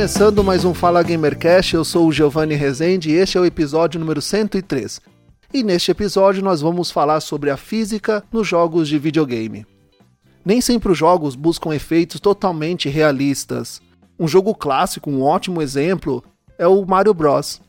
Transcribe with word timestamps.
Começando 0.00 0.42
mais 0.42 0.64
um 0.64 0.72
Fala 0.72 1.02
Gamercast, 1.02 1.74
eu 1.74 1.84
sou 1.84 2.08
o 2.08 2.12
Giovanni 2.12 2.54
Rezende 2.54 3.10
e 3.10 3.16
este 3.16 3.36
é 3.36 3.40
o 3.42 3.44
episódio 3.44 4.00
número 4.00 4.22
103. 4.22 4.98
E 5.52 5.62
neste 5.62 5.90
episódio 5.90 6.42
nós 6.42 6.62
vamos 6.62 6.90
falar 6.90 7.20
sobre 7.20 7.50
a 7.50 7.56
física 7.58 8.24
nos 8.32 8.48
jogos 8.48 8.88
de 8.88 8.98
videogame. 8.98 9.66
Nem 10.42 10.62
sempre 10.62 10.90
os 10.90 10.96
jogos 10.96 11.36
buscam 11.36 11.74
efeitos 11.74 12.18
totalmente 12.18 12.88
realistas. 12.88 13.82
Um 14.18 14.26
jogo 14.26 14.54
clássico, 14.54 15.10
um 15.10 15.22
ótimo 15.22 15.60
exemplo, 15.60 16.24
é 16.56 16.66
o 16.66 16.82
Mario 16.86 17.12
Bros, 17.12 17.60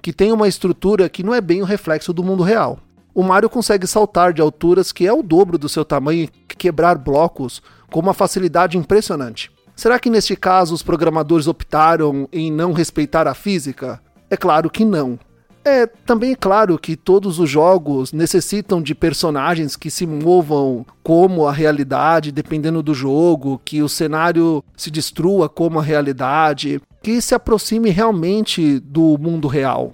que 0.00 0.14
tem 0.14 0.32
uma 0.32 0.48
estrutura 0.48 1.10
que 1.10 1.22
não 1.22 1.34
é 1.34 1.42
bem 1.42 1.60
o 1.60 1.66
reflexo 1.66 2.10
do 2.10 2.24
mundo 2.24 2.42
real. 2.42 2.78
O 3.14 3.22
Mario 3.22 3.50
consegue 3.50 3.86
saltar 3.86 4.32
de 4.32 4.40
alturas 4.40 4.92
que 4.92 5.06
é 5.06 5.12
o 5.12 5.22
dobro 5.22 5.58
do 5.58 5.68
seu 5.68 5.84
tamanho 5.84 6.24
e 6.24 6.54
quebrar 6.56 6.96
blocos 6.96 7.60
com 7.92 8.00
uma 8.00 8.14
facilidade 8.14 8.78
impressionante. 8.78 9.54
Será 9.76 9.98
que 9.98 10.08
neste 10.08 10.34
caso 10.34 10.74
os 10.74 10.82
programadores 10.82 11.46
optaram 11.46 12.26
em 12.32 12.50
não 12.50 12.72
respeitar 12.72 13.28
a 13.28 13.34
física? 13.34 14.00
É 14.30 14.36
claro 14.36 14.70
que 14.70 14.86
não. 14.86 15.18
É 15.62 15.84
também 15.84 16.34
claro 16.34 16.78
que 16.78 16.96
todos 16.96 17.38
os 17.38 17.50
jogos 17.50 18.10
necessitam 18.10 18.80
de 18.80 18.94
personagens 18.94 19.76
que 19.76 19.90
se 19.90 20.06
movam 20.06 20.86
como 21.02 21.46
a 21.46 21.52
realidade, 21.52 22.32
dependendo 22.32 22.82
do 22.82 22.94
jogo, 22.94 23.60
que 23.64 23.82
o 23.82 23.88
cenário 23.88 24.64
se 24.76 24.90
destrua 24.90 25.46
como 25.46 25.78
a 25.78 25.82
realidade, 25.82 26.80
que 27.02 27.20
se 27.20 27.34
aproxime 27.34 27.90
realmente 27.90 28.78
do 28.80 29.18
mundo 29.18 29.46
real. 29.46 29.92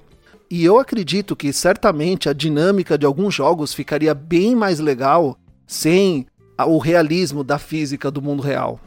E 0.48 0.64
eu 0.64 0.79
acredito 0.79 1.35
que 1.35 1.53
certamente 1.53 2.29
a 2.29 2.33
dinâmica 2.33 2.97
de 2.97 3.07
alguns 3.07 3.35
jogos 3.35 3.75
ficaria 3.75 4.14
bem 4.14 4.55
mais 4.55 4.79
legal 4.79 5.37
sem 5.67 6.27
o 6.67 6.79
realismo 6.79 7.42
da 7.42 7.59
física 7.59 8.11
do 8.11 8.23
mundo 8.23 8.42
real. 8.42 8.79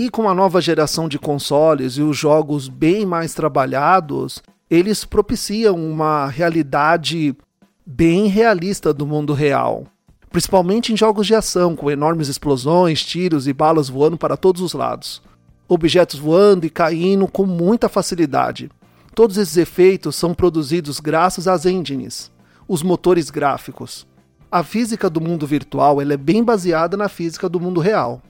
E 0.00 0.08
com 0.08 0.26
a 0.30 0.34
nova 0.34 0.62
geração 0.62 1.06
de 1.06 1.18
consoles 1.18 1.98
e 1.98 2.00
os 2.00 2.16
jogos 2.16 2.68
bem 2.68 3.04
mais 3.04 3.34
trabalhados, 3.34 4.42
eles 4.70 5.04
propiciam 5.04 5.76
uma 5.76 6.26
realidade 6.26 7.36
bem 7.84 8.26
realista 8.26 8.94
do 8.94 9.06
mundo 9.06 9.34
real. 9.34 9.84
Principalmente 10.30 10.90
em 10.90 10.96
jogos 10.96 11.26
de 11.26 11.34
ação, 11.34 11.76
com 11.76 11.90
enormes 11.90 12.28
explosões, 12.28 13.04
tiros 13.04 13.46
e 13.46 13.52
balas 13.52 13.90
voando 13.90 14.16
para 14.16 14.38
todos 14.38 14.62
os 14.62 14.72
lados. 14.72 15.20
Objetos 15.68 16.18
voando 16.18 16.64
e 16.64 16.70
caindo 16.70 17.28
com 17.28 17.44
muita 17.44 17.86
facilidade. 17.86 18.70
Todos 19.14 19.36
esses 19.36 19.58
efeitos 19.58 20.16
são 20.16 20.32
produzidos 20.32 20.98
graças 20.98 21.46
às 21.46 21.66
engines, 21.66 22.32
os 22.66 22.82
motores 22.82 23.28
gráficos. 23.28 24.06
A 24.50 24.64
física 24.64 25.10
do 25.10 25.20
mundo 25.20 25.46
virtual 25.46 26.00
é 26.00 26.16
bem 26.16 26.42
baseada 26.42 26.96
na 26.96 27.10
física 27.10 27.50
do 27.50 27.60
mundo 27.60 27.80
real 27.80 28.22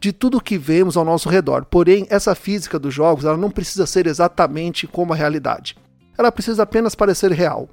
de 0.00 0.12
tudo 0.12 0.40
que 0.40 0.58
vemos 0.58 0.96
ao 0.96 1.04
nosso 1.04 1.28
redor. 1.28 1.64
Porém, 1.64 2.06
essa 2.10 2.34
física 2.34 2.78
dos 2.78 2.94
jogos 2.94 3.24
ela 3.24 3.36
não 3.36 3.50
precisa 3.50 3.86
ser 3.86 4.06
exatamente 4.06 4.86
como 4.86 5.12
a 5.12 5.16
realidade. 5.16 5.76
Ela 6.16 6.32
precisa 6.32 6.62
apenas 6.62 6.94
parecer 6.94 7.32
real. 7.32 7.68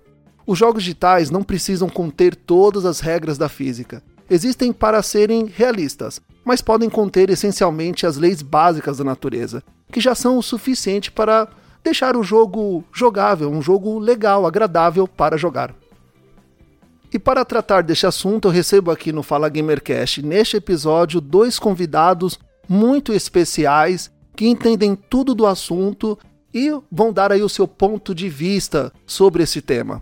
Os 0.46 0.58
jogos 0.58 0.84
digitais 0.84 1.30
não 1.30 1.44
precisam 1.44 1.88
conter 1.88 2.36
todas 2.36 2.86
as 2.86 3.00
regras 3.00 3.38
da 3.38 3.48
física. 3.48 4.04
Existem 4.30 4.74
para 4.74 5.02
serem 5.02 5.46
realistas, 5.46 6.20
mas 6.44 6.62
podem 6.62 6.90
conter 6.90 7.30
essencialmente 7.30 8.06
as 8.06 8.18
leis 8.18 8.42
básicas 8.42 8.98
da 8.98 9.04
natureza, 9.04 9.64
que 9.92 10.02
já 10.02 10.16
são 10.16 10.38
o 10.38 10.44
suficiente 10.44 11.12
para 11.12 11.48
deixar 11.84 12.16
o 12.16 12.24
jogo 12.24 12.84
jogável, 12.92 13.52
um 13.52 13.62
jogo 13.62 14.00
legal, 14.00 14.46
agradável 14.46 15.08
para 15.08 15.38
jogar. 15.38 15.74
E 17.14 17.20
para 17.20 17.46
tratar 17.46 17.84
deste 17.84 18.08
assunto, 18.08 18.48
eu 18.48 18.52
recebo 18.52 18.90
aqui 18.90 19.12
no 19.12 19.22
Fala 19.22 19.48
Gamercast, 19.48 20.24
neste 20.24 20.58
episódio, 20.58 21.22
dois 21.22 21.60
convidados 21.60 22.40
muito 22.68 23.14
especiais 23.14 24.12
que 24.36 24.48
entendem 24.48 24.96
tudo 24.96 25.36
do 25.36 25.46
assunto 25.46 26.18
e 26.52 26.72
vão 26.92 27.14
dar 27.14 27.32
aí 27.32 27.44
o 27.44 27.50
seu 27.50 27.68
ponto 27.68 28.16
de 28.16 28.28
vista 28.28 28.92
sobre 29.06 29.44
esse 29.44 29.62
tema. 29.62 30.02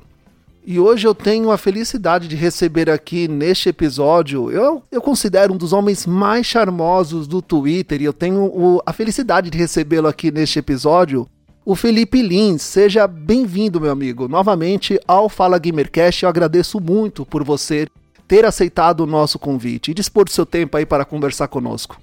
E 0.65 0.79
hoje 0.79 1.05
eu 1.05 1.13
tenho 1.13 1.51
a 1.51 1.57
felicidade 1.57 2.29
de 2.29 2.35
receber 2.37 2.89
aqui 2.89 3.27
neste 3.27 3.67
episódio, 3.67 4.49
eu, 4.49 4.81
eu 4.89 5.01
considero 5.01 5.53
um 5.53 5.57
dos 5.57 5.73
homens 5.73 6.05
mais 6.05 6.45
charmosos 6.45 7.27
do 7.27 7.41
Twitter 7.41 8.01
e 8.01 8.05
eu 8.05 8.13
tenho 8.13 8.43
o, 8.43 8.81
a 8.85 8.93
felicidade 8.93 9.49
de 9.49 9.57
recebê-lo 9.57 10.07
aqui 10.07 10.31
neste 10.31 10.59
episódio, 10.59 11.27
o 11.65 11.75
Felipe 11.75 12.21
Lins. 12.21 12.61
Seja 12.61 13.07
bem-vindo, 13.07 13.79
meu 13.79 13.91
amigo, 13.91 14.27
novamente 14.27 14.99
ao 15.07 15.29
Fala 15.29 15.59
Gamercast. 15.59 16.23
Eu 16.23 16.29
agradeço 16.29 16.79
muito 16.79 17.25
por 17.25 17.43
você 17.43 17.87
ter 18.27 18.45
aceitado 18.45 19.01
o 19.01 19.07
nosso 19.07 19.37
convite 19.37 19.91
e 19.91 19.93
dispor 19.93 20.25
do 20.25 20.31
seu 20.31 20.45
tempo 20.45 20.77
aí 20.77 20.85
para 20.85 21.05
conversar 21.05 21.47
conosco. 21.47 21.99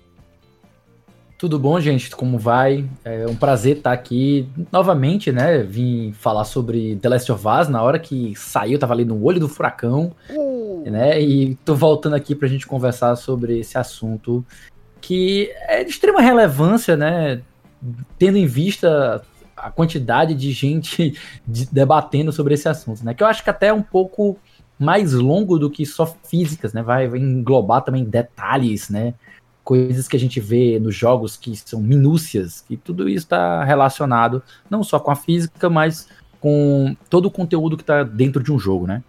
Tudo 1.38 1.56
bom, 1.56 1.78
gente? 1.78 2.10
Como 2.10 2.36
vai? 2.36 2.84
É 3.04 3.24
um 3.28 3.36
prazer 3.36 3.76
estar 3.76 3.92
aqui 3.92 4.48
novamente, 4.72 5.30
né? 5.30 5.58
Vim 5.62 6.12
falar 6.12 6.44
sobre 6.44 6.96
The 6.96 7.08
Last 7.08 7.30
of 7.30 7.46
Us 7.46 7.68
na 7.68 7.80
hora 7.80 7.96
que 7.98 8.34
saiu, 8.36 8.76
tava 8.76 8.92
ali 8.92 9.04
no 9.04 9.22
olho 9.22 9.38
do 9.38 9.48
furacão, 9.48 10.12
uh. 10.30 10.82
né? 10.90 11.20
E 11.20 11.54
tô 11.64 11.76
voltando 11.76 12.16
aqui 12.16 12.34
pra 12.34 12.48
gente 12.48 12.66
conversar 12.66 13.14
sobre 13.14 13.60
esse 13.60 13.78
assunto 13.78 14.44
que 15.00 15.48
é 15.68 15.84
de 15.84 15.90
extrema 15.90 16.20
relevância, 16.20 16.96
né? 16.96 17.40
Tendo 18.18 18.36
em 18.36 18.46
vista 18.46 19.22
a 19.62 19.70
quantidade 19.70 20.34
de 20.34 20.52
gente 20.52 21.14
de, 21.46 21.66
debatendo 21.66 22.32
sobre 22.32 22.54
esse 22.54 22.68
assunto, 22.68 23.04
né? 23.04 23.14
Que 23.14 23.22
eu 23.22 23.26
acho 23.26 23.42
que 23.42 23.50
até 23.50 23.68
é 23.68 23.72
um 23.72 23.82
pouco 23.82 24.38
mais 24.78 25.12
longo 25.12 25.58
do 25.58 25.70
que 25.70 25.84
só 25.84 26.06
físicas, 26.06 26.72
né? 26.72 26.82
Vai, 26.82 27.08
vai 27.08 27.18
englobar 27.18 27.82
também 27.82 28.04
detalhes, 28.04 28.88
né? 28.88 29.14
Coisas 29.64 30.08
que 30.08 30.16
a 30.16 30.20
gente 30.20 30.40
vê 30.40 30.78
nos 30.78 30.94
jogos 30.94 31.36
que 31.36 31.54
são 31.56 31.80
minúcias, 31.80 32.64
que 32.66 32.76
tudo 32.76 33.08
isso 33.08 33.26
está 33.26 33.64
relacionado 33.64 34.42
não 34.70 34.82
só 34.82 34.98
com 34.98 35.10
a 35.10 35.16
física, 35.16 35.68
mas 35.68 36.08
com 36.40 36.96
todo 37.10 37.26
o 37.26 37.30
conteúdo 37.30 37.76
que 37.76 37.82
está 37.82 38.02
dentro 38.02 38.42
de 38.42 38.52
um 38.52 38.58
jogo, 38.58 38.86
né? 38.86 39.02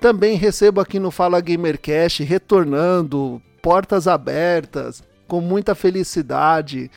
Também 0.00 0.36
recebo 0.36 0.80
aqui 0.80 0.98
no 0.98 1.12
Fala 1.12 1.40
Gamercast, 1.40 2.24
retornando, 2.24 3.40
portas 3.62 4.08
abertas, 4.08 5.02
com 5.28 5.40
muita 5.40 5.74
felicidade, 5.74 6.90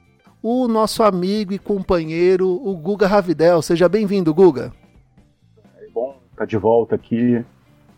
o 0.48 0.68
nosso 0.68 1.02
amigo 1.02 1.54
e 1.54 1.58
companheiro, 1.58 2.48
o 2.48 2.78
Guga 2.78 3.08
Ravidel. 3.08 3.64
Seja 3.64 3.90
bem-vindo, 3.90 4.32
Guga. 4.32 4.72
É 5.82 5.88
bom 5.92 6.20
estar 6.30 6.38
tá 6.38 6.46
de 6.46 6.56
volta 6.56 6.94
aqui. 6.94 7.44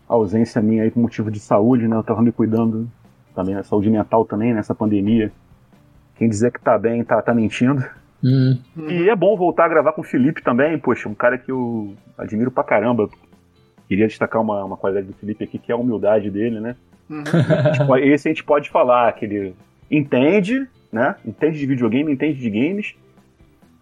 A 0.08 0.14
ausência 0.14 0.62
minha 0.62 0.84
aí 0.84 0.90
por 0.90 1.02
motivo 1.02 1.30
de 1.30 1.42
saúde, 1.42 1.90
né? 1.90 1.98
Eu 1.98 2.04
tava 2.04 2.22
me 2.22 2.32
cuidando 2.32 2.90
também, 3.36 3.54
a 3.54 3.64
saúde 3.64 3.90
mental 3.90 4.24
também 4.24 4.54
nessa 4.54 4.74
pandemia. 4.74 5.30
Quem 6.16 6.30
dizer 6.30 6.54
que 6.54 6.62
tá 6.62 6.78
bem 6.78 7.04
tá, 7.04 7.22
tá 7.22 7.34
mentindo. 7.34 7.84
Hum. 8.24 8.58
E 8.78 9.10
é 9.10 9.16
bom 9.16 9.36
voltar 9.36 9.66
a 9.66 9.70
gravar 9.70 9.92
com 9.92 10.00
o 10.00 10.06
Felipe 10.06 10.42
também, 10.42 10.80
poxa, 10.80 11.10
um 11.10 11.14
cara 11.14 11.38
que 11.38 11.52
eu 11.52 11.96
admiro 12.18 12.50
pra 12.50 12.64
caramba. 12.64 13.10
Queria 13.90 14.08
destacar 14.08 14.42
uma, 14.42 14.64
uma 14.64 14.78
qualidade 14.78 15.08
do 15.08 15.14
Felipe 15.14 15.44
aqui, 15.44 15.60
que 15.60 15.70
é 15.70 15.76
a 15.76 15.78
humildade 15.78 16.32
dele, 16.32 16.62
né? 16.62 16.78
Uhum. 17.10 17.98
Esse 17.98 18.30
a 18.30 18.32
gente 18.32 18.46
pode 18.46 18.70
falar, 18.70 19.12
que 19.12 19.26
ele 19.26 19.54
entende, 19.92 20.66
né? 20.92 21.16
Entende 21.26 21.60
de 21.60 21.66
videogame, 21.66 22.12
entende 22.12 22.40
de 22.40 22.50
games 22.50 22.96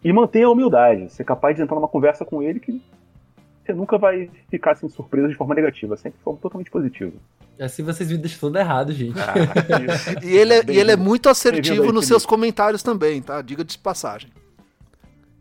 e 0.03 0.11
mantém 0.13 0.43
a 0.43 0.49
humildade. 0.49 1.11
Ser 1.11 1.23
capaz 1.23 1.55
de 1.55 1.61
entrar 1.61 1.75
numa 1.75 1.87
conversa 1.87 2.23
com 2.25 2.41
ele 2.41 2.59
que 2.59 2.81
você 3.65 3.73
nunca 3.73 3.97
vai 3.97 4.29
ficar 4.49 4.73
assim 4.73 4.87
surpreso 4.87 5.29
de 5.29 5.35
forma 5.35 5.55
negativa, 5.55 5.97
sempre 5.97 6.19
de 6.19 6.23
forma 6.23 6.39
totalmente 6.39 6.69
positiva. 6.69 7.13
Assim 7.59 7.83
vocês 7.83 8.11
me 8.11 8.17
deixam 8.17 8.39
tudo 8.39 8.59
errado, 8.59 8.91
gente. 8.91 9.17
Ah, 9.19 9.33
e 10.23 10.35
ele 10.35 10.53
é, 10.53 10.63
e 10.67 10.77
ele 10.77 10.91
é 10.91 10.95
muito 10.95 11.29
assertivo 11.29 11.91
nos 11.91 12.05
seus 12.05 12.25
comentários 12.25 12.83
também, 12.83 13.21
tá? 13.21 13.41
Diga 13.41 13.63
de 13.63 13.77
passagem. 13.77 14.29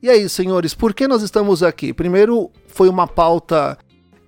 E 0.03 0.09
aí, 0.09 0.29
senhores, 0.29 0.75
por 0.75 0.95
que 0.95 1.09
nós 1.09 1.23
estamos 1.23 1.63
aqui? 1.63 1.93
Primeiro, 1.93 2.51
foi 2.67 2.89
uma 2.89 3.07
pauta 3.07 3.77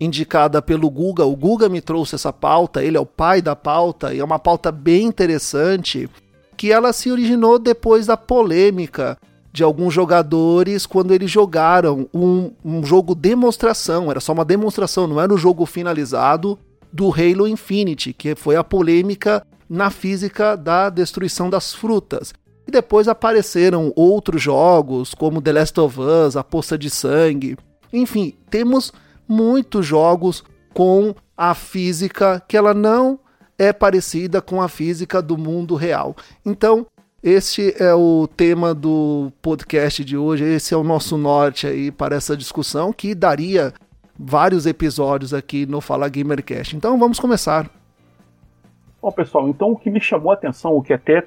indicada 0.00 0.60
pelo 0.60 0.90
Guga. 0.90 1.24
O 1.24 1.36
Guga 1.36 1.68
me 1.68 1.80
trouxe 1.80 2.14
essa 2.14 2.32
pauta, 2.32 2.82
ele 2.82 2.96
é 2.96 3.00
o 3.00 3.06
pai 3.06 3.40
da 3.40 3.56
pauta, 3.56 4.12
e 4.12 4.18
é 4.18 4.24
uma 4.24 4.38
pauta 4.38 4.70
bem 4.70 5.04
interessante 5.06 6.08
que 6.56 6.72
ela 6.72 6.92
se 6.92 7.10
originou 7.10 7.58
depois 7.58 8.06
da 8.06 8.16
polêmica 8.16 9.18
de 9.52 9.62
alguns 9.62 9.94
jogadores 9.94 10.84
quando 10.84 11.12
eles 11.12 11.30
jogaram 11.30 12.08
um, 12.12 12.50
um 12.64 12.84
jogo 12.84 13.14
demonstração, 13.14 14.10
era 14.10 14.20
só 14.20 14.32
uma 14.32 14.44
demonstração, 14.44 15.06
não 15.06 15.20
era 15.20 15.32
o 15.32 15.38
jogo 15.38 15.64
finalizado 15.64 16.58
do 16.92 17.10
Halo 17.10 17.48
Infinite, 17.48 18.12
que 18.12 18.34
foi 18.34 18.56
a 18.56 18.64
polêmica 18.64 19.42
na 19.68 19.90
física 19.90 20.56
da 20.56 20.90
destruição 20.90 21.48
das 21.48 21.74
frutas. 21.74 22.34
E 22.66 22.70
depois 22.70 23.08
apareceram 23.08 23.92
outros 23.94 24.42
jogos, 24.42 25.14
como 25.14 25.40
The 25.40 25.52
Last 25.52 25.80
of 25.80 26.00
Us, 26.00 26.36
A 26.36 26.44
Poça 26.44 26.76
de 26.76 26.90
Sangue. 26.90 27.56
Enfim, 27.92 28.34
temos 28.50 28.92
muitos 29.26 29.86
jogos 29.86 30.44
com 30.74 31.14
a 31.36 31.54
física 31.54 32.42
que 32.46 32.56
ela 32.56 32.74
não 32.74 33.18
é 33.58 33.72
parecida 33.72 34.40
com 34.40 34.60
a 34.60 34.68
física 34.68 35.22
do 35.22 35.36
mundo 35.36 35.74
real. 35.74 36.14
Então, 36.44 36.86
este 37.22 37.74
é 37.82 37.94
o 37.94 38.28
tema 38.28 38.74
do 38.74 39.32
podcast 39.42 40.04
de 40.04 40.16
hoje, 40.16 40.44
esse 40.44 40.74
é 40.74 40.76
o 40.76 40.84
nosso 40.84 41.16
norte 41.16 41.66
aí 41.66 41.90
para 41.90 42.14
essa 42.14 42.36
discussão 42.36 42.92
que 42.92 43.14
daria 43.14 43.72
vários 44.18 44.66
episódios 44.66 45.34
aqui 45.34 45.66
no 45.66 45.80
Fala 45.80 46.08
Gamercast. 46.08 46.76
Então 46.76 46.98
vamos 46.98 47.18
começar. 47.18 47.70
Bom, 49.00 49.10
pessoal, 49.10 49.48
então 49.48 49.72
o 49.72 49.76
que 49.76 49.90
me 49.90 50.00
chamou 50.00 50.30
a 50.30 50.34
atenção, 50.34 50.72
o 50.76 50.82
que 50.82 50.92
até 50.92 51.26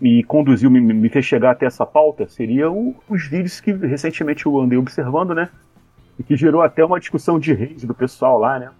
me 0.00 0.22
conduziu, 0.24 0.70
me, 0.70 0.80
me 0.80 1.08
fez 1.08 1.24
chegar 1.24 1.52
até 1.52 1.66
essa 1.66 1.86
pauta, 1.86 2.26
seria 2.28 2.70
o, 2.70 2.94
os 3.08 3.26
vídeos 3.26 3.60
que 3.60 3.72
recentemente 3.72 4.46
eu 4.46 4.58
andei 4.60 4.78
observando, 4.78 5.34
né? 5.34 5.48
E 6.18 6.22
que 6.22 6.36
gerou 6.36 6.62
até 6.62 6.84
uma 6.84 6.98
discussão 6.98 7.38
de 7.38 7.52
reis 7.52 7.84
do 7.84 7.94
pessoal 7.94 8.38
lá, 8.38 8.58
né? 8.58 8.70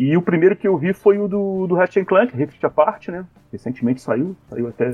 E 0.00 0.16
o 0.16 0.22
primeiro 0.22 0.56
que 0.56 0.66
eu 0.66 0.78
vi 0.78 0.94
foi 0.94 1.18
o 1.18 1.28
do, 1.28 1.66
do 1.66 1.74
Ratchet 1.74 2.06
Clank, 2.06 2.34
Rift 2.34 2.64
Apart, 2.64 3.08
né? 3.08 3.26
Recentemente 3.52 4.00
saiu, 4.00 4.34
saiu 4.48 4.66
até 4.66 4.90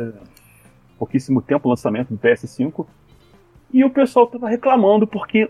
pouquíssimo 0.99 1.41
tempo 1.41 1.69
o 1.69 1.71
lançamento 1.71 2.09
do 2.09 2.19
PS5. 2.19 2.85
E 3.73 3.85
o 3.85 3.91
pessoal 3.91 4.27
tava 4.27 4.49
reclamando 4.49 5.07
porque 5.07 5.49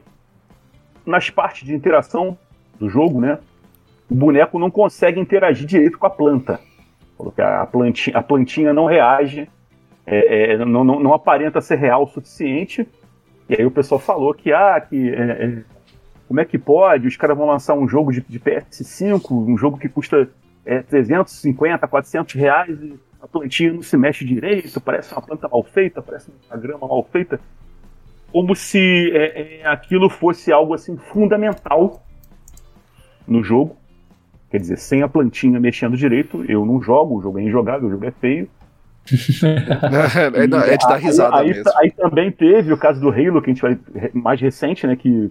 nas 1.06 1.30
partes 1.30 1.66
de 1.66 1.74
interação 1.74 2.36
do 2.78 2.86
jogo, 2.86 3.18
né? 3.18 3.38
O 4.10 4.14
boneco 4.14 4.58
não 4.58 4.70
consegue 4.70 5.18
interagir 5.18 5.66
direito 5.66 5.98
com 5.98 6.06
a 6.06 6.10
planta. 6.10 6.60
A 7.38 7.64
plantinha, 7.64 8.18
a 8.18 8.22
plantinha 8.22 8.74
não 8.74 8.84
reage, 8.84 9.48
é, 10.04 10.52
é, 10.52 10.58
não, 10.58 10.84
não, 10.84 11.00
não, 11.00 11.14
aparenta 11.14 11.62
ser 11.62 11.76
real 11.76 12.02
o 12.02 12.06
suficiente. 12.06 12.86
E 13.48 13.54
aí 13.54 13.64
o 13.64 13.70
pessoal 13.70 13.98
falou 13.98 14.34
que, 14.34 14.52
ah, 14.52 14.78
que 14.78 15.08
é, 15.08 15.22
é 15.22 15.64
como 16.26 16.40
é 16.40 16.44
que 16.44 16.58
pode? 16.58 17.06
Os 17.06 17.16
caras 17.16 17.36
vão 17.36 17.46
lançar 17.46 17.74
um 17.74 17.88
jogo 17.88 18.12
de, 18.12 18.20
de 18.20 18.40
PS5, 18.40 19.30
um 19.30 19.56
jogo 19.56 19.78
que 19.78 19.88
custa 19.88 20.28
é, 20.64 20.82
350, 20.82 21.86
400 21.86 22.34
reais 22.34 22.78
e 22.82 22.98
a 23.22 23.28
plantinha 23.28 23.72
não 23.72 23.82
se 23.82 23.96
mexe 23.96 24.24
direito, 24.24 24.80
parece 24.80 25.12
uma 25.12 25.22
planta 25.22 25.48
mal 25.48 25.62
feita, 25.62 26.02
parece 26.02 26.30
uma 26.48 26.56
grama 26.56 26.86
mal 26.86 27.02
feita. 27.10 27.40
Como 28.32 28.54
se 28.54 29.10
é, 29.14 29.60
é, 29.60 29.66
aquilo 29.66 30.10
fosse 30.10 30.52
algo 30.52 30.74
assim 30.74 30.96
fundamental 30.96 32.02
no 33.26 33.42
jogo. 33.42 33.76
Quer 34.50 34.58
dizer, 34.58 34.78
sem 34.78 35.02
a 35.02 35.08
plantinha 35.08 35.58
mexendo 35.58 35.96
direito, 35.96 36.44
eu 36.48 36.64
não 36.64 36.80
jogo, 36.80 37.16
o 37.16 37.22
jogo 37.22 37.38
é 37.38 37.42
injogável, 37.42 37.88
o 37.88 37.90
jogo 37.90 38.04
é 38.04 38.10
feio. 38.10 38.48
é, 39.44 40.42
é 40.42 40.76
de 40.76 40.88
dar 40.88 40.96
risada 40.96 41.36
aí, 41.36 41.48
mesmo. 41.48 41.70
Aí, 41.76 41.84
aí, 41.84 41.90
também 41.90 42.30
teve 42.30 42.72
o 42.72 42.76
caso 42.76 43.00
do 43.00 43.10
Halo, 43.10 43.40
que 43.40 43.50
a 43.50 43.54
gente 43.54 43.62
vai 43.62 43.78
mais 44.12 44.40
recente, 44.40 44.86
né, 44.86 44.96
que 44.96 45.30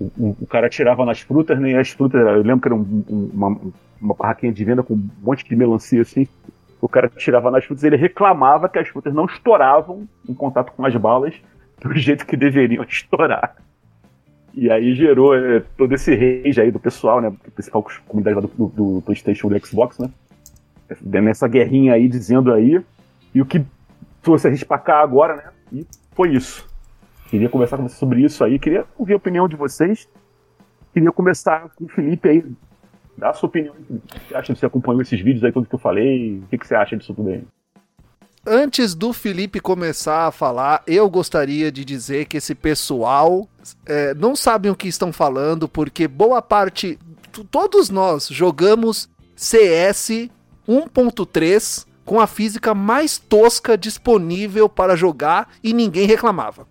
o, 0.00 0.36
o, 0.40 0.46
cara 0.46 0.68
tirava 0.68 1.04
nas 1.04 1.20
frutas, 1.20 1.58
né? 1.58 1.70
E 1.70 1.76
as 1.76 1.90
frutas, 1.90 2.20
eu 2.20 2.42
lembro 2.42 2.60
que 2.60 2.68
era 2.68 2.74
um, 2.74 3.04
um, 3.08 3.30
uma, 3.32 3.60
uma 4.00 4.14
barraquinha 4.14 4.52
de 4.52 4.64
venda 4.64 4.82
com 4.82 4.94
um 4.94 5.08
monte 5.22 5.44
de 5.44 5.56
melancia 5.56 6.02
assim. 6.02 6.28
O 6.80 6.88
cara 6.88 7.08
tirava 7.08 7.50
nas 7.50 7.64
frutas, 7.64 7.84
ele 7.84 7.96
reclamava 7.96 8.68
que 8.68 8.78
as 8.78 8.88
frutas 8.88 9.14
não 9.14 9.24
estouravam 9.24 10.06
em 10.28 10.34
contato 10.34 10.72
com 10.72 10.84
as 10.84 10.94
balas 10.96 11.34
do 11.80 11.92
jeito 11.96 12.26
que 12.26 12.36
deveriam 12.36 12.84
estourar. 12.84 13.56
E 14.54 14.70
aí 14.70 14.94
gerou 14.94 15.34
é, 15.34 15.60
todo 15.76 15.92
esse 15.94 16.14
rage 16.14 16.60
aí 16.60 16.70
do 16.70 16.80
pessoal, 16.80 17.20
né? 17.20 17.32
Principal 17.54 17.84
comunidade 18.06 18.40
do, 18.40 18.48
do, 18.48 18.66
do 18.68 19.02
PlayStation 19.02 19.48
e 19.48 19.58
do 19.58 19.66
Xbox, 19.66 19.98
né? 19.98 20.10
Nessa 21.02 21.48
guerrinha 21.48 21.94
aí, 21.94 22.08
dizendo 22.08 22.52
aí. 22.52 22.80
E 23.34 23.42
o 23.42 23.46
que 23.46 23.62
trouxe 24.22 24.46
a 24.46 24.50
gente 24.50 24.64
pra 24.64 24.78
cá 24.78 25.00
agora, 25.00 25.36
né? 25.36 25.42
E 25.72 25.86
foi 26.12 26.34
isso. 26.34 26.66
Queria 27.28 27.48
conversar 27.48 27.76
com 27.76 27.88
sobre 27.88 28.24
isso 28.24 28.44
aí, 28.44 28.58
queria 28.58 28.84
ouvir 28.96 29.14
a 29.14 29.16
opinião 29.16 29.48
de 29.48 29.56
vocês. 29.56 30.08
Queria 30.92 31.10
começar 31.12 31.68
com 31.74 31.84
o 31.84 31.88
Felipe 31.88 32.28
aí. 32.28 32.44
Dá 33.18 33.30
a 33.30 33.34
sua 33.34 33.48
opinião. 33.48 33.74
O 33.74 34.00
que 34.00 34.28
você 34.28 34.34
acha? 34.34 34.54
Você 34.54 34.66
acompanhou 34.66 35.02
esses 35.02 35.20
vídeos 35.20 35.44
aí, 35.44 35.52
tudo 35.52 35.68
que 35.68 35.74
eu 35.74 35.78
falei? 35.78 36.38
O 36.38 36.58
que 36.58 36.66
você 36.66 36.74
acha 36.74 36.96
disso 36.96 37.14
tudo 37.14 37.30
aí? 37.30 37.44
Antes 38.46 38.94
do 38.94 39.12
Felipe 39.12 39.58
começar 39.58 40.28
a 40.28 40.30
falar, 40.30 40.82
eu 40.86 41.10
gostaria 41.10 41.72
de 41.72 41.84
dizer 41.84 42.26
que 42.26 42.36
esse 42.36 42.54
pessoal 42.54 43.48
é, 43.84 44.14
não 44.14 44.36
sabem 44.36 44.70
o 44.70 44.76
que 44.76 44.86
estão 44.86 45.12
falando, 45.12 45.68
porque 45.68 46.06
boa 46.06 46.40
parte, 46.40 46.96
todos 47.50 47.90
nós 47.90 48.28
jogamos 48.28 49.08
CS 49.34 50.30
1.3 50.68 51.86
com 52.04 52.20
a 52.20 52.26
física 52.28 52.72
mais 52.72 53.18
tosca 53.18 53.76
disponível 53.76 54.68
para 54.68 54.94
jogar 54.94 55.48
e 55.62 55.72
ninguém 55.72 56.06
reclamava. 56.06 56.68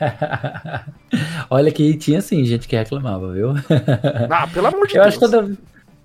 Olha 1.50 1.70
que 1.70 1.96
tinha 1.96 2.20
sim 2.20 2.44
gente 2.44 2.66
que 2.66 2.76
reclamava, 2.76 3.32
viu? 3.32 3.50
Ah, 4.30 4.46
pelo 4.46 4.66
amor 4.66 4.86
de 4.88 4.96
Eu 4.96 5.02
Deus. 5.02 5.06
acho 5.06 5.18
que 5.18 5.30
toda, 5.30 5.56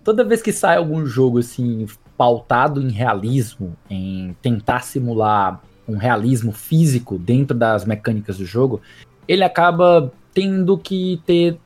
toda 0.03 0.23
vez 0.23 0.41
que 0.41 0.51
sai 0.51 0.77
algum 0.77 1.05
jogo 1.05 1.39
assim, 1.39 1.85
pautado 2.17 2.81
em 2.81 2.89
realismo, 2.89 3.75
em 3.89 4.35
tentar 4.41 4.81
simular 4.81 5.61
um 5.87 5.97
realismo 5.97 6.51
físico 6.51 7.17
dentro 7.17 7.57
das 7.57 7.85
mecânicas 7.85 8.37
do 8.37 8.45
jogo, 8.45 8.81
ele 9.27 9.43
acaba 9.43 10.11
tendo 10.33 10.77
que 10.77 11.21
ter 11.25 11.57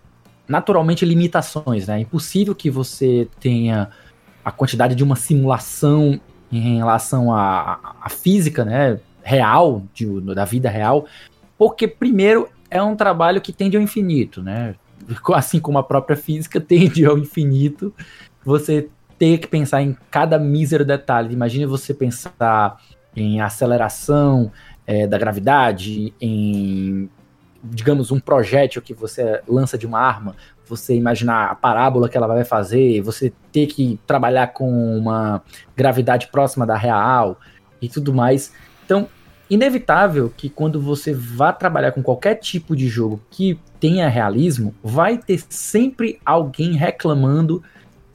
naturalmente 0.48 1.06
limitações, 1.06 1.88
né? 1.88 1.98
É 1.98 2.02
impossível 2.02 2.56
que 2.56 2.70
você 2.70 3.28
tenha 3.40 3.90
a 4.44 4.52
quantidade 4.52 4.96
de 4.96 5.04
uma 5.04 5.16
simulação 5.16 6.20
em 6.52 6.78
relação 6.78 7.34
à, 7.34 7.96
à 8.02 8.10
física, 8.10 8.64
né? 8.64 9.00
Real, 9.24 9.84
de, 9.94 10.06
da 10.22 10.44
vida 10.44 10.70
real, 10.70 11.06
porque, 11.58 11.88
primeiro, 11.88 12.50
é 12.70 12.82
um 12.82 12.96
trabalho 12.96 13.42
que 13.42 13.54
tende 13.54 13.78
ao 13.78 13.84
infinito, 13.84 14.42
né? 14.42 14.76
Assim 15.34 15.60
como 15.60 15.78
a 15.78 15.84
própria 15.84 16.16
física 16.16 16.60
tende 16.62 17.06
ao 17.06 17.18
infinito, 17.18 17.94
você 18.44 18.90
ter 19.18 19.38
que 19.38 19.48
pensar 19.48 19.82
em 19.82 19.96
cada 20.10 20.40
mísero 20.40 20.84
detalhe. 20.84 21.34
Imagine 21.34 21.66
você 21.66 21.94
pensar 21.94 22.78
em 23.16 23.42
aceleração 23.42 24.52
é, 24.86 25.08
da 25.08 25.18
gravidade, 25.18 26.14
em, 26.20 27.10
digamos, 27.64 28.12
um 28.12 28.20
projétil 28.20 28.82
que 28.82 28.94
você 28.94 29.42
lança 29.48 29.78
de 29.78 29.86
uma 29.86 30.00
arma, 30.00 30.36
você 30.68 30.96
imaginar 30.96 31.52
a 31.52 31.56
parábola 31.56 32.10
que 32.10 32.18
ela 32.18 32.28
vai 32.28 32.44
fazer, 32.44 33.02
você 33.02 33.32
ter 33.52 33.68
que 33.68 34.00
trabalhar 34.08 34.48
com 34.48 34.98
uma 34.98 35.42
gravidade 35.76 36.28
próxima 36.28 36.66
da 36.66 36.76
real 36.76 37.40
e 37.82 37.88
tudo 37.88 38.14
mais. 38.14 38.54
Então, 38.86 39.08
inevitável 39.50 40.34
que 40.36 40.50
quando 40.50 40.82
você 40.82 41.14
vá 41.14 41.52
trabalhar 41.52 41.92
com 41.92 42.02
qualquer 42.02 42.36
tipo 42.36 42.76
de 42.76 42.88
jogo 42.88 43.22
que 43.30 43.60
tenha 43.80 44.08
realismo, 44.08 44.74
vai 44.84 45.18
ter 45.18 45.42
sempre 45.50 46.20
alguém 46.26 46.74
reclamando 46.74 47.62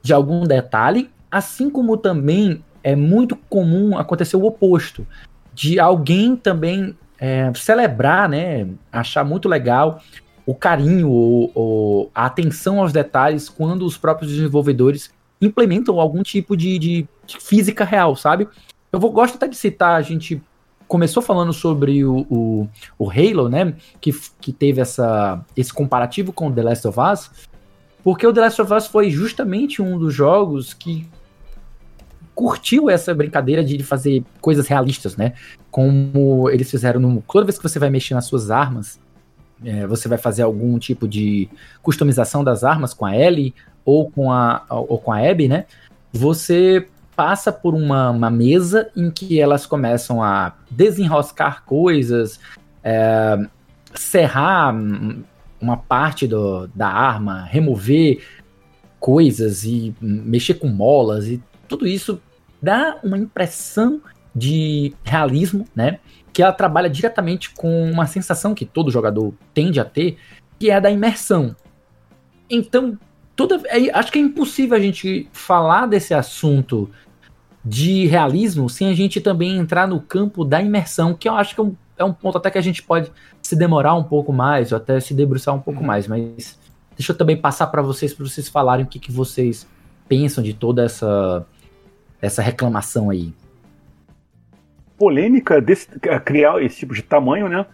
de 0.03 0.13
algum 0.13 0.45
detalhe, 0.45 1.11
assim 1.31 1.69
como 1.69 1.97
também 1.97 2.65
é 2.83 2.97
muito 2.97 3.37
comum 3.37 3.97
acontecer 3.97 4.37
o 4.37 4.45
oposto, 4.45 5.07
de 5.53 5.79
alguém 5.79 6.37
também 6.37 6.97
é, 7.19 7.53
celebrar, 7.55 8.29
né, 8.29 8.69
achar 8.93 9.25
muito 9.25 9.49
legal 9.49 10.01
o 10.47 10.55
carinho 10.55 11.11
ou, 11.11 11.53
ou, 11.55 12.11
a 12.15 12.25
atenção 12.25 12.81
aos 12.81 12.93
detalhes 12.93 13.51
quando 13.51 13.85
os 13.85 13.99
próprios 13.99 14.33
desenvolvedores 14.33 15.13
implementam 15.43 16.01
algum 16.01 16.23
tipo 16.23 16.57
de, 16.57 16.79
de, 16.79 17.07
de 17.27 17.39
física 17.39 17.85
real, 17.85 18.17
sabe? 18.17 18.49
Eu 18.91 18.99
vou, 18.99 19.13
gosto 19.13 19.35
até 19.35 19.47
de 19.47 19.57
citar, 19.57 19.97
a 19.97 20.01
gente 20.01 20.41
começou 20.89 21.23
falando 21.23 21.53
sobre 21.53 22.05
o, 22.05 22.27
o, 22.31 22.69
o, 22.99 23.11
Halo, 23.11 23.49
né? 23.49 23.75
Que, 24.01 24.11
que 24.41 24.53
teve 24.53 24.81
essa, 24.81 25.45
esse 25.57 25.73
comparativo 25.73 26.33
com 26.33 26.51
The 26.51 26.63
Last 26.63 26.89
of 26.89 26.99
Us, 26.99 27.31
porque 28.03 28.27
o 28.27 28.33
The 28.33 28.41
Last 28.41 28.63
of 28.63 28.73
Us 28.73 28.87
foi 28.87 29.11
justamente 29.11 29.83
um 29.83 29.99
dos 29.99 30.15
jogos 30.15 30.73
que 30.73 31.07
curtiu 32.35 32.89
essa 32.89 33.15
brincadeira 33.15 33.63
de 33.63 33.83
fazer 33.83 34.25
coisas 34.41 34.67
realistas, 34.67 35.17
né? 35.17 35.35
Como 35.71 36.49
eles 36.51 36.71
fizeram 36.71 36.99
no. 36.99 37.23
Toda 37.31 37.45
vez 37.45 37.59
que 37.59 37.69
você 37.69 37.79
vai 37.79 37.91
mexer 37.91 38.15
nas 38.15 38.25
suas 38.25 38.51
armas, 38.51 38.99
é, 39.65 39.87
você 39.87 40.09
vai 40.09 40.19
fazer 40.19 40.43
algum 40.43 40.79
tipo 40.79 41.07
de 41.07 41.49
customização 41.83 42.43
das 42.43 42.65
armas 42.65 42.95
com 42.95 43.05
a 43.05 43.17
Ellie 43.17 43.55
ou 43.85 44.11
com 44.11 44.33
a, 44.33 44.65
ou 44.69 44.99
com 44.99 45.13
a 45.13 45.19
Abby, 45.19 45.49
né? 45.49 45.67
Você 46.13 46.87
passa 47.19 47.51
por 47.51 47.75
uma, 47.75 48.11
uma, 48.11 48.31
mesa 48.31 48.93
em 48.95 49.11
que 49.11 49.41
elas 49.41 49.67
começam 49.67 50.23
a 50.23 50.55
desenroscar 50.71 51.65
coisas, 51.65 52.39
é, 52.85 53.37
serrar 53.93 54.73
uma 55.61 55.77
parte 55.77 56.29
do, 56.29 56.69
da 56.69 56.87
arma, 56.87 57.43
remover 57.43 58.25
coisas 59.01 59.65
e 59.65 59.93
mexer 60.01 60.55
com 60.55 60.69
molas 60.69 61.27
e 61.27 61.43
tudo 61.67 61.89
isso 61.89 62.23
dá 62.63 63.01
uma 63.03 63.19
impressão 63.19 64.01
de 64.33 64.95
realismo, 65.03 65.67
né? 65.75 65.99
Que 66.33 66.41
ela 66.41 66.53
trabalha 66.53 66.89
diretamente 66.89 67.51
com 67.51 67.91
uma 67.91 68.07
sensação 68.07 68.55
que 68.55 68.65
todo 68.65 68.93
jogador 68.93 69.35
tende 69.53 69.81
a 69.81 69.85
ter, 69.85 70.19
que 70.57 70.71
é 70.71 70.77
a 70.77 70.81
da 70.81 70.89
imersão. 70.89 71.57
Então, 72.49 72.97
toda, 73.35 73.61
é, 73.67 73.91
acho 73.93 74.13
que 74.13 74.21
é 74.21 74.23
impossível 74.23 74.77
a 74.77 74.81
gente 74.81 75.29
falar 75.33 75.87
desse 75.87 76.15
assunto 76.15 76.89
de 77.69 78.07
realismo 78.07 78.69
sem 78.71 78.89
a 78.89 78.95
gente 78.95 79.21
também 79.21 79.59
entrar 79.59 79.87
no 79.87 80.01
campo 80.01 80.43
da 80.45 80.61
imersão, 80.63 81.13
que 81.13 81.29
eu 81.29 81.35
acho 81.35 81.55
que 81.55 81.61
é 81.61 81.65
um, 81.65 81.77
é 81.99 82.05
um 82.05 82.13
ponto 82.13 82.39
até 82.39 82.51
que 82.51 82.57
a 82.57 82.63
gente 82.63 82.83
pode 82.83 83.13
se 83.43 83.55
demorar 83.55 83.95
um 83.95 84.03
pouco 84.03 84.33
mais, 84.33 84.73
ou 84.73 84.79
até 84.79 84.99
se 85.01 85.13
debruçar 85.13 85.55
um 85.55 85.61
pouco 85.61 85.81
uhum. 85.81 85.87
mais, 85.87 86.09
mas 86.09 86.59
deixa 86.97 87.13
eu 87.13 87.17
também 87.17 87.37
passar 87.37 87.67
para 87.67 87.83
vocês, 87.83 88.15
para 88.15 88.27
vocês 88.27 88.49
falarem 88.49 88.87
o 88.87 88.89
que, 88.89 88.99
que 88.99 89.13
vocês 89.13 89.67
pensam 90.09 90.43
de 90.43 90.55
toda 90.55 90.83
essa, 90.83 91.47
essa 92.23 92.41
reclamação 92.41 93.11
aí. 93.11 93.35
Polêmica 94.97 95.61
desse, 95.61 95.87
criar 96.25 96.63
esse 96.63 96.79
tipo 96.79 96.95
de 96.95 97.03
tamanho, 97.03 97.49
né? 97.49 97.67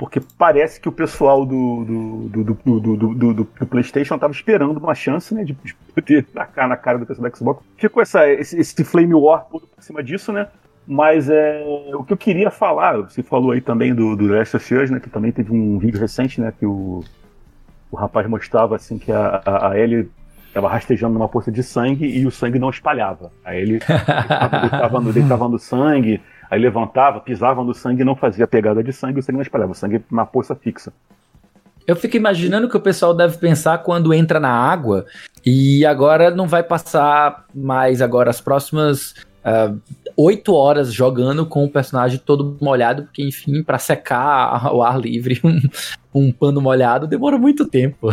Porque 0.00 0.18
parece 0.38 0.80
que 0.80 0.88
o 0.88 0.92
pessoal 0.92 1.44
do, 1.44 1.84
do, 2.30 2.44
do, 2.44 3.14
do, 3.14 3.34
do 3.34 3.66
PlayStation 3.66 4.14
estava 4.14 4.32
esperando 4.32 4.78
uma 4.78 4.94
chance 4.94 5.34
né, 5.34 5.44
de, 5.44 5.52
de 5.52 5.74
poder 5.74 6.24
tacar 6.32 6.66
na 6.66 6.74
cara 6.74 6.96
do 6.96 7.04
pessoal 7.04 7.28
do 7.28 7.36
Xbox. 7.36 7.62
Ficou 7.76 8.02
essa, 8.02 8.26
esse, 8.26 8.58
esse 8.58 8.82
Flame 8.82 9.12
War 9.12 9.44
todo 9.44 9.66
por 9.66 9.84
cima 9.84 10.02
disso, 10.02 10.32
né? 10.32 10.48
Mas 10.86 11.28
é, 11.28 11.62
o 11.92 12.02
que 12.02 12.14
eu 12.14 12.16
queria 12.16 12.50
falar, 12.50 12.96
você 12.96 13.22
falou 13.22 13.50
aí 13.50 13.60
também 13.60 13.94
do, 13.94 14.16
do 14.16 14.26
Last 14.26 14.56
of 14.56 14.74
Us, 14.74 14.88
né? 14.88 15.00
Que 15.00 15.10
também 15.10 15.32
teve 15.32 15.52
um 15.52 15.78
vídeo 15.78 16.00
recente, 16.00 16.40
né? 16.40 16.50
Que 16.58 16.64
o, 16.64 17.04
o 17.90 17.96
rapaz 17.96 18.26
mostrava 18.26 18.76
assim 18.76 18.96
que 18.96 19.12
a, 19.12 19.42
a, 19.44 19.72
a 19.72 19.78
Ellie 19.78 20.10
estava 20.48 20.70
rastejando 20.70 21.12
numa 21.12 21.28
poça 21.28 21.52
de 21.52 21.62
sangue 21.62 22.06
e 22.06 22.26
o 22.26 22.30
sangue 22.30 22.58
não 22.58 22.70
espalhava. 22.70 23.30
Aí 23.44 23.60
ele 23.60 23.76
estava 23.84 24.98
no, 24.98 25.48
no 25.50 25.58
sangue, 25.58 26.22
Aí 26.50 26.60
levantava, 26.60 27.20
pisava 27.20 27.62
no 27.62 27.72
sangue 27.72 28.02
e 28.02 28.04
não 28.04 28.16
fazia 28.16 28.46
pegada 28.46 28.82
de 28.82 28.92
sangue, 28.92 29.20
o 29.20 29.22
sangue 29.22 29.36
não 29.36 29.42
espalhava, 29.42 29.72
o 29.72 29.74
sangue 29.74 30.02
na 30.10 30.26
poça 30.26 30.54
fixa. 30.54 30.92
Eu 31.86 31.96
fico 31.96 32.16
imaginando 32.16 32.68
que 32.68 32.76
o 32.76 32.80
pessoal 32.80 33.14
deve 33.14 33.38
pensar 33.38 33.78
quando 33.78 34.12
entra 34.12 34.38
na 34.38 34.50
água 34.50 35.06
e 35.44 35.84
agora 35.86 36.30
não 36.30 36.46
vai 36.46 36.62
passar 36.62 37.46
mais 37.54 38.02
agora 38.02 38.30
as 38.30 38.40
próximas 38.40 39.14
ah, 39.42 39.74
oito 40.16 40.52
uh, 40.52 40.54
horas 40.54 40.92
jogando 40.92 41.46
com 41.46 41.64
o 41.64 41.70
personagem 41.70 42.18
todo 42.18 42.58
molhado, 42.60 43.04
porque 43.04 43.22
enfim, 43.22 43.62
para 43.62 43.78
secar 43.78 44.60
ao 44.66 44.82
ar 44.82 45.00
livre 45.00 45.40
um, 45.42 45.60
um 46.14 46.32
pano 46.32 46.60
molhado 46.60 47.06
demora 47.06 47.38
muito 47.38 47.66
tempo. 47.66 48.10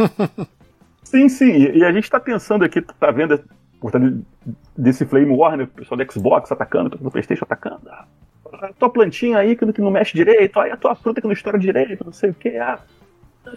sim, 1.04 1.28
sim, 1.28 1.70
e 1.74 1.84
a 1.84 1.92
gente 1.92 2.08
tá 2.10 2.18
pensando 2.18 2.64
aqui, 2.64 2.80
tá 2.80 3.10
vendo 3.10 3.38
desse 4.76 5.04
Flame 5.06 5.34
War, 5.34 5.56
né? 5.56 5.64
O 5.64 5.68
pessoal 5.68 5.98
do 5.98 6.12
Xbox 6.12 6.52
atacando, 6.52 6.88
o 6.88 6.90
pessoal 6.90 7.04
do 7.04 7.12
Playstation 7.12 7.44
atacando. 7.44 7.82
Ah, 7.88 8.06
a 8.62 8.72
tua 8.72 8.90
plantinha 8.90 9.38
aí 9.38 9.56
que, 9.56 9.64
não 9.80 9.90
mexe 9.90 10.14
direito, 10.14 10.60
aí 10.60 10.70
a 10.70 10.76
tua 10.76 10.94
fruta 10.94 11.20
que 11.20 11.26
não 11.26 11.32
estoura 11.32 11.58
direito, 11.58 12.04
não 12.04 12.12
sei 12.12 12.30
o 12.30 12.34
que. 12.34 12.56
Ah, 12.56 12.78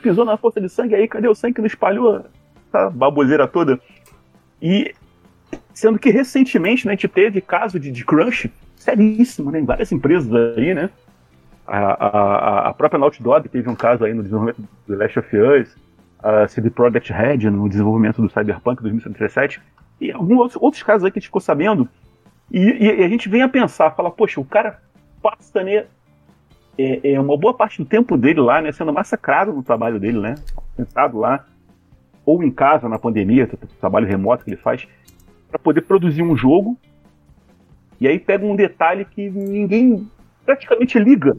pisou 0.02 0.26
na 0.26 0.38
força 0.38 0.60
de 0.60 0.70
sangue 0.70 0.96
aí, 0.96 1.08
cadê 1.08 1.28
o 1.28 1.36
sangue 1.36 1.56
que 1.56 1.62
não 1.62 1.68
espalhou? 1.68 2.26
Essa 2.68 2.90
baboseira 2.90 3.48
toda. 3.48 3.80
E 4.62 4.94
sendo 5.74 6.00
que 6.00 6.10
recentemente 6.10 6.86
né, 6.86 6.94
a 6.94 6.96
gente 6.96 7.08
teve 7.08 7.42
caso 7.42 7.80
de, 7.80 7.92
de 7.92 8.06
crunch 8.06 8.52
seríssimo 8.76 9.52
né, 9.52 9.60
em 9.60 9.66
várias 9.66 9.92
empresas 9.92 10.32
aí, 10.58 10.74
né? 10.74 10.90
A, 11.68 11.78
a, 11.78 12.70
a 12.70 12.74
própria 12.74 13.00
Naughty 13.00 13.24
Dog 13.24 13.50
teve 13.50 13.68
um 13.70 13.76
caso 13.76 14.06
aí 14.06 14.14
no 14.14 14.22
desenvolvimento 14.22 14.64
do 14.88 14.96
Last 14.96 15.18
of 15.18 15.36
Us, 15.36 15.76
a 16.20 16.48
CD 16.48 16.70
Projekt 16.70 17.12
Red 17.12 17.50
no 17.50 17.68
desenvolvimento 17.68 18.22
do 18.22 18.30
Cyberpunk 18.30 18.82
2077 18.84 19.60
e 20.00 20.12
alguns 20.12 20.56
outros 20.58 20.84
casos 20.84 21.06
aí 21.06 21.12
que 21.12 21.20
a 21.20 21.22
gente 21.22 21.28
ficou 21.28 21.42
sabendo, 21.42 21.88
e, 22.52 22.60
e, 22.60 23.04
a 23.04 23.08
gente 23.08 23.28
vem 23.28 23.42
a 23.42 23.50
pensar, 23.50 23.92
fala, 23.92 24.12
poxa, 24.12 24.40
o 24.40 24.46
cara 24.46 24.80
passa 25.22 25.64
né, 25.64 25.86
é, 26.78 27.14
é, 27.14 27.20
uma 27.20 27.38
boa 27.38 27.54
parte 27.54 27.82
do 27.82 27.88
tempo 27.88 28.18
dele 28.18 28.40
lá, 28.40 28.62
né, 28.62 28.72
sendo 28.72 28.94
massacrado 28.94 29.52
no 29.52 29.64
trabalho 29.64 30.00
dele, 30.00 30.20
né, 30.20 30.36
sentado 30.76 31.18
lá, 31.18 31.46
ou 32.26 32.44
em 32.44 32.52
casa 32.52 32.88
na 32.90 33.00
pandemia, 33.00 33.50
trabalho 33.80 34.08
remoto 34.08 34.44
que 34.44 34.52
ele 34.52 34.58
faz, 34.58 34.88
para 35.50 35.60
poder 35.60 35.82
produzir 35.82 36.22
um 36.22 36.36
jogo, 36.36 36.78
e 38.00 38.08
aí 38.08 38.20
pega 38.20 38.46
um 38.46 38.56
detalhe 38.56 39.06
que 39.06 39.30
ninguém 39.30 40.10
praticamente 40.46 41.00
liga. 41.00 41.36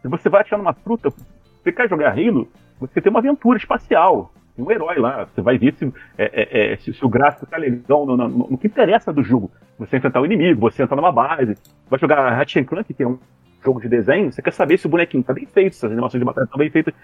Se 0.00 0.08
você 0.08 0.28
vai 0.28 0.40
achar 0.40 0.56
numa 0.56 0.72
fruta, 0.72 1.10
você 1.10 1.72
quer 1.72 1.88
jogar 1.88 2.12
Halo, 2.12 2.48
você 2.80 3.00
tem 3.00 3.10
uma 3.10 3.20
aventura 3.20 3.58
espacial 3.58 4.32
um 4.56 4.70
herói 4.70 4.98
lá. 4.98 5.24
Você 5.24 5.40
vai 5.40 5.58
ver 5.58 5.74
se, 5.74 5.92
é, 6.16 6.24
é, 6.24 6.72
é, 6.72 6.76
se, 6.76 6.92
se 6.92 7.04
o 7.04 7.08
gráfico 7.08 7.46
tá 7.46 7.56
legal 7.56 8.06
no, 8.06 8.16
no, 8.16 8.28
no, 8.28 8.58
que 8.58 8.66
interessa 8.66 9.12
do 9.12 9.22
jogo. 9.22 9.50
Você 9.78 9.96
enfrentar 9.96 10.20
o 10.20 10.26
inimigo, 10.26 10.60
você 10.60 10.82
entrar 10.82 10.96
numa 10.96 11.12
base, 11.12 11.56
vai 11.88 11.98
jogar 11.98 12.30
Ratchet 12.30 12.64
Clank, 12.64 12.92
que 12.92 13.02
é 13.02 13.08
um 13.08 13.18
jogo 13.64 13.80
de 13.80 13.88
desenho, 13.88 14.30
você 14.30 14.42
quer 14.42 14.52
saber 14.52 14.78
se 14.78 14.86
o 14.86 14.90
bonequinho 14.90 15.24
tá 15.24 15.32
bem 15.32 15.46
feito, 15.46 15.74
se 15.74 15.86
as 15.86 15.90
animações 15.90 16.20
de 16.20 16.24
batalha 16.24 16.44
estão 16.44 16.58
bem 16.58 16.70
feitas. 16.70 16.94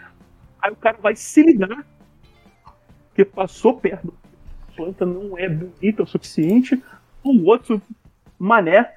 Aí 0.63 0.71
o 0.71 0.77
cara 0.77 0.99
vai 1.01 1.17
se 1.17 1.43
ligar 1.43 1.85
que 3.15 3.25
passou 3.25 3.79
perto 3.79 4.15
a 4.71 4.77
planta 4.77 5.05
não 5.05 5.37
é 5.37 5.49
bonita 5.49 6.03
o 6.03 6.07
suficiente, 6.07 6.83
o 7.25 7.45
outro 7.47 7.83
mané 8.39 8.95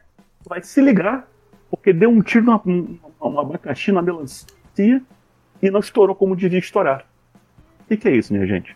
vai 0.47 0.61
se 0.61 0.81
ligar 0.81 1.27
porque 1.69 1.91
deu 1.91 2.09
um 2.09 2.21
tiro 2.21 2.45
numa, 2.45 2.61
numa 3.19 3.41
abacaxi, 3.41 3.91
na 3.91 4.01
melancia 4.01 4.45
e 5.61 5.71
não 5.71 5.79
estourou 5.79 6.15
como 6.15 6.35
devia 6.35 6.59
estourar. 6.59 7.05
O 7.83 7.87
que, 7.87 7.97
que, 7.97 8.07
é 8.07 8.15
isso, 8.15 8.33
minha 8.33 8.47
gente? 8.47 8.75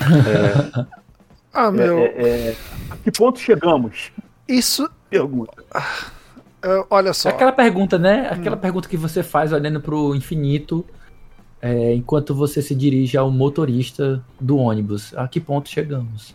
É, 0.00 0.86
ah, 1.52 1.70
meu. 1.70 1.98
É, 1.98 2.04
é, 2.04 2.28
é, 2.50 2.56
a 2.90 2.96
que 2.96 3.10
ponto 3.10 3.38
chegamos? 3.38 4.12
Isso. 4.48 4.88
Pergunta. 5.10 5.64
Uh, 6.64 6.86
olha 6.90 7.12
só. 7.12 7.28
Aquela 7.28 7.52
pergunta, 7.52 7.98
né? 7.98 8.28
Aquela 8.30 8.56
hum. 8.56 8.60
pergunta 8.60 8.88
que 8.88 8.96
você 8.96 9.22
faz 9.22 9.52
olhando 9.52 9.80
pro 9.80 10.14
infinito 10.14 10.84
é, 11.60 11.94
enquanto 11.94 12.34
você 12.34 12.62
se 12.62 12.74
dirige 12.74 13.16
ao 13.16 13.30
motorista 13.30 14.24
do 14.40 14.56
ônibus. 14.56 15.14
A 15.16 15.28
que 15.28 15.40
ponto 15.40 15.68
chegamos? 15.68 16.34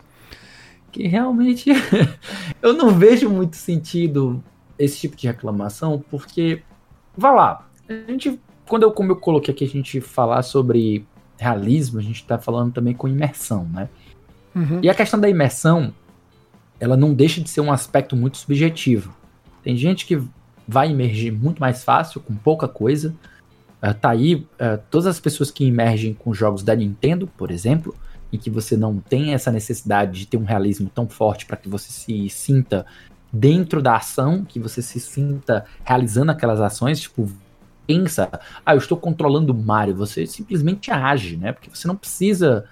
Que 0.92 1.06
realmente 1.08 1.70
eu 2.62 2.72
não 2.72 2.90
vejo 2.90 3.28
muito 3.28 3.56
sentido 3.56 4.42
esse 4.78 4.98
tipo 4.98 5.16
de 5.16 5.26
reclamação, 5.26 6.02
porque, 6.10 6.62
vá 7.16 7.30
lá, 7.30 7.68
a 7.88 7.92
gente, 8.10 8.40
quando 8.68 8.82
eu, 8.82 8.92
como 8.92 9.12
eu 9.12 9.16
coloquei 9.16 9.54
aqui, 9.54 9.64
a 9.64 9.68
gente 9.68 10.00
falar 10.00 10.42
sobre 10.42 11.06
realismo, 11.38 11.98
a 11.98 12.02
gente 12.02 12.16
está 12.16 12.38
falando 12.38 12.72
também 12.72 12.94
com 12.94 13.08
imersão, 13.08 13.68
né? 13.72 13.88
Uhum. 14.54 14.80
E 14.82 14.88
a 14.88 14.94
questão 14.94 15.18
da 15.18 15.28
imersão, 15.28 15.92
ela 16.78 16.96
não 16.96 17.12
deixa 17.12 17.40
de 17.40 17.48
ser 17.48 17.60
um 17.60 17.72
aspecto 17.72 18.14
muito 18.16 18.36
subjetivo. 18.36 19.14
Tem 19.62 19.76
gente 19.76 20.06
que 20.06 20.22
vai 20.66 20.90
emergir 20.90 21.32
muito 21.32 21.58
mais 21.58 21.84
fácil, 21.84 22.20
com 22.20 22.34
pouca 22.34 22.68
coisa. 22.68 23.14
Uh, 23.82 23.94
tá 23.94 24.10
aí 24.10 24.36
uh, 24.36 24.80
todas 24.90 25.06
as 25.06 25.20
pessoas 25.20 25.50
que 25.50 25.66
emergem 25.66 26.14
com 26.14 26.32
jogos 26.32 26.62
da 26.62 26.74
Nintendo, 26.74 27.26
por 27.26 27.50
exemplo, 27.50 27.94
em 28.32 28.38
que 28.38 28.50
você 28.50 28.76
não 28.76 28.98
tem 28.98 29.34
essa 29.34 29.50
necessidade 29.50 30.20
de 30.20 30.26
ter 30.26 30.36
um 30.36 30.44
realismo 30.44 30.90
tão 30.92 31.08
forte 31.08 31.46
para 31.46 31.56
que 31.56 31.68
você 31.68 31.90
se 31.90 32.28
sinta 32.28 32.86
dentro 33.32 33.82
da 33.82 33.96
ação, 33.96 34.44
que 34.44 34.58
você 34.58 34.80
se 34.80 35.00
sinta 35.00 35.64
realizando 35.84 36.30
aquelas 36.30 36.60
ações, 36.60 37.00
tipo 37.00 37.28
pensa, 37.86 38.30
ah, 38.64 38.74
eu 38.74 38.78
estou 38.78 38.96
controlando 38.98 39.52
o 39.52 39.56
Mario, 39.56 39.94
você 39.94 40.26
simplesmente 40.26 40.90
age, 40.90 41.36
né? 41.36 41.52
Porque 41.52 41.70
você 41.70 41.86
não 41.86 41.96
precisa 41.96 42.64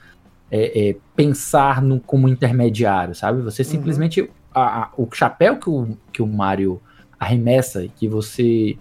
é, 0.50 0.90
é, 0.90 0.96
pensar 1.16 1.80
no, 1.80 2.00
como 2.00 2.28
intermediário, 2.28 3.14
sabe? 3.14 3.40
Você 3.42 3.62
uhum. 3.62 3.68
simplesmente. 3.68 4.20
Uhum. 4.20 4.28
A, 4.54 4.82
a, 4.82 4.90
o 4.98 5.08
chapéu 5.10 5.56
que 5.56 5.70
o, 5.70 5.96
que 6.12 6.20
o 6.20 6.26
Mario 6.26 6.78
arremessa 7.18 7.88
que 7.96 8.06
você 8.06 8.76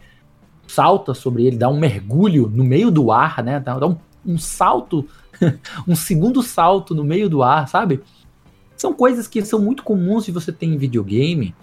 salta 0.68 1.14
sobre 1.14 1.46
ele, 1.46 1.58
dá 1.58 1.70
um 1.70 1.80
mergulho 1.80 2.50
no 2.50 2.64
meio 2.64 2.92
do 2.92 3.12
ar, 3.12 3.44
né? 3.44 3.60
Dá, 3.60 3.78
dá 3.78 3.88
um, 3.88 3.98
um 4.26 4.38
salto, 4.38 5.08
um 5.88 5.96
segundo 5.96 6.42
salto 6.42 6.94
no 6.94 7.04
meio 7.04 7.30
do 7.30 7.44
ar, 7.44 7.68
sabe? 7.68 8.02
São 8.76 8.94
coisas 8.94 9.28
que 9.28 9.44
são 9.44 9.62
muito 9.62 9.84
comuns 9.84 10.26
de 10.26 10.32
você 10.32 10.52
ter 10.52 10.66
em 10.66 10.78
videogame 10.78 11.56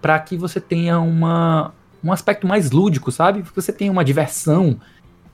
para 0.00 0.18
que 0.18 0.36
você 0.36 0.60
tenha 0.60 0.98
uma, 0.98 1.72
um 2.04 2.12
aspecto 2.12 2.46
mais 2.46 2.70
lúdico, 2.70 3.10
sabe? 3.10 3.42
Que 3.42 3.54
você 3.54 3.72
tenha 3.72 3.90
uma 3.90 4.04
diversão 4.04 4.78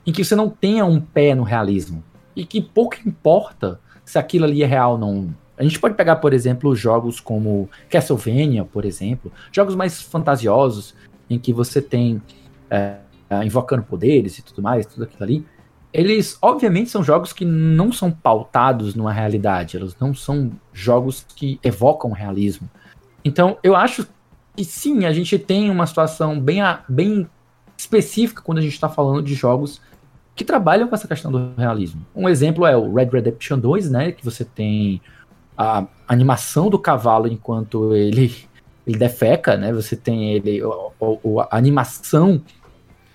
em 0.05 0.11
que 0.11 0.23
você 0.23 0.35
não 0.35 0.49
tenha 0.49 0.85
um 0.85 0.99
pé 0.99 1.35
no 1.35 1.43
realismo. 1.43 2.03
E 2.35 2.45
que 2.45 2.61
pouco 2.61 2.95
importa 3.05 3.79
se 4.05 4.17
aquilo 4.17 4.45
ali 4.45 4.63
é 4.63 4.65
real 4.65 4.93
ou 4.93 4.97
não. 4.97 5.35
A 5.57 5.63
gente 5.63 5.79
pode 5.79 5.95
pegar, 5.95 6.15
por 6.15 6.33
exemplo, 6.33 6.75
jogos 6.75 7.19
como 7.19 7.69
Castlevania, 7.89 8.63
por 8.63 8.85
exemplo, 8.85 9.31
jogos 9.51 9.75
mais 9.75 10.01
fantasiosos, 10.01 10.95
em 11.29 11.37
que 11.37 11.53
você 11.53 11.81
tem 11.81 12.21
é, 12.69 12.97
invocando 13.43 13.83
poderes 13.83 14.37
e 14.37 14.41
tudo 14.41 14.61
mais, 14.61 14.85
tudo 14.85 15.03
aquilo 15.03 15.23
ali. 15.23 15.45
Eles, 15.93 16.37
obviamente, 16.41 16.89
são 16.89 17.03
jogos 17.03 17.33
que 17.33 17.43
não 17.43 17.91
são 17.91 18.09
pautados 18.09 18.95
numa 18.95 19.11
realidade, 19.11 19.75
eles 19.75 19.95
não 19.99 20.13
são 20.13 20.51
jogos 20.71 21.25
que 21.35 21.59
evocam 21.61 22.11
realismo. 22.11 22.69
Então, 23.23 23.57
eu 23.61 23.75
acho 23.75 24.07
e 24.57 24.65
sim, 24.65 25.05
a 25.05 25.13
gente 25.13 25.37
tem 25.39 25.69
uma 25.69 25.87
situação 25.87 26.39
bem, 26.39 26.61
bem 26.87 27.27
específica 27.77 28.41
quando 28.41 28.57
a 28.57 28.61
gente 28.61 28.73
está 28.73 28.89
falando 28.89 29.23
de 29.23 29.33
jogos 29.33 29.81
que 30.35 30.43
trabalham 30.43 30.87
com 30.87 30.95
essa 30.95 31.07
questão 31.07 31.31
do 31.31 31.53
realismo. 31.57 32.05
Um 32.15 32.27
exemplo 32.27 32.65
é 32.65 32.75
o 32.75 32.93
Red 32.93 33.09
Redemption 33.11 33.59
2, 33.59 33.91
né? 33.91 34.11
Que 34.11 34.23
você 34.23 34.43
tem 34.43 35.01
a 35.57 35.85
animação 36.07 36.69
do 36.69 36.79
cavalo 36.79 37.27
enquanto 37.27 37.95
ele, 37.95 38.35
ele 38.85 38.97
defeca, 38.97 39.57
né? 39.57 39.71
Você 39.73 39.95
tem 39.95 40.33
ele, 40.33 40.61
o, 40.63 41.41
a 41.41 41.57
animação 41.57 42.41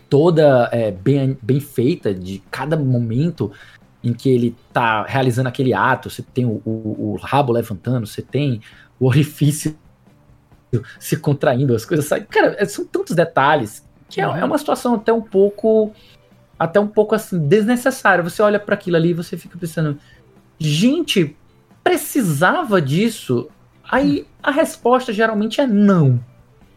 toda 0.08 0.68
é, 0.72 0.90
bem, 0.90 1.36
bem 1.42 1.60
feita 1.60 2.14
de 2.14 2.42
cada 2.50 2.76
momento 2.76 3.50
em 4.02 4.12
que 4.12 4.28
ele 4.28 4.56
está 4.68 5.02
realizando 5.02 5.48
aquele 5.48 5.74
ato. 5.74 6.08
Você 6.08 6.22
tem 6.22 6.44
o, 6.46 6.62
o, 6.64 7.12
o 7.12 7.16
rabo 7.16 7.52
levantando, 7.52 8.06
você 8.06 8.22
tem 8.22 8.60
o 9.00 9.06
orifício 9.06 9.76
se 10.98 11.16
contraindo, 11.16 11.74
as 11.74 11.84
coisas 11.84 12.06
saem. 12.06 12.24
Cara, 12.24 12.56
é, 12.58 12.64
são 12.64 12.84
tantos 12.84 13.14
detalhes 13.14 13.86
que 14.08 14.20
é, 14.20 14.24
é 14.24 14.44
uma 14.44 14.58
situação 14.58 14.94
até 14.94 15.12
um 15.12 15.22
pouco. 15.22 15.92
Até 16.58 16.80
um 16.80 16.86
pouco 16.86 17.14
assim, 17.14 17.38
desnecessária. 17.38 18.24
Você 18.24 18.40
olha 18.40 18.58
para 18.58 18.74
aquilo 18.74 18.96
ali 18.96 19.10
e 19.10 19.14
você 19.14 19.36
fica 19.36 19.58
pensando, 19.58 19.98
gente, 20.58 21.36
precisava 21.84 22.80
disso? 22.80 23.50
Aí 23.84 24.26
a 24.42 24.50
resposta 24.50 25.12
geralmente 25.12 25.60
é 25.60 25.66
não. 25.66 26.18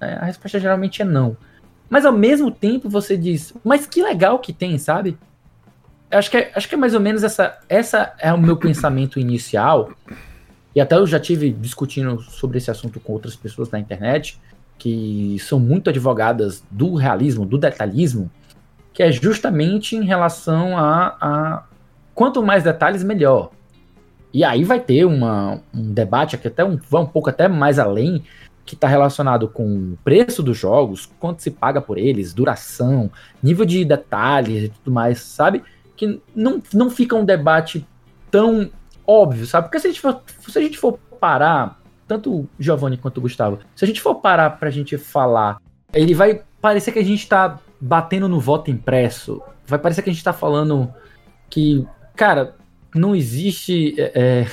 É, 0.01 0.13
a 0.15 0.25
resposta 0.25 0.59
geralmente 0.59 1.01
é 1.01 1.05
não. 1.05 1.37
Mas 1.89 2.05
ao 2.05 2.13
mesmo 2.13 2.51
tempo 2.51 2.89
você 2.89 3.17
diz, 3.17 3.53
mas 3.63 3.87
que 3.87 4.01
legal 4.01 4.39
que 4.39 4.53
tem, 4.53 4.77
sabe? 4.77 5.17
Acho 6.11 6.29
que 6.29 6.37
é, 6.37 6.51
acho 6.55 6.67
que 6.67 6.75
é 6.75 6.77
mais 6.77 6.93
ou 6.93 6.99
menos 6.99 7.23
essa, 7.23 7.57
essa 7.67 8.13
é 8.19 8.33
o 8.33 8.37
meu 8.37 8.57
pensamento 8.57 9.19
inicial. 9.19 9.91
E 10.75 10.81
até 10.81 10.95
eu 10.95 11.07
já 11.07 11.19
tive 11.19 11.51
discutindo 11.51 12.21
sobre 12.21 12.57
esse 12.57 12.69
assunto 12.69 12.99
com 12.99 13.13
outras 13.13 13.35
pessoas 13.35 13.69
na 13.71 13.79
internet, 13.79 14.39
que 14.77 15.37
são 15.39 15.59
muito 15.59 15.89
advogadas 15.89 16.63
do 16.69 16.95
realismo, 16.95 17.45
do 17.45 17.57
detalhismo, 17.57 18.31
que 18.93 19.03
é 19.03 19.11
justamente 19.11 19.95
em 19.95 20.03
relação 20.03 20.77
a, 20.77 21.17
a 21.19 21.63
quanto 22.13 22.43
mais 22.43 22.63
detalhes, 22.63 23.03
melhor. 23.03 23.51
E 24.33 24.43
aí 24.43 24.63
vai 24.63 24.79
ter 24.79 25.05
uma, 25.05 25.59
um 25.73 25.91
debate 25.91 26.35
aqui 26.35 26.47
até 26.47 26.63
um, 26.63 26.77
vai 26.89 27.01
um 27.01 27.07
pouco 27.07 27.29
até 27.29 27.47
mais 27.47 27.79
além, 27.79 28.23
que 28.65 28.75
está 28.75 28.87
relacionado 28.87 29.47
com 29.47 29.65
o 29.65 29.97
preço 30.03 30.43
dos 30.43 30.55
jogos, 30.55 31.09
quanto 31.19 31.41
se 31.41 31.49
paga 31.49 31.81
por 31.81 31.97
eles, 31.97 32.33
duração, 32.33 33.09
nível 33.41 33.65
de 33.65 33.83
detalhes 33.83 34.65
e 34.65 34.69
tudo 34.69 34.93
mais, 34.93 35.19
sabe? 35.21 35.63
Que 35.97 36.21
não, 36.35 36.61
não 36.71 36.89
fica 36.89 37.15
um 37.15 37.25
debate 37.25 37.83
tão 38.29 38.69
óbvio, 39.09 39.47
sabe? 39.47 39.67
Porque 39.67 39.79
se 39.79 39.87
a 39.87 39.89
gente 39.89 40.01
for, 40.01 40.21
se 40.47 40.59
a 40.59 40.61
gente 40.61 40.77
for 40.77 40.99
parar, 41.19 41.79
tanto 42.07 42.31
o 42.31 42.49
Giovanni 42.59 42.95
quanto 42.95 43.17
o 43.17 43.21
Gustavo, 43.21 43.59
se 43.75 43.83
a 43.83 43.87
gente 43.87 44.01
for 44.01 44.15
parar 44.15 44.51
pra 44.51 44.69
gente 44.69 44.97
falar, 44.99 45.59
ele 45.91 46.13
vai 46.13 46.43
parecer 46.61 46.91
que 46.91 46.99
a 46.99 47.03
gente 47.03 47.27
tá 47.27 47.59
batendo 47.81 48.27
no 48.27 48.39
voto 48.39 48.69
impresso, 48.69 49.41
vai 49.65 49.79
parecer 49.79 50.03
que 50.03 50.09
a 50.11 50.13
gente 50.13 50.23
tá 50.23 50.33
falando 50.33 50.93
que, 51.49 51.87
cara, 52.15 52.55
não 52.93 53.15
existe. 53.15 53.95
É, 53.99 54.11
é, 54.15 54.47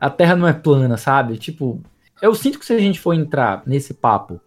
a 0.00 0.10
Terra 0.10 0.34
não 0.34 0.48
é 0.48 0.52
plana, 0.52 0.96
sabe? 0.96 1.38
Tipo, 1.38 1.80
eu 2.20 2.34
sinto 2.34 2.58
que 2.58 2.66
se 2.66 2.72
a 2.72 2.78
gente 2.78 2.98
for 2.98 3.14
entrar 3.14 3.62
nesse 3.66 3.94
papo 3.94 4.40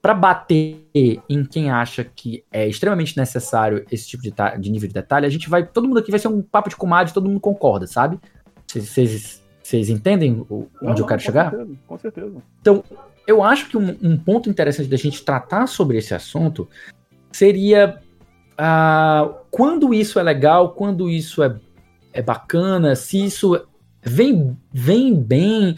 para 0.00 0.14
bater 0.14 0.88
em 0.94 1.44
quem 1.44 1.70
acha 1.70 2.02
que 2.02 2.42
é 2.50 2.66
extremamente 2.66 3.16
necessário 3.16 3.84
esse 3.90 4.08
tipo 4.08 4.22
de, 4.22 4.32
de, 4.58 4.70
nível 4.70 4.88
de 4.88 4.94
detalhe, 4.94 5.26
a 5.26 5.30
gente 5.30 5.48
vai. 5.48 5.64
Todo 5.64 5.86
mundo 5.86 5.98
aqui 5.98 6.10
vai 6.10 6.18
ser 6.18 6.28
um 6.28 6.42
papo 6.42 6.70
de 6.70 6.76
comadre, 6.76 7.12
todo 7.12 7.28
mundo 7.28 7.38
concorda, 7.38 7.86
sabe? 7.86 8.18
Vocês 8.80 9.88
entendem 9.88 10.46
onde 10.50 10.68
não, 10.80 10.96
eu 10.96 11.06
quero 11.06 11.20
com 11.20 11.24
chegar? 11.24 11.50
Certeza, 11.50 11.78
com 11.86 11.98
certeza. 11.98 12.32
Então, 12.60 12.84
eu 13.26 13.42
acho 13.42 13.68
que 13.68 13.76
um, 13.76 13.96
um 14.02 14.16
ponto 14.16 14.50
interessante 14.50 14.88
da 14.88 14.96
gente 14.96 15.24
tratar 15.24 15.66
sobre 15.66 15.98
esse 15.98 16.14
assunto 16.14 16.68
seria 17.30 18.00
uh, 18.52 19.34
quando 19.50 19.94
isso 19.94 20.18
é 20.18 20.22
legal, 20.22 20.72
quando 20.74 21.08
isso 21.08 21.42
é 21.42 21.56
é 22.12 22.20
bacana, 22.20 22.94
se 22.94 23.24
isso 23.24 23.66
vem, 24.02 24.56
vem 24.72 25.14
bem. 25.14 25.76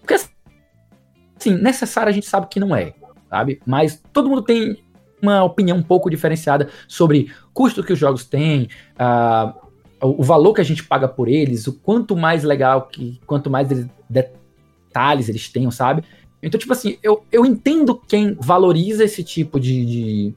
Porque, 0.00 0.14
assim, 0.14 1.54
necessário 1.54 2.10
a 2.10 2.12
gente 2.12 2.26
sabe 2.26 2.46
que 2.46 2.60
não 2.60 2.74
é, 2.74 2.94
sabe? 3.28 3.60
Mas 3.66 4.02
todo 4.12 4.28
mundo 4.28 4.42
tem 4.42 4.82
uma 5.20 5.42
opinião 5.42 5.76
um 5.76 5.82
pouco 5.82 6.10
diferenciada 6.10 6.68
sobre 6.88 7.32
custo 7.52 7.82
que 7.82 7.92
os 7.92 7.98
jogos 7.98 8.24
têm, 8.24 8.68
uh, 8.94 9.61
o 10.02 10.22
valor 10.22 10.52
que 10.52 10.60
a 10.60 10.64
gente 10.64 10.82
paga 10.82 11.06
por 11.06 11.28
eles, 11.28 11.66
o 11.68 11.72
quanto 11.72 12.16
mais 12.16 12.42
legal, 12.42 12.88
que 12.88 13.20
quanto 13.24 13.48
mais 13.48 13.68
detalhes 14.10 15.28
eles 15.28 15.48
tenham, 15.48 15.70
sabe? 15.70 16.02
Então, 16.42 16.58
tipo 16.58 16.72
assim, 16.72 16.98
eu, 17.02 17.22
eu 17.30 17.46
entendo 17.46 17.94
quem 17.94 18.36
valoriza 18.40 19.04
esse 19.04 19.22
tipo 19.22 19.60
de, 19.60 19.86
de, 19.86 20.34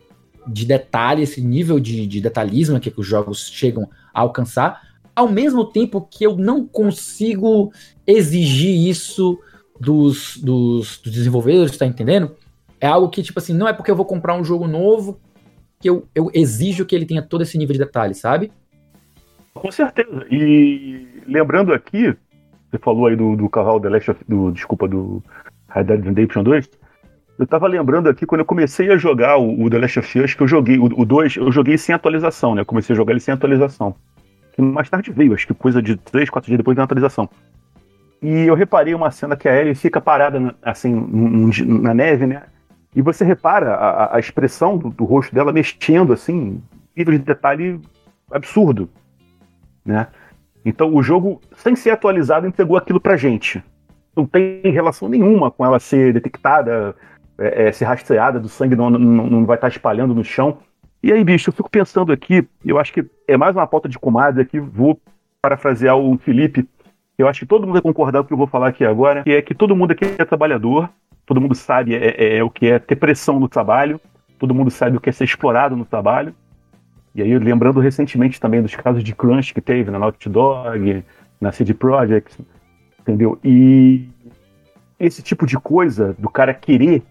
de 0.48 0.66
detalhe, 0.66 1.24
esse 1.24 1.42
nível 1.42 1.80
de, 1.80 2.06
de 2.06 2.22
detalhismo 2.22 2.80
que, 2.80 2.92
que 2.92 3.00
os 3.00 3.08
jogos 3.08 3.50
chegam 3.50 3.90
a 4.14 4.22
alcançar, 4.22 4.82
ao 5.16 5.28
mesmo 5.28 5.66
tempo 5.66 6.00
que 6.00 6.24
eu 6.24 6.38
não 6.38 6.68
consigo 6.68 7.72
exigir 8.06 8.88
isso 8.88 9.40
dos, 9.80 10.38
dos, 10.38 11.00
dos 11.00 11.12
desenvolvedores, 11.12 11.76
tá 11.76 11.88
entendendo? 11.88 12.36
É 12.80 12.86
algo 12.86 13.10
que, 13.10 13.24
tipo 13.24 13.40
assim, 13.40 13.54
não 13.54 13.68
é 13.68 13.74
porque 13.74 13.90
eu 13.90 13.96
vou 13.96 14.06
comprar 14.06 14.36
um 14.36 14.44
jogo 14.44 14.68
novo 14.68 15.20
que 15.80 15.90
eu, 15.90 16.08
eu 16.14 16.30
exijo 16.34 16.86
que 16.86 16.96
ele 16.96 17.06
tenha 17.06 17.24
todo 17.24 17.42
esse 17.42 17.58
nível 17.58 17.74
de 17.74 17.80
detalhe, 17.80 18.14
sabe? 18.14 18.52
Com 19.56 19.72
certeza. 19.72 20.26
E 20.30 21.24
lembrando 21.26 21.74
aqui, 21.74 22.16
você 22.70 22.78
falou 22.78 23.08
aí 23.08 23.16
do, 23.16 23.36
do 23.36 23.50
cavalo 23.50 23.80
The 23.80 23.90
Last 23.90 24.12
of, 24.12 24.24
do, 24.28 24.52
desculpa, 24.52 24.88
do 24.88 25.24
Red 25.70 25.86
Dead 25.86 26.04
Redemption 26.04 26.44
2. 26.44 26.70
Eu 27.40 27.48
tava 27.48 27.68
lembrando 27.68 28.08
aqui 28.08 28.26
quando 28.26 28.42
eu 28.42 28.46
comecei 28.46 28.92
a 28.92 28.98
jogar 28.98 29.38
o, 29.38 29.64
o 29.64 29.70
The 29.70 29.80
Last 29.80 30.00
of 30.00 30.20
Us, 30.20 30.34
que 30.36 30.44
eu 30.44 30.48
joguei, 30.48 30.78
o, 30.78 30.86
o 30.86 31.06
2, 31.06 31.38
eu 31.38 31.52
joguei 31.52 31.78
sem 31.78 31.96
atualização, 31.96 32.54
né? 32.54 32.62
Eu 32.62 32.66
comecei 32.66 32.94
a 32.94 32.98
jogar 32.98 33.12
ele 33.12 33.20
sem 33.20 33.34
atualização 33.34 33.96
que 34.56 34.62
mais 34.62 34.90
tarde 34.90 35.12
veio, 35.12 35.34
acho 35.34 35.46
que 35.46 35.54
coisa 35.54 35.82
de 35.82 35.98
3, 35.98 36.30
4 36.30 36.48
dias 36.48 36.58
depois 36.58 36.78
da 36.78 36.84
atualização. 36.84 37.30
E 38.22 38.48
eu 38.48 38.56
reparei 38.56 38.96
uma 38.96 39.12
cena 39.12 39.36
que 39.36 39.50
a 39.50 39.60
Ellie 39.60 39.76
fica 39.76 40.00
parada 40.00 40.56
assim 40.64 40.94
na 41.66 41.94
neve, 41.94 42.26
né? 42.26 42.44
E 42.96 43.02
você 43.02 43.26
repara 43.26 43.76
a, 43.76 44.16
a 44.16 44.20
expressão 44.20 44.78
do, 44.78 44.90
do, 44.90 45.04
rosto 45.04 45.36
dela 45.36 45.52
mexendo 45.52 46.14
assim, 46.14 46.64
nível 46.96 47.18
de 47.18 47.26
detalhe 47.26 47.82
absurdo, 48.32 48.90
né? 49.86 50.08
Então 50.66 50.94
o 50.94 51.04
jogo, 51.04 51.40
sem 51.58 51.76
ser 51.76 51.92
atualizado, 51.92 52.48
entregou 52.48 52.76
aquilo 52.76 53.00
pra 53.00 53.18
gente. 53.18 53.64
Não 54.16 54.26
tem 54.26 54.62
relação 54.64 55.08
nenhuma 55.08 55.52
com 55.52 55.66
ela 55.66 55.80
ser 55.80 56.14
detectada, 56.14 56.96
é, 57.38 57.68
é, 57.68 57.72
ser 57.72 57.86
rastreada, 57.86 58.40
do 58.40 58.50
sangue 58.50 58.76
não, 58.76 58.90
não, 58.90 59.00
não 59.00 59.46
vai 59.46 59.56
estar 59.56 59.68
espalhando 59.68 60.16
no 60.16 60.24
chão. 60.24 60.58
E 61.04 61.12
aí, 61.12 61.24
bicho, 61.24 61.50
eu 61.50 61.54
fico 61.54 61.70
pensando 61.70 62.12
aqui, 62.12 62.48
eu 62.66 62.80
acho 62.80 62.92
que 62.92 63.06
é 63.28 63.38
mais 63.38 63.56
uma 63.56 63.68
pauta 63.68 63.88
de 63.88 64.00
comadre 64.00 64.42
aqui, 64.42 64.60
vou 64.60 65.00
parafrasear 65.42 65.96
o 65.96 66.18
Felipe, 66.18 66.68
eu 67.18 67.28
acho 67.28 67.42
que 67.42 67.46
todo 67.46 67.62
mundo 67.62 67.74
vai 67.74 67.82
concordar 67.82 68.20
com 68.20 68.26
o 68.26 68.28
que 68.28 68.34
eu 68.34 68.38
vou 68.38 68.48
falar 68.48 68.70
aqui 68.70 68.84
agora, 68.84 69.24
que 69.24 69.32
é 69.32 69.42
que 69.42 69.54
todo 69.54 69.76
mundo 69.76 69.92
aqui 69.92 70.06
é 70.18 70.26
trabalhador, 70.26 70.90
todo 71.26 71.40
mundo 71.40 71.56
sabe 71.56 71.96
é, 71.96 72.16
é, 72.18 72.38
é, 72.38 72.44
o 72.44 72.50
que 72.50 72.68
é 72.68 72.80
ter 72.80 72.96
pressão 72.96 73.40
no 73.40 73.48
trabalho, 73.48 74.02
todo 74.38 74.54
mundo 74.54 74.70
sabe 74.70 74.98
o 74.98 75.00
que 75.00 75.10
é 75.10 75.14
ser 75.14 75.24
explorado 75.24 75.76
no 75.76 75.86
trabalho. 75.86 76.36
E 77.16 77.22
aí, 77.22 77.40
lembrando 77.40 77.80
recentemente 77.80 78.42
também 78.42 78.62
dos 78.62 78.76
casos 78.76 79.02
de 79.02 79.16
crunch 79.16 79.54
que 79.54 79.62
teve 79.62 79.90
na 79.90 79.98
Naughty 79.98 80.28
Dog, 80.28 81.04
na 81.40 81.52
CD 81.54 81.74
Projekt, 81.74 82.46
entendeu? 83.00 83.40
E 83.42 84.06
esse 85.00 85.24
tipo 85.24 85.46
de 85.46 85.58
coisa 85.58 86.14
do 86.20 86.30
cara 86.30 86.54
querer 86.54 87.02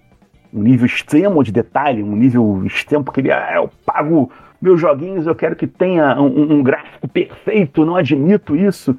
um 0.53 0.63
nível 0.63 0.85
extremo 0.85 1.43
de 1.43 1.51
detalhe, 1.51 2.03
um 2.03 2.15
nível 2.15 2.65
extremo, 2.67 3.03
porque 3.03 3.21
ele, 3.21 3.33
ah, 3.33 3.55
eu 3.55 3.71
pago 3.87 4.31
meus 4.61 4.79
joguinhos, 4.79 5.27
eu 5.27 5.35
quero 5.35 5.57
que 5.57 5.67
tenha 5.67 6.21
um, 6.21 6.59
um 6.59 6.63
gráfico 6.63 7.09
perfeito, 7.09 7.85
não 7.85 7.97
admito 7.97 8.55
isso. 8.55 8.99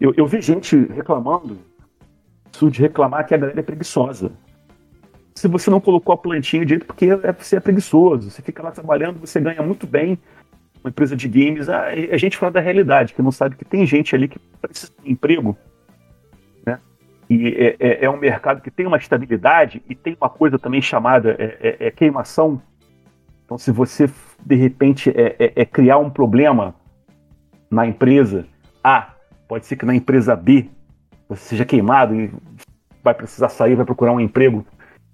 Eu, 0.00 0.12
eu 0.16 0.26
vi 0.26 0.42
gente 0.42 0.76
reclamando, 0.92 1.58
isso 2.52 2.68
de 2.70 2.80
reclamar 2.82 3.24
que 3.24 3.34
a 3.34 3.38
galera 3.38 3.60
é 3.60 3.62
preguiçosa. 3.62 4.32
Se 5.34 5.46
você 5.46 5.70
não 5.70 5.80
colocou 5.80 6.12
a 6.12 6.18
plantinha 6.18 6.66
direito, 6.66 6.86
porque 6.86 7.06
é, 7.06 7.32
você 7.32 7.56
é 7.56 7.60
preguiçoso, 7.60 8.30
você 8.30 8.42
fica 8.42 8.62
lá 8.62 8.72
trabalhando, 8.72 9.20
você 9.20 9.40
ganha 9.40 9.62
muito 9.62 9.86
bem, 9.86 10.18
uma 10.82 10.90
empresa 10.90 11.14
de 11.14 11.28
games, 11.28 11.68
ah, 11.68 11.86
a 12.10 12.16
gente 12.16 12.36
fala 12.36 12.52
da 12.52 12.60
realidade, 12.60 13.14
que 13.14 13.22
não 13.22 13.32
sabe 13.32 13.56
que 13.56 13.64
tem 13.64 13.86
gente 13.86 14.14
ali 14.14 14.28
que 14.28 14.38
precisa 14.60 14.92
de 15.02 15.10
emprego, 15.10 15.56
e 17.30 17.46
é, 17.46 17.76
é, 17.78 18.04
é, 18.06 18.10
um 18.10 18.16
mercado 18.16 18.60
que 18.60 18.72
tem 18.72 18.84
uma 18.84 18.96
estabilidade 18.96 19.80
e 19.88 19.94
tem 19.94 20.16
uma 20.20 20.28
coisa 20.28 20.58
também 20.58 20.82
chamada 20.82 21.36
é, 21.38 21.76
é, 21.78 21.86
é 21.86 21.90
queimação. 21.92 22.60
Então, 23.44 23.56
se 23.56 23.70
você 23.70 24.10
de 24.44 24.56
repente 24.56 25.10
é, 25.10 25.52
é, 25.54 25.64
criar 25.64 25.98
um 25.98 26.10
problema 26.10 26.74
na 27.70 27.86
empresa 27.86 28.46
A, 28.82 29.12
pode 29.46 29.64
ser 29.64 29.76
que 29.76 29.86
na 29.86 29.94
empresa 29.94 30.34
B 30.34 30.68
você 31.28 31.50
seja 31.50 31.64
queimado 31.64 32.20
e 32.20 32.32
vai 33.00 33.14
precisar 33.14 33.48
sair, 33.48 33.76
vai 33.76 33.86
procurar 33.86 34.10
um 34.10 34.18
emprego. 34.18 34.66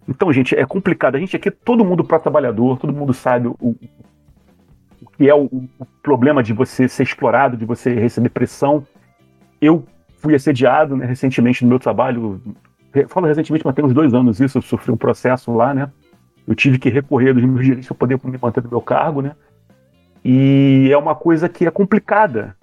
Então, 0.08 0.32
gente, 0.32 0.56
é 0.56 0.64
complicado. 0.64 1.16
A 1.16 1.18
gente 1.18 1.36
aqui, 1.36 1.50
todo 1.50 1.84
mundo 1.84 2.02
para 2.02 2.18
trabalhador, 2.18 2.78
todo 2.78 2.94
mundo 2.94 3.12
sabe 3.12 3.48
o 3.48 3.76
que 5.16 5.28
é 5.28 5.34
o, 5.34 5.44
o 5.44 5.86
problema 6.02 6.42
de 6.42 6.52
você 6.52 6.88
ser 6.88 7.02
explorado, 7.02 7.56
de 7.56 7.64
você 7.64 7.94
receber 7.94 8.28
pressão. 8.28 8.86
Eu 9.60 9.84
fui 10.18 10.34
assediado 10.34 10.96
né, 10.96 11.06
recentemente 11.06 11.64
no 11.64 11.68
meu 11.70 11.78
trabalho. 11.78 12.40
Falo 13.08 13.26
recentemente, 13.26 13.64
mas 13.64 13.74
tem 13.74 13.84
uns 13.84 13.92
dois 13.92 14.14
anos 14.14 14.40
isso, 14.40 14.58
eu 14.58 14.62
sofri 14.62 14.90
um 14.90 14.96
processo 14.96 15.52
lá, 15.54 15.74
né? 15.74 15.90
Eu 16.46 16.54
tive 16.54 16.78
que 16.78 16.88
recorrer 16.88 17.34
dos 17.34 17.42
meus 17.42 17.62
direitos 17.62 17.88
para 17.88 17.96
poder 17.96 18.20
me 18.24 18.38
manter 18.40 18.62
no 18.62 18.70
meu 18.70 18.80
cargo, 18.80 19.20
né? 19.20 19.34
E 20.24 20.88
é 20.90 20.96
uma 20.96 21.14
coisa 21.14 21.48
que 21.48 21.66
é 21.66 21.70
complicada. 21.70 22.56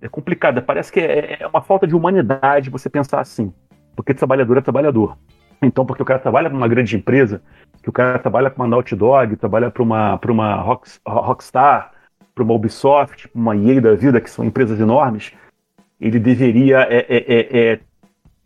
É 0.00 0.08
complicada. 0.08 0.60
Parece 0.60 0.90
que 0.92 1.00
é, 1.00 1.38
é 1.40 1.46
uma 1.46 1.62
falta 1.62 1.86
de 1.86 1.94
humanidade 1.94 2.70
você 2.70 2.90
pensar 2.90 3.20
assim. 3.20 3.52
Porque 3.94 4.12
trabalhador 4.12 4.58
é 4.58 4.60
trabalhador. 4.60 5.16
Então, 5.62 5.86
porque 5.86 6.02
o 6.02 6.06
cara 6.06 6.18
trabalha 6.18 6.50
para 6.50 6.56
uma 6.56 6.68
grande 6.68 6.96
empresa, 6.96 7.40
que 7.82 7.88
o 7.88 7.92
cara 7.92 8.18
trabalha 8.18 8.50
para 8.50 8.62
uma 8.62 8.68
Naughty 8.68 8.96
Dog, 8.96 9.36
trabalha 9.36 9.70
para 9.70 9.82
uma, 9.82 10.20
uma 10.28 10.54
Rock, 10.56 10.88
Rockstar, 11.06 11.92
para 12.34 12.44
uma 12.44 12.54
Ubisoft, 12.54 13.28
para 13.28 13.40
uma 13.40 13.56
EA 13.56 13.80
da 13.80 13.94
vida, 13.94 14.20
que 14.20 14.30
são 14.30 14.44
empresas 14.44 14.80
enormes, 14.80 15.32
ele 16.00 16.18
deveria 16.18 16.80
é, 16.90 17.06
é, 17.08 17.16
é, 17.16 17.58
é, 17.72 17.80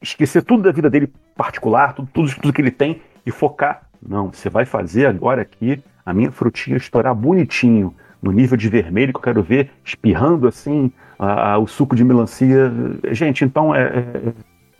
esquecer 0.03 0.43
tudo 0.43 0.65
da 0.65 0.73
vida 0.73 0.91
dele 0.91 1.11
particular, 1.35 1.95
tudo, 1.95 2.09
tudo, 2.13 2.35
tudo 2.35 2.53
que 2.53 2.61
ele 2.61 2.71
tem 2.71 3.01
e 3.25 3.31
focar. 3.31 3.89
Não, 4.07 4.31
você 4.31 4.51
vai 4.51 4.65
fazer 4.65 5.07
agora 5.07 5.43
aqui 5.43 5.83
a 6.05 6.13
minha 6.13 6.31
frutinha 6.31 6.77
estourar 6.77 7.15
bonitinho, 7.15 7.95
no 8.23 8.31
nível 8.31 8.57
de 8.57 8.69
vermelho 8.69 9.13
que 9.13 9.19
eu 9.19 9.23
quero 9.23 9.43
ver, 9.43 9.71
espirrando 9.85 10.49
assim 10.49 10.91
a, 11.19 11.53
a, 11.53 11.59
o 11.59 11.67
suco 11.67 11.97
de 11.97 12.05
melancia. 12.05 12.73
Gente, 13.11 13.45
então 13.45 13.75
é, 13.75 13.83
é, 13.83 14.33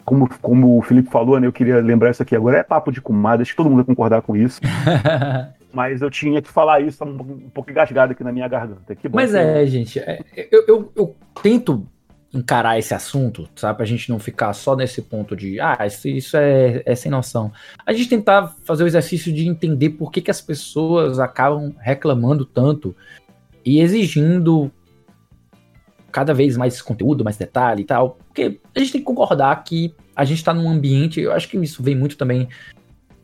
como, 0.07 0.29
como 0.41 0.79
o 0.79 0.83
Felipe 0.83 1.11
falou, 1.11 1.39
né, 1.41 1.49
eu 1.49 1.53
queria 1.53 1.81
lembrar 1.81 2.13
isso 2.13 2.23
aqui 2.23 2.35
agora, 2.35 2.59
é 2.59 2.63
papo 2.63 2.93
de 2.93 3.01
comadre, 3.01 3.43
acho 3.43 3.51
que 3.51 3.57
todo 3.57 3.69
mundo 3.69 3.79
vai 3.79 3.85
concordar 3.85 4.23
com 4.23 4.37
isso. 4.37 4.61
Mas 5.75 6.01
eu 6.01 6.09
tinha 6.09 6.41
que 6.41 6.49
falar 6.49 6.81
isso, 6.81 7.05
um, 7.05 7.09
um 7.11 7.51
pouco 7.51 7.71
engasgado 7.71 8.13
aqui 8.13 8.25
na 8.25 8.33
minha 8.33 8.49
garganta. 8.49 8.95
Que 8.95 9.09
Mas 9.09 9.33
que... 9.33 9.37
é, 9.37 9.67
gente, 9.67 9.99
é, 9.99 10.21
eu, 10.51 10.65
eu, 10.67 10.93
eu 10.97 11.17
tento 11.43 11.87
encarar 12.33 12.79
esse 12.79 12.95
assunto, 12.95 13.49
sabe? 13.57 13.77
Pra 13.77 13.87
gente 13.87 14.09
não 14.09 14.19
ficar 14.19 14.53
só 14.53 14.77
nesse 14.77 15.03
ponto 15.03 15.35
de, 15.35 15.61
ah, 15.61 15.79
isso, 15.85 16.09
isso 16.09 16.37
é, 16.37 16.83
é, 16.87 16.95
sem 16.95 17.11
noção. 17.11 17.53
A 17.85 17.93
gente 17.93 18.09
tentar 18.09 18.55
fazer 18.65 18.85
o 18.85 18.87
exercício 18.87 19.33
de 19.33 19.47
entender 19.49 19.91
por 19.91 20.11
que, 20.13 20.23
que 20.23 20.31
as 20.31 20.41
pessoas 20.41 21.19
acabam 21.19 21.75
reclamando 21.81 22.45
tanto 22.45 22.95
e 23.65 23.81
exigindo 23.81 24.71
cada 26.11 26.33
vez 26.33 26.57
mais 26.57 26.81
conteúdo, 26.81 27.25
mais 27.25 27.37
detalhe 27.37 27.83
e 27.83 27.85
tal. 27.85 28.19
Porque 28.27 28.61
a 28.75 28.79
gente 28.79 28.93
tem 28.93 29.01
que 29.01 29.07
concordar 29.07 29.63
que 29.65 29.95
a 30.15 30.25
gente 30.25 30.39
está 30.39 30.55
num 30.55 30.69
ambiente, 30.69 31.21
eu 31.21 31.33
acho 31.33 31.49
que 31.49 31.57
isso 31.59 31.83
vem 31.83 31.95
muito 31.95 32.17
também. 32.17 32.49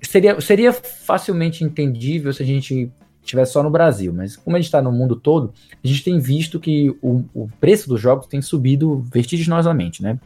Seria, 0.03 0.40
seria 0.40 0.73
facilmente 0.73 1.64
entendível 1.64 2.33
se 2.33 2.42
a 2.42 2.47
gente 2.47 2.92
estivesse 3.23 3.53
só 3.53 3.62
no 3.62 3.71
Brasil, 3.71 4.12
mas 4.12 4.37
como 4.37 4.57
a 4.57 4.59
gente 4.59 4.66
está 4.66 4.83
no 4.83 4.90
mundo 4.90 5.14
todo, 5.14 5.55
a 5.83 5.87
gente 5.87 6.03
tem 6.03 6.18
visto 6.18 6.59
que 6.59 6.90
o, 7.01 7.25
o 7.33 7.49
preço 7.61 7.88
dos 7.88 8.01
jogos 8.01 8.27
tem 8.27 8.42
subido 8.42 8.99
vertiginosamente, 9.12 10.03
né? 10.03 10.18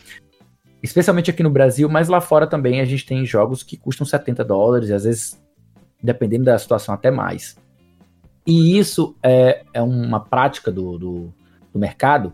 Especialmente 0.83 1.31
aqui 1.31 1.43
no 1.43 1.51
Brasil, 1.51 1.89
mas 1.89 2.09
lá 2.09 2.21
fora 2.21 2.47
também 2.47 2.81
a 2.81 2.85
gente 2.85 3.05
tem 3.05 3.25
jogos 3.27 3.63
que 3.63 3.77
custam 3.77 4.07
70 4.07 4.45
dólares, 4.45 4.89
e 4.89 4.95
às 4.95 5.05
vezes, 5.05 5.43
dependendo 6.03 6.45
da 6.45 6.59
situação, 6.59 6.95
até 6.95 7.11
mais. 7.11 7.57
E 8.47 8.79
isso 8.79 9.15
é, 9.23 9.65
é 9.75 9.83
uma 9.83 10.21
prática 10.21 10.71
do, 10.71 10.97
do, 10.97 11.35
do 11.73 11.79
mercado 11.79 12.33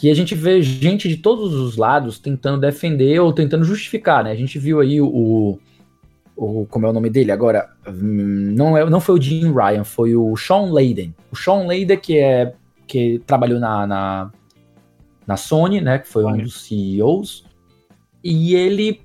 que 0.00 0.10
a 0.10 0.14
gente 0.14 0.34
vê 0.34 0.62
gente 0.62 1.10
de 1.10 1.18
todos 1.18 1.52
os 1.52 1.76
lados 1.76 2.18
tentando 2.18 2.58
defender 2.58 3.20
ou 3.20 3.34
tentando 3.34 3.64
justificar, 3.64 4.24
né? 4.24 4.30
A 4.30 4.34
gente 4.34 4.58
viu 4.58 4.80
aí 4.80 4.98
o, 4.98 5.58
o, 6.34 6.66
como 6.70 6.86
é 6.86 6.88
o 6.88 6.92
nome 6.94 7.10
dele 7.10 7.30
agora? 7.30 7.68
Não, 7.86 8.78
é, 8.78 8.88
não 8.88 8.98
foi 8.98 9.18
o 9.18 9.20
Jim 9.20 9.52
Ryan, 9.52 9.84
foi 9.84 10.16
o 10.16 10.34
Sean 10.38 10.72
Layden. 10.72 11.14
O 11.30 11.36
Sean 11.36 11.66
Layden, 11.66 11.98
que 11.98 12.16
é 12.16 12.54
que 12.86 13.20
trabalhou 13.26 13.60
na, 13.60 13.86
na, 13.86 14.30
na 15.26 15.36
Sony, 15.36 15.82
né? 15.82 15.98
Que 15.98 16.08
foi 16.08 16.24
um 16.24 16.38
dos 16.38 16.62
CEOs. 16.62 17.44
E 18.24 18.54
ele 18.54 19.02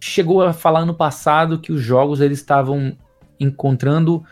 chegou 0.00 0.42
a 0.42 0.54
falar 0.54 0.86
no 0.86 0.94
passado 0.94 1.58
que 1.58 1.70
os 1.70 1.82
jogos 1.82 2.22
eles 2.22 2.38
estavam 2.38 2.96
encontrando 3.38 4.24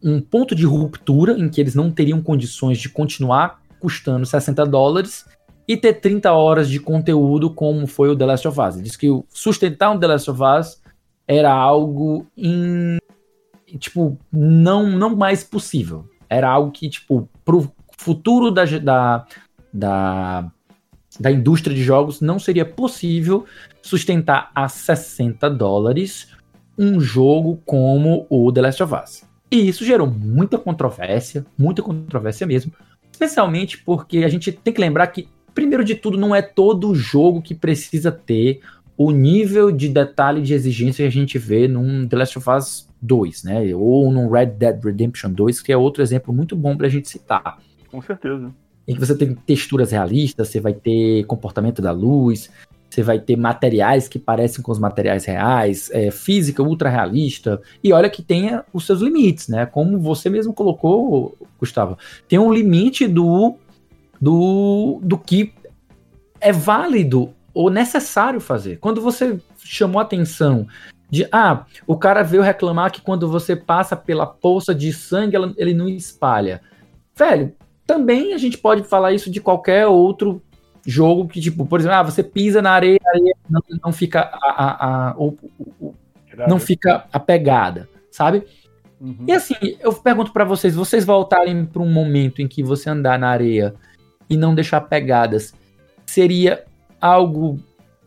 um 0.00 0.20
ponto 0.20 0.54
de 0.54 0.64
ruptura 0.64 1.32
em 1.36 1.48
que 1.48 1.60
eles 1.60 1.74
não 1.74 1.90
teriam 1.90 2.22
condições 2.22 2.78
de 2.78 2.88
continuar 2.88 3.60
custando 3.80 4.24
60 4.24 4.64
dólares 4.64 5.26
e 5.70 5.76
ter 5.76 6.00
30 6.00 6.32
horas 6.32 6.68
de 6.68 6.80
conteúdo 6.80 7.48
como 7.48 7.86
foi 7.86 8.08
o 8.08 8.16
The 8.16 8.26
Last 8.26 8.48
of 8.48 8.60
Us. 8.60 8.74
Ele 8.74 8.82
disse 8.82 8.98
que 8.98 9.06
sustentar 9.28 9.92
um 9.92 10.00
The 10.00 10.06
Last 10.08 10.28
of 10.28 10.40
Us 10.42 10.82
era 11.28 11.52
algo 11.52 12.26
in, 12.36 12.98
tipo 13.78 14.18
não 14.32 14.90
não 14.90 15.14
mais 15.14 15.44
possível. 15.44 16.10
Era 16.28 16.50
algo 16.50 16.72
que 16.72 16.88
tipo 16.88 17.28
pro 17.44 17.70
futuro 17.96 18.50
da, 18.50 18.64
da, 18.64 19.26
da, 19.72 20.52
da 21.20 21.30
indústria 21.30 21.76
de 21.76 21.84
jogos 21.84 22.20
não 22.20 22.40
seria 22.40 22.64
possível 22.64 23.44
sustentar 23.80 24.50
a 24.52 24.68
60 24.68 25.48
dólares 25.50 26.34
um 26.76 26.98
jogo 26.98 27.62
como 27.64 28.26
o 28.28 28.50
The 28.52 28.60
Last 28.60 28.82
of 28.82 28.92
Us. 28.92 29.22
E 29.48 29.68
isso 29.68 29.84
gerou 29.84 30.08
muita 30.08 30.58
controvérsia, 30.58 31.46
muita 31.56 31.80
controvérsia 31.80 32.44
mesmo, 32.44 32.72
especialmente 33.12 33.78
porque 33.78 34.24
a 34.24 34.28
gente 34.28 34.50
tem 34.50 34.74
que 34.74 34.80
lembrar 34.80 35.06
que, 35.06 35.28
primeiro 35.54 35.84
de 35.84 35.94
tudo, 35.94 36.18
não 36.18 36.34
é 36.34 36.42
todo 36.42 36.94
jogo 36.94 37.42
que 37.42 37.54
precisa 37.54 38.10
ter 38.10 38.60
o 38.96 39.10
nível 39.10 39.72
de 39.72 39.88
detalhe 39.88 40.42
de 40.42 40.52
exigência 40.52 41.02
que 41.02 41.08
a 41.08 41.10
gente 41.10 41.38
vê 41.38 41.66
num 41.66 42.06
The 42.06 42.16
Last 42.16 42.38
of 42.38 42.50
Us 42.50 42.88
2, 43.00 43.44
né? 43.44 43.74
Ou 43.74 44.12
num 44.12 44.28
Red 44.28 44.46
Dead 44.46 44.84
Redemption 44.84 45.32
2, 45.32 45.62
que 45.62 45.72
é 45.72 45.76
outro 45.76 46.02
exemplo 46.02 46.34
muito 46.34 46.54
bom 46.54 46.76
pra 46.76 46.88
gente 46.88 47.08
citar. 47.08 47.58
Com 47.90 48.02
certeza. 48.02 48.52
Em 48.86 48.94
que 48.94 49.00
você 49.00 49.16
tem 49.16 49.34
texturas 49.34 49.90
realistas, 49.90 50.48
você 50.48 50.60
vai 50.60 50.74
ter 50.74 51.24
comportamento 51.24 51.80
da 51.80 51.92
luz, 51.92 52.50
você 52.90 53.02
vai 53.02 53.18
ter 53.18 53.36
materiais 53.36 54.08
que 54.08 54.18
parecem 54.18 54.62
com 54.62 54.72
os 54.72 54.78
materiais 54.78 55.24
reais, 55.24 55.90
é, 55.92 56.10
física 56.10 56.62
ultra 56.62 56.90
realista, 56.90 57.62
e 57.82 57.92
olha 57.92 58.10
que 58.10 58.22
tenha 58.22 58.64
os 58.72 58.84
seus 58.84 59.00
limites, 59.00 59.48
né? 59.48 59.64
Como 59.64 59.98
você 59.98 60.28
mesmo 60.28 60.52
colocou, 60.52 61.36
Gustavo, 61.58 61.96
tem 62.28 62.38
um 62.38 62.52
limite 62.52 63.06
do, 63.06 63.56
do, 64.20 65.00
do 65.02 65.16
que 65.16 65.52
é 66.40 66.52
válido 66.52 67.32
ou 67.54 67.70
necessário 67.70 68.40
fazer. 68.40 68.78
Quando 68.78 69.00
você 69.00 69.38
chamou 69.58 69.98
a 69.98 70.02
atenção 70.02 70.66
de, 71.10 71.26
ah, 71.32 71.64
o 71.86 71.96
cara 71.96 72.22
veio 72.22 72.42
reclamar 72.42 72.92
que 72.92 73.00
quando 73.00 73.28
você 73.28 73.56
passa 73.56 73.96
pela 73.96 74.26
poça 74.26 74.74
de 74.74 74.92
sangue, 74.92 75.36
ele 75.56 75.74
não 75.74 75.88
espalha. 75.88 76.60
Velho, 77.16 77.52
também 77.86 78.32
a 78.32 78.38
gente 78.38 78.56
pode 78.56 78.84
falar 78.84 79.12
isso 79.12 79.30
de 79.30 79.40
qualquer 79.40 79.86
outro 79.86 80.40
jogo 80.86 81.26
que, 81.26 81.40
tipo, 81.40 81.66
por 81.66 81.80
exemplo, 81.80 81.96
ah, 81.96 82.02
você 82.02 82.22
pisa 82.22 82.62
na 82.62 82.70
areia, 82.70 82.98
a 83.04 83.10
areia 83.10 83.36
não, 83.48 83.62
não 83.84 83.92
fica 83.92 84.30
a, 84.32 84.50
a, 84.50 85.10
a 85.10 85.14
ou, 85.16 85.36
não 86.48 86.58
fica 86.58 87.04
a 87.12 87.18
pegada, 87.18 87.88
sabe? 88.10 88.44
Uhum. 89.00 89.24
E 89.26 89.32
assim, 89.32 89.54
eu 89.80 89.92
pergunto 89.92 90.32
para 90.32 90.44
vocês, 90.44 90.74
vocês 90.74 91.04
voltarem 91.04 91.64
para 91.64 91.82
um 91.82 91.90
momento 91.90 92.40
em 92.40 92.48
que 92.48 92.62
você 92.62 92.88
andar 92.88 93.18
na 93.18 93.28
areia 93.28 93.74
e 94.30 94.36
não 94.36 94.54
deixar 94.54 94.80
pegadas, 94.82 95.52
seria 96.06 96.64
algo 97.00 97.58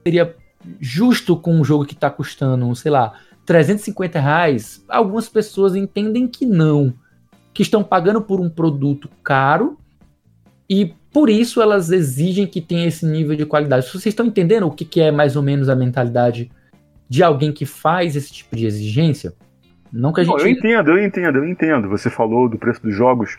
seria 0.01 0.35
justo 0.79 1.35
com 1.35 1.53
um 1.53 1.63
jogo 1.63 1.85
que 1.85 1.93
está 1.93 2.09
custando, 2.09 2.73
sei 2.75 2.91
lá, 2.91 3.13
350 3.45 4.19
reais? 4.19 4.83
Algumas 4.87 5.27
pessoas 5.27 5.75
entendem 5.75 6.27
que 6.27 6.45
não, 6.45 6.93
que 7.53 7.61
estão 7.61 7.83
pagando 7.83 8.21
por 8.21 8.39
um 8.39 8.49
produto 8.49 9.09
caro 9.21 9.77
e 10.69 10.93
por 11.11 11.29
isso 11.29 11.61
elas 11.61 11.91
exigem 11.91 12.47
que 12.47 12.61
tenha 12.61 12.87
esse 12.87 13.05
nível 13.05 13.35
de 13.35 13.45
qualidade. 13.45 13.87
Vocês 13.87 14.07
estão 14.07 14.25
entendendo 14.25 14.65
o 14.65 14.71
que, 14.71 14.85
que 14.85 15.01
é 15.01 15.11
mais 15.11 15.35
ou 15.35 15.43
menos 15.43 15.69
a 15.69 15.75
mentalidade 15.75 16.49
de 17.07 17.21
alguém 17.21 17.51
que 17.51 17.65
faz 17.65 18.15
esse 18.15 18.31
tipo 18.31 18.55
de 18.55 18.65
exigência? 18.65 19.33
Não 19.91 20.11
que 20.11 20.21
a 20.21 20.23
gente. 20.23 20.35
Não, 20.35 20.39
eu 20.39 20.47
entendo, 20.47 20.91
eu 20.91 21.05
entendo, 21.05 21.37
eu 21.37 21.47
entendo. 21.47 21.89
Você 21.89 22.09
falou 22.09 22.49
do 22.49 22.57
preço 22.57 22.81
dos 22.81 22.95
jogos 22.95 23.37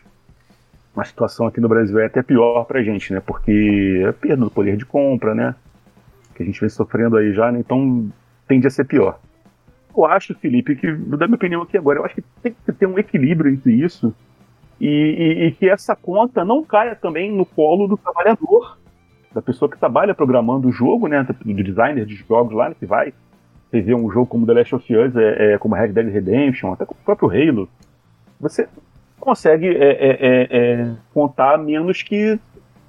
a 0.96 1.04
situação 1.04 1.46
aqui 1.46 1.61
no 1.61 1.68
Brasil 1.68 1.98
é 1.98 2.07
até 2.07 2.22
pior 2.22 2.64
pra 2.64 2.83
gente, 2.83 3.12
né? 3.12 3.20
Porque 3.20 4.02
é 4.07 4.12
perda 4.12 4.44
do 4.44 4.50
poder 4.50 4.76
de 4.76 4.85
compra, 4.85 5.35
né? 5.35 5.54
Que 6.35 6.42
a 6.42 6.46
gente 6.46 6.61
vem 6.61 6.68
sofrendo 6.68 7.16
aí 7.16 7.33
já, 7.33 7.50
né? 7.50 7.59
Então 7.59 8.09
tende 8.46 8.66
a 8.66 8.70
ser 8.70 8.85
pior. 8.85 9.18
Eu 9.96 10.04
acho, 10.04 10.35
Felipe, 10.35 10.76
que, 10.76 10.92
vou 10.92 11.18
dar 11.18 11.26
minha 11.26 11.37
opinião 11.37 11.62
aqui 11.62 11.76
agora, 11.76 12.00
eu 12.00 12.04
acho 12.04 12.16
que 12.16 12.24
tem 12.42 12.52
que 12.52 12.72
ter 12.72 12.87
um 12.87 12.98
equilíbrio 12.98 13.52
entre 13.52 13.72
isso 13.72 14.14
e, 14.80 14.88
e, 14.88 15.46
e 15.46 15.52
que 15.52 15.68
essa 15.68 15.94
conta 15.94 16.44
não 16.44 16.64
caia 16.64 16.96
também 16.96 17.33
no 17.33 17.46
colo 17.46 17.87
do 17.87 17.96
trabalhador, 17.96 18.78
da 19.33 19.40
pessoa 19.40 19.70
que 19.70 19.78
trabalha 19.78 20.14
programando 20.14 20.68
o 20.68 20.72
jogo, 20.72 21.09
né? 21.09 21.26
Do 21.44 21.62
designer 21.62 22.07
de 22.07 22.16
jogos 22.16 22.54
lá, 22.54 22.68
né, 22.68 22.76
que 22.78 22.87
vai. 22.87 23.12
Você 23.70 23.80
vê 23.80 23.94
um 23.94 24.11
jogo 24.11 24.26
como 24.26 24.46
The 24.46 24.52
Last 24.52 24.74
of 24.74 24.96
Us, 24.96 25.16
é, 25.16 25.54
é 25.54 25.59
como 25.59 25.74
Red 25.74 25.88
Dead 25.88 26.12
Redemption, 26.12 26.72
até 26.72 26.85
como 26.85 27.00
o 27.00 27.04
próprio 27.04 27.30
Halo. 27.30 27.68
Você 28.40 28.68
consegue 29.24 29.66
é, 29.66 29.72
é, 29.72 30.10
é, 30.10 30.82
é 30.82 30.92
contar 31.12 31.58
menos 31.58 32.02
que 32.02 32.38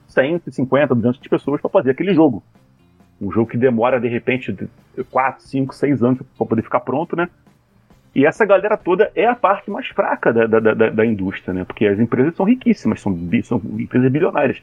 150, 0.07 0.93
200 0.93 1.19
de 1.19 1.29
pessoas 1.29 1.61
para 1.61 1.69
fazer 1.69 1.91
aquele 1.91 2.13
jogo. 2.13 2.43
Um 3.19 3.31
jogo 3.31 3.49
que 3.49 3.57
demora, 3.57 3.99
de 3.99 4.07
repente, 4.07 4.55
4, 5.09 5.41
5, 5.43 5.73
6 5.73 6.03
anos 6.03 6.19
para 6.37 6.45
poder 6.45 6.61
ficar 6.61 6.81
pronto, 6.81 7.15
né? 7.15 7.29
E 8.13 8.25
essa 8.25 8.45
galera 8.45 8.77
toda 8.77 9.11
é 9.13 9.25
a 9.25 9.35
parte 9.35 9.69
mais 9.69 9.87
fraca 9.87 10.31
da, 10.31 10.45
da, 10.45 10.59
da, 10.59 10.89
da 10.89 11.05
indústria, 11.05 11.53
né? 11.53 11.65
Porque 11.65 11.85
as 11.85 11.99
empresas 11.99 12.35
são 12.35 12.45
riquíssimas, 12.45 13.01
são, 13.01 13.17
são 13.43 13.61
empresas 13.77 14.11
bilionárias. 14.11 14.61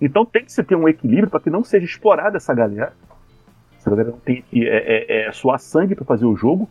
Então 0.00 0.24
tem 0.24 0.44
que 0.44 0.52
se 0.52 0.62
ter 0.62 0.76
um 0.76 0.88
equilíbrio 0.88 1.30
para 1.30 1.40
que 1.40 1.50
não 1.50 1.62
seja 1.62 1.84
explorada 1.84 2.36
essa 2.36 2.54
galera. 2.54 2.92
Essa 3.76 3.90
galera 3.90 4.10
não 4.10 4.18
tem 4.18 4.42
que 4.42 4.66
é, 4.66 5.26
é, 5.26 5.28
é 5.28 5.32
suar 5.32 5.58
sangue 5.58 5.94
para 5.94 6.04
fazer 6.04 6.26
o 6.26 6.36
jogo, 6.36 6.68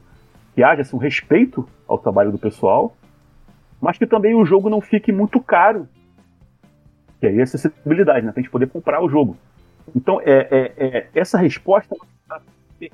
que 0.53 0.63
haja 0.63 0.81
assim, 0.81 0.95
um 0.95 0.99
respeito 0.99 1.67
ao 1.87 1.97
trabalho 1.97 2.31
do 2.31 2.37
pessoal 2.37 2.95
mas 3.81 3.97
que 3.97 4.07
também 4.07 4.35
o 4.35 4.45
jogo 4.45 4.69
não 4.69 4.81
fique 4.81 5.11
muito 5.11 5.39
caro. 5.39 5.87
Que 7.19 7.27
é 7.27 7.41
acessibilidade, 7.41 8.25
né? 8.25 8.31
Tem 8.31 8.43
que 8.43 8.49
poder 8.49 8.67
comprar 8.69 9.03
o 9.03 9.09
jogo. 9.09 9.37
Então, 9.95 10.19
é, 10.21 10.47
é, 10.51 10.73
é, 10.77 11.09
essa 11.13 11.37
resposta, 11.37 11.95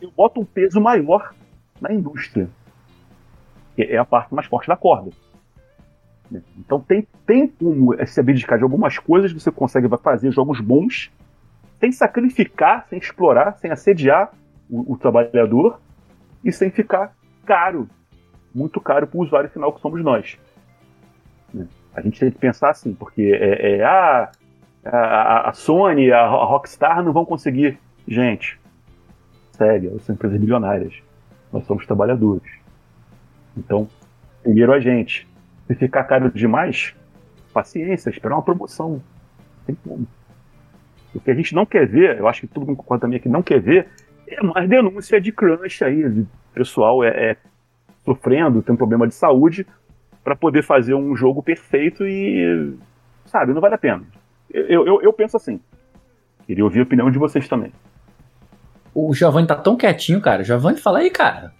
eu 0.02 0.12
boto 0.16 0.40
um 0.40 0.46
peso 0.46 0.80
maior 0.80 1.34
na 1.82 1.92
indústria. 1.92 2.48
Que 3.76 3.84
é 3.84 3.98
a 3.98 4.06
parte 4.06 4.34
mais 4.34 4.48
forte 4.48 4.68
da 4.68 4.78
corda. 4.78 5.12
Então, 6.58 6.80
tem, 6.80 7.08
tem 7.26 7.48
como 7.48 7.96
se 8.06 8.20
abdicar 8.20 8.58
de 8.58 8.64
algumas 8.64 8.98
coisas, 8.98 9.32
você 9.32 9.52
consegue 9.52 9.88
fazer 9.98 10.32
jogos 10.32 10.60
bons, 10.60 11.12
sem 11.80 11.92
sacrificar, 11.92 12.88
sem 12.88 12.98
explorar, 12.98 13.58
sem 13.58 13.70
assediar 13.70 14.32
o, 14.70 14.94
o 14.94 14.98
trabalhador 14.98 15.80
e 16.44 16.52
sem 16.52 16.72
ficar 16.72 17.14
caro, 17.46 17.90
muito 18.54 18.80
caro 18.80 19.06
para 19.06 19.18
o 19.18 19.22
usuário 19.22 19.50
final 19.50 19.74
que 19.74 19.82
somos 19.82 20.02
nós. 20.04 20.38
Né? 21.54 21.68
A 21.96 22.02
gente 22.02 22.20
tem 22.20 22.32
que 22.32 22.38
pensar 22.38 22.72
assim, 22.72 22.94
porque 22.94 23.22
é, 23.22 23.78
é 23.78 23.84
ah, 23.84 24.32
a, 24.86 25.50
a, 25.50 25.54
Sony, 25.54 26.12
a 26.12 26.28
Rockstar 26.28 27.04
não 27.04 27.14
vão 27.14 27.26
conseguir. 27.26 27.78
Gente, 28.08 28.60
segue, 29.52 29.88
elas 29.88 30.04
são 30.04 30.16
empresas 30.16 30.40
bilionárias. 30.40 30.96
Nós 31.52 31.66
somos 31.66 31.86
trabalhadores. 31.86 32.52
Então, 33.56 33.88
primeiro 34.42 34.74
a 34.74 34.80
gente. 34.80 35.28
Se 35.68 35.76
ficar 35.76 36.04
caro 36.04 36.30
demais, 36.30 36.94
paciência, 37.54 38.10
esperar 38.10 38.36
uma 38.36 38.42
promoção. 38.42 39.02
Tem 39.66 39.76
como. 39.76 40.06
O 41.16 41.20
que 41.20 41.32
a 41.32 41.36
gente 41.36 41.54
não 41.54 41.66
quer 41.66 41.88
ver, 41.88 42.18
eu 42.18 42.28
acho 42.28 42.42
que 42.42 42.48
todo 42.48 42.66
mundo 42.66 42.78
concorda 42.78 43.04
também 43.04 43.20
que 43.20 43.30
não 43.30 43.44
quer 43.44 43.62
ver, 43.62 43.88
é 44.28 44.42
mais 44.42 44.68
denúncia 44.68 45.22
de 45.22 45.32
crunch 45.32 45.84
aí. 45.84 46.06
O 46.06 46.28
pessoal 46.54 47.04
é, 47.04 47.32
é 47.32 47.38
sofrendo, 48.04 48.62
tem 48.62 48.74
um 48.74 48.78
problema 48.78 49.08
de 49.08 49.14
saúde, 49.14 49.66
para 50.24 50.36
poder 50.36 50.64
fazer 50.64 50.94
um 50.94 51.16
jogo 51.16 51.44
perfeito 51.44 52.06
e. 52.06 52.76
Sabe, 53.26 53.54
não 53.54 53.62
vale 53.62 53.76
a 53.76 53.80
pena. 53.80 54.04
Eu, 54.52 54.86
eu, 54.86 55.02
eu 55.02 55.14
penso 55.14 55.38
assim. 55.38 55.60
Queria 56.46 56.64
ouvir 56.64 56.80
a 56.80 56.84
opinião 56.84 57.10
de 57.10 57.18
vocês 57.18 57.48
também. 57.48 57.72
O 58.94 59.14
Giovanni 59.14 59.48
tá 59.48 59.56
tão 59.56 59.76
quietinho, 59.76 60.22
cara. 60.22 60.44
Giovanni, 60.44 60.80
fala 60.80 61.00
aí, 61.00 61.10
cara. 61.10 61.52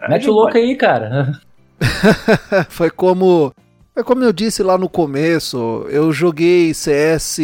É, 0.00 0.08
Mete 0.08 0.28
o 0.28 0.32
louco 0.32 0.56
aí, 0.56 0.76
cara. 0.76 1.32
Foi 2.70 2.90
como. 2.90 3.52
Foi 3.92 4.04
como 4.04 4.22
eu 4.22 4.32
disse 4.32 4.62
lá 4.62 4.78
no 4.78 4.88
começo. 4.88 5.84
Eu 5.90 6.12
joguei 6.12 6.72
CS 6.72 7.40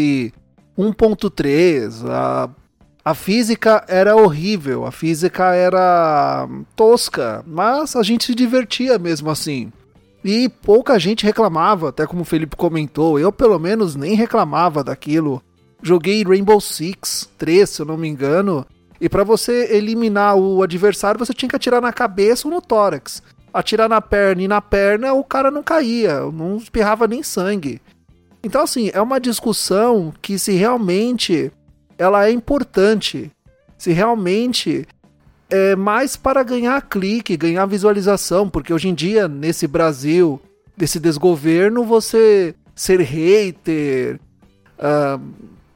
1.3. 0.79 2.09
A, 2.09 2.49
a 3.05 3.15
física 3.15 3.85
era 3.89 4.15
horrível. 4.15 4.87
A 4.87 4.93
física 4.93 5.55
era 5.55 6.49
tosca. 6.77 7.43
Mas 7.47 7.97
a 7.97 8.03
gente 8.03 8.25
se 8.25 8.35
divertia 8.35 8.99
mesmo 8.99 9.29
assim. 9.29 9.73
E 10.25 10.49
pouca 10.49 10.99
gente 10.99 11.25
reclamava, 11.25 11.91
até 11.91 12.07
como 12.07 12.23
o 12.23 12.25
Felipe 12.25 12.57
comentou. 12.57 13.19
Eu, 13.19 13.31
pelo 13.31 13.59
menos, 13.59 13.95
nem 13.95 14.15
reclamava 14.15 14.83
daquilo. 14.83 15.43
Joguei 15.83 16.25
Rainbow 16.25 16.61
Six 16.61 17.29
3, 17.39 17.69
se 17.69 17.83
eu 17.83 17.87
não 17.87 17.97
me 17.97 18.09
engano. 18.09 18.67
E 19.01 19.09
para 19.09 19.25
você 19.25 19.75
eliminar 19.75 20.37
o 20.37 20.63
adversário, 20.63 21.19
você 21.19 21.33
tinha 21.33 21.49
que 21.49 21.57
atirar 21.57 21.81
na 21.81 21.93
cabeça 21.93 22.49
ou 22.49 22.55
no 22.55 22.63
tórax. 22.63 23.23
Atirar 23.53 23.89
na 23.89 24.01
perna 24.01 24.43
e 24.43 24.49
na 24.49 24.61
perna, 24.61 25.13
o 25.13 25.23
cara 25.23 25.51
não 25.51 25.63
caía, 25.63 26.21
não 26.21 26.57
espirrava 26.57 27.07
nem 27.07 27.23
sangue. 27.23 27.81
Então, 28.43 28.63
assim, 28.63 28.91
é 28.93 29.01
uma 29.01 29.21
discussão 29.21 30.13
que 30.21 30.39
se 30.39 30.53
realmente 30.53 31.51
ela 31.99 32.27
é 32.27 32.31
importante, 32.31 33.31
se 33.79 33.93
realmente 33.93 34.87
é 35.49 35.77
mais 35.77 36.17
para 36.17 36.43
ganhar 36.43 36.81
clique, 36.83 37.37
ganhar 37.37 37.67
visualização, 37.67 38.49
porque 38.49 38.73
hoje 38.73 38.89
em 38.89 38.95
dia, 38.95 39.29
nesse 39.29 39.67
Brasil, 39.67 40.41
desse 40.77 40.99
desgoverno, 40.99 41.85
você 41.85 42.55
ser 42.75 43.01
hater, 43.01 44.21
uh, 44.79 45.21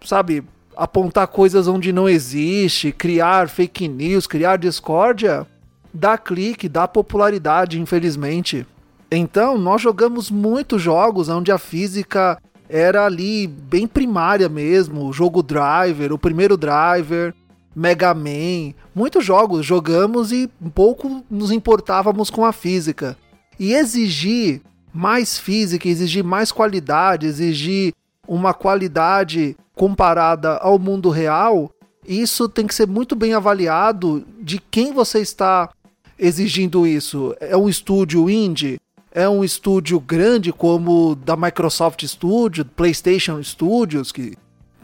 sabe, 0.04 0.44
apontar 0.76 1.26
coisas 1.28 1.68
onde 1.68 1.92
não 1.92 2.08
existe, 2.08 2.92
criar 2.92 3.48
fake 3.48 3.88
news, 3.88 4.26
criar 4.26 4.56
discórdia, 4.56 5.46
dá 5.92 6.18
clique, 6.18 6.68
dá 6.68 6.86
popularidade, 6.86 7.80
infelizmente. 7.80 8.66
Então, 9.10 9.58
nós 9.58 9.80
jogamos 9.80 10.30
muitos 10.30 10.80
jogos 10.80 11.28
onde 11.28 11.50
a 11.50 11.58
física 11.58 12.38
era 12.68 13.04
ali 13.04 13.46
bem 13.46 13.86
primária 13.86 14.48
mesmo, 14.48 15.06
o 15.06 15.12
jogo 15.12 15.42
Driver, 15.42 16.12
o 16.12 16.18
primeiro 16.18 16.56
Driver, 16.56 17.34
Mega 17.74 18.12
Man, 18.12 18.74
muitos 18.94 19.24
jogos 19.24 19.64
jogamos 19.64 20.32
e 20.32 20.48
pouco 20.74 21.24
nos 21.30 21.50
importávamos 21.50 22.30
com 22.30 22.44
a 22.44 22.52
física. 22.52 23.16
E 23.58 23.72
exigir 23.72 24.60
mais 24.92 25.38
física, 25.38 25.88
exigir 25.88 26.24
mais 26.24 26.50
qualidade, 26.50 27.26
exigir 27.26 27.92
uma 28.26 28.52
qualidade 28.52 29.56
comparada 29.74 30.56
ao 30.58 30.78
mundo 30.78 31.10
real, 31.10 31.70
isso 32.06 32.48
tem 32.48 32.66
que 32.66 32.74
ser 32.74 32.86
muito 32.86 33.14
bem 33.14 33.34
avaliado 33.34 34.26
de 34.40 34.60
quem 34.70 34.92
você 34.92 35.20
está 35.20 35.70
exigindo 36.18 36.86
isso. 36.86 37.34
É 37.40 37.56
um 37.56 37.68
estúdio 37.68 38.28
indie? 38.28 38.80
É 39.12 39.28
um 39.28 39.42
estúdio 39.42 39.98
grande 39.98 40.52
como 40.52 41.14
da 41.16 41.36
Microsoft 41.36 42.04
Studio, 42.04 42.64
PlayStation 42.64 43.42
Studios, 43.42 44.12
que 44.12 44.36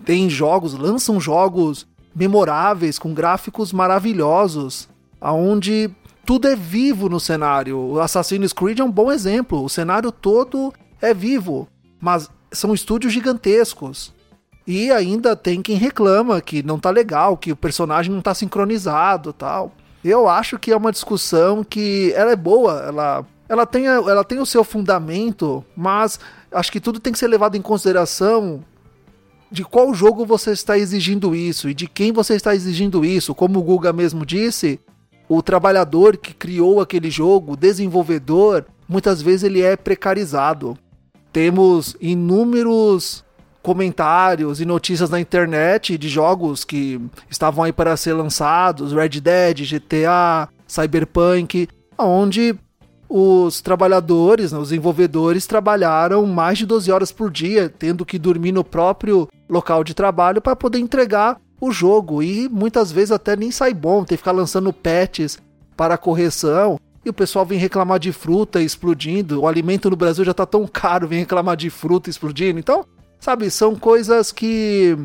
tem 0.05 0.29
jogos, 0.29 0.75
lançam 0.75 1.21
jogos 1.21 1.87
memoráveis, 2.17 2.99
com 2.99 3.13
gráficos 3.13 3.73
maravilhosos, 3.73 4.89
aonde 5.21 5.91
tudo 6.25 6.49
é 6.49 6.57
vivo 6.57 7.09
no 7.11 7.21
cenário. 7.21 7.79
O 7.79 8.01
Assassin's 8.01 8.55
Creed 8.55 8.81
é 8.81 8.85
um 8.85 8.91
bom 8.91 9.13
exemplo. 9.13 9.63
O 9.63 9.69
cenário 9.69 10.11
todo 10.11 10.73
é 11.01 11.13
vivo, 11.13 11.69
mas 12.01 12.31
são 12.51 12.73
estúdios 12.73 13.13
gigantescos. 13.13 14.15
E 14.67 14.91
ainda 14.91 15.37
tem 15.37 15.63
quem 15.63 15.77
reclama 15.77 16.41
que 16.41 16.63
não 16.63 16.81
tá 16.81 16.91
legal, 16.91 17.37
que 17.37 17.53
o 17.53 17.57
personagem 17.57 18.13
não 18.13 18.23
tá 18.23 18.35
sincronizado 18.35 19.33
tal. 19.33 19.73
Eu 20.03 20.29
acho 20.29 20.59
que 20.59 20.73
é 20.73 20.77
uma 20.77 20.91
discussão 20.91 21.63
que 21.63 22.13
ela 22.17 22.33
é 22.33 22.37
boa, 22.37 22.83
ela, 22.87 23.27
ela, 23.49 23.67
tem, 23.67 23.87
ela 23.87 24.25
tem 24.25 24.39
o 24.39 24.47
seu 24.47 24.65
fundamento, 24.65 25.65
mas 25.77 26.19
acho 26.51 26.73
que 26.73 26.81
tudo 26.81 26.99
tem 26.99 27.13
que 27.13 27.19
ser 27.19 27.29
levado 27.29 27.57
em 27.57 27.63
consideração 27.63 28.65
de 29.51 29.65
qual 29.65 29.95
jogo 29.95 30.25
você 30.25 30.53
está 30.53 30.79
exigindo 30.79 31.35
isso 31.35 31.69
e 31.69 31.75
de 31.75 31.87
quem 31.87 32.13
você 32.13 32.35
está 32.35 32.55
exigindo 32.55 33.05
isso. 33.05 33.35
Como 33.35 33.59
o 33.59 33.63
Guga 33.63 33.93
mesmo 33.93 34.27
disse, 34.27 34.81
o 35.29 35.43
trabalhador 35.43 36.17
que 36.17 36.35
criou 36.35 36.81
aquele 36.81 37.11
jogo, 37.11 37.53
o 37.53 37.57
desenvolvedor, 37.57 38.65
muitas 38.89 39.23
vezes 39.23 39.45
ele 39.45 39.63
é 39.63 39.77
precarizado. 39.77 40.77
Temos 41.33 41.97
inúmeros 42.01 43.25
comentários 43.63 44.61
e 44.61 44.65
notícias 44.65 45.11
na 45.11 45.19
internet 45.19 45.99
de 45.99 46.09
jogos 46.09 46.65
que 46.65 47.01
estavam 47.29 47.65
aí 47.65 47.73
para 47.73 47.97
ser 47.97 48.13
lançados, 48.13 48.93
Red 48.93 49.21
Dead, 49.21 49.63
GTA, 49.69 50.49
Cyberpunk, 50.69 51.69
onde 51.99 52.55
os 53.09 53.61
trabalhadores, 53.61 54.53
né, 54.53 54.59
os 54.59 54.71
desenvolvedores 54.71 55.47
trabalharam 55.47 56.27
mais 56.27 56.59
de 56.59 56.67
12 56.67 56.91
horas 56.91 57.13
por 57.13 57.31
dia, 57.31 57.73
tendo 57.79 58.05
que 58.05 58.19
dormir 58.19 58.53
no 58.53 58.65
próprio 58.65 59.29
local 59.49 59.85
de 59.85 59.95
trabalho 59.95 60.41
para 60.41 60.57
poder 60.57 60.79
entregar 60.79 61.39
o 61.61 61.71
jogo 61.71 62.23
e 62.23 62.49
muitas 62.49 62.93
vezes 62.93 63.13
até 63.13 63.37
nem 63.37 63.51
sai 63.51 63.73
bom, 63.73 63.99
tem 63.99 64.17
que 64.17 64.19
ficar 64.19 64.33
lançando 64.33 64.73
patches 64.73 65.39
para 65.77 65.97
correção. 65.97 66.79
E 67.05 67.09
o 67.09 67.15
pessoal 67.15 67.47
vem 67.47 67.59
reclamar 67.59 68.01
de 68.01 68.13
fruta 68.13 68.61
explodindo. 68.61 69.43
O 69.43 69.47
alimento 69.47 69.89
no 69.89 69.95
Brasil 69.95 70.25
já 70.25 70.33
está 70.33 70.45
tão 70.45 70.67
caro, 70.67 71.07
vem 71.07 71.21
reclamar 71.21 71.57
de 71.57 71.71
fruta 71.71 72.11
explodindo. 72.11 72.59
Então, 72.59 72.85
Sabe, 73.21 73.51
são 73.51 73.75
coisas 73.75 74.31
que 74.31 74.97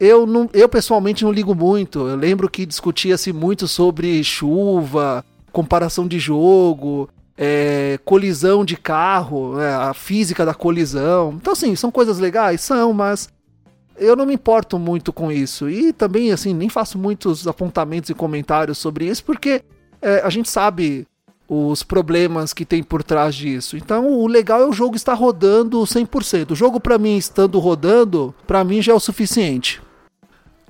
eu, 0.00 0.26
não, 0.26 0.48
eu 0.52 0.68
pessoalmente 0.68 1.24
não 1.24 1.32
ligo 1.32 1.54
muito. 1.54 2.08
Eu 2.08 2.16
lembro 2.16 2.48
que 2.48 2.66
discutia-se 2.66 3.32
muito 3.32 3.68
sobre 3.68 4.22
chuva, 4.24 5.24
comparação 5.52 6.06
de 6.06 6.18
jogo, 6.18 7.08
é, 7.36 7.98
colisão 8.04 8.64
de 8.64 8.76
carro, 8.76 9.60
é, 9.60 9.72
a 9.72 9.94
física 9.94 10.44
da 10.44 10.54
colisão. 10.54 11.34
Então, 11.40 11.52
assim, 11.52 11.76
são 11.76 11.90
coisas 11.90 12.18
legais? 12.18 12.60
São, 12.60 12.92
mas 12.92 13.28
eu 13.96 14.16
não 14.16 14.26
me 14.26 14.34
importo 14.34 14.78
muito 14.78 15.12
com 15.12 15.30
isso. 15.30 15.68
E 15.68 15.92
também, 15.92 16.32
assim, 16.32 16.52
nem 16.52 16.68
faço 16.68 16.98
muitos 16.98 17.46
apontamentos 17.46 18.10
e 18.10 18.14
comentários 18.14 18.78
sobre 18.78 19.06
isso, 19.06 19.24
porque 19.24 19.62
é, 20.02 20.20
a 20.24 20.30
gente 20.30 20.48
sabe 20.48 21.06
os 21.48 21.82
problemas 21.82 22.52
que 22.52 22.64
tem 22.64 22.82
por 22.82 23.02
trás 23.02 23.34
disso. 23.34 23.76
Então, 23.76 24.12
o 24.12 24.26
legal 24.26 24.60
é 24.60 24.66
o 24.66 24.72
jogo 24.72 24.96
estar 24.96 25.14
rodando 25.14 25.78
100%. 25.80 26.50
O 26.50 26.56
jogo 26.56 26.78
para 26.78 26.98
mim 26.98 27.16
estando 27.16 27.58
rodando, 27.58 28.34
para 28.46 28.62
mim 28.62 28.82
já 28.82 28.92
é 28.92 28.94
o 28.94 29.00
suficiente. 29.00 29.80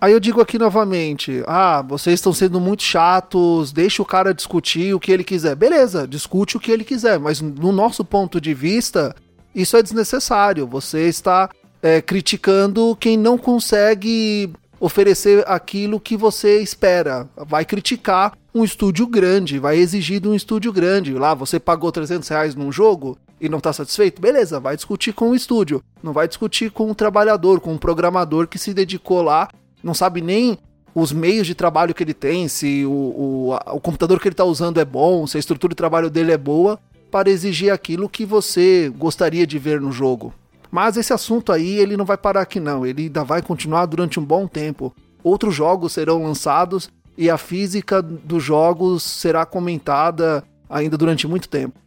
Aí 0.00 0.12
eu 0.12 0.20
digo 0.20 0.40
aqui 0.40 0.58
novamente: 0.58 1.42
"Ah, 1.46 1.82
vocês 1.82 2.14
estão 2.14 2.32
sendo 2.32 2.60
muito 2.60 2.82
chatos, 2.82 3.72
deixa 3.72 4.02
o 4.02 4.06
cara 4.06 4.34
discutir 4.34 4.94
o 4.94 5.00
que 5.00 5.10
ele 5.10 5.24
quiser". 5.24 5.54
Beleza, 5.54 6.06
discute 6.06 6.56
o 6.56 6.60
que 6.60 6.70
ele 6.70 6.84
quiser, 6.84 7.18
mas 7.18 7.40
no 7.40 7.72
nosso 7.72 8.04
ponto 8.04 8.40
de 8.40 8.54
vista, 8.54 9.14
isso 9.54 9.76
é 9.76 9.82
desnecessário. 9.82 10.66
Você 10.66 11.08
está 11.08 11.50
é, 11.82 12.00
criticando 12.00 12.96
quem 13.00 13.16
não 13.16 13.36
consegue 13.36 14.52
oferecer 14.80 15.44
aquilo 15.46 16.00
que 16.00 16.16
você 16.16 16.60
espera. 16.60 17.28
Vai 17.36 17.64
criticar 17.64 18.36
um 18.54 18.64
estúdio 18.64 19.06
grande, 19.06 19.58
vai 19.58 19.76
exigir 19.76 20.20
de 20.20 20.28
um 20.28 20.34
estúdio 20.34 20.72
grande. 20.72 21.14
Lá, 21.14 21.34
você 21.34 21.58
pagou 21.58 21.90
300 21.90 22.28
reais 22.28 22.54
num 22.54 22.70
jogo 22.70 23.18
e 23.40 23.48
não 23.48 23.58
está 23.58 23.72
satisfeito? 23.72 24.20
Beleza, 24.20 24.60
vai 24.60 24.76
discutir 24.76 25.12
com 25.12 25.30
o 25.30 25.34
estúdio. 25.34 25.82
Não 26.02 26.12
vai 26.12 26.28
discutir 26.28 26.70
com 26.70 26.90
o 26.90 26.94
trabalhador, 26.94 27.60
com 27.60 27.74
o 27.74 27.78
programador 27.78 28.46
que 28.46 28.58
se 28.58 28.72
dedicou 28.72 29.22
lá, 29.22 29.48
não 29.88 29.94
sabe 29.94 30.20
nem 30.20 30.58
os 30.94 31.12
meios 31.12 31.46
de 31.46 31.54
trabalho 31.54 31.94
que 31.94 32.02
ele 32.02 32.14
tem, 32.14 32.46
se 32.46 32.84
o, 32.84 32.90
o, 32.90 33.54
o 33.54 33.80
computador 33.80 34.20
que 34.20 34.28
ele 34.28 34.34
está 34.34 34.44
usando 34.44 34.78
é 34.78 34.84
bom, 34.84 35.26
se 35.26 35.36
a 35.36 35.40
estrutura 35.40 35.70
de 35.70 35.76
trabalho 35.76 36.10
dele 36.10 36.32
é 36.32 36.38
boa, 36.38 36.78
para 37.10 37.30
exigir 37.30 37.72
aquilo 37.72 38.08
que 38.08 38.24
você 38.24 38.92
gostaria 38.96 39.46
de 39.46 39.58
ver 39.58 39.80
no 39.80 39.90
jogo. 39.90 40.32
Mas 40.70 40.96
esse 40.96 41.12
assunto 41.12 41.52
aí, 41.52 41.76
ele 41.76 41.96
não 41.96 42.04
vai 42.04 42.18
parar 42.18 42.42
aqui 42.42 42.60
não, 42.60 42.84
ele 42.84 43.04
ainda 43.04 43.24
vai 43.24 43.40
continuar 43.40 43.86
durante 43.86 44.20
um 44.20 44.24
bom 44.24 44.46
tempo. 44.46 44.94
Outros 45.24 45.54
jogos 45.54 45.92
serão 45.92 46.22
lançados 46.22 46.90
e 47.16 47.30
a 47.30 47.38
física 47.38 48.02
dos 48.02 48.42
jogos 48.42 49.02
será 49.02 49.46
comentada 49.46 50.44
ainda 50.68 50.98
durante 50.98 51.26
muito 51.26 51.48
tempo. 51.48 51.78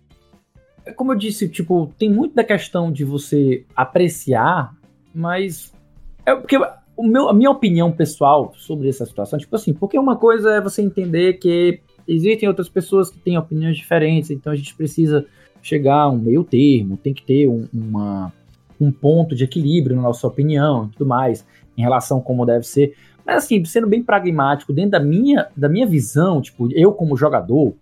É 0.83 0.91
como 0.91 1.11
eu 1.11 1.15
disse, 1.15 1.47
tipo, 1.47 1.93
tem 1.99 2.09
muito 2.09 2.33
da 2.33 2.43
questão 2.43 2.91
de 2.91 3.03
você 3.03 3.63
apreciar, 3.75 4.73
mas 5.13 5.71
é 6.25 6.35
porque 6.35 6.57
o 6.95 7.03
meu, 7.03 7.29
a 7.29 7.33
minha 7.33 7.49
opinião 7.49 7.91
pessoal 7.91 8.53
sobre 8.55 8.89
essa 8.89 9.05
situação, 9.05 9.39
tipo 9.39 9.55
assim, 9.55 9.73
porque 9.73 9.97
uma 9.97 10.15
coisa 10.15 10.51
é 10.51 10.61
você 10.61 10.81
entender 10.81 11.33
que 11.33 11.79
existem 12.07 12.47
outras 12.47 12.69
pessoas 12.69 13.09
que 13.09 13.19
têm 13.19 13.37
opiniões 13.37 13.77
diferentes, 13.77 14.29
então 14.29 14.51
a 14.51 14.55
gente 14.55 14.75
precisa 14.75 15.25
chegar 15.61 16.01
a 16.01 16.09
um 16.09 16.17
meio 16.17 16.43
termo, 16.43 16.97
tem 16.97 17.13
que 17.13 17.23
ter 17.23 17.47
um, 17.47 17.67
uma, 17.73 18.33
um 18.79 18.91
ponto 18.91 19.35
de 19.35 19.43
equilíbrio 19.43 19.95
na 19.95 20.01
nossa 20.01 20.27
opinião 20.27 20.85
e 20.85 20.97
tudo 20.97 21.07
mais, 21.07 21.45
em 21.77 21.81
relação 21.81 22.17
a 22.17 22.21
como 22.21 22.45
deve 22.45 22.65
ser. 22.65 22.95
Mas 23.25 23.43
assim, 23.43 23.63
sendo 23.65 23.87
bem 23.87 24.03
pragmático, 24.03 24.73
dentro 24.73 24.91
da 24.91 24.99
minha, 24.99 25.47
da 25.55 25.69
minha 25.69 25.85
visão, 25.85 26.41
tipo, 26.41 26.71
eu 26.73 26.91
como 26.91 27.15
jogador, 27.15 27.73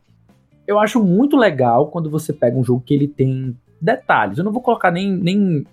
eu 0.67 0.77
acho 0.77 1.03
muito 1.03 1.35
legal 1.35 1.87
quando 1.87 2.09
você 2.09 2.31
pega 2.31 2.57
um 2.57 2.63
jogo 2.63 2.83
que 2.85 2.93
ele 2.93 3.07
tem 3.07 3.57
detalhes. 3.81 4.37
Eu 4.37 4.43
não 4.43 4.51
vou 4.51 4.61
colocar 4.61 4.91
nem. 4.91 5.11
nem 5.11 5.65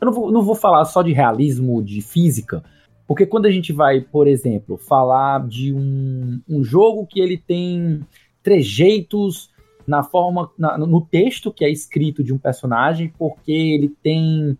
eu 0.00 0.06
não 0.06 0.12
vou, 0.12 0.30
não 0.30 0.42
vou 0.42 0.54
falar 0.54 0.84
só 0.84 1.02
de 1.02 1.12
realismo, 1.12 1.82
de 1.82 2.00
física, 2.00 2.62
porque 3.06 3.26
quando 3.26 3.46
a 3.46 3.50
gente 3.50 3.72
vai, 3.72 4.00
por 4.00 4.26
exemplo, 4.26 4.76
falar 4.76 5.46
de 5.46 5.72
um, 5.72 6.40
um 6.48 6.64
jogo 6.64 7.06
que 7.06 7.20
ele 7.20 7.36
tem 7.36 8.00
trejeitos 8.42 9.50
na 9.86 10.02
forma, 10.02 10.50
na, 10.58 10.78
no 10.78 11.00
texto 11.00 11.52
que 11.52 11.64
é 11.64 11.70
escrito 11.70 12.24
de 12.24 12.32
um 12.32 12.38
personagem, 12.38 13.12
porque 13.18 13.52
ele 13.52 13.92
tem, 14.02 14.56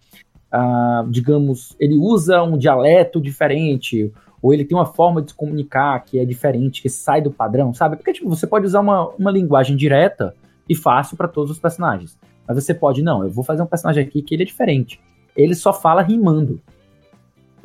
uh, 0.53 1.09
digamos, 1.09 1.75
ele 1.81 1.97
usa 1.97 2.43
um 2.43 2.59
dialeto 2.59 3.21
diferente, 3.21 4.13
ou 4.43 4.53
ele 4.53 4.65
tem 4.65 4.77
uma 4.77 4.85
forma 4.85 5.23
de 5.23 5.31
se 5.31 5.37
comunicar 5.37 6.05
que 6.05 6.19
é 6.19 6.25
diferente, 6.25 6.83
que 6.83 6.91
sai 6.91 7.23
do 7.23 7.31
padrão, 7.31 7.73
sabe? 7.73 7.97
Porque 7.97 8.13
tipo, 8.13 8.29
você 8.29 8.47
pode 8.47 8.67
usar 8.67 8.81
uma, 8.81 9.09
uma 9.11 9.31
linguagem 9.31 9.75
direta 9.77 10.35
e 10.69 10.75
fácil 10.75 11.17
para 11.17 11.29
todos 11.29 11.51
os 11.51 11.59
personagens. 11.59 12.19
Mas 12.47 12.63
você 12.63 12.75
pode, 12.75 13.03
não, 13.03 13.25
eu 13.25 13.31
vou 13.31 13.43
fazer 13.43 13.63
um 13.63 13.67
personagem 13.67 14.05
aqui 14.05 14.21
que 14.21 14.35
ele 14.35 14.43
é 14.43 14.47
diferente. 14.47 15.01
Ele 15.35 15.55
só 15.55 15.73
fala 15.73 16.03
rimando. 16.03 16.61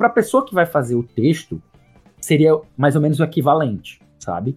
Para 0.00 0.08
a 0.08 0.12
pessoa 0.12 0.46
que 0.46 0.54
vai 0.54 0.64
fazer 0.64 0.94
o 0.94 1.02
texto, 1.02 1.62
seria 2.18 2.58
mais 2.74 2.96
ou 2.96 3.02
menos 3.02 3.20
o 3.20 3.22
equivalente, 3.22 4.00
sabe? 4.18 4.56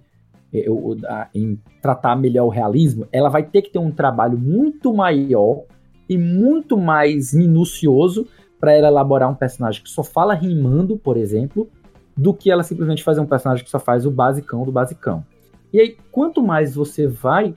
Eu, 0.53 0.95
em 1.35 1.59
tratar 1.81 2.15
melhor 2.15 2.45
o 2.45 2.49
realismo, 2.49 3.09
ela 3.11 3.27
vai 3.27 3.43
ter 3.43 3.61
que 3.61 3.69
ter 3.69 3.77
um 3.77 3.91
trabalho 3.91 4.37
muito 4.37 4.93
maior 4.93 5.65
e 6.07 6.17
muito 6.17 6.77
mais 6.77 7.33
minucioso 7.33 8.25
para 8.57 8.71
ela 8.71 8.87
elaborar 8.87 9.29
um 9.29 9.35
personagem 9.35 9.83
que 9.83 9.89
só 9.89 10.01
fala 10.01 10.33
rimando, 10.33 10.97
por 10.97 11.17
exemplo, 11.17 11.69
do 12.15 12.33
que 12.33 12.49
ela 12.49 12.63
simplesmente 12.63 13.03
fazer 13.03 13.19
um 13.19 13.25
personagem 13.25 13.65
que 13.65 13.69
só 13.69 13.79
faz 13.79 14.05
o 14.05 14.11
basicão 14.11 14.63
do 14.63 14.71
basicão. 14.71 15.25
E 15.73 15.79
aí, 15.81 15.97
quanto 16.09 16.41
mais 16.41 16.73
você 16.73 17.05
vai 17.05 17.53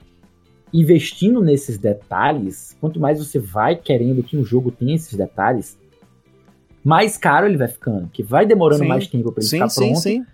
investindo 0.73 1.39
nesses 1.39 1.77
detalhes, 1.77 2.75
quanto 2.81 2.99
mais 2.99 3.17
você 3.17 3.39
vai 3.39 3.77
querendo 3.77 4.23
que 4.23 4.35
um 4.35 4.43
jogo 4.43 4.71
tenha 4.71 4.93
esses 4.93 5.17
detalhes, 5.17 5.79
mais 6.87 7.17
caro 7.17 7.45
ele 7.45 7.57
vai 7.57 7.67
ficando, 7.67 8.07
que 8.07 8.23
vai 8.23 8.45
demorando 8.45 8.83
sim. 8.83 8.87
mais 8.87 9.05
tempo 9.07 9.29
para 9.29 9.41
ele 9.41 9.49
sim, 9.49 9.57
ficar 9.57 9.73
pronto. 9.73 9.95
Sim, 9.97 10.23
sim. 10.23 10.25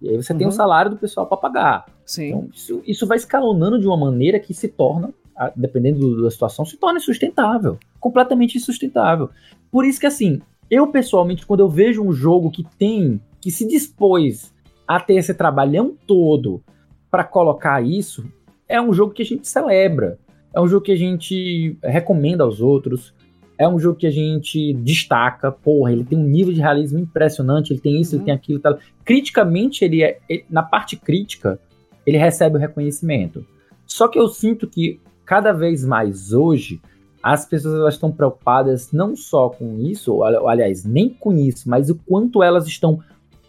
E 0.00 0.08
aí 0.08 0.16
você 0.16 0.32
uhum. 0.32 0.38
tem 0.38 0.48
o 0.48 0.50
salário 0.50 0.90
do 0.90 0.96
pessoal 0.96 1.26
para 1.26 1.36
pagar. 1.36 1.84
Sim. 2.06 2.28
Então, 2.28 2.48
isso, 2.54 2.82
isso 2.86 3.06
vai 3.06 3.18
escalonando 3.18 3.78
de 3.78 3.86
uma 3.86 3.98
maneira 3.98 4.40
que 4.40 4.54
se 4.54 4.66
torna, 4.66 5.12
dependendo 5.54 6.22
da 6.22 6.30
situação, 6.30 6.64
se 6.64 6.78
torna 6.78 6.98
insustentável. 6.98 7.78
Completamente 8.00 8.56
insustentável. 8.56 9.28
Por 9.70 9.84
isso 9.84 10.00
que, 10.00 10.06
assim, 10.06 10.40
eu 10.70 10.86
pessoalmente, 10.86 11.44
quando 11.44 11.60
eu 11.60 11.68
vejo 11.68 12.02
um 12.02 12.12
jogo 12.14 12.50
que 12.50 12.64
tem 12.78 13.20
que 13.38 13.50
se 13.50 13.68
dispôs 13.68 14.54
a 14.88 14.98
ter 14.98 15.16
esse 15.16 15.34
trabalhão 15.34 15.94
todo 16.06 16.62
para 17.10 17.24
colocar 17.24 17.84
isso, 17.84 18.24
é 18.66 18.80
um 18.80 18.94
jogo 18.94 19.12
que 19.12 19.20
a 19.20 19.26
gente 19.26 19.46
celebra. 19.46 20.18
É 20.54 20.60
um 20.62 20.66
jogo 20.66 20.82
que 20.82 20.92
a 20.92 20.96
gente 20.96 21.76
recomenda 21.82 22.42
aos 22.42 22.62
outros. 22.62 23.12
É 23.60 23.68
um 23.68 23.78
jogo 23.78 23.98
que 23.98 24.06
a 24.06 24.10
gente 24.10 24.72
destaca. 24.72 25.52
Porra, 25.52 25.92
ele 25.92 26.02
tem 26.02 26.16
um 26.16 26.24
nível 26.24 26.52
de 26.52 26.60
realismo 26.60 26.98
impressionante. 26.98 27.72
Ele 27.72 27.80
tem 27.80 28.00
isso, 28.00 28.16
uhum. 28.16 28.22
ele 28.22 28.24
tem 28.24 28.34
aquilo. 28.34 28.58
Tal. 28.58 28.78
Criticamente, 29.04 29.84
ele 29.84 30.02
é. 30.02 30.18
Ele, 30.26 30.46
na 30.48 30.62
parte 30.62 30.96
crítica, 30.96 31.60
ele 32.06 32.16
recebe 32.16 32.56
o 32.56 32.58
reconhecimento. 32.58 33.44
Só 33.86 34.08
que 34.08 34.18
eu 34.18 34.28
sinto 34.28 34.66
que 34.66 34.98
cada 35.26 35.52
vez 35.52 35.84
mais 35.84 36.32
hoje 36.32 36.80
as 37.22 37.44
pessoas 37.44 37.74
elas 37.74 37.94
estão 37.94 38.10
preocupadas 38.10 38.92
não 38.92 39.14
só 39.14 39.50
com 39.50 39.78
isso, 39.78 40.14
ou, 40.14 40.48
aliás, 40.48 40.84
nem 40.84 41.10
com 41.10 41.34
isso, 41.34 41.68
mas 41.68 41.90
o 41.90 41.94
quanto 41.94 42.42
elas 42.42 42.66
estão 42.66 43.00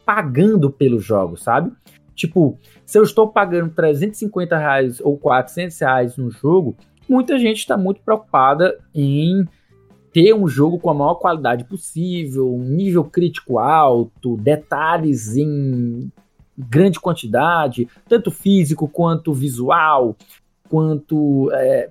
pagando 0.06 0.70
pelos 0.70 1.06
jogos, 1.06 1.42
sabe? 1.42 1.72
Tipo, 2.14 2.58
se 2.86 3.00
eu 3.00 3.04
estou 3.04 3.30
pagando 3.30 3.74
350 3.74 4.58
reais 4.58 5.00
ou 5.00 5.18
400 5.18 5.80
reais 5.80 6.18
no 6.18 6.30
jogo, 6.30 6.76
muita 7.08 7.40
gente 7.40 7.60
está 7.60 7.78
muito 7.78 8.02
preocupada 8.02 8.78
em 8.94 9.48
ter 10.14 10.34
um 10.34 10.48
jogo 10.48 10.80
com 10.80 10.90
a 10.90 10.94
maior 10.94 11.16
qualidade 11.16 11.64
possível, 11.64 12.54
um 12.54 12.64
nível 12.64 13.04
crítico 13.04 13.58
alto, 13.58 14.38
detalhes 14.38 15.36
em 15.36 16.12
grande 16.58 17.00
quantidade, 17.00 17.88
tanto 18.08 18.30
físico 18.30 18.88
quanto 18.88 19.34
visual, 19.34 20.16
quanto 20.70 21.50
é, 21.54 21.90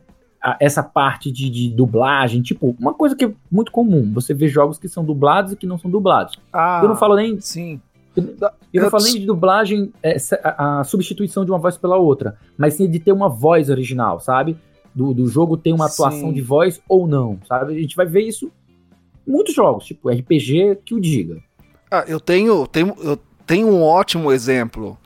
essa 0.59 0.83
parte 0.83 1.31
de, 1.31 1.51
de, 1.51 1.69
dublagem, 1.71 2.43
tipo, 2.43 2.77
uma 2.79 2.95
coisa 2.95 3.17
que 3.17 3.25
é 3.25 3.33
muito 3.51 3.73
comum, 3.73 4.11
você 4.13 4.33
vê 4.33 4.49
jogos 4.49 4.79
que 4.79 4.89
são 4.89 5.05
dublados 5.05 5.53
e 5.53 5.57
que 5.57 5.67
não 5.67 5.79
são 5.79 5.91
dublados. 5.91 6.39
Ah, 6.53 6.81
eu 6.83 6.89
não 6.89 6.97
falo 6.97 7.17
nem 7.17 7.41
sim. 7.41 7.81
Eu 8.73 8.83
não 8.83 8.91
falo 8.91 9.05
nem 9.05 9.15
de 9.15 9.27
dublagem, 9.27 9.93
é, 10.03 10.17
a, 10.43 10.81
a, 10.81 10.85
substituição 10.85 11.45
de 11.45 11.51
uma 11.51 11.59
voz 11.59 11.77
pela 11.77 11.97
outra, 11.97 12.37
mas 12.57 12.75
sim 12.75 12.89
de 12.89 12.99
ter 12.99 13.13
uma 13.13 13.29
voz 13.29 13.71
original, 13.71 14.21
sabe? 14.21 14.57
Do, 14.95 15.15
do 15.15 15.29
jogo 15.29 15.57
ter 15.57 15.73
uma 15.73 15.87
atuação 15.87 16.29
sim. 16.29 16.33
de 16.33 16.41
voz 16.41 16.81
ou 16.89 17.07
não, 17.07 17.39
sabe? 17.47 17.75
A 17.75 17.81
gente 17.81 17.95
vai 17.95 18.07
ver 18.07 18.23
isso 18.23 18.51
em 19.27 19.31
muitos 19.31 19.55
jogos, 19.55 19.85
tipo 19.85 20.11
RPG 20.11 20.79
que 20.85 20.95
o 20.95 21.01
diga. 21.01 21.41
Ah, 21.91 22.05
eu 22.07 22.19
tenho, 22.19 22.67
tenho, 22.67 22.95
eu 23.01 23.19
tenho 23.47 23.69
um 23.69 23.83
ótimo 23.83 24.33
exemplo. 24.33 24.99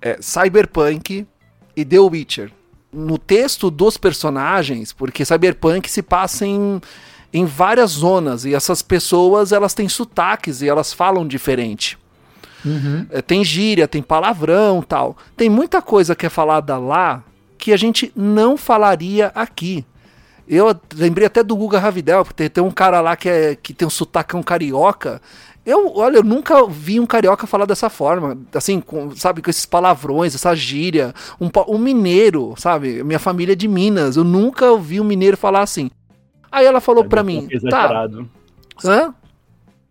É, 0.00 0.18
Cyberpunk 0.20 1.26
e 1.76 1.84
The 1.84 1.98
Witcher. 1.98 2.52
No 2.92 3.18
texto 3.18 3.70
dos 3.70 3.96
personagens, 3.96 4.92
porque 4.92 5.24
Cyberpunk 5.24 5.88
se 5.88 6.02
passa 6.02 6.44
em, 6.46 6.80
em 7.32 7.44
várias 7.44 7.92
zonas 7.92 8.44
e 8.44 8.54
essas 8.54 8.82
pessoas 8.82 9.52
elas 9.52 9.74
têm 9.74 9.88
sotaques 9.88 10.62
e 10.62 10.68
elas 10.68 10.92
falam 10.92 11.26
diferente. 11.26 11.96
Uhum. 12.64 13.06
É, 13.10 13.22
tem 13.22 13.44
gíria, 13.44 13.86
tem 13.86 14.02
palavrão 14.02 14.82
tal. 14.82 15.16
Tem 15.36 15.48
muita 15.48 15.80
coisa 15.80 16.16
que 16.16 16.26
é 16.26 16.28
falada 16.28 16.76
lá 16.76 17.24
que 17.60 17.72
a 17.72 17.76
gente 17.76 18.10
não 18.16 18.56
falaria 18.56 19.30
aqui. 19.34 19.84
Eu 20.48 20.74
lembrei 20.96 21.26
até 21.26 21.44
do 21.44 21.54
Guga 21.54 21.78
Ravidel, 21.78 22.24
porque 22.24 22.48
tem, 22.48 22.64
um 22.64 22.70
cara 22.70 23.00
lá 23.00 23.14
que, 23.14 23.28
é, 23.28 23.54
que 23.54 23.72
tem 23.72 23.86
um 23.86 23.90
sotacão 23.90 24.42
carioca. 24.42 25.22
Eu, 25.64 25.94
olha, 25.94 26.16
eu 26.16 26.24
nunca 26.24 26.66
vi 26.66 26.98
um 26.98 27.06
carioca 27.06 27.46
falar 27.46 27.66
dessa 27.66 27.88
forma, 27.88 28.36
assim, 28.52 28.80
com, 28.80 29.14
sabe, 29.14 29.42
com 29.42 29.50
esses 29.50 29.66
palavrões, 29.66 30.34
essa 30.34 30.56
gíria. 30.56 31.14
Um, 31.40 31.48
um 31.68 31.78
mineiro, 31.78 32.54
sabe? 32.56 33.04
Minha 33.04 33.20
família 33.20 33.52
é 33.52 33.56
de 33.56 33.68
Minas, 33.68 34.16
eu 34.16 34.24
nunca 34.24 34.72
ouvi 34.72 35.00
um 35.00 35.04
mineiro 35.04 35.36
falar 35.36 35.60
assim. 35.60 35.90
Aí 36.50 36.66
ela 36.66 36.80
falou 36.80 37.04
é 37.04 37.08
para 37.08 37.22
mim, 37.22 37.46
tá. 37.68 38.08
Hã? 38.84 39.14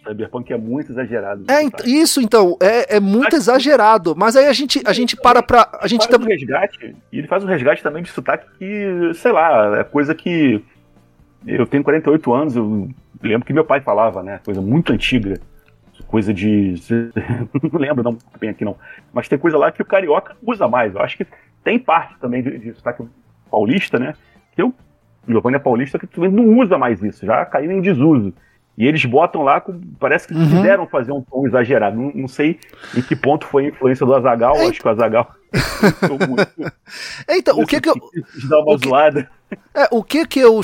Cyberpunk 0.09 0.51
é 0.51 0.57
muito 0.57 0.91
exagerado. 0.91 1.45
É, 1.49 1.87
isso 1.87 2.19
então, 2.21 2.57
é, 2.61 2.97
é 2.97 2.99
muito 2.99 3.35
exagerado. 3.35 4.15
Mas 4.15 4.35
aí 4.35 4.47
a 4.47 4.53
gente, 4.53 4.81
a 4.85 4.93
gente 4.93 5.15
para 5.15 5.43
pra. 5.43 5.69
A 5.79 5.87
gente 5.87 6.07
faz 6.07 6.21
um 6.21 6.25
resgate, 6.25 6.95
e 7.11 7.19
ele 7.19 7.27
faz 7.27 7.43
um 7.43 7.47
resgate 7.47 7.83
também 7.83 8.01
de 8.01 8.09
sotaque 8.09 8.47
que, 8.57 9.13
sei 9.15 9.31
lá, 9.31 9.79
é 9.79 9.83
coisa 9.83 10.15
que. 10.15 10.63
Eu 11.45 11.65
tenho 11.65 11.83
48 11.83 12.33
anos, 12.33 12.55
eu 12.55 12.89
lembro 13.21 13.45
que 13.45 13.53
meu 13.53 13.63
pai 13.63 13.79
falava, 13.79 14.21
né? 14.23 14.39
Coisa 14.43 14.61
muito 14.61 14.91
antiga. 14.91 15.39
Coisa 16.07 16.33
de. 16.33 16.75
não 17.71 17.79
lembro 17.79 18.03
não 18.03 18.17
bem 18.39 18.49
aqui 18.49 18.65
não. 18.65 18.75
Mas 19.13 19.27
tem 19.27 19.37
coisa 19.37 19.57
lá 19.57 19.71
que 19.71 19.81
o 19.81 19.85
carioca 19.85 20.35
usa 20.41 20.67
mais. 20.67 20.95
Eu 20.95 21.01
acho 21.01 21.17
que 21.17 21.27
tem 21.63 21.77
parte 21.77 22.17
também 22.19 22.41
de, 22.41 22.57
de 22.57 22.73
sotaque 22.73 23.05
paulista, 23.49 23.99
né? 23.99 24.15
Que 24.55 24.61
eu, 24.61 24.73
Giovanni 25.27 25.57
é 25.57 25.59
paulista, 25.59 25.99
que 25.99 26.19
não 26.19 26.57
usa 26.57 26.77
mais 26.77 27.01
isso, 27.03 27.25
já 27.25 27.45
caiu 27.45 27.71
em 27.71 27.81
desuso. 27.81 28.33
E 28.79 28.87
eles 28.87 29.03
botam 29.03 29.43
lá, 29.43 29.61
parece 29.99 30.29
que 30.29 30.33
uhum. 30.33 30.47
quiseram 30.47 30.87
fazer 30.87 31.11
um 31.11 31.21
tom 31.21 31.45
exagerado. 31.45 31.97
Não, 31.97 32.13
não, 32.15 32.27
sei 32.29 32.57
em 32.95 33.01
que 33.01 33.13
ponto 33.13 33.45
foi 33.45 33.65
a 33.65 33.67
influência 33.67 34.05
do 34.05 34.15
Azagal. 34.15 34.55
É. 34.55 34.67
Acho 34.67 34.79
que 34.79 34.87
o 34.87 34.89
Azagal. 34.89 35.29
então, 37.29 37.59
o 37.59 37.67
que 37.67 37.81
que 37.81 37.89
eu. 37.89 37.95
Dá 38.47 38.61
uma 38.61 38.75
o 38.75 38.77
zoada. 38.77 39.29
é, 39.75 39.85
o 39.91 40.01
que 40.01 40.25
que 40.25 40.39
eu. 40.39 40.61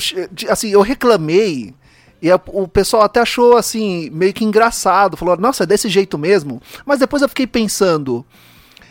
Assim, 0.48 0.70
eu 0.70 0.80
reclamei. 0.80 1.74
E 2.22 2.30
a, 2.30 2.40
o 2.46 2.66
pessoal 2.66 3.02
até 3.02 3.20
achou 3.20 3.54
assim, 3.54 4.08
meio 4.08 4.32
que 4.32 4.46
engraçado. 4.46 5.14
Falou, 5.14 5.36
nossa, 5.36 5.64
é 5.64 5.66
desse 5.66 5.90
jeito 5.90 6.16
mesmo. 6.16 6.62
Mas 6.86 6.98
depois 6.98 7.20
eu 7.20 7.28
fiquei 7.28 7.46
pensando. 7.46 8.24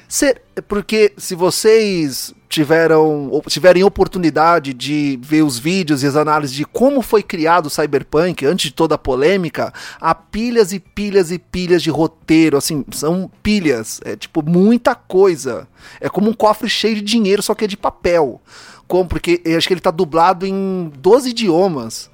Ser, 0.07 0.41
porque 0.67 1.13
se 1.17 1.33
vocês 1.33 2.33
tiveram 2.47 3.41
tiverem 3.47 3.83
oportunidade 3.83 4.73
de 4.73 5.19
ver 5.21 5.41
os 5.41 5.57
vídeos 5.57 6.03
e 6.03 6.07
as 6.07 6.15
análises 6.15 6.55
de 6.55 6.63
como 6.63 7.01
foi 7.01 7.23
criado 7.23 7.65
o 7.65 7.69
Cyberpunk 7.69 8.45
antes 8.45 8.67
de 8.67 8.73
toda 8.73 8.95
a 8.95 8.99
polêmica, 8.99 9.73
há 9.99 10.13
pilhas 10.13 10.71
e 10.71 10.79
pilhas 10.79 11.31
e 11.31 11.39
pilhas 11.39 11.81
de 11.81 11.89
roteiro, 11.89 12.55
assim, 12.55 12.85
são 12.91 13.29
pilhas, 13.41 13.99
é 14.05 14.15
tipo 14.15 14.41
muita 14.47 14.95
coisa. 14.95 15.67
É 15.99 16.07
como 16.07 16.29
um 16.29 16.33
cofre 16.33 16.69
cheio 16.69 16.95
de 16.95 17.01
dinheiro, 17.01 17.41
só 17.41 17.53
que 17.55 17.65
é 17.65 17.67
de 17.67 17.77
papel. 17.77 18.41
Como 18.87 19.09
porque 19.09 19.41
acho 19.57 19.67
que 19.67 19.73
ele 19.73 19.81
tá 19.81 19.91
dublado 19.91 20.45
em 20.45 20.91
12 20.97 21.31
idiomas. 21.31 22.09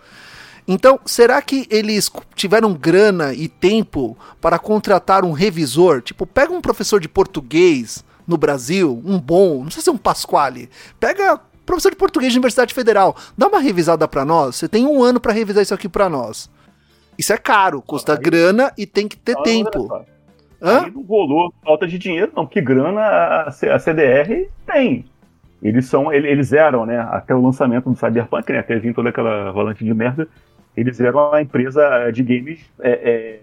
Então, 0.74 1.02
será 1.06 1.42
que 1.42 1.68
eles 1.70 2.10
tiveram 2.34 2.74
grana 2.74 3.34
e 3.34 3.50
tempo 3.50 4.18
para 4.40 4.58
contratar 4.58 5.26
um 5.26 5.34
revisor? 5.34 6.02
Tipo, 6.02 6.26
pega 6.26 6.54
um 6.54 6.62
professor 6.62 7.02
de 7.02 7.10
português 7.10 8.06
no 8.26 8.38
Brasil, 8.38 9.02
um 9.04 9.20
bom, 9.20 9.66
não 9.66 9.70
sei 9.70 9.84
se 9.84 9.90
é 9.90 9.92
um 9.92 9.98
Pasquale, 9.98 10.70
pega 10.98 11.38
professor 11.66 11.90
de 11.90 11.98
português 11.98 12.32
de 12.32 12.40
Universidade 12.40 12.74
Federal, 12.74 13.18
dá 13.38 13.50
uma 13.50 13.60
revisada 13.60 14.08
para 14.08 14.24
nós. 14.24 14.56
Você 14.56 14.70
tem 14.70 14.88
um 14.88 15.04
ano 15.04 15.20
para 15.20 15.34
revisar 15.34 15.62
isso 15.62 15.74
aqui 15.74 15.90
para 15.90 16.08
nós. 16.08 16.50
Isso 17.18 17.34
é 17.34 17.38
caro, 17.38 17.82
custa 17.82 18.16
grana 18.16 18.72
e 18.78 18.86
tem 18.86 19.10
que 19.10 19.18
ter 19.18 19.36
tempo. 19.42 19.94
Hã? 20.62 20.86
Aí 20.86 20.92
não 20.92 21.04
rolou 21.04 21.54
falta 21.66 21.86
de 21.86 21.98
dinheiro, 21.98 22.32
não, 22.34 22.46
porque 22.46 22.62
grana 22.62 23.02
a 23.46 23.52
CDR 23.52 24.48
tem. 24.66 25.04
Eles 25.62 25.86
são, 25.86 26.12
eles 26.12 26.54
eram, 26.54 26.86
né, 26.86 26.98
até 27.12 27.36
o 27.36 27.42
lançamento 27.42 27.90
do 27.90 27.96
Cyberpunk, 27.96 28.52
né, 28.52 28.60
até 28.60 28.80
vir 28.80 28.96
toda 28.96 29.10
aquela 29.10 29.52
rolante 29.52 29.84
de 29.84 29.94
merda, 29.94 30.28
eles 30.76 31.00
eram 31.00 31.30
uma 31.30 31.42
empresa 31.42 32.12
de 32.12 32.24
games 32.24 32.60
é, 32.80 32.92
é, 32.92 33.40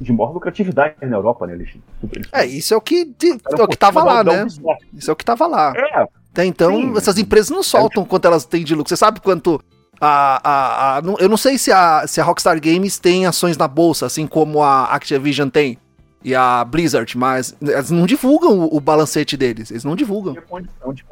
de 0.00 0.12
maior 0.12 0.32
lucratividade 0.32 0.94
na 1.02 1.16
Europa, 1.16 1.46
né, 1.46 1.54
Alexandre? 1.54 1.82
É, 2.32 2.46
isso 2.46 2.72
é 2.74 2.76
o 2.76 2.80
que, 2.80 3.04
de, 3.04 3.30
é 3.30 3.62
o 3.62 3.68
que 3.68 3.76
tava 3.76 4.02
lá, 4.02 4.24
né? 4.24 4.46
Isso 4.92 5.10
é 5.10 5.12
o 5.12 5.16
que 5.16 5.24
tava 5.24 5.46
lá. 5.46 5.72
É. 5.76 6.06
Até 6.32 6.44
então, 6.44 6.70
sim, 6.76 6.96
essas 6.96 7.18
empresas 7.18 7.50
não 7.50 7.62
soltam 7.62 8.04
quanto 8.04 8.24
elas 8.24 8.44
têm 8.44 8.64
de 8.64 8.74
lucro. 8.74 8.88
Você 8.88 8.96
sabe 8.96 9.20
quanto. 9.20 9.60
A, 10.00 10.40
a, 10.42 10.98
a, 10.98 11.02
eu 11.18 11.28
não 11.28 11.36
sei 11.36 11.58
se 11.58 11.70
a, 11.70 12.06
se 12.06 12.20
a 12.20 12.24
Rockstar 12.24 12.58
Games 12.58 12.98
tem 12.98 13.26
ações 13.26 13.58
na 13.58 13.68
bolsa, 13.68 14.06
assim 14.06 14.26
como 14.26 14.62
a 14.62 14.84
Activision 14.84 15.50
tem 15.50 15.76
e 16.22 16.34
a 16.34 16.62
Blizzard, 16.64 17.16
mas 17.16 17.56
eles 17.62 17.90
não 17.90 18.04
divulgam 18.04 18.58
o, 18.58 18.76
o 18.76 18.80
balancete 18.80 19.36
deles, 19.36 19.70
eles 19.70 19.84
não 19.84 19.96
divulgam. 19.96 20.36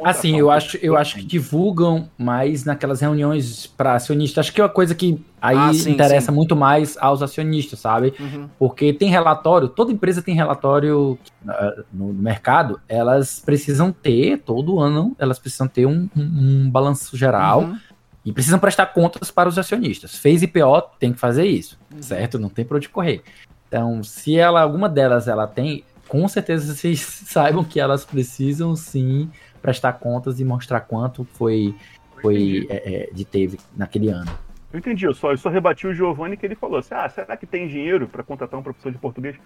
Assim, 0.04 0.38
eu 0.38 0.50
acho, 0.50 0.76
eu 0.82 0.96
acho 0.96 1.16
que 1.16 1.24
divulgam 1.24 2.10
mais 2.18 2.64
naquelas 2.64 3.00
reuniões 3.00 3.66
para 3.66 3.94
acionistas. 3.94 4.46
Acho 4.46 4.52
que 4.52 4.60
é 4.60 4.64
uma 4.64 4.70
coisa 4.70 4.94
que 4.94 5.24
aí 5.40 5.56
ah, 5.56 5.72
sim, 5.72 5.92
interessa 5.92 6.30
sim. 6.30 6.36
muito 6.36 6.54
mais 6.54 6.96
aos 7.00 7.22
acionistas, 7.22 7.78
sabe? 7.78 8.12
Uhum. 8.20 8.48
Porque 8.58 8.92
tem 8.92 9.08
relatório, 9.08 9.68
toda 9.68 9.92
empresa 9.92 10.20
tem 10.20 10.34
relatório 10.34 11.18
uh, 11.42 11.84
no 11.90 12.12
mercado, 12.12 12.78
elas 12.86 13.40
precisam 13.40 13.90
ter, 13.90 14.38
todo 14.38 14.78
ano, 14.78 15.16
elas 15.18 15.38
precisam 15.38 15.66
ter 15.66 15.86
um, 15.86 16.08
um, 16.14 16.22
um 16.66 16.70
balanço 16.70 17.16
geral. 17.16 17.62
Uhum. 17.62 17.78
E 18.24 18.32
precisam 18.32 18.58
prestar 18.58 18.84
contas 18.86 19.30
para 19.30 19.48
os 19.48 19.56
acionistas. 19.56 20.16
Fez 20.16 20.42
IPO, 20.42 20.82
tem 20.98 21.14
que 21.14 21.18
fazer 21.18 21.46
isso, 21.46 21.78
uhum. 21.90 22.02
certo? 22.02 22.38
Não 22.38 22.50
tem 22.50 22.62
para 22.62 22.76
onde 22.76 22.86
correr. 22.86 23.22
Então, 23.68 24.02
se 24.02 24.36
ela, 24.36 24.62
alguma 24.62 24.88
delas 24.88 25.28
ela 25.28 25.46
tem, 25.46 25.84
com 26.08 26.26
certeza 26.26 26.72
vocês 26.74 27.00
saibam 27.00 27.62
que 27.62 27.78
elas 27.78 28.04
precisam 28.04 28.74
sim 28.74 29.30
prestar 29.60 29.94
contas 29.94 30.40
e 30.40 30.44
mostrar 30.44 30.80
quanto 30.80 31.24
foi, 31.34 31.74
foi 32.20 32.66
é, 32.70 32.94
é, 32.94 33.10
de 33.12 33.24
teve 33.24 33.58
naquele 33.76 34.08
ano. 34.08 34.30
Eu 34.72 34.78
entendi, 34.78 35.06
eu 35.06 35.14
só, 35.14 35.32
eu 35.32 35.38
só 35.38 35.48
rebati 35.48 35.86
o 35.86 35.94
Giovanni 35.94 36.36
que 36.36 36.44
ele 36.44 36.54
falou 36.54 36.78
assim: 36.78 36.94
ah, 36.94 37.08
será 37.08 37.36
que 37.36 37.46
tem 37.46 37.68
dinheiro 37.68 38.06
para 38.06 38.22
contratar 38.22 38.58
um 38.58 38.62
professor 38.62 38.92
de 38.92 38.98
português? 38.98 39.36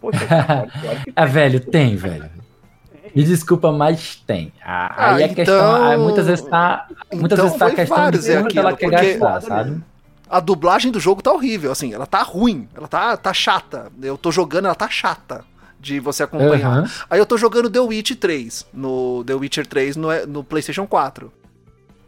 Poxa, 0.00 0.24
claro, 0.26 0.70
claro 0.70 1.00
que 1.02 1.12
é, 1.14 1.26
velho, 1.26 1.60
tem, 1.60 1.96
velho. 1.96 2.30
Me 3.14 3.24
desculpa, 3.24 3.72
mas 3.72 4.16
tem. 4.16 4.52
Ah, 4.62 5.14
aí 5.14 5.22
a 5.22 5.26
então... 5.26 5.34
questão. 5.34 5.98
Muitas 6.04 6.26
vezes 6.26 6.44
tá. 6.44 6.86
Muitas 7.12 7.38
então 7.38 7.44
vezes 7.44 7.58
tá 7.58 7.66
a 7.66 7.74
questão 7.74 8.10
de 8.10 8.18
quanto 8.18 8.58
ela 8.58 8.76
quer 8.76 8.90
gastar, 8.90 9.40
sabe? 9.40 9.82
A 10.28 10.40
dublagem 10.40 10.92
do 10.92 11.00
jogo 11.00 11.22
tá 11.22 11.32
horrível, 11.32 11.72
assim, 11.72 11.92
ela 11.92 12.06
tá 12.06 12.22
ruim, 12.22 12.68
ela 12.74 12.88
tá, 12.88 13.16
tá 13.16 13.32
chata. 13.32 13.90
Eu 14.00 14.18
tô 14.18 14.30
jogando, 14.30 14.66
ela 14.66 14.74
tá 14.74 14.88
chata 14.88 15.44
de 15.80 16.00
você 16.00 16.22
acompanhar. 16.22 16.82
Uhum. 16.82 16.88
Aí 17.08 17.18
eu 17.18 17.26
tô 17.26 17.36
jogando 17.36 17.70
The 17.70 17.80
Witch 17.80 18.12
3, 18.16 18.66
no 18.72 19.24
The 19.24 19.34
Witcher 19.34 19.66
3 19.66 19.96
no, 19.96 20.26
no 20.26 20.44
PlayStation 20.44 20.86
4. 20.86 21.32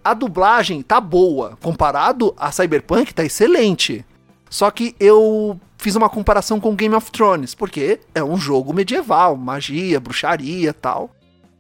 A 0.03 0.15
dublagem 0.15 0.83
tá 0.83 1.01
boa, 1.01 1.59
comparado 1.63 2.35
a 2.37 2.51
Cyberpunk 2.51 3.15
tá 3.15 3.25
excelente. 3.25 4.05
Só 4.49 4.71
que 4.71 4.97
eu 4.99 5.61
fiz 5.79 5.95
uma 5.95 6.09
comparação 6.09 6.59
com 6.59 6.75
Game 6.75 6.95
of 6.95 7.11
Thrones, 7.11 7.55
porque 7.55 8.01
é 8.15 8.23
um 8.23 8.37
jogo 8.37 8.73
medieval, 8.73 9.37
magia, 9.37 10.01
bruxaria, 10.01 10.75
tal. 10.75 11.11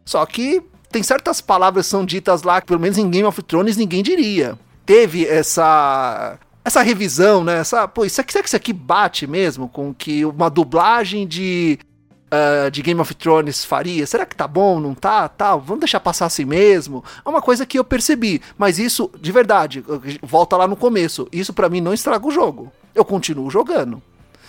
Só 0.04 0.24
que 0.26 0.62
tem 0.90 1.02
certas 1.02 1.40
palavras 1.40 1.86
que 1.86 1.90
são 1.90 2.04
ditas 2.04 2.42
lá 2.42 2.60
que 2.60 2.66
pelo 2.66 2.80
menos 2.80 2.98
em 2.98 3.08
Game 3.08 3.26
of 3.26 3.40
Thrones 3.42 3.76
ninguém 3.76 4.02
diria. 4.02 4.58
Teve 4.84 5.24
essa 5.26 6.38
essa 6.64 6.82
revisão, 6.82 7.42
né? 7.42 7.58
Essa, 7.58 7.88
pô, 7.88 8.04
isso 8.04 8.20
aqui, 8.20 8.32
será 8.32 8.42
que 8.42 8.48
isso 8.48 8.56
aqui 8.56 8.72
bate 8.72 9.26
mesmo 9.26 9.68
com 9.68 9.94
que 9.94 10.24
uma 10.24 10.50
dublagem 10.50 11.26
de, 11.26 11.78
uh, 12.26 12.70
de 12.70 12.82
Game 12.82 13.00
of 13.00 13.14
Thrones 13.14 13.64
faria? 13.64 14.06
Será 14.06 14.26
que 14.26 14.36
tá 14.36 14.46
bom? 14.46 14.78
Não 14.78 14.94
tá? 14.94 15.28
Tá, 15.28 15.56
vamos 15.56 15.80
deixar 15.80 16.00
passar 16.00 16.26
assim 16.26 16.44
mesmo? 16.44 17.02
É 17.24 17.28
uma 17.28 17.40
coisa 17.40 17.64
que 17.64 17.78
eu 17.78 17.84
percebi, 17.84 18.42
mas 18.58 18.78
isso, 18.78 19.10
de 19.20 19.32
verdade, 19.32 19.84
volta 20.22 20.56
lá 20.56 20.68
no 20.68 20.76
começo. 20.76 21.26
Isso 21.32 21.52
para 21.52 21.68
mim 21.68 21.80
não 21.80 21.94
estraga 21.94 22.26
o 22.26 22.30
jogo. 22.30 22.70
Eu 22.94 23.04
continuo 23.04 23.50
jogando. 23.50 24.02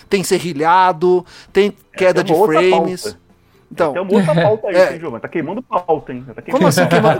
Tem 0.09 0.23
serrilhado, 0.23 1.25
tem 1.53 1.73
queda 1.95 2.19
é, 2.19 2.23
de 2.23 2.33
frames. 2.33 3.15
Então, 3.71 3.93
tem 3.93 4.01
uma 4.01 4.13
outra 4.13 4.35
pauta 4.35 4.67
aí, 4.67 4.75
é, 4.75 4.93
hein, 4.93 4.99
João? 4.99 5.19
Tá 5.19 5.27
queimando 5.29 5.61
pauta, 5.63 6.11
hein? 6.11 6.25
Tá 6.35 6.41
queimando. 6.41 6.51
Como 6.51 6.67
assim 6.67 6.85
queimando? 6.87 7.19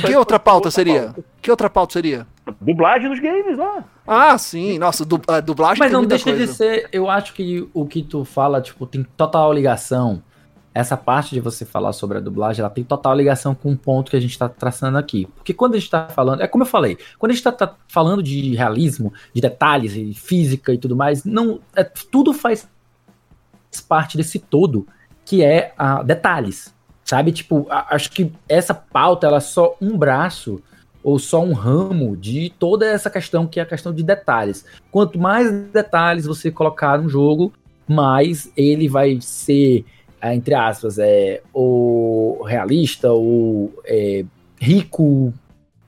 que 0.06 0.16
outra 0.16 0.38
pauta 0.38 0.70
seria? 0.70 1.02
Pauta. 1.02 1.24
Que 1.42 1.50
outra 1.50 1.70
pauta 1.70 1.92
seria? 1.92 2.26
Dublagem 2.60 3.10
nos 3.10 3.20
games 3.20 3.58
lá. 3.58 3.84
Ah, 4.06 4.38
sim. 4.38 4.78
Nossa, 4.78 5.04
du 5.04 5.20
a 5.28 5.40
dublagem 5.40 5.78
Mas 5.78 5.92
não 5.92 6.04
deixa 6.04 6.24
coisa. 6.24 6.46
de 6.46 6.52
ser. 6.52 6.88
Eu 6.90 7.10
acho 7.10 7.34
que 7.34 7.68
o 7.74 7.86
que 7.86 8.02
tu 8.02 8.24
fala, 8.24 8.60
tipo, 8.62 8.86
tem 8.86 9.04
total 9.16 9.52
ligação. 9.52 10.22
Essa 10.72 10.96
parte 10.96 11.34
de 11.34 11.40
você 11.40 11.64
falar 11.64 11.94
sobre 11.94 12.18
a 12.18 12.20
dublagem, 12.20 12.60
ela 12.60 12.68
tem 12.68 12.84
total 12.84 13.14
ligação 13.14 13.54
com 13.54 13.72
o 13.72 13.76
ponto 13.76 14.10
que 14.10 14.16
a 14.16 14.20
gente 14.20 14.38
tá 14.38 14.46
traçando 14.46 14.98
aqui. 14.98 15.26
Porque 15.34 15.54
quando 15.54 15.74
a 15.74 15.78
gente 15.78 15.90
tá 15.90 16.08
falando. 16.08 16.42
É 16.42 16.46
como 16.46 16.64
eu 16.64 16.68
falei, 16.68 16.98
quando 17.18 17.32
a 17.32 17.34
gente 17.34 17.44
tá, 17.44 17.52
tá 17.52 17.74
falando 17.88 18.22
de 18.22 18.54
realismo, 18.54 19.12
de 19.32 19.40
detalhes 19.40 19.94
e 19.94 20.14
física 20.14 20.72
e 20.72 20.78
tudo 20.78 20.96
mais, 20.96 21.24
não. 21.24 21.60
É, 21.74 21.84
tudo 21.84 22.32
faz 22.32 22.68
parte 23.88 24.16
desse 24.16 24.38
todo 24.38 24.86
que 25.26 25.44
é 25.44 25.74
a 25.76 26.02
detalhes, 26.02 26.72
sabe? 27.04 27.32
Tipo, 27.32 27.66
a, 27.68 27.94
acho 27.94 28.10
que 28.10 28.32
essa 28.48 28.72
pauta 28.72 29.26
ela 29.26 29.38
é 29.38 29.40
só 29.40 29.76
um 29.82 29.98
braço 29.98 30.62
ou 31.02 31.18
só 31.18 31.42
um 31.44 31.52
ramo 31.52 32.16
de 32.16 32.50
toda 32.58 32.86
essa 32.86 33.10
questão 33.10 33.46
que 33.46 33.60
é 33.60 33.62
a 33.62 33.66
questão 33.66 33.92
de 33.92 34.02
detalhes. 34.02 34.64
Quanto 34.90 35.18
mais 35.18 35.52
detalhes 35.72 36.24
você 36.24 36.50
colocar 36.50 36.98
no 36.98 37.08
jogo, 37.08 37.52
mais 37.86 38.50
ele 38.56 38.88
vai 38.88 39.20
ser, 39.20 39.84
é, 40.20 40.34
entre 40.34 40.54
aspas, 40.54 40.98
é, 40.98 41.42
ou 41.52 42.42
realista 42.42 43.12
ou 43.12 43.72
é, 43.84 44.24
rico 44.60 45.32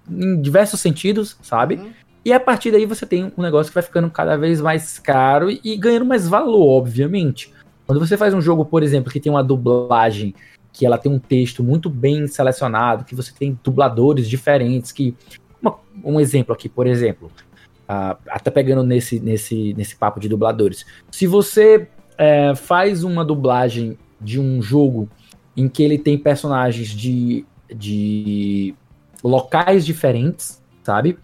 em 0.09 0.41
diversos 0.41 0.80
sentidos, 0.80 1.36
sabe? 1.43 1.76
Uhum. 1.76 1.91
E 2.24 2.32
a 2.32 2.41
partir 2.41 2.70
daí 2.70 2.86
você 2.86 3.07
tem 3.07 3.32
um 3.36 3.43
negócio 3.43 3.70
que 3.70 3.74
vai 3.74 3.82
ficando 3.82 4.11
cada 4.11 4.36
vez 4.36 4.61
mais 4.61 4.99
caro 4.99 5.51
e, 5.51 5.61
e 5.64 5.76
ganhando 5.76 6.05
mais 6.05 6.28
valor, 6.28 6.78
obviamente. 6.78 7.53
Quando 7.89 8.01
você 8.01 8.18
faz 8.18 8.34
um 8.34 8.41
jogo, 8.43 8.66
por 8.66 8.82
exemplo, 8.82 9.11
que 9.11 9.18
tem 9.18 9.32
uma 9.32 9.43
dublagem, 9.43 10.34
que 10.74 10.84
ela 10.84 10.99
tem 10.99 11.11
um 11.11 11.18
texto 11.18 11.64
muito 11.64 11.89
bem 11.89 12.26
selecionado, 12.26 13.03
que 13.03 13.14
você 13.14 13.32
tem 13.32 13.59
dubladores 13.64 14.28
diferentes, 14.28 14.93
que. 14.93 15.16
Uma, 15.62 15.78
um 16.05 16.20
exemplo 16.20 16.55
aqui, 16.55 16.68
por 16.68 16.86
exemplo. 16.86 17.30
Uh, 17.89 18.14
até 18.28 18.51
pegando 18.51 18.82
nesse, 18.82 19.18
nesse, 19.18 19.72
nesse 19.72 19.97
papo 19.97 20.20
de 20.20 20.28
dubladores. 20.28 20.84
Se 21.11 21.26
você 21.26 21.89
é, 22.18 22.55
faz 22.55 23.05
uma 23.05 23.24
dublagem 23.24 23.97
de 24.20 24.39
um 24.39 24.61
jogo 24.61 25.09
em 25.57 25.66
que 25.66 25.82
ele 25.82 25.97
tem 25.97 26.18
personagens 26.18 26.89
de, 26.89 27.47
de 27.74 28.74
locais 29.24 29.86
diferentes, 29.86 30.62
sabe? 30.82 31.16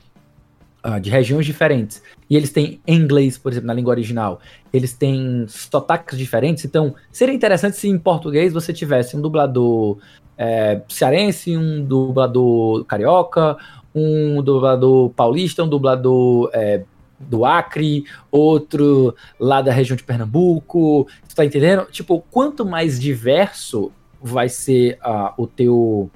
uh, 0.85 1.01
de 1.01 1.11
regiões 1.11 1.47
diferentes, 1.47 2.03
e 2.35 2.37
eles 2.37 2.51
têm 2.51 2.81
inglês, 2.85 3.39
por 3.39 3.53
exemplo, 3.53 3.69
na 3.69 3.73
língua 3.73 3.93
original, 3.93 4.41
eles 4.73 4.93
têm 4.93 5.47
sotaques 5.47 6.19
diferentes, 6.19 6.65
então 6.65 6.93
seria 7.13 7.33
interessante 7.33 7.77
se 7.77 7.89
em 7.89 7.97
português 7.97 8.53
você 8.53 8.73
tivesse 8.73 9.17
um 9.17 9.21
dublador 9.21 9.99
é, 10.37 10.83
cearense, 10.89 11.57
um 11.57 11.85
dublador 11.85 12.85
carioca, 12.87 13.57
um 13.95 14.43
dublador 14.43 15.11
paulista, 15.11 15.63
um 15.63 15.69
dublador 15.69 16.51
é, 16.53 16.83
do 17.21 17.45
Acre, 17.45 18.05
outro 18.33 19.15
lá 19.39 19.63
da 19.63 19.71
região 19.71 19.97
de 19.97 20.03
Pernambuco, 20.03 21.07
tu 21.29 21.37
tá 21.37 21.45
entendendo? 21.45 21.87
Tipo, 21.93 22.21
quanto 22.33 22.67
mais 22.67 22.99
diverso 22.99 23.93
vai 24.21 24.49
ser 24.49 24.99
uh, 25.07 25.41
o 25.41 25.47
teu 25.47 26.11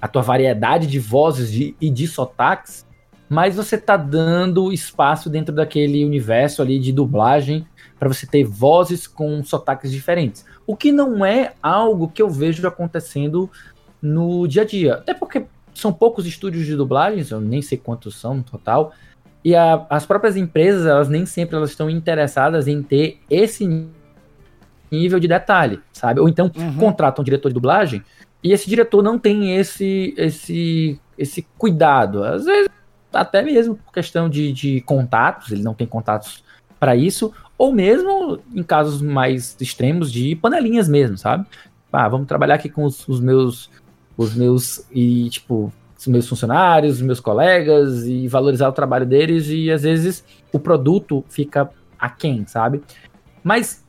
a 0.00 0.06
tua 0.06 0.22
variedade 0.22 0.86
de 0.86 1.00
vozes 1.00 1.50
de, 1.50 1.74
e 1.80 1.90
de 1.90 2.06
sotaques, 2.06 2.86
mas 3.28 3.56
você 3.56 3.78
tá 3.78 3.96
dando 3.96 4.72
espaço 4.72 5.30
dentro 5.30 5.54
daquele 5.54 6.04
universo 6.04 6.62
ali 6.62 6.78
de 6.78 6.92
dublagem 6.92 7.66
para 7.98 8.08
você 8.08 8.26
ter 8.26 8.44
vozes 8.44 9.06
com 9.06 9.42
sotaques 9.42 9.90
diferentes. 9.90 10.44
O 10.66 10.76
que 10.76 10.92
não 10.92 11.24
é 11.24 11.52
algo 11.62 12.08
que 12.08 12.20
eu 12.20 12.28
vejo 12.28 12.66
acontecendo 12.66 13.50
no 14.00 14.46
dia 14.46 14.62
a 14.62 14.64
dia. 14.64 14.94
Até 14.94 15.14
porque 15.14 15.46
são 15.74 15.92
poucos 15.92 16.26
estúdios 16.26 16.66
de 16.66 16.76
dublagens, 16.76 17.30
eu 17.30 17.40
nem 17.40 17.62
sei 17.62 17.78
quantos 17.78 18.16
são 18.16 18.34
no 18.34 18.42
total. 18.42 18.92
E 19.44 19.54
a, 19.54 19.86
as 19.90 20.06
próprias 20.06 20.36
empresas, 20.36 20.86
elas 20.86 21.08
nem 21.08 21.26
sempre 21.26 21.56
elas 21.56 21.70
estão 21.70 21.90
interessadas 21.90 22.68
em 22.68 22.82
ter 22.82 23.18
esse 23.28 23.88
nível 24.90 25.18
de 25.18 25.28
detalhe, 25.28 25.80
sabe? 25.92 26.20
Ou 26.20 26.28
então 26.28 26.50
uhum. 26.56 26.76
contratam 26.76 27.22
um 27.22 27.24
diretor 27.24 27.48
de 27.48 27.54
dublagem 27.54 28.02
e 28.42 28.52
esse 28.52 28.68
diretor 28.68 29.02
não 29.02 29.18
tem 29.18 29.56
esse 29.56 30.14
esse 30.16 31.00
esse 31.16 31.46
cuidado. 31.58 32.22
Às 32.22 32.44
vezes 32.44 32.68
até 33.14 33.42
mesmo 33.42 33.76
por 33.76 33.92
questão 33.92 34.28
de, 34.28 34.52
de 34.52 34.80
contatos, 34.82 35.52
ele 35.52 35.62
não 35.62 35.74
tem 35.74 35.86
contatos 35.86 36.42
para 36.78 36.96
isso, 36.96 37.32
ou 37.56 37.72
mesmo 37.72 38.38
em 38.54 38.62
casos 38.62 39.00
mais 39.00 39.56
extremos 39.60 40.12
de 40.12 40.36
panelinhas 40.36 40.88
mesmo, 40.88 41.16
sabe? 41.16 41.46
Ah, 41.92 42.08
vamos 42.08 42.26
trabalhar 42.26 42.56
aqui 42.56 42.68
com 42.68 42.84
os, 42.84 43.06
os 43.08 43.20
meus 43.20 43.70
os 44.16 44.34
meus 44.34 44.84
e 44.92 45.28
tipo 45.30 45.72
os 45.98 46.06
meus 46.06 46.28
funcionários, 46.28 46.96
os 46.96 47.02
meus 47.02 47.20
colegas 47.20 48.04
e 48.04 48.28
valorizar 48.28 48.68
o 48.68 48.72
trabalho 48.72 49.06
deles 49.06 49.48
e 49.48 49.70
às 49.70 49.82
vezes 49.82 50.24
o 50.52 50.58
produto 50.58 51.24
fica 51.28 51.70
aquém, 51.98 52.46
sabe? 52.46 52.82
Mas 53.42 53.84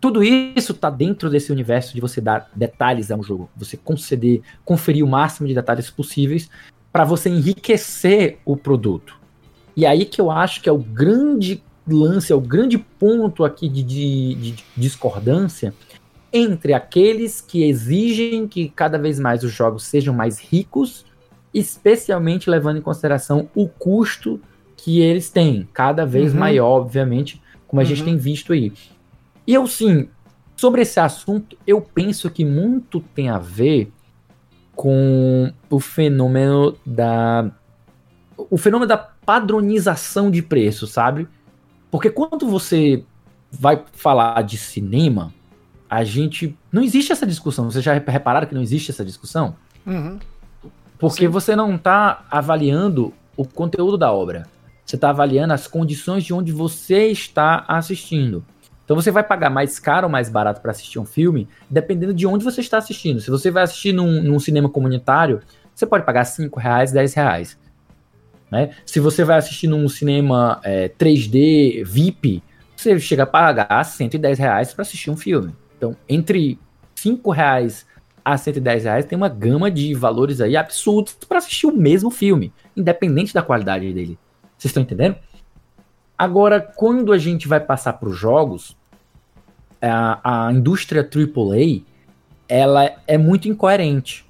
tudo 0.00 0.22
isso 0.22 0.72
tá 0.72 0.88
dentro 0.88 1.28
desse 1.28 1.50
universo 1.50 1.94
de 1.94 2.00
você 2.00 2.20
dar 2.20 2.48
detalhes 2.54 3.10
a 3.10 3.16
um 3.16 3.22
jogo, 3.22 3.50
você 3.56 3.76
conceder, 3.76 4.40
conferir 4.64 5.04
o 5.04 5.08
máximo 5.08 5.48
de 5.48 5.54
detalhes 5.54 5.90
possíveis 5.90 6.48
para 6.98 7.04
você 7.04 7.30
enriquecer 7.30 8.38
o 8.44 8.56
produto. 8.56 9.16
E 9.76 9.86
aí 9.86 10.04
que 10.04 10.20
eu 10.20 10.32
acho 10.32 10.60
que 10.60 10.68
é 10.68 10.72
o 10.72 10.78
grande 10.78 11.62
lance, 11.86 12.32
é 12.32 12.34
o 12.34 12.40
grande 12.40 12.76
ponto 12.76 13.44
aqui 13.44 13.68
de, 13.68 13.84
de, 13.84 14.34
de 14.34 14.64
discordância 14.76 15.72
entre 16.32 16.74
aqueles 16.74 17.40
que 17.40 17.62
exigem 17.62 18.48
que 18.48 18.68
cada 18.68 18.98
vez 18.98 19.20
mais 19.20 19.44
os 19.44 19.52
jogos 19.52 19.84
sejam 19.84 20.12
mais 20.12 20.40
ricos, 20.40 21.06
especialmente 21.54 22.50
levando 22.50 22.78
em 22.78 22.82
consideração 22.82 23.48
o 23.54 23.68
custo 23.68 24.40
que 24.76 25.00
eles 25.00 25.30
têm, 25.30 25.68
cada 25.72 26.04
vez 26.04 26.32
uhum. 26.32 26.40
maior, 26.40 26.80
obviamente, 26.80 27.40
como 27.68 27.80
a 27.80 27.84
uhum. 27.84 27.88
gente 27.88 28.02
tem 28.02 28.16
visto 28.16 28.52
aí. 28.52 28.72
E 29.46 29.54
eu 29.54 29.68
sim, 29.68 30.08
sobre 30.56 30.82
esse 30.82 30.98
assunto, 30.98 31.56
eu 31.64 31.80
penso 31.80 32.28
que 32.28 32.44
muito 32.44 32.98
tem 33.14 33.28
a 33.28 33.38
ver 33.38 33.92
com 34.78 35.52
o 35.68 35.80
fenômeno 35.80 36.76
da 36.86 37.50
o 38.36 38.56
fenômeno 38.56 38.86
da 38.86 38.96
padronização 38.96 40.30
de 40.30 40.40
preço, 40.40 40.86
sabe? 40.86 41.26
Porque 41.90 42.08
quando 42.08 42.46
você 42.46 43.02
vai 43.50 43.82
falar 43.92 44.40
de 44.42 44.56
cinema, 44.56 45.34
a 45.90 46.04
gente. 46.04 46.56
Não 46.70 46.80
existe 46.80 47.10
essa 47.10 47.26
discussão. 47.26 47.68
Vocês 47.68 47.84
já 47.84 47.92
repararam 47.92 48.46
que 48.46 48.54
não 48.54 48.62
existe 48.62 48.92
essa 48.92 49.04
discussão? 49.04 49.56
Uhum. 49.84 50.20
Porque 50.96 51.26
Sim. 51.26 51.28
você 51.28 51.56
não 51.56 51.74
está 51.74 52.24
avaliando 52.30 53.12
o 53.36 53.44
conteúdo 53.44 53.98
da 53.98 54.12
obra. 54.12 54.46
Você 54.86 54.94
está 54.94 55.10
avaliando 55.10 55.54
as 55.54 55.66
condições 55.66 56.22
de 56.22 56.32
onde 56.32 56.52
você 56.52 57.08
está 57.08 57.64
assistindo. 57.66 58.44
Então 58.88 58.96
você 58.96 59.10
vai 59.10 59.22
pagar 59.22 59.50
mais 59.50 59.78
caro 59.78 60.06
ou 60.06 60.10
mais 60.10 60.30
barato 60.30 60.62
para 60.62 60.70
assistir 60.70 60.98
um 60.98 61.04
filme, 61.04 61.46
dependendo 61.68 62.14
de 62.14 62.26
onde 62.26 62.42
você 62.42 62.62
está 62.62 62.78
assistindo. 62.78 63.20
Se 63.20 63.30
você 63.30 63.50
vai 63.50 63.62
assistir 63.62 63.92
num, 63.92 64.22
num 64.22 64.40
cinema 64.40 64.66
comunitário, 64.66 65.42
você 65.74 65.84
pode 65.84 66.06
pagar 66.06 66.24
5 66.24 66.58
reais, 66.58 66.90
10 66.90 67.12
reais. 67.12 67.58
Né? 68.50 68.70
Se 68.86 68.98
você 68.98 69.24
vai 69.24 69.36
assistir 69.36 69.66
num 69.66 69.86
cinema 69.90 70.58
é, 70.64 70.88
3D 70.88 71.84
VIP, 71.84 72.42
você 72.74 72.98
chega 72.98 73.24
a 73.24 73.26
pagar 73.26 73.84
110 73.84 74.38
reais 74.38 74.72
para 74.72 74.80
assistir 74.80 75.10
um 75.10 75.18
filme. 75.18 75.54
Então, 75.76 75.94
entre 76.08 76.58
5 76.94 77.30
reais 77.30 77.84
a 78.24 78.38
110 78.38 78.84
reais 78.84 79.04
tem 79.04 79.18
uma 79.18 79.28
gama 79.28 79.70
de 79.70 79.92
valores 79.92 80.40
aí 80.40 80.56
absurdos 80.56 81.12
para 81.28 81.36
assistir 81.36 81.66
o 81.66 81.76
mesmo 81.76 82.10
filme, 82.10 82.54
independente 82.74 83.34
da 83.34 83.42
qualidade 83.42 83.92
dele. 83.92 84.18
Vocês 84.56 84.70
estão 84.70 84.82
entendendo? 84.82 85.16
Agora, 86.16 86.58
quando 86.58 87.12
a 87.12 87.18
gente 87.18 87.46
vai 87.46 87.60
passar 87.60 87.92
para 87.92 88.08
os 88.08 88.16
jogos, 88.16 88.77
a, 89.80 90.46
a 90.48 90.52
indústria 90.52 91.02
AAA 91.02 91.82
ela 92.48 92.90
é 93.06 93.18
muito 93.18 93.48
incoerente. 93.48 94.26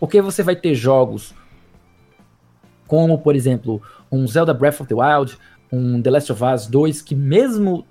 Porque 0.00 0.22
você 0.22 0.42
vai 0.42 0.56
ter 0.56 0.74
jogos 0.74 1.34
como, 2.86 3.18
por 3.18 3.36
exemplo, 3.36 3.82
um 4.10 4.26
Zelda 4.26 4.54
Breath 4.54 4.80
of 4.80 4.88
the 4.88 4.94
Wild, 4.94 5.36
um 5.70 6.00
The 6.00 6.10
Last 6.10 6.32
of 6.32 6.42
Us 6.42 6.66
2, 6.66 7.02
que 7.02 7.14
mesmo 7.14 7.86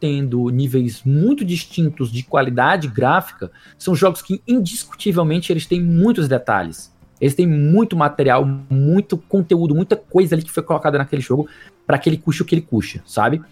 tendo 0.00 0.48
níveis 0.48 1.02
muito 1.04 1.44
distintos 1.44 2.10
de 2.10 2.22
qualidade 2.22 2.88
gráfica, 2.88 3.50
são 3.76 3.94
jogos 3.94 4.22
que 4.22 4.40
indiscutivelmente 4.46 5.52
eles 5.52 5.66
têm 5.66 5.82
muitos 5.82 6.28
detalhes. 6.28 6.92
Eles 7.20 7.34
têm 7.34 7.46
muito 7.46 7.96
material, 7.96 8.46
muito 8.70 9.18
conteúdo, 9.18 9.74
muita 9.74 9.96
coisa 9.96 10.36
ali 10.36 10.44
que 10.44 10.52
foi 10.52 10.62
colocada 10.62 10.98
naquele 10.98 11.20
jogo 11.20 11.48
para 11.84 11.98
que 11.98 12.08
ele 12.08 12.16
custe 12.16 12.42
o 12.42 12.44
que 12.44 12.54
ele 12.54 12.62
custa, 12.62 13.02
sabe? 13.04 13.42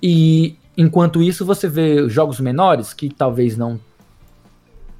E 0.00 0.56
enquanto 0.76 1.22
isso 1.22 1.44
você 1.44 1.68
vê 1.68 2.08
jogos 2.08 2.40
menores 2.40 2.92
que 2.92 3.08
talvez 3.08 3.56
não 3.56 3.80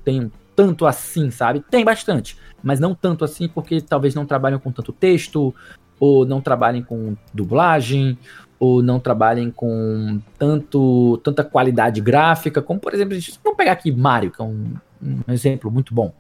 tenham 0.05 0.31
tanto 0.55 0.87
assim, 0.87 1.31
sabe? 1.31 1.61
Tem 1.61 1.85
bastante, 1.85 2.39
mas 2.63 2.81
não 2.81 2.95
tanto 2.95 3.25
assim 3.25 3.47
porque 3.47 3.81
talvez 3.81 4.15
não 4.15 4.25
trabalham 4.25 4.59
com 4.59 4.73
tanto 4.73 4.93
texto, 4.93 5.55
ou 6.01 6.25
não 6.25 6.41
trabalhem 6.41 6.83
com 6.83 7.15
dublagem, 7.33 8.19
ou 8.59 8.83
não 8.83 8.99
trabalhem 8.99 9.51
com 9.51 10.21
tanto 10.39 11.19
tanta 11.23 11.45
qualidade 11.45 12.01
gráfica, 12.01 12.63
como 12.63 12.81
por 12.81 12.95
exemplo, 12.95 13.17
vamos 13.45 13.57
pegar 13.57 13.73
aqui 13.73 13.93
Mario, 13.93 14.31
que 14.31 14.41
é 14.41 14.45
um, 14.45 14.75
um, 15.03 15.33
exemplo 15.33 15.71
muito 15.71 15.95
bom. 15.95 16.13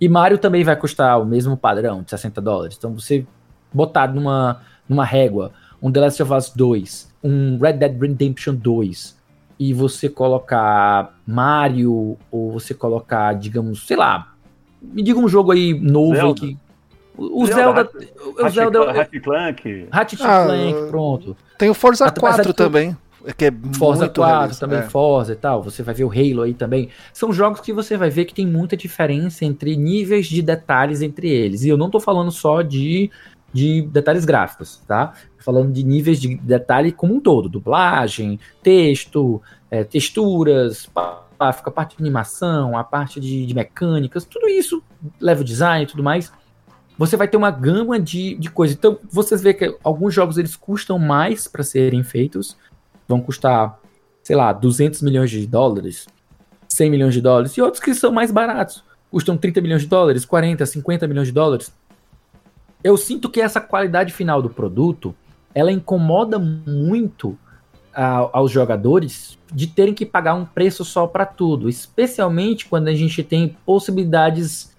E 0.00 0.08
Mario 0.08 0.38
também 0.38 0.64
vai 0.64 0.76
custar 0.76 1.20
o 1.20 1.24
mesmo 1.24 1.56
padrão 1.56 2.02
de 2.02 2.10
60 2.10 2.40
dólares. 2.40 2.76
Então 2.78 2.94
você 2.94 3.26
botar 3.72 4.08
numa, 4.08 4.60
numa 4.88 5.04
régua 5.04 5.52
um 5.80 5.90
The 5.90 6.00
Last 6.00 6.22
of 6.22 6.32
Us 6.32 6.50
2, 6.50 7.15
um 7.26 7.58
Red 7.58 7.74
Dead 7.74 8.00
Redemption 8.00 8.54
2, 8.54 9.16
e 9.58 9.72
você 9.72 10.08
colocar 10.08 11.18
Mario, 11.26 12.16
ou 12.30 12.52
você 12.52 12.74
colocar, 12.74 13.34
digamos, 13.34 13.86
sei 13.86 13.96
lá, 13.96 14.34
me 14.80 15.02
diga 15.02 15.18
um 15.18 15.28
jogo 15.28 15.52
aí 15.52 15.78
novo 15.78 16.14
Zelda. 16.14 16.40
que 16.40 16.58
o 17.16 17.46
Zelda. 17.46 17.90
O 18.38 18.48
Zelda. 18.50 18.90
Hat 18.90 19.20
Clank. 19.20 19.88
Hat 19.90 20.16
ah, 20.20 20.44
Clank, 20.44 20.90
pronto. 20.90 21.36
Tem 21.58 21.70
o 21.70 21.74
Forza 21.74 22.10
4 22.10 22.52
também. 22.52 22.96
Que 23.36 23.46
é 23.46 23.52
Forza 23.76 24.08
4 24.08 24.22
realista, 24.22 24.66
também, 24.66 24.78
é. 24.84 24.88
Forza 24.88 25.32
e 25.32 25.36
tal. 25.36 25.62
Você 25.62 25.82
vai 25.82 25.94
ver 25.94 26.04
o 26.04 26.10
Halo 26.10 26.42
aí 26.42 26.54
também. 26.54 26.90
São 27.12 27.32
jogos 27.32 27.60
que 27.60 27.72
você 27.72 27.96
vai 27.96 28.08
ver 28.08 28.24
que 28.24 28.34
tem 28.34 28.46
muita 28.46 28.76
diferença 28.76 29.44
entre 29.44 29.76
níveis 29.76 30.26
de 30.26 30.40
detalhes 30.42 31.02
entre 31.02 31.28
eles. 31.28 31.64
E 31.64 31.68
eu 31.68 31.76
não 31.76 31.90
tô 31.90 31.98
falando 31.98 32.30
só 32.30 32.62
de, 32.62 33.10
de 33.56 33.82
detalhes 33.82 34.24
gráficos, 34.24 34.82
tá? 34.86 35.14
Falando 35.38 35.72
de 35.72 35.82
níveis 35.82 36.20
de 36.20 36.36
detalhe 36.36 36.92
como 36.92 37.14
um 37.14 37.20
todo. 37.20 37.48
Dublagem, 37.48 38.38
texto, 38.62 39.40
é, 39.70 39.82
texturas, 39.82 40.88
a 41.38 41.52
parte 41.52 41.96
de 41.96 42.02
animação, 42.02 42.76
a 42.76 42.84
parte 42.84 43.18
de, 43.18 43.46
de 43.46 43.54
mecânicas, 43.54 44.24
tudo 44.24 44.48
isso, 44.48 44.82
level 45.20 45.44
design 45.44 45.84
e 45.84 45.86
tudo 45.86 46.02
mais 46.02 46.32
você 46.98 47.16
vai 47.16 47.28
ter 47.28 47.36
uma 47.36 47.50
gama 47.50 48.00
de, 48.00 48.34
de 48.36 48.50
coisas. 48.50 48.76
Então, 48.76 48.98
vocês 49.10 49.42
vê 49.42 49.52
que 49.52 49.76
alguns 49.84 50.14
jogos 50.14 50.38
eles 50.38 50.56
custam 50.56 50.98
mais 50.98 51.46
para 51.46 51.62
serem 51.62 52.02
feitos, 52.02 52.56
vão 53.06 53.20
custar, 53.20 53.78
sei 54.22 54.34
lá, 54.34 54.52
200 54.52 55.02
milhões 55.02 55.30
de 55.30 55.46
dólares, 55.46 56.06
100 56.68 56.90
milhões 56.90 57.14
de 57.14 57.20
dólares, 57.20 57.52
e 57.52 57.62
outros 57.62 57.82
que 57.82 57.94
são 57.94 58.10
mais 58.10 58.30
baratos, 58.30 58.82
custam 59.10 59.36
30 59.36 59.60
milhões 59.60 59.82
de 59.82 59.88
dólares, 59.88 60.24
40, 60.24 60.64
50 60.64 61.06
milhões 61.06 61.28
de 61.28 61.34
dólares. 61.34 61.72
Eu 62.82 62.96
sinto 62.96 63.30
que 63.30 63.40
essa 63.40 63.60
qualidade 63.60 64.12
final 64.12 64.40
do 64.40 64.50
produto, 64.50 65.14
ela 65.54 65.72
incomoda 65.72 66.38
muito 66.38 67.38
a, 67.94 68.28
aos 68.32 68.50
jogadores 68.50 69.38
de 69.52 69.66
terem 69.66 69.94
que 69.94 70.06
pagar 70.06 70.34
um 70.34 70.44
preço 70.44 70.84
só 70.84 71.06
para 71.06 71.26
tudo, 71.26 71.68
especialmente 71.68 72.66
quando 72.66 72.88
a 72.88 72.94
gente 72.94 73.22
tem 73.22 73.56
possibilidades 73.64 74.74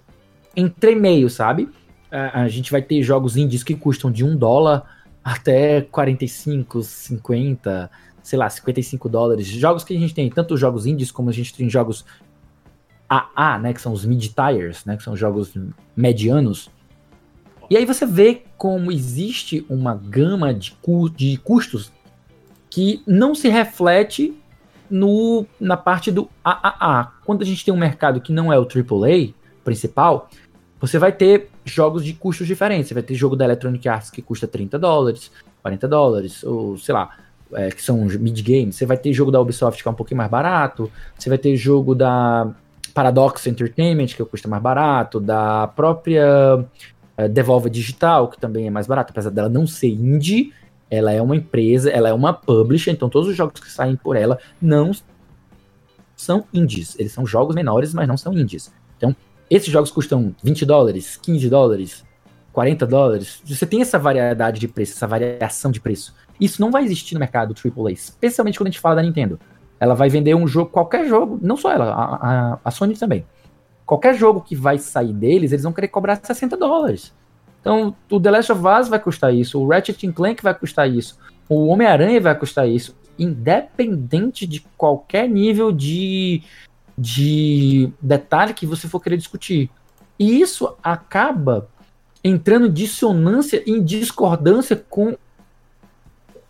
entre 0.56 0.94
meio, 0.94 1.28
sabe? 1.28 1.68
a, 2.10 2.42
a 2.42 2.48
gente 2.48 2.70
vai 2.70 2.82
ter 2.82 3.02
jogos 3.02 3.36
indies 3.36 3.62
que 3.62 3.74
custam 3.74 4.10
de 4.10 4.24
um 4.24 4.36
dólar 4.36 4.84
até 5.22 5.82
45, 5.82 6.82
50, 6.82 7.90
sei 8.22 8.38
lá, 8.38 8.48
55 8.48 9.08
dólares. 9.08 9.46
Jogos 9.46 9.84
que 9.84 9.94
a 9.94 9.98
gente 9.98 10.14
tem, 10.14 10.30
tanto 10.30 10.56
jogos 10.56 10.86
indies 10.86 11.10
como 11.10 11.30
a 11.30 11.32
gente 11.32 11.54
tem 11.54 11.68
jogos 11.68 12.04
AA, 13.08 13.58
né, 13.58 13.72
que 13.72 13.80
são 13.80 13.92
os 13.92 14.04
mid-tiers, 14.04 14.84
né, 14.84 14.96
que 14.96 15.02
são 15.02 15.16
jogos 15.16 15.52
medianos. 15.96 16.70
E 17.70 17.76
aí 17.76 17.84
você 17.84 18.06
vê 18.06 18.42
como 18.56 18.90
existe 18.90 19.64
uma 19.68 19.94
gama 19.94 20.54
de, 20.54 20.72
cu 20.82 21.10
de 21.10 21.36
custos 21.38 21.92
que 22.70 23.02
não 23.06 23.34
se 23.34 23.48
reflete 23.48 24.34
no, 24.90 25.46
na 25.60 25.76
parte 25.76 26.10
do 26.10 26.28
AAA. 26.42 27.12
Quando 27.24 27.42
a 27.42 27.44
gente 27.44 27.64
tem 27.64 27.72
um 27.72 27.78
mercado 27.78 28.20
que 28.20 28.32
não 28.32 28.52
é 28.52 28.58
o 28.58 28.62
AAA 28.62 29.34
principal, 29.62 30.30
você 30.80 30.98
vai 30.98 31.12
ter 31.12 31.50
jogos 31.64 32.04
de 32.04 32.14
custos 32.14 32.46
diferentes. 32.46 32.88
Você 32.88 32.94
vai 32.94 33.02
ter 33.02 33.14
jogo 33.14 33.36
da 33.36 33.44
Electronic 33.44 33.86
Arts 33.88 34.10
que 34.10 34.22
custa 34.22 34.46
30 34.46 34.78
dólares, 34.78 35.30
40 35.62 35.88
dólares, 35.88 36.42
ou 36.44 36.78
sei 36.78 36.94
lá, 36.94 37.16
é, 37.52 37.70
que 37.70 37.82
são 37.82 37.98
mid-games. 37.98 38.76
Você 38.76 38.86
vai 38.86 38.96
ter 38.96 39.12
jogo 39.12 39.30
da 39.30 39.40
Ubisoft 39.40 39.82
que 39.82 39.88
é 39.88 39.90
um 39.90 39.94
pouquinho 39.94 40.18
mais 40.18 40.30
barato. 40.30 40.90
Você 41.18 41.28
vai 41.28 41.38
ter 41.38 41.54
jogo 41.56 41.94
da 41.94 42.50
Paradox 42.94 43.46
Entertainment 43.46 44.08
que 44.08 44.24
custa 44.24 44.48
mais 44.48 44.62
barato, 44.62 45.20
da 45.20 45.68
própria 45.68 46.64
é, 47.18 47.28
Devolver 47.28 47.70
Digital 47.70 48.28
que 48.28 48.38
também 48.38 48.68
é 48.68 48.70
mais 48.70 48.86
barato, 48.86 49.10
apesar 49.10 49.30
dela 49.30 49.48
não 49.48 49.66
ser 49.66 49.88
indie. 49.88 50.54
Ela 50.90 51.12
é 51.12 51.20
uma 51.20 51.36
empresa, 51.36 51.90
ela 51.90 52.08
é 52.08 52.14
uma 52.14 52.32
publisher, 52.32 52.92
então 52.92 53.10
todos 53.10 53.28
os 53.28 53.36
jogos 53.36 53.60
que 53.60 53.70
saem 53.70 53.94
por 53.94 54.16
ela 54.16 54.38
não 54.62 54.92
são 56.16 56.44
indies. 56.54 56.98
Eles 56.98 57.12
são 57.12 57.26
jogos 57.26 57.54
menores, 57.54 57.92
mas 57.92 58.08
não 58.08 58.16
são 58.16 58.32
indies. 58.32 58.72
Então, 58.96 59.14
esses 59.50 59.68
jogos 59.68 59.90
custam 59.90 60.34
20 60.42 60.64
dólares, 60.64 61.16
15 61.16 61.50
dólares, 61.50 62.04
40 62.52 62.86
dólares. 62.86 63.42
Você 63.44 63.66
tem 63.66 63.82
essa 63.82 63.98
variedade 63.98 64.58
de 64.58 64.68
preço, 64.68 64.94
essa 64.94 65.06
variação 65.06 65.70
de 65.70 65.80
preço. 65.80 66.14
Isso 66.40 66.60
não 66.60 66.70
vai 66.70 66.84
existir 66.84 67.14
no 67.14 67.20
mercado 67.20 67.54
AAA, 67.54 67.92
especialmente 67.92 68.58
quando 68.58 68.68
a 68.68 68.70
gente 68.70 68.80
fala 68.80 68.96
da 68.96 69.02
Nintendo. 69.02 69.38
Ela 69.80 69.94
vai 69.94 70.08
vender 70.08 70.34
um 70.34 70.46
jogo, 70.46 70.70
qualquer 70.70 71.06
jogo, 71.06 71.38
não 71.42 71.56
só 71.56 71.72
ela, 71.72 71.90
a, 71.92 72.52
a, 72.54 72.58
a 72.64 72.70
Sony 72.70 72.96
também. 72.96 73.26
Qualquer 73.88 74.14
jogo 74.14 74.42
que 74.42 74.54
vai 74.54 74.78
sair 74.78 75.14
deles, 75.14 75.50
eles 75.50 75.62
vão 75.62 75.72
querer 75.72 75.88
cobrar 75.88 76.20
60 76.22 76.58
dólares. 76.58 77.10
Então, 77.58 77.96
o 78.10 78.20
The 78.20 78.30
Last 78.30 78.52
of 78.52 78.60
Us 78.60 78.86
vai 78.86 78.98
custar 78.98 79.34
isso, 79.34 79.58
o 79.58 79.66
Ratchet 79.66 80.12
Clank 80.12 80.42
vai 80.42 80.54
custar 80.54 80.90
isso, 80.90 81.18
o 81.48 81.68
Homem-Aranha 81.68 82.20
vai 82.20 82.38
custar 82.38 82.68
isso, 82.68 82.94
independente 83.18 84.46
de 84.46 84.60
qualquer 84.76 85.26
nível 85.26 85.72
de, 85.72 86.42
de 86.98 87.90
detalhe 87.98 88.52
que 88.52 88.66
você 88.66 88.86
for 88.86 89.00
querer 89.00 89.16
discutir. 89.16 89.70
E 90.18 90.38
isso 90.38 90.76
acaba 90.82 91.66
entrando 92.22 92.66
em 92.66 92.70
dissonância, 92.70 93.62
em 93.66 93.82
discordância 93.82 94.76
com 94.76 95.16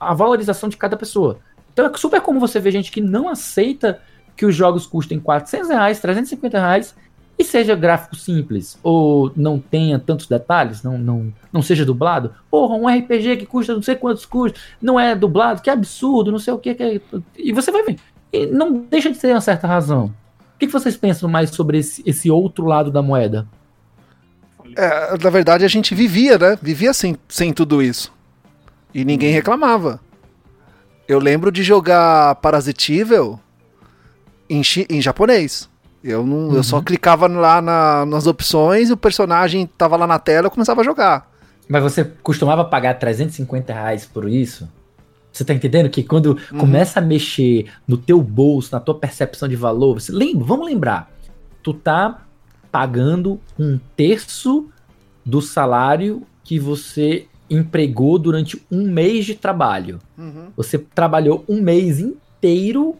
a 0.01 0.13
valorização 0.13 0.69
de 0.69 0.77
cada 0.77 0.97
pessoa. 0.97 1.39
Então 1.73 1.87
é 1.87 1.97
super 1.97 2.21
comum 2.21 2.41
você 2.41 2.59
ver 2.59 2.73
gente 2.73 2.91
que 2.91 3.01
não 3.01 3.29
aceita 3.29 4.03
que 4.37 4.45
os 4.45 4.57
jogos 4.57 4.87
custem 4.87 5.21
400 5.21 5.69
reais, 5.69 6.01
350 6.01 6.59
reais 6.59 6.97
e 7.39 7.45
seja 7.45 7.77
gráfico 7.77 8.17
simples 8.17 8.77
ou 8.83 9.31
não 9.37 9.61
tenha 9.61 9.99
tantos 9.99 10.27
detalhes, 10.27 10.83
não, 10.83 10.99
não, 10.99 11.33
não 11.53 11.63
seja 11.63 11.85
dublado. 11.85 12.33
Porra, 12.51 12.75
um 12.75 12.89
RPG 12.89 13.37
que 13.37 13.47
custa 13.47 13.75
não 13.75 13.83
sei 13.83 13.95
quantos 13.95 14.27
custos, 14.27 14.61
não 14.83 14.99
é 14.99 15.15
dublado, 15.15 15.63
que 15.63 15.71
absurdo, 15.71 16.33
não 16.33 16.39
sei 16.39 16.53
o 16.53 16.59
que. 16.59 16.75
que 16.75 16.83
é... 16.83 17.01
E 17.37 17.53
você 17.53 17.71
vai 17.71 17.85
ver. 17.85 17.97
E 18.33 18.47
não 18.47 18.73
deixa 18.73 19.11
de 19.11 19.17
ser 19.17 19.33
uma 19.33 19.41
certa 19.41 19.69
razão. 19.69 20.07
O 20.07 20.59
que, 20.59 20.67
que 20.67 20.73
vocês 20.73 20.97
pensam 20.97 21.29
mais 21.29 21.51
sobre 21.51 21.79
esse, 21.79 22.03
esse 22.05 22.29
outro 22.29 22.67
lado 22.67 22.91
da 22.91 23.01
moeda? 23.01 23.47
É, 24.77 25.17
na 25.17 25.31
verdade, 25.31 25.65
a 25.65 25.69
gente 25.69 25.95
vivia, 25.95 26.37
né? 26.37 26.59
Vivia 26.61 26.93
sem, 26.93 27.17
sem 27.29 27.53
tudo 27.53 27.81
isso. 27.81 28.13
E 28.93 29.05
ninguém 29.05 29.33
reclamava. 29.33 30.01
Eu 31.07 31.21
lembro 31.21 31.53
de 31.53 31.63
jogar 31.63 32.35
Parasite 32.37 32.93
Evil 32.93 33.39
em, 34.51 34.61
em 34.91 35.01
japonês. 35.01 35.69
Eu, 36.03 36.25
não, 36.25 36.49
uhum. 36.49 36.55
eu 36.55 36.63
só 36.63 36.77
uhum. 36.77 36.85
clicava 36.85 37.27
lá 37.27 37.61
na, 37.61 38.07
nas 38.07 38.27
opções, 38.27 38.91
o 38.91 38.97
personagem 38.97 39.67
tava 39.67 39.97
lá 39.97 40.07
na 40.07 40.19
tela, 40.19 40.47
eu 40.47 40.51
começava 40.51 40.81
a 40.81 40.85
jogar. 40.85 41.31
Mas 41.69 41.83
você 41.83 42.05
costumava 42.23 42.65
pagar 42.65 42.95
350 42.95 43.73
reais 43.73 44.07
por 44.07 44.29
isso? 44.29 44.69
Você 45.33 45.45
tá 45.45 45.53
entendendo 45.53 45.91
que 45.91 46.03
quando 46.03 46.39
uhum. 46.53 46.59
começa 46.59 46.99
a 46.99 47.03
mexer 47.03 47.67
no 47.87 47.97
teu 47.97 48.23
bolso, 48.23 48.71
na 48.73 48.81
tua 48.81 48.95
percepção 48.95 49.49
de 49.49 49.57
valor, 49.57 50.01
você 50.01 50.11
lembra, 50.11 50.45
vamos 50.45 50.67
lembrar, 50.67 51.13
tu 51.63 51.75
tá 51.75 52.23
pagando 52.73 53.41
um 53.59 53.79
terço 53.97 54.69
do 55.25 55.43
salário 55.43 56.23
que 56.43 56.59
você 56.59 57.27
empregou 57.51 58.19
durante 58.19 58.61
um 58.71 58.91
mês 58.91 59.27
de 59.27 59.35
trabalho. 59.35 59.99
Uhum. 60.17 60.49
Você 60.57 60.79
trabalhou 60.79 61.45
um 61.49 61.61
mês 61.61 61.99
inteiro 61.99 62.97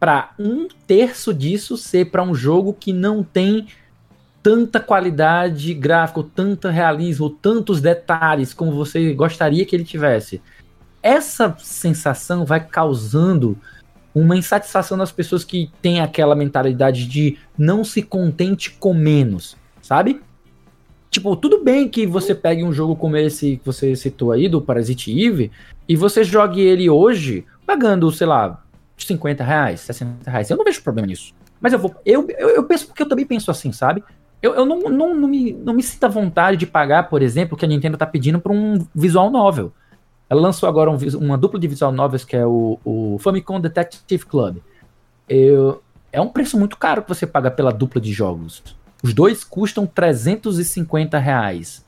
para 0.00 0.32
um 0.38 0.66
terço 0.86 1.32
disso 1.34 1.76
ser 1.76 2.06
para 2.06 2.22
um 2.22 2.34
jogo 2.34 2.72
que 2.72 2.90
não 2.90 3.22
tem 3.22 3.68
tanta 4.42 4.80
qualidade 4.80 5.74
gráfica, 5.74 6.24
tanto 6.34 6.68
realismo, 6.68 7.28
tantos 7.28 7.82
detalhes 7.82 8.54
como 8.54 8.72
você 8.72 9.12
gostaria 9.12 9.66
que 9.66 9.76
ele 9.76 9.84
tivesse. 9.84 10.40
Essa 11.02 11.54
sensação 11.58 12.46
vai 12.46 12.66
causando 12.66 13.58
uma 14.14 14.36
insatisfação 14.36 14.96
nas 14.96 15.12
pessoas 15.12 15.44
que 15.44 15.70
têm 15.82 16.00
aquela 16.00 16.34
mentalidade 16.34 17.06
de 17.06 17.38
não 17.56 17.84
se 17.84 18.02
contente 18.02 18.70
com 18.70 18.94
menos, 18.94 19.56
sabe? 19.82 20.22
Tipo, 21.10 21.36
tudo 21.36 21.62
bem 21.62 21.88
que 21.88 22.06
você 22.06 22.34
pegue 22.34 22.64
um 22.64 22.72
jogo 22.72 22.96
como 22.96 23.16
esse 23.16 23.58
que 23.58 23.66
você 23.66 23.94
citou 23.94 24.32
aí, 24.32 24.48
do 24.48 24.62
Parasite 24.62 25.12
Eve, 25.12 25.50
e 25.88 25.96
você 25.96 26.24
jogue 26.24 26.60
ele 26.60 26.88
hoje 26.88 27.44
pagando, 27.66 28.10
sei 28.10 28.26
lá, 28.26 28.62
50 29.06 29.44
reais, 29.44 29.80
60 29.80 30.30
reais. 30.30 30.50
Eu 30.50 30.56
não 30.56 30.64
vejo 30.64 30.82
problema 30.82 31.06
nisso. 31.06 31.34
Mas 31.60 31.72
eu 31.72 31.78
vou. 31.78 31.94
Eu, 32.04 32.26
eu, 32.38 32.48
eu 32.50 32.64
penso 32.64 32.86
porque 32.86 33.02
eu 33.02 33.08
também 33.08 33.26
penso 33.26 33.50
assim, 33.50 33.72
sabe? 33.72 34.02
Eu, 34.42 34.54
eu 34.54 34.64
não, 34.64 34.80
não, 34.80 35.14
não, 35.14 35.28
me, 35.28 35.52
não 35.52 35.74
me 35.74 35.82
sinto 35.82 36.04
à 36.04 36.08
vontade 36.08 36.56
de 36.56 36.66
pagar, 36.66 37.08
por 37.08 37.20
exemplo, 37.20 37.54
o 37.54 37.58
que 37.58 37.64
a 37.64 37.68
Nintendo 37.68 37.96
tá 37.96 38.06
pedindo 38.06 38.40
para 38.40 38.52
um 38.52 38.86
visual 38.94 39.30
novel. 39.30 39.72
Ela 40.28 40.40
lançou 40.40 40.68
agora 40.68 40.90
um, 40.90 40.96
uma 41.18 41.36
dupla 41.36 41.60
de 41.60 41.68
visual 41.68 41.92
novels 41.92 42.24
que 42.24 42.36
é 42.36 42.46
o, 42.46 42.78
o 42.84 43.18
Famicom 43.18 43.60
Detective 43.60 44.24
Club. 44.24 44.58
Eu, 45.28 45.82
é 46.12 46.20
um 46.20 46.28
preço 46.28 46.58
muito 46.58 46.76
caro 46.76 47.02
que 47.02 47.08
você 47.08 47.26
paga 47.26 47.50
pela 47.50 47.72
dupla 47.72 48.00
de 48.00 48.12
jogos. 48.12 48.62
Os 49.02 49.12
dois 49.12 49.44
custam 49.44 49.86
350 49.86 51.18
reais. 51.18 51.84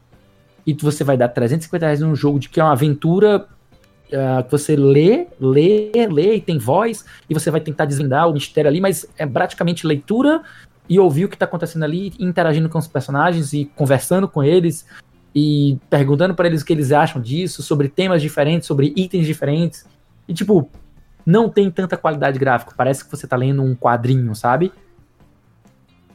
E 0.66 0.74
você 0.74 1.02
vai 1.02 1.16
dar 1.16 1.28
350 1.28 1.84
reais 1.84 2.00
num 2.00 2.14
jogo 2.14 2.38
de 2.38 2.48
que 2.48 2.60
é 2.60 2.64
uma 2.64 2.72
aventura 2.72 3.46
uh, 4.12 4.44
que 4.44 4.50
você 4.50 4.76
lê, 4.76 5.26
lê, 5.40 5.90
lê 6.10 6.36
e 6.36 6.40
tem 6.40 6.58
voz, 6.58 7.04
e 7.28 7.34
você 7.34 7.50
vai 7.50 7.60
tentar 7.60 7.84
desvendar 7.84 8.28
o 8.28 8.32
mistério 8.32 8.68
ali, 8.68 8.80
mas 8.80 9.06
é 9.16 9.26
praticamente 9.26 9.86
leitura 9.86 10.42
e 10.88 10.98
ouvir 10.98 11.24
o 11.24 11.28
que 11.28 11.36
está 11.36 11.44
acontecendo 11.44 11.84
ali, 11.84 12.12
interagindo 12.18 12.68
com 12.68 12.78
os 12.78 12.86
personagens 12.86 13.52
e 13.52 13.64
conversando 13.76 14.28
com 14.28 14.42
eles 14.42 14.86
e 15.34 15.78
perguntando 15.88 16.34
para 16.34 16.46
eles 16.46 16.62
o 16.62 16.64
que 16.64 16.72
eles 16.72 16.92
acham 16.92 17.20
disso, 17.20 17.62
sobre 17.62 17.88
temas 17.88 18.20
diferentes, 18.20 18.66
sobre 18.66 18.92
itens 18.96 19.26
diferentes. 19.26 19.86
E 20.28 20.34
tipo, 20.34 20.68
não 21.24 21.48
tem 21.48 21.70
tanta 21.70 21.96
qualidade 21.96 22.38
gráfica, 22.38 22.74
parece 22.76 23.04
que 23.04 23.10
você 23.10 23.26
está 23.26 23.36
lendo 23.36 23.62
um 23.62 23.74
quadrinho, 23.74 24.34
sabe? 24.34 24.72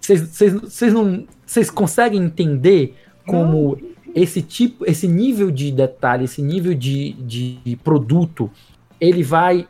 Vocês 0.02 0.94
não. 0.94 1.26
Vocês 1.46 1.70
conseguem 1.70 2.24
entender 2.24 2.96
como 3.26 3.78
esse 4.18 4.42
tipo, 4.42 4.84
esse 4.86 5.08
nível 5.08 5.52
de 5.52 5.72
detalhe, 5.72 6.26
esse 6.26 6.42
nível 6.42 6.74
de, 6.74 7.14
de 7.14 7.78
produto, 7.84 8.50
ele 9.00 9.22
vai 9.22 9.68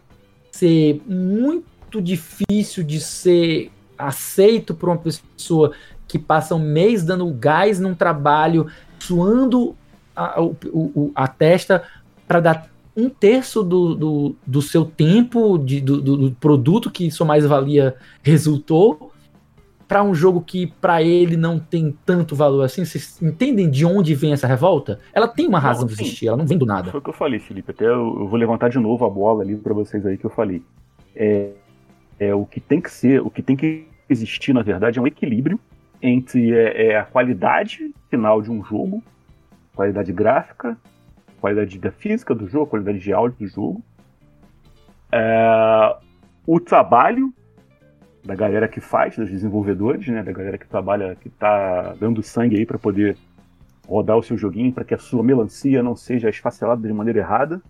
ser 0.51 1.01
muito 1.05 2.01
difícil 2.01 2.83
de 2.83 2.99
ser 2.99 3.71
aceito 3.97 4.73
por 4.73 4.89
uma 4.89 4.97
pessoa 4.97 5.73
que 6.07 6.17
passa 6.17 6.55
um 6.55 6.59
mês 6.59 7.03
dando 7.03 7.29
gás 7.33 7.79
num 7.79 7.93
trabalho, 7.93 8.67
suando 8.99 9.75
a, 10.15 10.41
o, 10.41 11.11
a 11.13 11.27
testa 11.27 11.83
para 12.25 12.39
dar 12.39 12.69
um 12.95 13.09
terço 13.09 13.63
do, 13.63 13.93
do, 13.93 14.35
do 14.45 14.61
seu 14.61 14.85
tempo, 14.85 15.57
de, 15.57 15.81
do, 15.81 16.01
do, 16.01 16.31
produto 16.39 16.89
que 16.89 17.11
sua 17.11 17.27
mais-valia 17.27 17.95
resultou, 18.23 19.06
para 19.87 20.03
um 20.03 20.13
jogo 20.13 20.41
que 20.41 20.67
para 20.67 21.01
ele 21.01 21.37
não 21.37 21.59
tem 21.59 21.97
tanto 22.05 22.35
valor 22.35 22.63
assim? 22.63 22.83
Vocês 22.83 23.21
entendem 23.21 23.69
de 23.69 23.85
onde 23.85 24.13
vem 24.13 24.33
essa 24.33 24.45
revolta? 24.47 24.99
Ela 25.13 25.27
tem 25.27 25.47
uma 25.47 25.59
razão 25.59 25.81
não, 25.81 25.87
de 25.87 25.93
existir, 25.93 26.27
ela 26.27 26.37
não 26.37 26.45
vem 26.45 26.57
do 26.57 26.65
nada. 26.65 26.91
Foi 26.91 26.99
o 26.99 27.03
que 27.03 27.09
eu 27.09 27.13
falei, 27.13 27.39
Felipe. 27.39 27.71
Até 27.71 27.85
eu, 27.85 28.19
eu 28.19 28.27
vou 28.27 28.37
levantar 28.37 28.69
de 28.69 28.79
novo 28.79 29.05
a 29.05 29.09
bola 29.09 29.43
ali 29.43 29.55
para 29.55 29.73
vocês 29.73 30.05
aí 30.05 30.17
que 30.17 30.25
eu 30.25 30.29
falei. 30.29 30.61
É, 31.15 31.51
é 32.19 32.35
o 32.35 32.45
que 32.45 32.59
tem 32.59 32.81
que 32.81 32.91
ser, 32.91 33.21
o 33.21 33.29
que 33.29 33.41
tem 33.41 33.55
que 33.55 33.87
existir 34.09 34.53
na 34.53 34.61
verdade 34.61 34.99
é 34.99 35.01
um 35.01 35.07
equilíbrio 35.07 35.59
entre 36.01 36.53
é, 36.53 36.87
é 36.87 36.97
a 36.97 37.03
qualidade 37.03 37.93
final 38.09 38.41
de 38.41 38.51
um 38.51 38.63
jogo, 38.63 39.03
qualidade 39.75 40.11
gráfica, 40.11 40.77
qualidade 41.39 41.77
da 41.79 41.91
física 41.91 42.33
do 42.33 42.47
jogo, 42.47 42.67
qualidade 42.67 42.99
de 42.99 43.13
áudio 43.13 43.37
do 43.39 43.47
jogo, 43.47 43.83
é, 45.11 45.95
o 46.45 46.59
trabalho 46.59 47.33
da 48.27 48.35
galera 48.35 48.67
que 48.67 48.81
faz, 48.81 49.15
dos 49.15 49.29
desenvolvedores, 49.29 50.05
né, 50.07 50.21
da 50.21 50.33
galera 50.33 50.57
que 50.57 50.67
trabalha, 50.67 51.15
que 51.15 51.29
está 51.29 51.95
dando 51.97 52.21
sangue 52.21 52.57
aí 52.57 52.65
para 52.65 52.77
poder 52.77 53.17
rodar 53.87 54.17
o 54.17 54.21
seu 54.21 54.37
joguinho, 54.37 54.73
para 54.73 54.83
que 54.83 54.93
a 54.93 54.97
sua 54.97 55.23
melancia 55.23 55.81
não 55.81 55.95
seja 55.95 56.29
esfacelada 56.29 56.85
de 56.85 56.93
maneira 56.93 57.19
errada. 57.19 57.61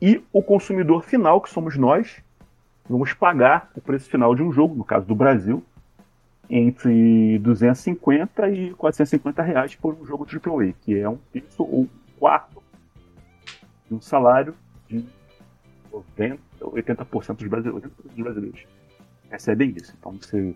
E 0.00 0.22
o 0.30 0.42
consumidor 0.42 1.02
final, 1.04 1.40
que 1.40 1.48
somos 1.48 1.74
nós, 1.78 2.22
vamos 2.86 3.14
pagar 3.14 3.70
o 3.74 3.80
preço 3.80 4.10
final 4.10 4.34
de 4.34 4.42
um 4.42 4.52
jogo, 4.52 4.74
no 4.74 4.84
caso 4.84 5.06
do 5.06 5.14
Brasil, 5.14 5.64
entre 6.50 7.38
250 7.38 8.50
e 8.50 8.74
450 8.74 9.42
reais 9.42 9.74
por 9.74 9.94
um 9.94 10.04
jogo 10.04 10.26
AAA, 10.26 10.74
que 10.82 10.98
é 10.98 11.08
um 11.08 11.16
terço 11.32 11.62
ou 11.62 11.84
um 11.84 11.88
quarto 12.18 12.62
de 13.88 13.94
um 13.94 14.02
salário 14.02 14.54
de 14.86 15.02
90, 15.90 16.38
80% 16.60 17.36
dos 17.36 17.48
brasileiros 18.18 18.66
recebem 19.30 19.74
isso. 19.76 19.94
Então 19.98 20.12
você 20.12 20.54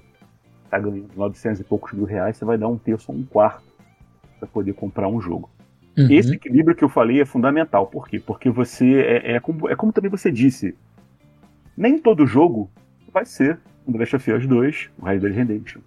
tá 0.70 0.78
ganhando 0.78 1.08
900 1.16 1.60
e 1.60 1.64
poucos 1.64 1.92
mil 1.92 2.04
reais, 2.04 2.36
você 2.36 2.44
vai 2.44 2.58
dar 2.58 2.68
um 2.68 2.78
terço 2.78 3.10
ou 3.10 3.18
um 3.18 3.24
quarto 3.24 3.64
para 4.38 4.48
poder 4.48 4.74
comprar 4.74 5.08
um 5.08 5.20
jogo. 5.20 5.50
Uhum. 5.96 6.06
Esse 6.10 6.34
equilíbrio 6.34 6.76
que 6.76 6.84
eu 6.84 6.88
falei 6.88 7.20
é 7.20 7.24
fundamental. 7.24 7.86
Por 7.86 8.08
quê? 8.08 8.20
Porque 8.20 8.48
você. 8.50 9.00
É, 9.00 9.32
é, 9.32 9.40
como, 9.40 9.68
é 9.68 9.74
como 9.74 9.92
também 9.92 10.10
você 10.10 10.30
disse. 10.30 10.76
Nem 11.76 11.98
todo 11.98 12.26
jogo 12.26 12.70
vai 13.12 13.24
ser 13.24 13.58
um 13.86 13.92
The 13.92 13.98
Last 13.98 14.16
of 14.16 14.32
Us 14.32 14.46
2, 14.46 14.90
o 14.98 15.04
Red 15.04 15.18
Dead 15.18 15.34
Redemption. 15.34 15.80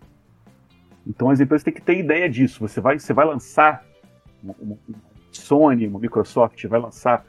Então 1.05 1.29
as 1.29 1.39
empresas 1.39 1.63
têm 1.63 1.73
que 1.73 1.82
ter 1.82 1.97
ideia 1.97 2.29
disso. 2.29 2.59
Você 2.59 2.82
vai, 2.82 2.99
você 2.99 3.13
vai 3.13 3.25
lançar 3.25 3.86
uma, 4.43 4.55
uma, 4.59 4.77
uma 4.88 4.97
Sony, 5.32 5.88
uma 5.88 5.99
Microsoft, 5.99 6.65
vai 6.65 6.79
lançar 6.79 7.25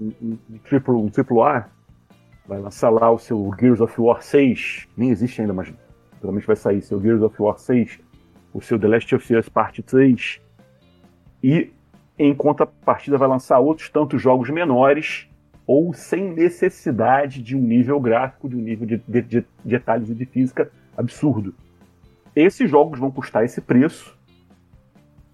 um, 0.00 0.12
um, 0.20 0.38
um, 0.50 0.58
triple, 0.58 0.94
um 0.94 1.08
triple 1.08 1.40
A, 1.40 1.68
vai 2.46 2.60
lançar 2.60 2.90
lá 2.90 3.10
o 3.10 3.18
seu 3.18 3.50
Gears 3.58 3.80
of 3.80 4.00
War 4.00 4.22
6, 4.22 4.88
nem 4.96 5.10
existe 5.10 5.40
ainda, 5.40 5.52
mas 5.52 5.72
provavelmente 6.20 6.46
vai 6.46 6.56
sair 6.56 6.82
seu 6.82 7.00
Gears 7.00 7.22
of 7.22 7.34
War 7.40 7.58
6, 7.58 8.00
o 8.52 8.60
seu 8.60 8.78
The 8.78 8.88
Last 8.88 9.14
of 9.14 9.36
Us 9.36 9.48
Part 9.48 9.82
3, 9.82 10.40
e 11.42 11.72
em 12.18 12.34
contrapartida 12.34 13.18
vai 13.18 13.28
lançar 13.28 13.58
outros 13.58 13.88
tantos 13.88 14.20
jogos 14.20 14.50
menores 14.50 15.28
ou 15.66 15.92
sem 15.94 16.32
necessidade 16.32 17.42
de 17.42 17.56
um 17.56 17.60
nível 17.60 17.98
gráfico, 17.98 18.48
de 18.48 18.56
um 18.56 18.60
nível 18.60 18.86
de, 18.86 18.98
de, 19.08 19.22
de 19.22 19.44
detalhes 19.64 20.10
e 20.10 20.14
de 20.14 20.26
física 20.26 20.70
absurdo. 20.96 21.54
Esses 22.36 22.70
jogos 22.70 22.98
vão 22.98 23.10
custar 23.10 23.44
esse 23.44 23.60
preço, 23.60 24.16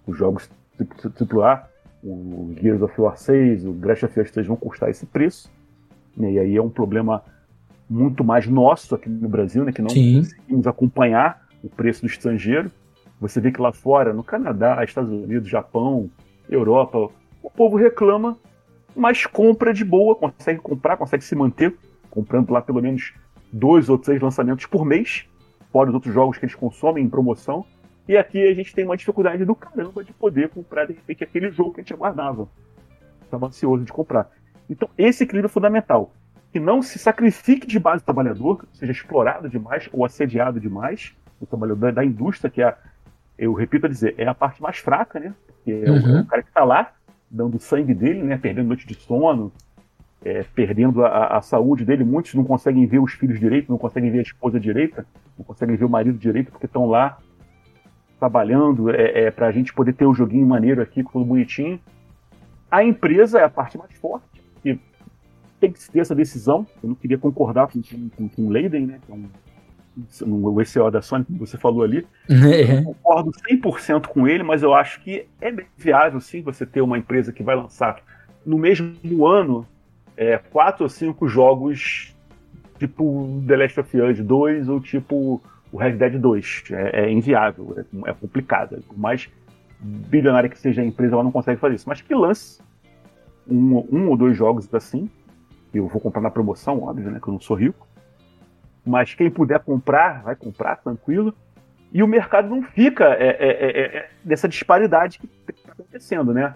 os 0.07 0.17
jogos 0.17 0.49
AAA, 0.79 1.69
o 2.03 2.53
Gears 2.59 2.81
of 2.81 2.99
War 2.99 3.17
6, 3.17 3.65
o 3.65 3.73
Crash 3.75 4.03
of 4.03 4.19
Us 4.19 4.31
3 4.31 4.47
vão 4.47 4.55
custar 4.55 4.89
esse 4.89 5.05
preço, 5.05 5.51
né? 5.51 5.60
E 6.17 6.39
aí 6.39 6.55
é 6.55 6.61
um 6.61 6.69
problema 6.69 7.23
muito 7.89 8.23
mais 8.23 8.47
nosso 8.47 8.95
aqui 8.95 9.09
no 9.09 9.27
Brasil, 9.27 9.65
né, 9.65 9.71
que 9.71 9.81
não 9.81 9.89
Sim. 9.89 10.19
conseguimos 10.19 10.67
acompanhar 10.67 11.45
o 11.63 11.69
preço 11.69 12.01
do 12.01 12.07
estrangeiro. 12.07 12.71
Você 13.19 13.39
vê 13.39 13.51
que 13.51 13.61
lá 13.61 13.71
fora, 13.71 14.13
no 14.13 14.23
Canadá, 14.23 14.83
Estados 14.83 15.11
Unidos, 15.11 15.49
Japão, 15.49 16.09
Europa, 16.49 17.09
o 17.43 17.49
povo 17.49 17.77
reclama, 17.77 18.37
mas 18.95 19.25
compra 19.25 19.73
de 19.73 19.83
boa, 19.83 20.15
consegue 20.15 20.59
comprar, 20.59 20.97
consegue 20.97 21.23
se 21.23 21.35
manter, 21.35 21.75
comprando 22.09 22.51
lá 22.51 22.61
pelo 22.61 22.81
menos 22.81 23.13
dois 23.51 23.89
ou 23.89 23.97
três 23.97 24.21
lançamentos 24.21 24.65
por 24.65 24.85
mês, 24.85 25.25
fora 25.71 25.89
os 25.89 25.93
outros 25.93 26.13
jogos 26.13 26.37
que 26.37 26.45
eles 26.45 26.55
consomem 26.55 27.03
em 27.03 27.09
promoção. 27.09 27.65
E 28.07 28.17
aqui 28.17 28.45
a 28.47 28.53
gente 28.53 28.73
tem 28.73 28.83
uma 28.83 28.97
dificuldade 28.97 29.45
do 29.45 29.55
caramba 29.55 30.03
de 30.03 30.11
poder 30.13 30.49
comprar, 30.49 30.85
de 30.85 30.93
repente, 30.93 31.23
aquele 31.23 31.51
jogo 31.51 31.73
que 31.73 31.81
a 31.81 31.83
gente 31.83 31.93
aguardava. 31.93 32.47
Estava 33.23 33.47
ansioso 33.47 33.85
de 33.85 33.93
comprar. 33.93 34.29
Então, 34.71 34.89
esse 34.97 35.25
equilíbrio 35.25 35.49
é 35.49 35.53
fundamental. 35.53 36.13
Que 36.53 36.59
não 36.59 36.81
se 36.81 36.97
sacrifique 36.97 37.67
de 37.67 37.77
base 37.77 38.01
do 38.01 38.05
trabalhador, 38.05 38.65
seja 38.71 38.93
explorado 38.93 39.49
demais 39.49 39.89
ou 39.91 40.05
assediado 40.05 40.61
demais, 40.61 41.13
o 41.41 41.45
trabalhador 41.45 41.91
da 41.91 42.05
indústria, 42.05 42.49
que 42.49 42.61
é, 42.61 42.73
eu 43.37 43.53
repito 43.53 43.85
a 43.85 43.89
dizer, 43.89 44.15
é 44.17 44.25
a 44.25 44.33
parte 44.33 44.61
mais 44.61 44.77
fraca, 44.77 45.19
né? 45.19 45.33
Porque 45.45 45.71
é, 45.71 45.89
uhum. 45.89 46.21
o, 46.21 46.25
cara 46.25 46.41
que 46.41 46.47
está 46.47 46.63
lá, 46.63 46.93
dando 47.29 47.59
sangue 47.59 47.93
dele, 47.93 48.23
né? 48.23 48.37
Perdendo 48.37 48.67
noite 48.67 48.87
de 48.87 48.95
sono, 48.95 49.51
é, 50.23 50.43
perdendo 50.55 51.03
a, 51.03 51.37
a, 51.37 51.41
saúde 51.41 51.83
dele. 51.83 52.05
Muitos 52.05 52.33
não 52.33 52.45
conseguem 52.45 52.85
ver 52.85 52.99
os 52.99 53.11
filhos 53.11 53.39
direito, 53.39 53.69
não 53.69 53.77
conseguem 53.77 54.09
ver 54.09 54.19
a 54.19 54.23
esposa 54.23 54.57
direita, 54.57 55.05
não 55.37 55.43
conseguem 55.43 55.75
ver 55.75 55.85
o 55.85 55.89
marido 55.89 56.17
direito, 56.17 56.51
porque 56.51 56.65
estão 56.65 56.85
lá 56.85 57.17
trabalhando 58.19 58.89
é, 58.89 59.23
é 59.23 59.31
para 59.31 59.47
a 59.47 59.51
gente 59.51 59.73
poder 59.73 59.93
ter 59.93 60.05
o 60.05 60.11
um 60.11 60.13
joguinho 60.13 60.47
maneiro 60.47 60.81
aqui, 60.81 61.03
tudo 61.03 61.25
bonitinho. 61.25 61.79
A 62.69 62.85
empresa 62.85 63.37
é 63.37 63.43
a 63.43 63.49
parte 63.49 63.77
mais 63.77 63.93
forte, 63.95 64.30
tem 65.61 65.71
que 65.71 65.89
ter 65.89 65.99
essa 65.99 66.15
decisão. 66.15 66.67
Eu 66.83 66.89
não 66.89 66.95
queria 66.95 67.17
concordar 67.17 67.67
com, 67.67 67.81
com, 68.17 68.27
com 68.27 68.47
o 68.47 68.49
Leiden, 68.49 68.87
né? 68.87 68.99
Que 69.05 69.11
é 69.11 69.15
um 69.15 69.29
no 70.25 70.61
ECO 70.61 70.89
da 70.89 71.01
Sony, 71.01 71.25
como 71.25 71.39
você 71.39 71.57
falou 71.57 71.83
ali. 71.83 72.07
É. 72.29 72.79
Eu 72.79 72.83
concordo 72.83 73.31
100% 73.49 74.07
com 74.07 74.27
ele, 74.27 74.41
mas 74.41 74.63
eu 74.63 74.73
acho 74.73 75.01
que 75.01 75.25
é 75.39 75.51
bem 75.51 75.65
viável, 75.77 76.19
sim, 76.21 76.41
você 76.41 76.65
ter 76.65 76.81
uma 76.81 76.97
empresa 76.97 77.33
que 77.33 77.43
vai 77.43 77.55
lançar 77.55 78.01
no 78.45 78.57
mesmo 78.57 79.27
ano 79.27 79.67
é, 80.15 80.37
quatro 80.37 80.83
ou 80.83 80.89
cinco 80.89 81.27
jogos 81.27 82.15
tipo 82.79 83.43
The 83.47 83.55
Last 83.57 83.79
of 83.79 84.01
Us 84.01 84.19
2 84.19 84.69
ou 84.69 84.79
tipo 84.79 85.41
o 85.71 85.77
Red 85.77 85.93
Dead 85.93 86.19
2. 86.19 86.63
É, 86.71 87.03
é 87.03 87.11
inviável, 87.11 87.75
é, 87.77 88.09
é, 88.09 88.13
complicado. 88.13 88.81
Por 88.87 88.97
mais 88.97 89.29
bilionária 89.79 90.49
que 90.49 90.57
seja 90.57 90.81
a 90.81 90.85
empresa, 90.85 91.13
ela 91.13 91.23
não 91.23 91.31
consegue 91.31 91.59
fazer 91.59 91.75
isso. 91.75 91.87
Mas 91.87 92.01
que 92.01 92.15
lance 92.15 92.59
um, 93.47 93.85
um 93.91 94.09
ou 94.09 94.17
dois 94.17 94.35
jogos 94.35 94.73
assim. 94.73 95.09
Eu 95.73 95.87
vou 95.87 96.01
comprar 96.01 96.21
na 96.21 96.29
promoção, 96.29 96.83
óbvio, 96.83 97.09
né? 97.09 97.19
Que 97.21 97.27
eu 97.27 97.33
não 97.33 97.39
sou 97.39 97.55
rico 97.55 97.87
mas 98.85 99.13
quem 99.13 99.29
puder 99.29 99.59
comprar, 99.59 100.23
vai 100.23 100.35
comprar, 100.35 100.77
tranquilo. 100.77 101.33
E 101.93 102.01
o 102.01 102.07
mercado 102.07 102.49
não 102.49 102.63
fica 102.63 103.05
é, 103.05 103.27
é, 103.27 103.49
é, 103.49 103.97
é 103.97 104.09
nessa 104.23 104.47
disparidade 104.47 105.19
que 105.19 105.27
está 105.49 105.73
acontecendo, 105.73 106.33
né? 106.33 106.55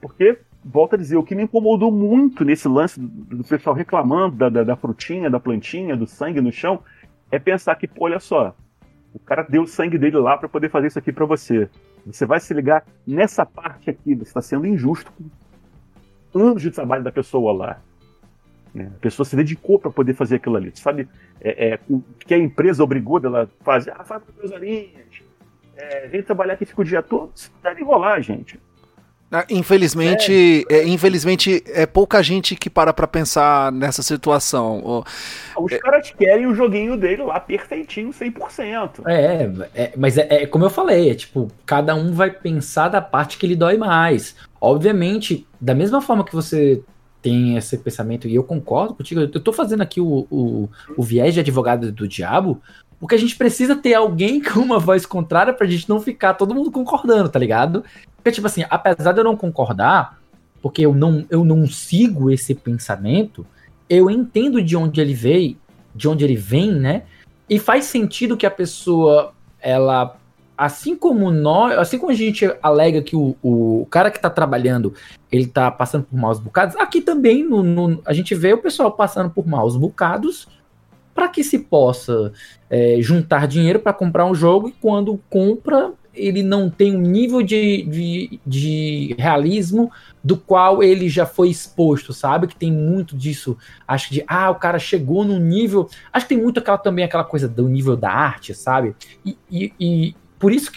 Porque, 0.00 0.38
volta 0.64 0.94
a 0.94 0.98
dizer, 0.98 1.16
o 1.16 1.22
que 1.22 1.34
me 1.34 1.42
incomodou 1.42 1.90
muito 1.90 2.44
nesse 2.44 2.68
lance 2.68 2.98
do, 2.98 3.08
do 3.08 3.44
pessoal 3.44 3.74
reclamando 3.74 4.36
da, 4.36 4.48
da, 4.48 4.62
da, 4.62 4.76
frutinha, 4.76 5.28
da 5.28 5.40
plantinha, 5.40 5.96
do 5.96 6.06
sangue 6.06 6.40
no 6.40 6.52
chão, 6.52 6.80
é 7.30 7.38
pensar 7.38 7.74
que, 7.74 7.88
pô, 7.88 8.04
olha 8.04 8.20
só, 8.20 8.54
o 9.12 9.18
cara 9.18 9.42
deu 9.42 9.62
o 9.62 9.66
sangue 9.66 9.98
dele 9.98 10.16
lá 10.16 10.38
para 10.38 10.48
poder 10.48 10.70
fazer 10.70 10.86
isso 10.86 10.98
aqui 10.98 11.12
para 11.12 11.26
você. 11.26 11.68
Você 12.06 12.24
vai 12.24 12.38
se 12.38 12.54
ligar 12.54 12.84
nessa 13.06 13.44
parte 13.44 13.90
aqui, 13.90 14.14
você 14.14 14.22
está 14.22 14.40
sendo 14.40 14.66
injusto 14.66 15.12
com 16.32 16.38
anos 16.38 16.62
de 16.62 16.70
trabalho 16.70 17.02
da 17.02 17.10
pessoa 17.10 17.52
lá. 17.52 17.80
Né? 18.74 18.90
A 18.96 19.00
pessoa 19.00 19.26
se 19.26 19.34
dedicou 19.34 19.78
para 19.78 19.90
poder 19.90 20.14
fazer 20.14 20.36
aquilo 20.36 20.56
ali. 20.56 20.72
Sabe 20.74 21.08
é, 21.40 21.70
é, 21.70 21.78
o 21.88 22.02
que 22.18 22.34
a 22.34 22.38
empresa 22.38 22.82
obrigou 22.82 23.20
dela 23.20 23.48
fazer? 23.60 23.92
Ah, 23.96 24.04
faz 24.04 24.22
duas 24.36 24.50
horinhas. 24.52 25.06
É, 25.76 26.08
vem 26.08 26.22
trabalhar 26.22 26.54
aqui 26.54 26.64
fica 26.64 26.80
o 26.80 26.84
dia 26.84 27.02
todo. 27.02 27.30
Isso 27.34 27.52
deve 27.62 27.82
rolar, 27.84 28.20
gente. 28.20 28.58
Ah, 29.30 29.44
infelizmente, 29.50 30.64
é, 30.70 30.76
é, 30.76 30.88
infelizmente 30.88 31.62
é 31.66 31.84
pouca 31.84 32.22
gente 32.22 32.56
que 32.56 32.70
para 32.70 32.94
para 32.94 33.06
pensar 33.06 33.70
nessa 33.70 34.02
situação. 34.02 35.04
Os 35.54 35.70
é, 35.70 35.78
caras 35.78 36.10
querem 36.10 36.46
o 36.46 36.54
joguinho 36.54 36.96
dele 36.96 37.22
lá 37.22 37.38
perfeitinho, 37.38 38.08
100%. 38.08 39.02
É, 39.06 39.50
é 39.74 39.92
mas 39.98 40.16
é, 40.16 40.26
é, 40.30 40.46
como 40.46 40.64
eu 40.64 40.70
falei, 40.70 41.10
é 41.10 41.14
tipo, 41.14 41.48
cada 41.66 41.94
um 41.94 42.14
vai 42.14 42.30
pensar 42.30 42.88
da 42.88 43.02
parte 43.02 43.36
que 43.36 43.46
lhe 43.46 43.54
dói 43.54 43.76
mais. 43.76 44.34
Obviamente, 44.58 45.46
da 45.60 45.74
mesma 45.74 46.00
forma 46.00 46.24
que 46.24 46.34
você 46.34 46.82
tem 47.28 47.58
esse 47.58 47.76
pensamento, 47.76 48.26
e 48.26 48.34
eu 48.34 48.42
concordo 48.42 48.94
contigo, 48.94 49.20
eu 49.20 49.28
tô 49.28 49.52
fazendo 49.52 49.82
aqui 49.82 50.00
o, 50.00 50.26
o, 50.30 50.70
o 50.96 51.02
viés 51.02 51.34
de 51.34 51.40
advogado 51.40 51.92
do 51.92 52.08
diabo, 52.08 52.62
porque 52.98 53.14
a 53.14 53.18
gente 53.18 53.36
precisa 53.36 53.76
ter 53.76 53.92
alguém 53.92 54.40
com 54.42 54.60
uma 54.60 54.78
voz 54.78 55.04
contrária 55.04 55.52
pra 55.52 55.66
gente 55.66 55.86
não 55.88 56.00
ficar 56.00 56.34
todo 56.34 56.54
mundo 56.54 56.70
concordando, 56.70 57.28
tá 57.28 57.38
ligado? 57.38 57.84
Porque, 58.16 58.32
tipo 58.32 58.46
assim, 58.46 58.64
apesar 58.70 59.12
de 59.12 59.20
eu 59.20 59.24
não 59.24 59.36
concordar, 59.36 60.18
porque 60.62 60.80
eu 60.80 60.94
não, 60.94 61.26
eu 61.28 61.44
não 61.44 61.66
sigo 61.66 62.30
esse 62.30 62.54
pensamento, 62.54 63.46
eu 63.90 64.10
entendo 64.10 64.62
de 64.62 64.74
onde 64.74 64.98
ele 64.98 65.14
veio, 65.14 65.58
de 65.94 66.08
onde 66.08 66.24
ele 66.24 66.36
vem, 66.36 66.72
né? 66.72 67.02
E 67.48 67.58
faz 67.58 67.84
sentido 67.84 68.38
que 68.38 68.46
a 68.46 68.50
pessoa 68.50 69.34
ela 69.60 70.16
assim 70.58 70.96
como 70.96 71.30
nós, 71.30 71.78
assim 71.78 71.98
como 71.98 72.10
a 72.10 72.14
gente 72.14 72.44
alega 72.60 73.00
que 73.00 73.14
o, 73.14 73.36
o 73.40 73.86
cara 73.88 74.10
que 74.10 74.18
está 74.18 74.28
trabalhando 74.28 74.92
ele 75.30 75.44
está 75.44 75.70
passando 75.70 76.04
por 76.04 76.18
maus 76.18 76.40
bocados, 76.40 76.74
aqui 76.76 77.00
também 77.00 77.44
no, 77.44 77.62
no, 77.62 78.02
a 78.04 78.12
gente 78.12 78.34
vê 78.34 78.52
o 78.52 78.58
pessoal 78.58 78.90
passando 78.90 79.30
por 79.30 79.46
maus 79.46 79.76
bocados 79.76 80.48
para 81.14 81.28
que 81.28 81.44
se 81.44 81.60
possa 81.60 82.32
é, 82.68 82.96
juntar 83.00 83.46
dinheiro 83.46 83.78
para 83.78 83.92
comprar 83.92 84.24
um 84.24 84.34
jogo 84.34 84.68
e 84.68 84.72
quando 84.72 85.20
compra 85.30 85.92
ele 86.18 86.42
não 86.42 86.68
tem 86.68 86.96
um 86.96 87.00
nível 87.00 87.42
de, 87.42 87.82
de, 87.84 88.40
de, 88.44 89.14
realismo 89.18 89.90
do 90.22 90.36
qual 90.36 90.82
ele 90.82 91.08
já 91.08 91.24
foi 91.24 91.48
exposto, 91.48 92.12
sabe? 92.12 92.48
Que 92.48 92.56
tem 92.56 92.72
muito 92.72 93.16
disso. 93.16 93.56
Acho 93.86 94.08
que 94.08 94.14
de, 94.14 94.24
ah, 94.26 94.50
o 94.50 94.56
cara 94.56 94.80
chegou 94.80 95.24
num 95.24 95.38
nível. 95.38 95.88
Acho 96.12 96.26
que 96.26 96.34
tem 96.34 96.42
muito 96.42 96.58
aquela 96.58 96.76
também 96.76 97.04
aquela 97.04 97.22
coisa 97.22 97.46
do 97.46 97.68
nível 97.68 97.96
da 97.96 98.10
arte, 98.10 98.52
sabe? 98.52 98.96
E, 99.24 99.38
e, 99.48 99.72
e 99.78 100.16
por 100.38 100.52
isso 100.52 100.72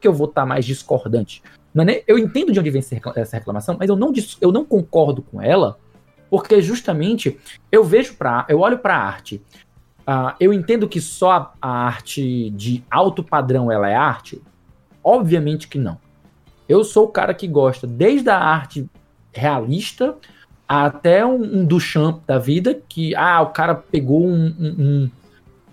que 0.00 0.08
eu 0.08 0.12
vou 0.12 0.28
estar 0.28 0.44
mais 0.44 0.64
discordante. 0.64 1.42
É 1.76 2.04
eu 2.06 2.16
entendo 2.16 2.52
de 2.52 2.60
onde 2.60 2.70
vem 2.70 2.82
essa 3.16 3.36
reclamação, 3.36 3.76
mas 3.78 3.88
eu 3.88 3.96
não, 3.96 4.12
eu 4.40 4.52
não 4.52 4.64
concordo 4.64 5.22
com 5.22 5.42
ela, 5.42 5.76
porque 6.30 6.62
justamente 6.62 7.38
eu 7.70 7.82
vejo 7.82 8.14
para, 8.14 8.46
eu 8.48 8.60
olho 8.60 8.78
para 8.78 8.96
a 8.96 9.02
arte. 9.02 9.42
Uh, 10.06 10.34
eu 10.38 10.52
entendo 10.52 10.86
que 10.86 11.00
só 11.00 11.54
a, 11.60 11.68
arte 11.68 12.50
de 12.50 12.84
alto 12.90 13.24
padrão 13.24 13.72
ela 13.72 13.88
é 13.88 13.94
arte. 13.94 14.40
Obviamente 15.02 15.66
que 15.66 15.78
não. 15.78 15.98
Eu 16.68 16.84
sou 16.84 17.06
o 17.06 17.08
cara 17.08 17.34
que 17.34 17.48
gosta 17.48 17.86
desde 17.86 18.30
a 18.30 18.38
arte 18.38 18.88
realista 19.32 20.14
até 20.68 21.26
um, 21.26 21.60
um 21.60 21.64
Duchamp 21.64 22.22
da 22.26 22.38
vida, 22.38 22.80
que 22.88 23.14
ah, 23.16 23.42
o 23.42 23.48
cara 23.48 23.74
pegou 23.74 24.24
um, 24.26 24.54
um 24.58 25.10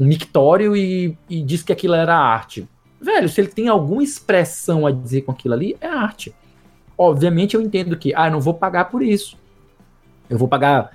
mictório 0.05 0.75
e, 0.75 1.17
e 1.29 1.41
disse 1.41 1.63
que 1.63 1.73
aquilo 1.73 1.93
era 1.93 2.17
arte. 2.17 2.67
Velho, 2.99 3.27
se 3.27 3.41
ele 3.41 3.47
tem 3.47 3.67
alguma 3.67 4.03
expressão 4.03 4.85
a 4.85 4.91
dizer 4.91 5.21
com 5.21 5.31
aquilo 5.31 5.53
ali, 5.53 5.75
é 5.81 5.87
arte. 5.87 6.33
Obviamente 6.97 7.55
eu 7.55 7.61
entendo 7.61 7.97
que, 7.97 8.13
ah, 8.15 8.27
eu 8.27 8.31
não 8.31 8.41
vou 8.41 8.53
pagar 8.53 8.85
por 8.85 9.01
isso. 9.01 9.37
Eu 10.29 10.37
vou 10.37 10.47
pagar 10.47 10.91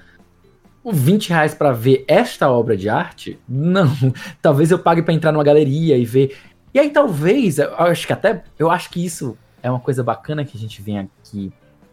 20 0.85 1.31
reais 1.31 1.55
para 1.55 1.73
ver 1.73 2.05
esta 2.07 2.51
obra 2.51 2.77
de 2.77 2.89
arte? 2.89 3.39
Não. 3.49 3.89
Talvez 4.41 4.71
eu 4.71 4.79
pague 4.79 5.03
para 5.03 5.15
entrar 5.15 5.33
numa 5.33 5.45
galeria 5.45 5.97
e 5.97 6.05
ver. 6.05 6.37
E 6.73 6.79
aí 6.79 6.91
talvez, 6.91 7.59
eu 7.59 7.75
acho 7.77 8.07
que 8.07 8.13
até, 8.13 8.45
eu 8.59 8.71
acho 8.71 8.91
que 8.91 9.05
isso 9.05 9.37
é 9.63 9.71
uma 9.71 9.81
coisa 9.81 10.03
bacana 10.03 10.45
que 10.45 10.57
a 10.57 10.61
gente 10.61 10.83
vem 10.83 10.99
aqui 10.99 11.51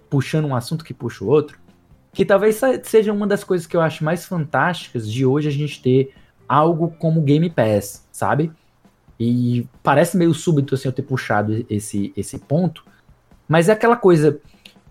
puxando 0.09 0.45
um 0.45 0.55
assunto 0.55 0.83
que 0.83 0.93
puxa 0.93 1.23
o 1.23 1.27
outro, 1.27 1.57
que 2.11 2.25
talvez 2.25 2.59
seja 2.83 3.11
uma 3.11 3.25
das 3.25 3.43
coisas 3.43 3.65
que 3.65 3.75
eu 3.75 3.81
acho 3.81 4.03
mais 4.03 4.25
fantásticas 4.25 5.09
de 5.09 5.25
hoje 5.25 5.47
a 5.47 5.51
gente 5.51 5.81
ter 5.81 6.13
algo 6.47 6.89
como 6.99 7.21
Game 7.21 7.49
Pass, 7.49 8.07
sabe? 8.11 8.51
E 9.19 9.67
parece 9.81 10.17
meio 10.17 10.33
súbito 10.33 10.75
assim 10.75 10.87
eu 10.87 10.93
ter 10.93 11.03
puxado 11.03 11.65
esse, 11.69 12.11
esse 12.15 12.39
ponto, 12.39 12.83
mas 13.47 13.69
é 13.69 13.71
aquela 13.71 13.95
coisa, 13.95 14.39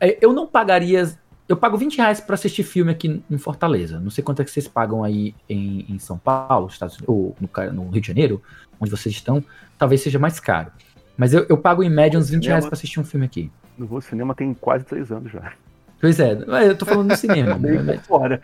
é, 0.00 0.18
eu 0.20 0.32
não 0.32 0.46
pagaria 0.46 1.12
eu 1.48 1.56
pago 1.56 1.76
20 1.76 1.98
reais 1.98 2.20
pra 2.20 2.34
assistir 2.34 2.62
filme 2.62 2.90
aqui 2.90 3.22
em 3.30 3.38
Fortaleza. 3.38 4.00
Não 4.00 4.10
sei 4.10 4.24
quanto 4.24 4.40
é 4.40 4.44
que 4.44 4.50
vocês 4.50 4.66
pagam 4.66 5.04
aí 5.04 5.34
em, 5.48 5.84
em 5.86 5.98
São 5.98 6.16
Paulo, 6.16 6.68
Estados 6.68 6.96
Unidos, 6.96 7.08
ou 7.08 7.36
no, 7.38 7.72
no, 7.72 7.90
Rio 7.90 8.00
de 8.00 8.06
Janeiro, 8.06 8.42
onde 8.80 8.90
vocês 8.90 9.14
estão. 9.14 9.44
Talvez 9.76 10.00
seja 10.00 10.18
mais 10.18 10.40
caro. 10.40 10.70
Mas 11.16 11.34
eu, 11.34 11.44
eu 11.48 11.58
pago 11.58 11.82
em 11.82 11.90
média 11.90 12.18
uns 12.18 12.30
20 12.30 12.42
cinema, 12.42 12.52
reais 12.54 12.64
pra 12.64 12.74
assistir 12.74 13.00
um 13.00 13.04
filme 13.04 13.26
aqui. 13.26 13.50
No 13.76 13.86
Voo 13.86 14.00
Cinema 14.00 14.34
tem 14.34 14.54
quase 14.54 14.84
3 14.84 15.12
anos 15.12 15.30
já. 15.30 15.52
Pois 16.00 16.18
é, 16.18 16.32
eu 16.68 16.76
tô 16.76 16.86
falando 16.86 17.08
do 17.08 17.16
cinema. 17.16 17.56
né? 17.58 17.98
fora. 17.98 18.40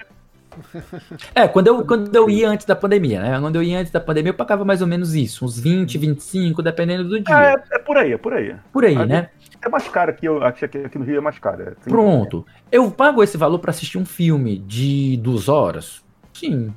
É, 1.34 1.46
quando 1.48 1.68
eu, 1.68 1.84
quando 1.84 2.14
eu 2.14 2.28
ia 2.28 2.48
antes 2.48 2.66
da 2.66 2.74
pandemia, 2.74 3.20
né? 3.20 3.40
Quando 3.40 3.56
eu 3.56 3.62
ia 3.62 3.78
antes 3.78 3.92
da 3.92 4.00
pandemia, 4.00 4.30
eu 4.30 4.36
pagava 4.36 4.64
mais 4.64 4.80
ou 4.80 4.86
menos 4.86 5.14
isso, 5.14 5.44
uns 5.44 5.58
20, 5.58 5.98
25, 5.98 6.62
dependendo 6.62 7.08
do 7.08 7.20
dia. 7.20 7.34
É, 7.70 7.76
é 7.76 7.78
por 7.78 7.96
aí, 7.96 8.12
é 8.12 8.18
por 8.18 8.32
aí. 8.32 8.56
Por 8.72 8.84
aí, 8.84 9.06
né? 9.06 9.30
É 9.60 9.68
mais 9.68 9.88
caro 9.88 10.10
aqui, 10.10 10.26
eu 10.26 10.42
acho 10.42 10.68
que 10.68 10.78
aqui 10.78 10.98
no 10.98 11.04
Rio 11.04 11.18
é 11.18 11.20
mais 11.20 11.38
caro. 11.38 11.62
É 11.62 11.74
Pronto. 11.88 12.46
Eu 12.70 12.90
pago 12.90 13.22
esse 13.22 13.36
valor 13.36 13.58
para 13.58 13.70
assistir 13.70 13.98
um 13.98 14.06
filme 14.06 14.58
de 14.58 15.16
duas 15.16 15.48
horas? 15.48 16.04
Sim. 16.32 16.72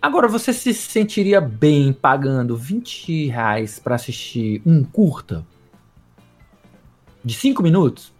Agora, 0.00 0.28
você 0.28 0.52
se 0.52 0.72
sentiria 0.72 1.40
bem 1.40 1.92
pagando 1.92 2.56
20 2.56 3.26
reais 3.26 3.78
pra 3.78 3.96
assistir 3.96 4.62
um 4.64 4.82
curta? 4.82 5.44
De 7.22 7.34
5 7.34 7.62
minutos? 7.62 8.12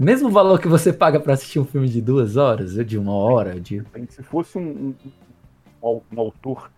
Mesmo 0.00 0.30
valor 0.30 0.58
que 0.58 0.66
você 0.66 0.94
paga 0.94 1.20
para 1.20 1.34
assistir 1.34 1.58
um 1.58 1.64
filme 1.66 1.86
de 1.86 2.00
duas 2.00 2.38
horas, 2.38 2.78
ou 2.78 2.82
de 2.82 2.96
uma 2.96 3.12
hora. 3.12 3.60
De... 3.60 3.82
Se 4.08 4.22
fosse 4.22 4.56
um, 4.56 4.94
um, 5.82 6.00
um 6.10 6.18
autor 6.18 6.70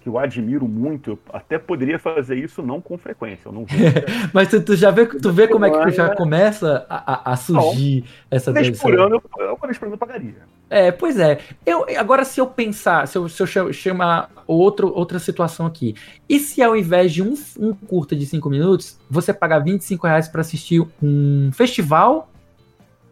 que 0.00 0.08
eu 0.08 0.18
admiro 0.18 0.66
muito, 0.66 1.10
eu 1.10 1.18
até 1.30 1.58
poderia 1.58 1.98
fazer 1.98 2.36
isso 2.36 2.62
não 2.62 2.80
com 2.80 2.96
frequência. 2.96 3.48
Eu 3.48 3.52
não 3.52 3.66
Mas 4.32 4.48
tu, 4.48 4.62
tu, 4.62 4.74
já 4.74 4.90
vê, 4.90 5.04
tu 5.04 5.30
vê 5.30 5.46
como 5.46 5.66
é 5.66 5.84
que 5.84 5.90
já 5.90 6.16
começa 6.16 6.86
a, 6.88 7.32
a 7.32 7.36
surgir 7.36 8.00
não, 8.00 8.08
essa 8.30 8.50
vez 8.50 8.80
por 8.80 8.98
ano, 8.98 9.22
eu, 9.38 9.54
uma 9.54 9.66
vez 9.66 9.76
por 9.76 9.84
ano 9.84 9.94
eu 9.96 9.98
pagaria. 9.98 10.36
É, 10.70 10.90
pois 10.90 11.18
é. 11.18 11.40
Eu, 11.66 11.84
agora, 11.98 12.24
se 12.24 12.40
eu 12.40 12.46
pensar, 12.46 13.06
se 13.06 13.18
eu, 13.18 13.28
se 13.28 13.42
eu 13.42 13.72
chamar 13.74 14.30
outro, 14.46 14.90
outra 14.94 15.18
situação 15.18 15.66
aqui, 15.66 15.94
e 16.26 16.38
se 16.38 16.62
ao 16.62 16.74
invés 16.74 17.12
de 17.12 17.22
um, 17.22 17.34
um 17.60 17.74
curta 17.74 18.16
de 18.16 18.24
5 18.24 18.48
minutos, 18.48 18.98
você 19.10 19.34
pagar 19.34 19.58
25 19.58 20.06
reais 20.06 20.28
para 20.28 20.40
assistir 20.40 20.82
um 21.02 21.50
festival 21.52 22.30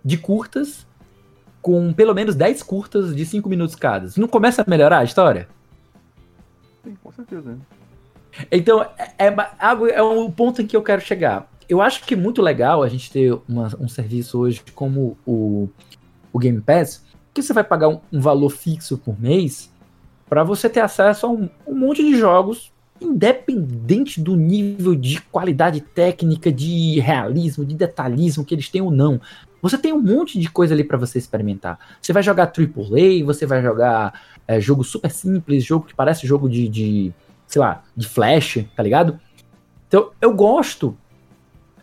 de 0.06 0.16
curtas 0.16 0.86
com 1.60 1.92
pelo 1.92 2.14
menos 2.14 2.36
10 2.36 2.62
curtas 2.62 3.14
de 3.14 3.26
5 3.26 3.48
minutos 3.48 3.74
cada? 3.74 4.08
Não 4.16 4.28
começa 4.28 4.62
a 4.62 4.70
melhorar 4.70 4.98
a 4.98 5.04
história? 5.04 5.48
Sim, 6.84 6.96
com 7.02 7.10
certeza. 7.10 7.58
Então, 8.52 8.82
é, 9.18 9.26
é, 9.26 9.34
é 9.94 10.02
um 10.02 10.30
ponto 10.30 10.62
em 10.62 10.66
que 10.66 10.76
eu 10.76 10.82
quero 10.82 11.00
chegar. 11.00 11.50
Eu 11.68 11.82
acho 11.82 12.04
que 12.04 12.14
é 12.14 12.16
muito 12.16 12.40
legal 12.40 12.84
a 12.84 12.88
gente 12.88 13.10
ter 13.10 13.36
uma, 13.48 13.68
um 13.80 13.88
serviço 13.88 14.38
hoje 14.38 14.62
como 14.76 15.18
o, 15.26 15.68
o 16.32 16.38
Game 16.38 16.60
Pass, 16.60 17.04
que 17.34 17.42
você 17.42 17.52
vai 17.52 17.64
pagar 17.64 17.88
um, 17.88 17.98
um 18.12 18.20
valor 18.20 18.50
fixo 18.50 18.96
por 18.96 19.20
mês 19.20 19.68
para 20.28 20.44
você 20.44 20.68
ter 20.68 20.80
acesso 20.80 21.26
a 21.26 21.30
um, 21.30 21.48
um, 21.66 21.74
monte 21.74 22.04
de 22.04 22.16
jogos, 22.16 22.72
independente 23.00 24.20
do 24.20 24.36
nível 24.36 24.94
de 24.94 25.20
qualidade 25.20 25.80
técnica, 25.80 26.52
de 26.52 27.00
realismo, 27.00 27.64
de 27.64 27.74
detalhismo 27.74 28.44
que 28.44 28.54
eles 28.54 28.68
têm 28.68 28.82
ou 28.82 28.90
não. 28.92 29.20
Você 29.68 29.78
tem 29.78 29.92
um 29.92 30.00
monte 30.00 30.38
de 30.38 30.48
coisa 30.50 30.74
ali 30.74 30.84
para 30.84 30.96
você 30.96 31.18
experimentar. 31.18 31.78
Você 32.00 32.12
vai 32.12 32.22
jogar 32.22 32.44
AAA, 32.44 33.24
você 33.24 33.46
vai 33.46 33.62
jogar 33.62 34.20
é, 34.46 34.60
jogo 34.60 34.84
super 34.84 35.10
simples, 35.10 35.64
jogo 35.64 35.86
que 35.86 35.94
parece 35.94 36.26
jogo 36.26 36.48
de, 36.48 36.68
de, 36.68 37.12
sei 37.46 37.60
lá, 37.60 37.82
de 37.96 38.08
flash, 38.08 38.64
tá 38.76 38.82
ligado? 38.82 39.18
Então, 39.88 40.10
eu 40.20 40.32
gosto 40.32 40.96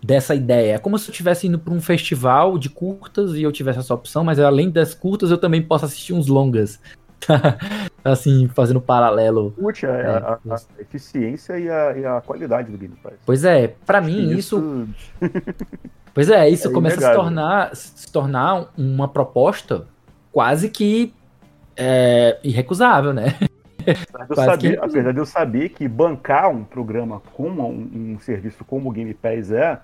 dessa 0.01 0.34
ideia. 0.34 0.75
É 0.75 0.77
como 0.77 0.97
se 0.97 1.09
eu 1.09 1.11
estivesse 1.11 1.47
indo 1.47 1.59
para 1.59 1.73
um 1.73 1.81
festival 1.81 2.57
de 2.57 2.69
curtas 2.69 3.36
e 3.36 3.43
eu 3.43 3.51
tivesse 3.51 3.79
essa 3.79 3.93
opção, 3.93 4.23
mas 4.23 4.39
além 4.39 4.69
das 4.69 4.93
curtas 4.93 5.31
eu 5.31 5.38
também 5.38 5.61
posso 5.61 5.86
assistir 5.86 6.13
uns 6.13 6.27
longas. 6.27 6.79
assim, 8.03 8.49
fazendo 8.49 8.81
paralelo. 8.81 9.51
Curte 9.51 9.86
a, 9.86 9.89
é, 9.89 10.07
a, 10.07 10.39
a, 10.49 10.81
eficiência 10.81 11.57
e 11.57 11.69
a, 11.69 11.97
e 11.97 12.05
a, 12.05 12.21
qualidade 12.21 12.69
do 12.69 12.77
Game 12.77 12.95
Pass. 13.01 13.13
Pois 13.25 13.45
é, 13.45 13.75
para 13.86 14.01
mim 14.01 14.31
isso. 14.31 14.88
pois 16.14 16.30
é, 16.30 16.49
isso 16.49 16.68
é 16.68 16.72
começa 16.72 16.97
a 16.97 17.11
se 17.11 17.16
tornar, 17.16 17.76
se 17.76 18.11
tornar 18.11 18.72
uma 18.78 19.07
proposta 19.07 19.88
quase 20.32 20.70
que 20.70 21.14
é, 21.76 22.39
irrecusável, 22.43 23.14
né? 23.14 23.38
Apesar 24.14 24.55
de, 24.55 24.78
saber, 24.78 25.14
que... 25.14 25.20
eu 25.20 25.26
saber 25.26 25.70
que 25.70 25.88
bancar 25.88 26.49
um 26.49 26.64
programa 26.64 27.22
como 27.34 27.68
um, 27.68 28.14
um 28.14 28.20
serviço 28.20 28.64
como 28.64 28.89
o 28.89 28.91
Game 28.93 29.14
Pass 29.14 29.51
é, 29.51 29.80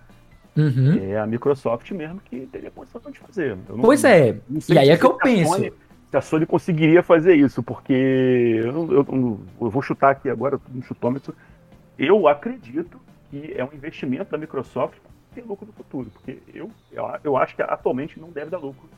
uhum. 0.56 1.00
é 1.02 1.20
a 1.20 1.28
Microsoft 1.28 1.92
mesmo 1.92 2.22
que 2.24 2.48
teria 2.52 2.72
condição 2.72 3.02
de 3.12 3.20
fazer. 3.20 3.58
Não, 3.68 3.80
pois 3.80 4.04
é, 4.04 4.38
e 4.70 4.78
aí 4.78 4.90
é 4.90 4.98
que 4.98 5.06
eu 5.06 5.14
penso. 5.16 5.52
Sony, 5.52 5.74
se 6.10 6.18
a 6.18 6.22
Sony 6.22 6.46
conseguiria 6.46 7.04
fazer 7.04 7.36
isso, 7.36 7.62
porque 7.62 7.94
eu, 7.94 8.92
eu, 8.92 9.40
eu 9.62 9.70
vou 9.70 9.82
chutar 9.82 10.12
aqui 10.12 10.30
agora 10.30 10.60
no 10.74 10.82
chutômetro, 10.82 11.36
eu 11.98 12.28
acredito 12.28 13.00
que 13.30 13.54
é 13.56 13.64
um 13.64 13.74
investimento 13.74 14.32
da 14.32 14.38
Microsoft 14.38 14.98
ter 15.34 15.46
lucro 15.46 15.66
no 15.66 15.74
futuro, 15.74 16.10
porque 16.12 16.40
eu, 16.54 16.70
eu, 16.92 17.06
eu 17.24 17.38
acho 17.38 17.56
que 17.56 17.62
atualmente 17.62 18.20
não 18.20 18.30
deve 18.30 18.50
dar 18.50 18.58
lucro. 18.58 18.90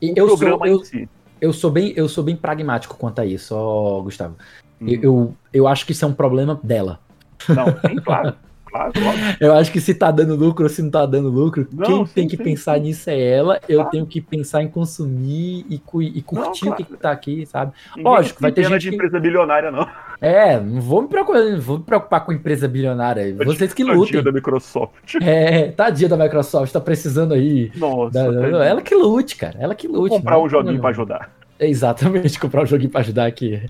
E 0.00 0.12
o 0.12 0.14
eu 0.16 0.26
programa 0.26 0.58
sou, 0.58 0.66
eu, 0.66 0.80
em 0.80 0.84
si 0.84 1.08
eu 1.40 1.52
sou 1.52 1.70
bem, 1.70 1.92
eu 1.96 2.08
sou 2.08 2.24
bem 2.24 2.36
pragmático 2.36 2.96
quanto 2.96 3.20
a 3.20 3.26
isso, 3.26 3.54
ó, 3.54 4.00
Gustavo. 4.00 4.36
Uhum. 4.80 4.88
Eu, 4.88 5.02
eu, 5.02 5.36
eu, 5.52 5.68
acho 5.68 5.84
que 5.84 5.92
isso 5.92 6.04
é 6.04 6.08
um 6.08 6.14
problema 6.14 6.58
dela. 6.62 7.00
Não, 7.48 7.66
sim, 7.66 7.96
claro. 7.96 8.34
claro 8.92 9.36
eu 9.40 9.54
acho 9.54 9.72
que 9.72 9.80
se 9.80 9.94
tá 9.94 10.10
dando 10.10 10.34
lucro 10.34 10.64
ou 10.64 10.68
se 10.68 10.82
não 10.82 10.90
tá 10.90 11.04
dando 11.06 11.28
lucro, 11.28 11.66
não, 11.72 11.86
quem 11.86 12.06
sim, 12.06 12.12
tem 12.14 12.28
que 12.28 12.36
sim, 12.36 12.42
pensar 12.42 12.76
sim. 12.76 12.82
nisso 12.82 13.10
é 13.10 13.20
ela. 13.20 13.60
Eu 13.68 13.76
claro. 13.78 13.90
tenho 13.90 14.06
que 14.06 14.20
pensar 14.20 14.62
em 14.62 14.68
consumir 14.68 15.66
e, 15.68 15.74
e 15.74 16.22
curtir 16.22 16.66
não, 16.66 16.72
claro. 16.72 16.82
o 16.82 16.86
que 16.86 16.96
tá 16.96 17.10
aqui, 17.10 17.46
sabe? 17.46 17.72
Ninguém 17.96 18.12
Lógico, 18.12 18.40
vai 18.40 18.52
ter 18.52 18.64
gente. 18.64 18.80
de 18.80 18.88
que... 18.90 18.94
empresa 18.94 19.18
bilionária, 19.20 19.70
não. 19.70 19.88
É, 20.20 20.58
não 20.58 20.80
vou 20.80 21.02
me 21.02 21.08
preocupar, 21.08 21.42
não 21.42 21.60
vou 21.60 21.78
me 21.78 21.84
preocupar 21.84 22.24
com 22.24 22.32
empresa 22.32 22.66
bilionária. 22.66 23.34
Vocês 23.44 23.72
que 23.72 23.84
lutem. 23.84 24.04
Tadinha 24.04 24.22
da 24.22 24.32
Microsoft. 24.32 25.14
É, 25.20 25.68
tadinha 25.72 26.08
da 26.08 26.16
Microsoft, 26.16 26.72
tá 26.72 26.80
precisando 26.80 27.34
aí. 27.34 27.70
Nossa. 27.76 28.32
Da, 28.32 28.64
ela 28.64 28.80
que 28.80 28.94
lute, 28.94 29.36
cara. 29.36 29.56
Ela 29.58 29.74
que 29.74 29.86
lute. 29.86 30.16
Comprar 30.16 30.38
um 30.38 30.48
joguinho 30.48 30.80
pra 30.80 30.90
ajudar. 30.90 31.30
Exatamente, 31.58 32.38
comprar 32.40 32.62
um 32.62 32.66
joguinho 32.66 32.90
pra 32.90 33.00
ajudar 33.00 33.26
aqui. 33.26 33.62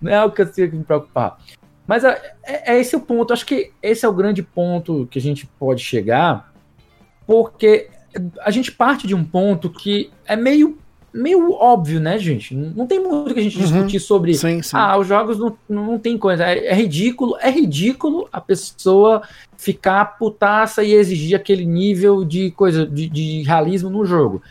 Não 0.00 0.10
é 0.10 0.16
algo 0.16 0.34
que 0.34 0.42
eu 0.42 0.46
tenho 0.46 0.70
que 0.70 0.76
me 0.76 0.84
preocupar. 0.84 1.38
Mas 1.86 2.04
é, 2.04 2.34
é, 2.44 2.74
é, 2.74 2.80
esse 2.80 2.94
o 2.94 3.00
ponto. 3.00 3.32
Acho 3.32 3.46
que 3.46 3.72
esse 3.82 4.04
é 4.04 4.08
o 4.08 4.12
grande 4.12 4.42
ponto 4.42 5.06
que 5.10 5.18
a 5.18 5.22
gente 5.22 5.46
pode 5.58 5.82
chegar, 5.82 6.52
porque 7.26 7.88
a 8.40 8.50
gente 8.50 8.70
parte 8.70 9.06
de 9.06 9.14
um 9.14 9.24
ponto 9.24 9.70
que 9.70 10.10
é 10.26 10.36
meio, 10.36 10.78
meio 11.12 11.52
óbvio, 11.52 11.98
né, 11.98 12.18
gente? 12.18 12.54
Não 12.54 12.86
tem 12.86 13.00
muito 13.00 13.34
que 13.34 13.40
a 13.40 13.42
gente 13.42 13.56
uhum. 13.56 13.64
discutir 13.64 14.00
sobre. 14.00 14.34
Sim, 14.34 14.62
sim. 14.62 14.76
Ah, 14.76 14.96
os 14.96 15.06
jogos 15.06 15.38
não, 15.38 15.56
não 15.68 15.98
tem 15.98 16.16
coisa. 16.16 16.44
É, 16.44 16.66
é, 16.66 16.74
ridículo, 16.74 17.36
é 17.40 17.50
ridículo 17.50 18.28
a 18.32 18.40
pessoa 18.40 19.22
ficar 19.56 20.18
putaça 20.18 20.82
e 20.82 20.92
exigir 20.92 21.36
aquele 21.36 21.64
nível 21.64 22.24
de 22.24 22.50
coisa, 22.52 22.86
de, 22.86 23.08
de 23.08 23.42
realismo 23.42 23.90
no 23.90 24.04
jogo 24.04 24.42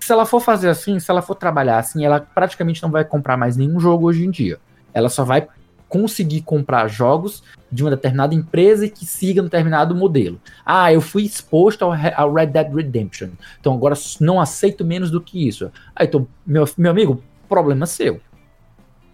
se 0.00 0.12
ela 0.12 0.24
for 0.24 0.40
fazer 0.40 0.68
assim, 0.68 0.98
se 0.98 1.10
ela 1.10 1.20
for 1.20 1.34
trabalhar 1.34 1.78
assim, 1.78 2.04
ela 2.04 2.20
praticamente 2.20 2.82
não 2.82 2.90
vai 2.90 3.04
comprar 3.04 3.36
mais 3.36 3.56
nenhum 3.56 3.78
jogo 3.78 4.06
hoje 4.06 4.24
em 4.24 4.30
dia. 4.30 4.58
Ela 4.94 5.08
só 5.08 5.24
vai 5.24 5.46
conseguir 5.88 6.42
comprar 6.42 6.88
jogos 6.88 7.42
de 7.70 7.82
uma 7.82 7.90
determinada 7.90 8.34
empresa 8.34 8.86
e 8.86 8.90
que 8.90 9.06
siga 9.06 9.40
um 9.40 9.44
determinado 9.44 9.94
modelo. 9.94 10.40
Ah, 10.64 10.92
eu 10.92 11.00
fui 11.00 11.22
exposto 11.24 11.84
ao, 11.84 11.92
ao 12.16 12.32
Red 12.32 12.46
Dead 12.46 12.72
Redemption, 12.72 13.30
então 13.60 13.74
agora 13.74 13.94
não 14.20 14.40
aceito 14.40 14.84
menos 14.84 15.10
do 15.10 15.20
que 15.20 15.46
isso. 15.46 15.70
Ah, 15.94 16.04
então, 16.04 16.26
meu, 16.46 16.64
meu 16.76 16.90
amigo, 16.90 17.22
problema 17.48 17.86
seu. 17.86 18.20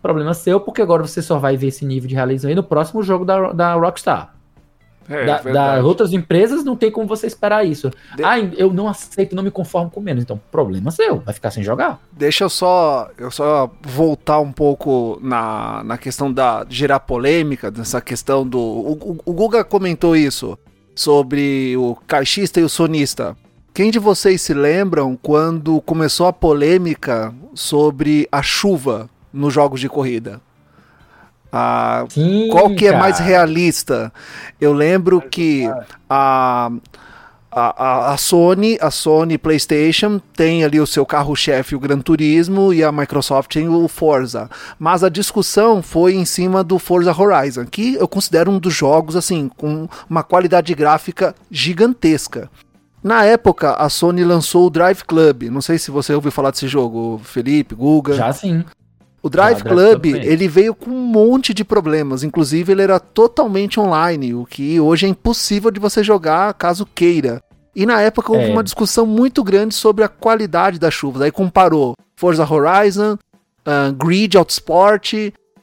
Problema 0.02 0.34
seu, 0.34 0.60
porque 0.60 0.82
agora 0.82 1.06
você 1.06 1.22
só 1.22 1.38
vai 1.38 1.56
ver 1.56 1.68
esse 1.68 1.84
nível 1.84 2.08
de 2.08 2.14
realismo 2.14 2.48
aí 2.48 2.54
no 2.54 2.62
próximo 2.62 3.02
jogo 3.02 3.24
da, 3.24 3.52
da 3.52 3.74
Rockstar. 3.74 4.33
É, 5.08 5.24
da, 5.24 5.38
da, 5.42 5.84
outras 5.84 6.12
empresas 6.12 6.64
não 6.64 6.76
tem 6.76 6.90
como 6.90 7.06
você 7.06 7.26
esperar 7.26 7.66
isso. 7.66 7.90
De... 8.16 8.24
Ah, 8.24 8.38
eu 8.38 8.72
não 8.72 8.88
aceito, 8.88 9.34
não 9.36 9.42
me 9.42 9.50
conformo 9.50 9.90
com 9.90 10.00
menos. 10.00 10.22
Então, 10.22 10.40
problema 10.50 10.90
seu, 10.90 11.20
vai 11.20 11.34
ficar 11.34 11.50
sem 11.50 11.62
jogar. 11.62 12.00
Deixa 12.12 12.44
eu 12.44 12.50
só, 12.50 13.10
eu 13.18 13.30
só 13.30 13.70
voltar 13.82 14.40
um 14.40 14.52
pouco 14.52 15.18
na, 15.22 15.82
na 15.84 15.98
questão 15.98 16.32
da 16.32 16.64
gerar 16.68 17.00
polêmica, 17.00 17.70
dessa 17.70 18.00
questão 18.00 18.46
do. 18.46 18.58
O, 18.58 18.92
o, 18.92 19.18
o 19.26 19.32
Guga 19.32 19.64
comentou 19.64 20.16
isso 20.16 20.58
sobre 20.94 21.76
o 21.76 21.96
caixista 22.06 22.60
e 22.60 22.62
o 22.62 22.68
sonista. 22.68 23.36
Quem 23.74 23.90
de 23.90 23.98
vocês 23.98 24.40
se 24.40 24.54
lembram 24.54 25.18
quando 25.20 25.80
começou 25.80 26.26
a 26.26 26.32
polêmica 26.32 27.34
sobre 27.54 28.28
a 28.30 28.40
chuva 28.40 29.10
nos 29.32 29.52
jogos 29.52 29.80
de 29.80 29.88
corrida? 29.88 30.40
Ah, 31.56 32.04
Sim, 32.08 32.48
qual 32.50 32.70
que 32.70 32.86
cara. 32.86 32.96
é 32.96 32.98
mais 32.98 33.20
realista? 33.20 34.12
Eu 34.60 34.72
lembro 34.72 35.20
que 35.20 35.70
a, 36.10 36.68
a, 37.48 38.12
a, 38.12 38.16
Sony, 38.16 38.76
a 38.80 38.90
Sony 38.90 39.38
PlayStation 39.38 40.20
tem 40.34 40.64
ali 40.64 40.80
o 40.80 40.86
seu 40.86 41.06
carro-chefe, 41.06 41.76
o 41.76 41.78
Gran 41.78 42.00
Turismo, 42.00 42.74
e 42.74 42.82
a 42.82 42.90
Microsoft 42.90 43.52
tem 43.52 43.68
o 43.68 43.86
Forza. 43.86 44.50
Mas 44.80 45.04
a 45.04 45.08
discussão 45.08 45.80
foi 45.80 46.16
em 46.16 46.24
cima 46.24 46.64
do 46.64 46.76
Forza 46.76 47.14
Horizon, 47.16 47.66
que 47.66 47.94
eu 47.94 48.08
considero 48.08 48.50
um 48.50 48.58
dos 48.58 48.74
jogos 48.74 49.14
assim 49.14 49.48
com 49.56 49.88
uma 50.10 50.24
qualidade 50.24 50.74
gráfica 50.74 51.36
gigantesca. 51.48 52.50
Na 53.00 53.24
época, 53.24 53.74
a 53.74 53.88
Sony 53.88 54.24
lançou 54.24 54.66
o 54.66 54.70
Drive 54.70 55.02
Club. 55.02 55.44
Não 55.44 55.60
sei 55.60 55.78
se 55.78 55.92
você 55.92 56.12
ouviu 56.14 56.32
falar 56.32 56.50
desse 56.50 56.66
jogo, 56.66 57.20
Felipe, 57.22 57.76
Guga. 57.76 58.14
Já 58.14 58.32
sim. 58.32 58.64
O 59.24 59.30
Drive 59.30 59.60
Já, 59.60 59.64
Club, 59.64 60.04
ele 60.04 60.46
veio 60.46 60.74
com 60.74 60.90
um 60.90 61.00
monte 61.00 61.54
de 61.54 61.64
problemas. 61.64 62.22
Inclusive, 62.22 62.70
ele 62.70 62.82
era 62.82 63.00
totalmente 63.00 63.80
online, 63.80 64.34
o 64.34 64.44
que 64.44 64.78
hoje 64.78 65.06
é 65.06 65.08
impossível 65.08 65.70
de 65.70 65.80
você 65.80 66.04
jogar 66.04 66.52
caso 66.52 66.84
queira. 66.84 67.42
E 67.74 67.86
na 67.86 68.02
época 68.02 68.30
houve 68.30 68.44
é. 68.44 68.52
uma 68.52 68.62
discussão 68.62 69.06
muito 69.06 69.42
grande 69.42 69.74
sobre 69.74 70.04
a 70.04 70.08
qualidade 70.08 70.78
das 70.78 70.92
chuvas. 70.92 71.22
Aí 71.22 71.30
comparou 71.30 71.94
Forza 72.14 72.46
Horizon, 72.46 73.14
uh, 73.14 73.94
Grid 73.94 74.36
Autosport, 74.36 75.14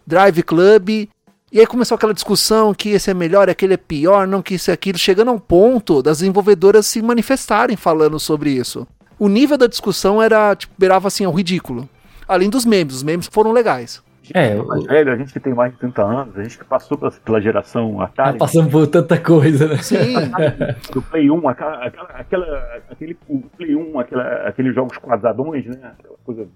Drive 0.07 0.41
Club. 0.41 0.89
E 0.89 1.59
aí 1.59 1.67
começou 1.67 1.93
aquela 1.93 2.15
discussão 2.15 2.73
que 2.73 2.89
esse 2.89 3.11
é 3.11 3.13
melhor, 3.13 3.47
aquele 3.47 3.75
é 3.75 3.77
pior, 3.77 4.25
não 4.25 4.41
que 4.41 4.55
isso 4.55 4.71
é 4.71 4.73
aquilo, 4.73 4.97
chegando 4.97 5.29
a 5.29 5.33
um 5.33 5.39
ponto 5.39 6.01
das 6.01 6.17
desenvolvedoras 6.17 6.87
se 6.87 6.99
manifestarem 6.99 7.77
falando 7.77 8.19
sobre 8.19 8.49
isso. 8.49 8.87
O 9.19 9.29
nível 9.29 9.55
da 9.55 9.67
discussão 9.67 10.19
era, 10.19 10.55
tipo, 10.55 10.73
beirava 10.79 11.09
assim 11.09 11.25
ao 11.25 11.31
ridículo 11.31 11.87
além 12.31 12.49
dos 12.49 12.65
memes. 12.65 12.95
Os 12.95 13.03
memes 13.03 13.27
foram 13.31 13.51
legais. 13.51 14.01
É, 14.33 14.55
mais 14.55 14.85
velho, 14.85 15.11
a 15.11 15.17
gente 15.17 15.33
que 15.33 15.39
tem 15.39 15.53
mais 15.53 15.73
de 15.73 15.79
30 15.79 16.03
anos, 16.03 16.37
a 16.37 16.43
gente 16.43 16.57
que 16.57 16.63
passou 16.63 16.97
pela, 16.97 17.11
pela 17.11 17.41
geração 17.41 17.99
Atari. 17.99 18.37
Passamos 18.37 18.71
por 18.71 18.87
tanta 18.87 19.17
coisa, 19.19 19.67
né? 19.67 19.77
Sim. 19.77 20.15
Do 20.93 21.01
Play 21.01 21.29
1, 21.29 21.47
aquela, 21.49 21.85
aquela, 21.85 22.81
aquele 22.89 23.17
o 23.27 23.41
Play 23.57 23.75
1, 23.75 23.99
aquela, 23.99 24.23
aqueles 24.47 24.73
jogos 24.73 24.97
quadradões, 24.97 25.65
né? 25.65 25.93
Aquela 25.99 26.17
coisa 26.23 26.47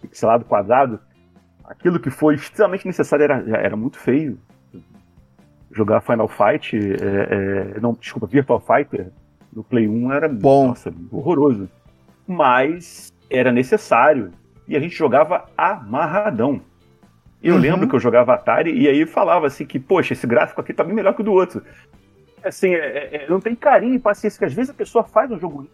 pixelado 0.00 0.44
quadrado. 0.44 0.98
Aquilo 1.64 2.00
que 2.00 2.10
foi 2.10 2.34
extremamente 2.34 2.86
necessário 2.86 3.24
era, 3.24 3.44
era 3.56 3.76
muito 3.76 3.98
feio. 3.98 4.38
Jogar 5.70 6.00
Final 6.00 6.28
Fight, 6.28 6.76
é, 6.76 7.74
é, 7.76 7.80
não, 7.80 7.92
desculpa, 7.92 8.26
Virtual 8.26 8.60
Fighter 8.60 9.12
no 9.52 9.62
Play 9.62 9.86
1 9.86 10.12
era 10.12 10.28
Bom. 10.28 10.68
Nossa, 10.68 10.92
horroroso. 11.12 11.68
Mas 12.26 13.12
era 13.30 13.52
necessário 13.52 14.32
e 14.68 14.76
a 14.76 14.80
gente 14.80 14.94
jogava 14.94 15.48
amarradão. 15.56 16.60
Eu 17.42 17.54
uhum. 17.54 17.60
lembro 17.60 17.88
que 17.88 17.94
eu 17.94 18.00
jogava 18.00 18.34
Atari 18.34 18.76
e 18.76 18.88
aí 18.88 19.06
falava 19.06 19.46
assim 19.46 19.64
que, 19.64 19.78
poxa, 19.78 20.14
esse 20.14 20.26
gráfico 20.26 20.60
aqui 20.60 20.72
tá 20.72 20.82
bem 20.82 20.94
melhor 20.94 21.14
que 21.14 21.20
o 21.20 21.24
do 21.24 21.32
outro. 21.32 21.62
Assim, 22.42 22.74
é, 22.74 22.78
é, 22.78 23.16
é 23.24 23.28
não 23.28 23.40
tem 23.40 23.54
carinho 23.54 23.94
e 23.94 23.98
paciência, 23.98 24.38
que 24.38 24.44
às 24.44 24.52
vezes 24.52 24.70
a 24.70 24.74
pessoa 24.74 25.04
faz 25.04 25.30
um 25.30 25.38
jogo 25.38 25.68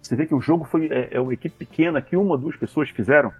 Você 0.00 0.16
vê 0.16 0.26
que 0.26 0.34
o 0.34 0.40
jogo 0.40 0.64
foi 0.64 0.88
é, 0.90 1.08
é, 1.12 1.20
uma 1.20 1.32
equipe 1.32 1.54
pequena 1.56 2.02
que 2.02 2.16
uma, 2.16 2.36
duas 2.36 2.56
pessoas 2.56 2.90
fizeram. 2.90 3.32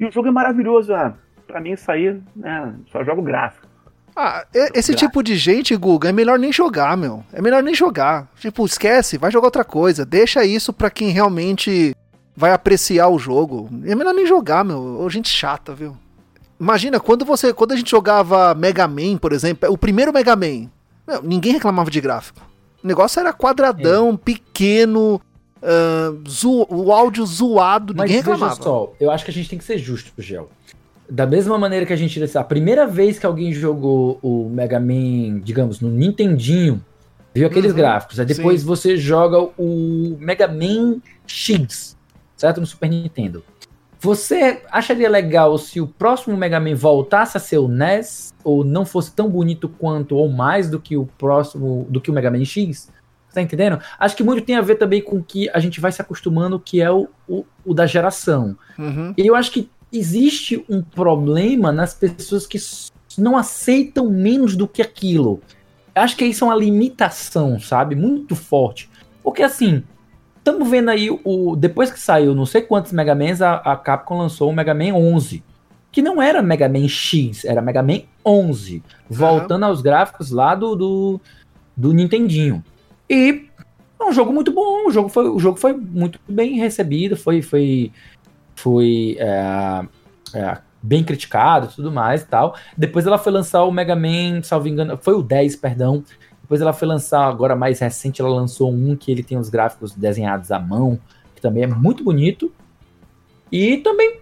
E 0.00 0.06
o 0.06 0.10
jogo 0.10 0.28
é 0.28 0.30
maravilhoso. 0.32 0.94
Ah, 0.94 1.14
pra 1.46 1.60
mim, 1.60 1.76
sair, 1.76 2.20
né, 2.34 2.74
só 2.90 3.04
jogo 3.04 3.22
gráfico. 3.22 3.66
Ah, 4.14 4.44
esse 4.74 4.96
tipo 4.96 5.22
de 5.22 5.36
gente, 5.36 5.76
Guga, 5.76 6.08
é 6.08 6.12
melhor 6.12 6.40
nem 6.40 6.52
jogar, 6.52 6.96
meu. 6.96 7.24
É 7.32 7.40
melhor 7.40 7.62
nem 7.62 7.72
jogar. 7.72 8.26
Tipo, 8.34 8.66
esquece, 8.66 9.16
vai 9.16 9.30
jogar 9.30 9.46
outra 9.46 9.64
coisa. 9.64 10.04
Deixa 10.04 10.44
isso 10.44 10.72
pra 10.72 10.90
quem 10.90 11.10
realmente 11.10 11.94
vai 12.38 12.52
apreciar 12.52 13.08
o 13.08 13.18
jogo. 13.18 13.68
É 13.84 13.96
melhor 13.96 14.14
nem 14.14 14.24
jogar, 14.24 14.64
meu. 14.64 15.00
Ô, 15.00 15.10
gente 15.10 15.28
chata, 15.28 15.74
viu? 15.74 15.96
Imagina, 16.58 17.00
quando 17.00 17.24
você. 17.24 17.52
Quando 17.52 17.72
a 17.72 17.76
gente 17.76 17.90
jogava 17.90 18.54
Mega 18.54 18.86
Man, 18.86 19.16
por 19.20 19.32
exemplo, 19.32 19.68
o 19.72 19.76
primeiro 19.76 20.12
Mega 20.12 20.36
Man, 20.36 20.68
meu, 21.06 21.20
ninguém 21.22 21.52
reclamava 21.52 21.90
de 21.90 22.00
gráfico. 22.00 22.40
O 22.82 22.86
negócio 22.86 23.18
era 23.18 23.32
quadradão, 23.32 24.10
é. 24.10 24.16
pequeno, 24.16 25.20
uh, 25.60 26.66
o 26.68 26.92
áudio 26.92 27.26
zoado, 27.26 27.92
Mas 27.92 28.04
ninguém 28.04 28.18
reclamava. 28.18 28.54
Veja 28.54 28.62
só, 28.62 28.92
eu 29.00 29.10
acho 29.10 29.24
que 29.24 29.32
a 29.32 29.34
gente 29.34 29.50
tem 29.50 29.58
que 29.58 29.64
ser 29.64 29.78
justo, 29.78 30.12
Gel. 30.16 30.48
Da 31.10 31.26
mesma 31.26 31.58
maneira 31.58 31.84
que 31.84 31.92
a 31.92 31.96
gente. 31.96 32.22
A 32.36 32.44
primeira 32.44 32.86
vez 32.86 33.18
que 33.18 33.26
alguém 33.26 33.52
jogou 33.52 34.20
o 34.22 34.48
Mega 34.48 34.78
Man, 34.78 35.40
digamos, 35.40 35.80
no 35.80 35.88
Nintendinho, 35.88 36.84
viu 37.34 37.48
aqueles 37.48 37.72
uhum, 37.72 37.76
gráficos. 37.76 38.20
Aí 38.20 38.26
depois 38.26 38.60
sim. 38.60 38.66
você 38.66 38.96
joga 38.96 39.40
o 39.58 40.16
Mega 40.20 40.46
Man 40.46 41.00
X 41.26 41.97
certo? 42.38 42.60
No 42.60 42.66
Super 42.66 42.88
Nintendo. 42.88 43.44
Você 44.00 44.62
acharia 44.70 45.10
legal 45.10 45.58
se 45.58 45.80
o 45.80 45.86
próximo 45.86 46.36
Mega 46.36 46.60
Man 46.60 46.76
voltasse 46.76 47.36
a 47.36 47.40
ser 47.40 47.58
o 47.58 47.66
NES 47.66 48.32
ou 48.44 48.64
não 48.64 48.86
fosse 48.86 49.12
tão 49.12 49.28
bonito 49.28 49.68
quanto 49.68 50.14
ou 50.16 50.28
mais 50.28 50.70
do 50.70 50.78
que 50.78 50.96
o 50.96 51.04
próximo, 51.18 51.84
do 51.90 52.00
que 52.00 52.10
o 52.10 52.14
Mega 52.14 52.30
Man 52.30 52.44
X? 52.44 52.90
Tá 53.34 53.42
entendendo? 53.42 53.80
Acho 53.98 54.16
que 54.16 54.22
muito 54.22 54.44
tem 54.44 54.56
a 54.56 54.60
ver 54.60 54.76
também 54.76 55.02
com 55.02 55.22
que 55.22 55.50
a 55.50 55.58
gente 55.58 55.80
vai 55.80 55.90
se 55.90 56.00
acostumando, 56.00 56.60
que 56.60 56.80
é 56.80 56.90
o, 56.90 57.08
o, 57.28 57.44
o 57.64 57.74
da 57.74 57.86
geração. 57.86 58.56
Uhum. 58.78 59.12
E 59.16 59.26
eu 59.26 59.34
acho 59.34 59.50
que 59.50 59.68
existe 59.92 60.64
um 60.68 60.80
problema 60.80 61.72
nas 61.72 61.92
pessoas 61.92 62.46
que 62.46 62.58
não 63.18 63.36
aceitam 63.36 64.08
menos 64.08 64.56
do 64.56 64.68
que 64.68 64.80
aquilo. 64.80 65.40
Acho 65.94 66.16
que 66.16 66.24
isso 66.24 66.44
é 66.44 66.48
uma 66.48 66.56
limitação, 66.56 67.58
sabe? 67.58 67.96
Muito 67.96 68.36
forte. 68.36 68.88
Porque 69.22 69.42
assim, 69.42 69.82
estamos 70.48 70.70
vendo 70.70 70.88
aí 70.88 71.10
o. 71.10 71.54
Depois 71.56 71.90
que 71.90 72.00
saiu 72.00 72.34
não 72.34 72.46
sei 72.46 72.62
quantos 72.62 72.92
Mega 72.92 73.14
Mans, 73.14 73.42
a, 73.42 73.56
a 73.56 73.76
Capcom 73.76 74.18
lançou 74.18 74.50
o 74.50 74.52
Mega 74.52 74.74
Man 74.74 74.94
11. 74.94 75.42
Que 75.92 76.02
não 76.02 76.20
era 76.20 76.42
Mega 76.42 76.68
Man 76.68 76.88
X, 76.88 77.44
era 77.44 77.62
Mega 77.62 77.82
Man 77.82 78.02
11. 78.24 78.82
Voltando 79.08 79.64
aos 79.64 79.80
gráficos 79.80 80.30
lá 80.30 80.54
do, 80.54 80.74
do, 80.74 81.20
do 81.76 81.92
Nintendinho. 81.92 82.62
E 83.08 83.46
é 83.98 84.04
um 84.04 84.12
jogo 84.12 84.32
muito 84.32 84.52
bom. 84.52 84.86
O 84.86 84.90
jogo 84.90 85.08
foi, 85.08 85.28
o 85.28 85.38
jogo 85.38 85.58
foi 85.58 85.72
muito 85.72 86.20
bem 86.28 86.58
recebido, 86.58 87.16
foi, 87.16 87.40
foi, 87.40 87.90
foi 88.54 89.16
é, 89.18 89.86
é, 90.34 90.58
bem 90.82 91.02
criticado 91.02 91.68
e 91.70 91.74
tudo 91.74 91.90
mais 91.90 92.22
e 92.22 92.26
tal. 92.26 92.54
Depois 92.76 93.06
ela 93.06 93.18
foi 93.18 93.32
lançar 93.32 93.64
o 93.64 93.72
Mega 93.72 93.96
Man, 93.96 94.42
salvo 94.42 94.68
engano, 94.68 94.98
foi 94.98 95.14
o 95.14 95.22
10, 95.22 95.56
perdão, 95.56 96.04
depois 96.48 96.62
ela 96.62 96.72
foi 96.72 96.88
lançar, 96.88 97.28
agora 97.28 97.54
mais 97.54 97.78
recente, 97.78 98.22
ela 98.22 98.30
lançou 98.30 98.72
um 98.72 98.96
que 98.96 99.12
ele 99.12 99.22
tem 99.22 99.36
os 99.36 99.50
gráficos 99.50 99.94
desenhados 99.94 100.50
à 100.50 100.58
mão, 100.58 100.98
que 101.34 101.42
também 101.42 101.64
é 101.64 101.66
muito 101.66 102.02
bonito. 102.02 102.50
E 103.52 103.76
também 103.76 104.20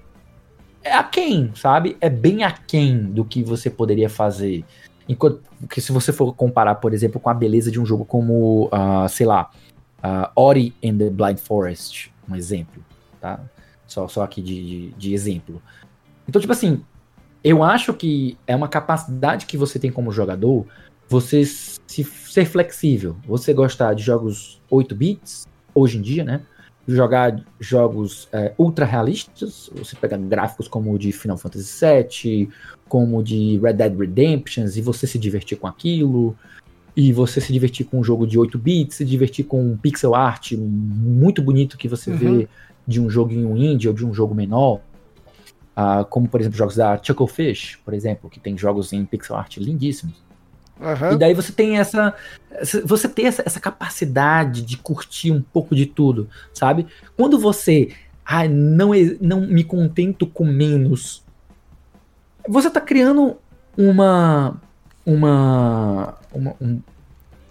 é 0.82 0.92
aquém, 0.92 1.52
sabe? 1.54 1.96
É 2.00 2.10
bem 2.10 2.42
aquém 2.42 3.00
do 3.00 3.24
que 3.24 3.44
você 3.44 3.70
poderia 3.70 4.10
fazer. 4.10 4.64
Enquanto 5.08 5.40
que 5.70 5.80
se 5.80 5.92
você 5.92 6.12
for 6.12 6.34
comparar, 6.34 6.74
por 6.74 6.92
exemplo, 6.92 7.20
com 7.20 7.30
a 7.30 7.34
beleza 7.34 7.70
de 7.70 7.78
um 7.80 7.86
jogo 7.86 8.04
como, 8.04 8.66
uh, 8.66 9.08
sei 9.08 9.24
lá, 9.24 9.48
uh, 9.98 10.28
Ori 10.34 10.74
and 10.84 10.98
the 10.98 11.08
Blind 11.08 11.38
Forest, 11.38 12.12
um 12.28 12.34
exemplo, 12.34 12.82
tá? 13.20 13.38
Só, 13.86 14.08
só 14.08 14.24
aqui 14.24 14.42
de, 14.42 14.66
de, 14.66 14.90
de 14.94 15.14
exemplo. 15.14 15.62
Então, 16.28 16.40
tipo 16.40 16.52
assim, 16.52 16.82
eu 17.44 17.62
acho 17.62 17.94
que 17.94 18.36
é 18.48 18.56
uma 18.56 18.66
capacidade 18.66 19.46
que 19.46 19.56
você 19.56 19.78
tem 19.78 19.92
como 19.92 20.10
jogador 20.10 20.66
você 21.08 21.44
se, 21.96 22.04
ser 22.04 22.44
flexível, 22.44 23.16
você 23.26 23.54
gostar 23.54 23.94
de 23.94 24.02
jogos 24.02 24.60
8 24.70 24.94
bits, 24.94 25.46
hoje 25.74 25.98
em 25.98 26.02
dia, 26.02 26.24
né? 26.24 26.42
Jogar 26.86 27.42
jogos 27.58 28.28
é, 28.32 28.52
ultra 28.58 28.84
realistas, 28.84 29.70
você 29.74 29.96
pega 29.96 30.16
gráficos 30.16 30.68
como 30.68 30.92
o 30.92 30.98
de 30.98 31.10
Final 31.10 31.38
Fantasy 31.38 31.84
VII, 31.84 32.48
como 32.88 33.18
o 33.18 33.22
de 33.22 33.58
Red 33.58 33.74
Dead 33.74 33.98
Redemption, 33.98 34.66
e 34.66 34.80
você 34.80 35.06
se 35.06 35.18
divertir 35.18 35.58
com 35.58 35.66
aquilo, 35.66 36.36
e 36.94 37.12
você 37.12 37.40
se 37.40 37.52
divertir 37.52 37.86
com 37.86 38.00
um 38.00 38.04
jogo 38.04 38.26
de 38.26 38.38
8 38.38 38.58
bits, 38.58 38.96
se 38.96 39.04
divertir 39.04 39.46
com 39.46 39.60
um 39.62 39.76
pixel 39.76 40.14
art 40.14 40.52
muito 40.52 41.42
bonito 41.42 41.78
que 41.78 41.88
você 41.88 42.10
uhum. 42.10 42.16
vê 42.16 42.48
de 42.86 43.00
um 43.00 43.10
joguinho 43.10 43.56
indie 43.56 43.88
ou 43.88 43.94
de 43.94 44.04
um 44.04 44.14
jogo 44.14 44.34
menor. 44.34 44.80
Uh, 45.76 46.04
como, 46.08 46.28
por 46.28 46.40
exemplo, 46.40 46.56
jogos 46.56 46.76
da 46.76 46.98
Chucklefish, 47.02 47.78
por 47.84 47.92
exemplo, 47.92 48.30
que 48.30 48.40
tem 48.40 48.56
jogos 48.56 48.92
em 48.92 49.04
pixel 49.04 49.36
art 49.36 49.56
lindíssimos. 49.58 50.25
Uhum. 50.80 51.12
E 51.12 51.18
daí 51.18 51.34
você 51.34 51.52
tem 51.52 51.78
essa. 51.78 52.14
Você 52.84 53.08
tem 53.08 53.26
essa, 53.26 53.42
essa, 53.44 53.60
capacidade 53.60 54.62
de 54.62 54.76
curtir 54.76 55.30
um 55.30 55.40
pouco 55.40 55.74
de 55.74 55.86
tudo, 55.86 56.28
sabe? 56.52 56.86
Quando 57.16 57.38
você. 57.38 57.94
Ah, 58.24 58.46
não, 58.48 58.90
não 59.20 59.40
me 59.42 59.64
contento 59.64 60.26
com 60.26 60.44
menos. 60.44 61.24
Você 62.48 62.70
tá 62.70 62.80
criando 62.80 63.36
uma. 63.76 64.60
Uma. 65.04 66.18
Uma, 66.32 66.54
um, 66.60 66.80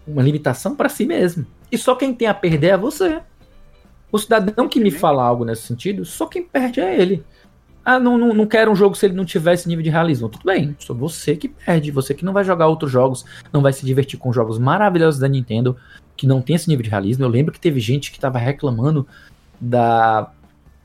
uma 0.07 0.21
limitação 0.21 0.76
para 0.76 0.89
si 0.89 1.05
mesmo. 1.05 1.45
E 1.71 1.78
só 1.78 1.95
quem 1.95 2.13
tem 2.13 2.28
a 2.28 2.34
perder 2.34 2.67
é 2.67 2.78
você. 2.78 3.21
O 4.11 4.19
cidadão 4.19 4.69
que 4.69 4.80
me 4.80 4.91
fala 4.91 5.23
algo 5.23 5.43
nesse 5.43 5.63
sentido, 5.63 6.05
só 6.05 6.28
quem 6.28 6.43
perde 6.43 6.80
é 6.80 7.01
ele. 7.01 7.23
Ah, 7.86 7.99
não, 7.99 8.17
não, 8.17 8.33
não 8.33 8.47
quero 8.47 8.71
um 8.71 8.75
jogo 8.75 8.95
se 8.95 9.05
ele 9.05 9.13
não 9.13 9.23
tiver 9.23 9.53
esse 9.53 9.67
nível 9.67 9.83
de 9.83 9.91
realismo. 9.91 10.27
Tudo 10.27 10.43
bem, 10.43 10.75
sou 10.79 10.95
você 10.95 11.36
que 11.36 11.47
perde, 11.47 11.91
você 11.91 12.15
que 12.15 12.25
não 12.25 12.33
vai 12.33 12.43
jogar 12.43 12.65
outros 12.65 12.91
jogos, 12.91 13.23
não 13.53 13.61
vai 13.61 13.71
se 13.71 13.86
divertir 13.86 14.17
com 14.17 14.33
jogos 14.33 14.57
maravilhosos 14.57 15.19
da 15.19 15.27
Nintendo. 15.27 15.77
que 16.17 16.25
não 16.25 16.41
tem 16.41 16.55
esse 16.55 16.67
nível 16.67 16.83
de 16.83 16.89
realismo. 16.89 17.25
Eu 17.25 17.29
lembro 17.29 17.53
que 17.53 17.59
teve 17.59 17.79
gente 17.79 18.09
que 18.09 18.17
estava 18.17 18.39
reclamando 18.39 19.05
da, 19.61 20.31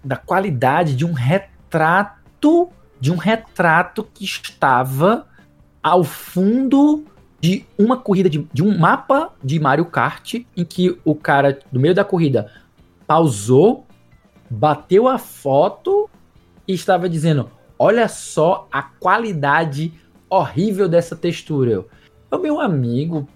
da 0.04 0.16
qualidade 0.16 0.94
de 0.94 1.06
um 1.06 1.12
retrato, 1.12 2.68
de 3.00 3.10
um 3.10 3.16
retrato 3.16 4.06
que 4.12 4.24
estava 4.24 5.26
ao 5.82 6.04
fundo 6.04 7.04
de 7.40 7.64
uma 7.78 7.96
corrida 7.96 8.28
de, 8.28 8.46
de 8.52 8.62
um 8.62 8.76
mapa 8.76 9.32
de 9.42 9.58
Mario 9.58 9.86
Kart 9.86 10.34
em 10.34 10.64
que 10.64 10.98
o 11.04 11.14
cara 11.14 11.58
no 11.72 11.80
meio 11.80 11.94
da 11.94 12.04
corrida 12.04 12.52
pausou, 13.06 13.86
bateu 14.50 15.08
a 15.08 15.16
foto 15.16 16.10
e 16.70 16.74
estava 16.74 17.08
dizendo: 17.08 17.50
"Olha 17.78 18.08
só 18.08 18.68
a 18.70 18.82
qualidade 18.82 19.92
horrível 20.28 20.88
dessa 20.88 21.16
textura". 21.16 21.84
Eu, 22.30 22.38
meu 22.38 22.60
amigo, 22.60 23.28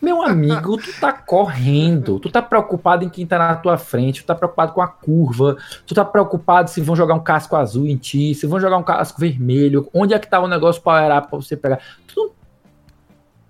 meu 0.00 0.22
amigo, 0.22 0.78
tu 0.78 0.98
tá 0.98 1.12
correndo, 1.12 2.18
tu 2.18 2.30
tá 2.30 2.40
preocupado 2.40 3.04
em 3.04 3.10
quem 3.10 3.26
tá 3.26 3.38
na 3.38 3.56
tua 3.56 3.76
frente, 3.76 4.22
tu 4.22 4.26
tá 4.26 4.34
preocupado 4.34 4.72
com 4.72 4.80
a 4.80 4.88
curva, 4.88 5.58
tu 5.86 5.94
tá 5.94 6.02
preocupado 6.04 6.70
se 6.70 6.80
vão 6.80 6.96
jogar 6.96 7.14
um 7.14 7.22
casco 7.22 7.54
azul 7.54 7.86
em 7.86 7.98
ti, 7.98 8.34
se 8.34 8.46
vão 8.46 8.58
jogar 8.58 8.78
um 8.78 8.82
casco 8.82 9.20
vermelho, 9.20 9.90
onde 9.92 10.14
é 10.14 10.18
que 10.18 10.28
tá 10.28 10.40
o 10.40 10.48
negócio 10.48 10.80
power 10.80 11.18
up 11.18 11.28
pra 11.28 11.38
você 11.38 11.54
pegar. 11.54 11.80
Tu 12.06 12.14
não 12.16 12.30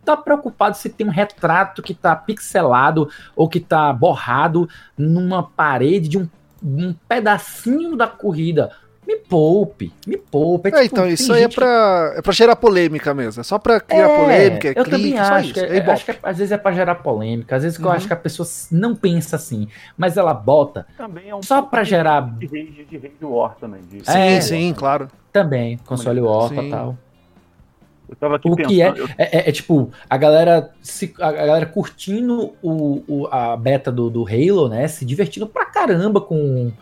tá 0.04 0.16
preocupado 0.16 0.76
se 0.76 0.88
tem 0.88 1.06
um 1.06 1.10
retrato 1.10 1.82
que 1.82 1.94
tá 1.94 2.16
pixelado 2.16 3.08
ou 3.36 3.48
que 3.48 3.60
tá 3.60 3.92
borrado 3.92 4.68
numa 4.98 5.44
parede 5.44 6.08
de 6.08 6.18
um, 6.18 6.28
um 6.60 6.92
pedacinho 7.08 7.96
da 7.96 8.08
corrida. 8.08 8.72
Me 9.10 9.16
poupe, 9.16 9.92
me 10.06 10.16
poupe. 10.16 10.68
É, 10.68 10.70
é, 10.70 10.82
tipo, 10.84 10.94
então, 10.94 11.08
isso 11.08 11.32
aí 11.32 11.42
é 11.42 11.48
pra, 11.48 12.14
é 12.16 12.22
pra 12.22 12.32
gerar 12.32 12.54
polêmica 12.54 13.12
mesmo. 13.12 13.40
É 13.40 13.44
só 13.44 13.58
pra 13.58 13.80
criar 13.80 14.08
é, 14.08 14.16
polêmica, 14.16 14.68
é 14.68 14.70
eu 14.70 14.84
clique, 14.84 14.90
também 14.90 15.18
acho. 15.18 15.52
Que, 15.54 15.60
é, 15.60 15.90
acho 15.90 16.04
que 16.04 16.18
às 16.22 16.38
vezes 16.38 16.52
é 16.52 16.56
pra 16.56 16.70
gerar 16.70 16.94
polêmica, 16.96 17.56
às 17.56 17.64
vezes 17.64 17.76
uhum. 17.78 17.86
eu 17.86 17.92
acho 17.92 18.06
que 18.06 18.12
a 18.12 18.16
pessoa 18.16 18.48
não 18.70 18.94
pensa 18.94 19.34
assim, 19.34 19.66
mas 19.98 20.16
ela 20.16 20.32
bota 20.32 20.86
também 20.96 21.28
é 21.28 21.34
um 21.34 21.42
só 21.42 21.60
pra 21.60 21.82
gerar. 21.82 22.20
De 22.38 22.46
rede 22.46 22.84
de, 22.84 22.98
de 22.98 23.24
War 23.24 23.56
também. 23.56 23.80
De... 23.82 24.04
Sim, 24.04 24.40
sim, 24.40 24.74
claro. 24.74 25.08
Também, 25.32 25.76
console 25.78 26.20
War 26.20 26.52
e 26.52 26.70
tal. 26.70 26.96
Eu 28.08 28.16
tava 28.16 28.36
aqui 28.36 28.48
o 28.48 28.56
pensando, 28.56 28.68
que 28.68 28.82
é, 28.82 28.88
eu... 28.88 29.08
é, 29.18 29.48
é, 29.48 29.52
tipo, 29.52 29.90
a 30.08 30.16
galera, 30.16 30.70
se, 30.82 31.12
a 31.20 31.32
galera 31.32 31.66
curtindo 31.66 32.52
o, 32.62 33.02
o, 33.08 33.26
a 33.28 33.56
beta 33.56 33.90
do, 33.90 34.08
do 34.08 34.24
Halo, 34.26 34.68
né? 34.68 34.86
Se 34.88 35.04
divertindo 35.04 35.46
pra 35.46 35.64
caramba 35.64 36.20
com 36.20 36.72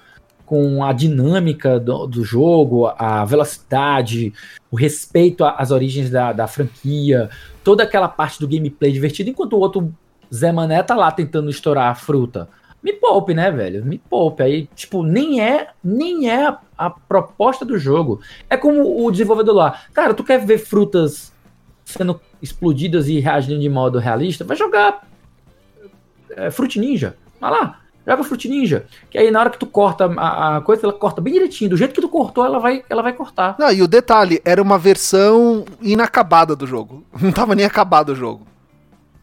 com 0.49 0.83
a 0.83 0.95
dinâmica 0.95 1.79
do, 1.79 2.07
do 2.07 2.25
jogo, 2.25 2.87
a 2.97 3.23
velocidade, 3.27 4.33
o 4.71 4.77
respeito 4.77 5.45
às 5.45 5.71
origens 5.71 6.09
da, 6.09 6.33
da 6.33 6.47
franquia, 6.47 7.29
toda 7.63 7.83
aquela 7.83 8.09
parte 8.09 8.41
do 8.41 8.49
gameplay 8.49 8.91
divertido, 8.91 9.29
enquanto 9.29 9.53
o 9.53 9.59
outro 9.59 9.95
Zé 10.35 10.51
Mané 10.51 10.83
tá 10.83 10.97
lá 10.97 11.13
tentando 11.13 11.51
estourar 11.51 11.91
a 11.91 11.95
fruta. 11.95 12.49
Me 12.83 12.95
poupe, 12.95 13.35
né, 13.35 13.51
velho? 13.51 13.85
Me 13.85 13.99
poupe. 13.99 14.43
Aí, 14.43 14.69
tipo, 14.75 15.03
nem 15.03 15.43
é, 15.43 15.69
nem 15.85 16.31
é 16.31 16.47
a, 16.47 16.59
a 16.79 16.89
proposta 16.89 17.63
do 17.63 17.79
jogo. 17.79 18.23
É 18.49 18.57
como 18.57 19.05
o 19.05 19.11
desenvolvedor 19.11 19.55
lá. 19.55 19.83
Cara, 19.93 20.15
tu 20.15 20.25
quer 20.25 20.39
ver 20.47 20.57
frutas 20.57 21.31
sendo 21.85 22.19
explodidas 22.41 23.07
e 23.07 23.21
reagindo 23.21 23.61
de 23.61 23.69
modo 23.69 23.99
realista? 23.99 24.45
Vai 24.45 24.57
jogar 24.57 25.07
é, 26.31 26.51
Fruit 26.51 26.79
Ninja. 26.79 27.17
Vai 27.39 27.51
lá 27.51 27.81
joga 28.09 28.25
Fruit 28.25 28.49
Ninja. 28.49 28.87
Que 29.11 29.19
aí 29.19 29.31
na 29.31 29.41
hora 29.41 29.51
que 29.51 29.59
tu 29.59 29.67
corta 29.67 30.07
a, 30.17 30.57
a, 30.57 30.61
coisa, 30.61 30.87
ela 30.87 30.93
corta 30.93 31.21
bem 31.21 31.35
direitinho. 31.35 31.71
Do 31.71 31.77
jeito 31.77 31.95
que 31.95 32.01
tu 32.01 32.09
cortou, 32.09 32.45
ela 32.45 32.59
vai, 32.59 32.83
ela 32.89 33.03
vai 33.03 33.13
cortar. 33.13 33.57
Não, 33.59 33.71
e 33.71 33.83
o 33.83 33.89
detalhe, 33.89 34.41
era 34.45 34.63
uma 34.63 34.79
versão 34.79 35.65
inacabada 35.81 36.57
do 36.57 36.67
jogo. 36.67 37.05
Não 37.21 37.33
tava 37.33 37.55
nem 37.55 37.67
acabado 37.67 38.11
o 38.11 38.15
jogo. 38.15 38.47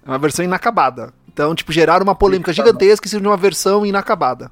É 0.05 0.09
uma 0.09 0.19
versão 0.19 0.45
inacabada. 0.45 1.13
Então, 1.27 1.53
tipo, 1.53 1.71
geraram 1.71 2.03
uma 2.03 2.15
polêmica 2.15 2.53
gigantesca 2.53 3.07
em 3.07 3.09
cima 3.09 3.21
de 3.21 3.27
uma 3.27 3.37
versão 3.37 3.85
inacabada. 3.85 4.51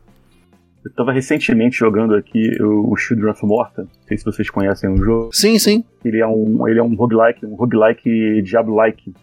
Eu 0.83 0.91
tava 0.91 1.13
recentemente 1.13 1.77
jogando 1.77 2.13
aqui 2.13 2.61
o 2.61 2.93
Children 2.97 3.31
of 3.31 3.45
Morta. 3.45 3.83
Não 3.83 4.07
sei 4.07 4.17
se 4.17 4.25
vocês 4.25 4.49
conhecem 4.49 4.89
o 4.89 4.97
jogo. 4.97 5.29
Sim, 5.31 5.57
sim. 5.57 5.85
Ele 6.03 6.19
é 6.19 6.27
um, 6.27 6.67
ele 6.67 6.77
é 6.77 6.83
um 6.83 6.93
roguelike, 6.93 7.45
um 7.45 7.55
roguelike 7.55 8.41
Diablo-like. 8.41 9.13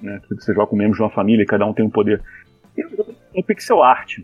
Né? 0.00 0.18
Que 0.26 0.34
você 0.34 0.54
joga 0.54 0.68
com 0.68 0.76
membros 0.76 0.96
de 0.96 1.02
uma 1.02 1.10
família 1.10 1.42
e 1.42 1.46
cada 1.46 1.66
um 1.66 1.74
tem 1.74 1.84
um 1.84 1.90
poder. 1.90 2.22
E 2.74 2.80
é 2.80 2.86
um 3.36 3.42
pixel 3.42 3.82
art. 3.82 4.20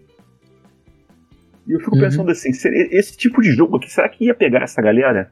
E 1.67 1.73
eu 1.73 1.81
fico 1.81 1.97
uhum. 1.97 2.03
pensando 2.03 2.31
assim, 2.31 2.51
esse 2.51 3.17
tipo 3.17 3.43
de 3.43 3.53
jogo 3.53 3.77
aqui, 3.77 3.91
será 3.91 4.09
que 4.09 4.25
ia 4.25 4.35
pegar 4.35 4.62
essa 4.62 4.81
galera? 4.81 5.31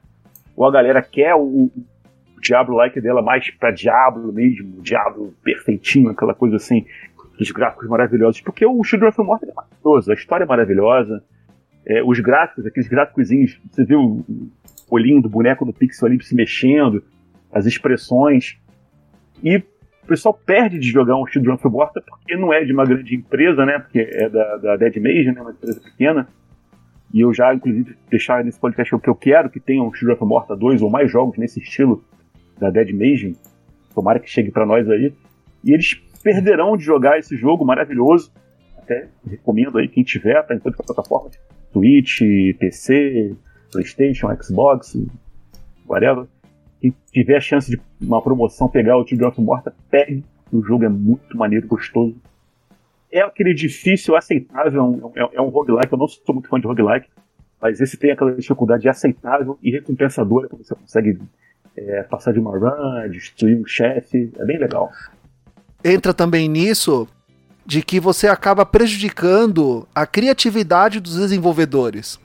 Ou 0.57 0.67
a 0.67 0.73
galera 0.73 1.01
quer 1.03 1.35
o, 1.35 1.41
o 1.41 1.73
Diablo-like 2.41 3.01
dela 3.01 3.23
mais 3.23 3.51
pra 3.51 3.71
Diablo 3.71 4.33
mesmo, 4.33 4.79
o 4.79 4.83
Diablo 4.83 5.35
perfeitinho, 5.43 6.11
aquela 6.11 6.35
coisa 6.35 6.57
assim, 6.57 6.85
os 7.41 7.51
gráficos 7.51 7.89
maravilhosos? 7.89 8.41
Porque 8.41 8.67
o 8.67 8.83
Children 8.83 9.11
of 9.11 9.23
Morta 9.23 9.47
é 9.47 9.55
maravilhoso, 9.55 10.11
a 10.11 10.15
história 10.15 10.45
é 10.45 10.47
maravilhosa, 10.47 11.23
é, 11.87 12.03
os 12.03 12.19
gráficos, 12.21 12.67
aqueles 12.67 12.89
gráficos, 12.89 13.29
você 13.71 13.85
viu 13.85 14.01
o 14.01 14.51
olhinho 14.91 15.21
do 15.21 15.29
boneco 15.29 15.65
do 15.65 15.73
pixel 15.73 16.09
ali 16.09 16.23
se 16.23 16.35
mexendo, 16.35 17.03
as 17.53 17.67
expressões. 17.67 18.59
E 19.43 19.63
o 20.05 20.07
pessoal 20.07 20.35
perde 20.35 20.79
de 20.79 20.89
jogar 20.91 21.17
um 21.17 21.27
Children 21.27 21.55
of 21.55 21.67
Morta 21.69 22.03
porque 22.07 22.37
não 22.37 22.53
é 22.53 22.63
de 22.63 22.73
uma 22.73 22.85
grande 22.85 23.15
empresa, 23.15 23.65
né? 23.65 23.79
Porque 23.79 24.01
é 24.01 24.29
da, 24.29 24.57
da 24.59 24.77
Dead 24.77 24.97
Mage, 24.97 25.33
né? 25.33 25.41
Uma 25.41 25.51
empresa 25.51 25.81
pequena. 25.81 26.29
E 27.13 27.21
eu 27.21 27.33
já, 27.33 27.55
inclusive, 27.55 27.97
deixar 28.11 28.45
nesse 28.45 28.61
podcast 28.61 28.95
o 28.95 28.99
que 28.99 29.09
eu 29.09 29.15
quero 29.15 29.49
que 29.49 29.59
tenha 29.59 29.83
um 29.83 29.93
Children 29.93 30.17
of 30.17 30.25
Morta 30.27 30.55
2 30.55 30.83
ou 30.83 30.91
mais 30.91 31.11
jogos 31.11 31.39
nesse 31.39 31.59
estilo 31.59 32.05
da 32.59 32.69
Dead 32.69 32.93
Mage. 32.93 33.35
Tomara 33.95 34.21
que 34.21 34.29
chegue 34.29 34.51
para 34.51 34.67
nós 34.67 34.89
aí. 34.91 35.15
E 35.65 35.73
eles 35.73 35.95
perderão 36.23 36.77
de 36.77 36.85
jogar 36.85 37.19
esse 37.19 37.35
jogo 37.35 37.65
maravilhoso. 37.65 38.31
Até 38.77 39.09
recomendo 39.27 39.79
aí, 39.79 39.89
quem 39.89 40.05
tiver, 40.05 40.43
tá 40.43 40.55
em 40.55 40.59
todas 40.59 40.79
as 40.79 40.87
plataformas. 40.87 41.41
Twitch, 41.73 42.21
PC, 42.59 43.35
Playstation, 43.73 44.29
Xbox, 44.37 44.99
whatever 45.89 46.27
quem 46.85 46.95
tiver 47.11 47.37
a 47.37 47.41
chance 47.41 47.71
de 47.71 47.81
uma 48.01 48.21
promoção 48.21 48.69
pegar 48.69 48.99
o 48.99 49.07
Children 49.07 49.31
of 49.31 49.41
Morta, 49.41 49.75
pegue. 49.91 50.23
O 50.53 50.63
jogo 50.63 50.85
é 50.85 50.89
muito 50.89 51.37
maneiro, 51.37 51.67
gostoso. 51.67 52.15
É 53.11 53.23
aquele 53.23 53.55
difícil, 53.55 54.15
aceitável, 54.15 55.13
é, 55.15 55.23
é, 55.23 55.29
é 55.35 55.41
um 55.41 55.49
roguelike. 55.49 55.91
Eu 55.91 55.99
não 55.99 56.09
sou 56.09 56.35
muito 56.35 56.49
fã 56.49 56.61
de 56.61 56.67
roguelike, 56.67 57.09
mas 57.61 57.81
esse 57.81 57.97
tem 57.97 58.11
aquela 58.11 58.35
dificuldade 58.35 58.87
aceitável 58.87 59.59
e 59.63 59.71
recompensadora 59.71 60.49
que 60.49 60.57
você 60.57 60.75
consegue 60.75 61.19
é, 61.77 62.03
passar 62.03 62.33
de 62.33 62.41
uma 62.41 62.51
run, 62.51 63.09
destruir 63.09 63.59
um 63.59 63.67
chefe. 63.67 64.31
É 64.39 64.45
bem 64.45 64.59
legal. 64.59 64.91
Entra 65.83 66.13
também 66.13 66.49
nisso 66.49 67.09
de 67.65 67.83
que 67.83 67.99
você 67.99 68.29
acaba 68.29 68.67
prejudicando 68.67 69.89
a 69.95 70.07
criatividade 70.07 71.01
dos 71.01 71.17
desenvolvedores 71.17 72.21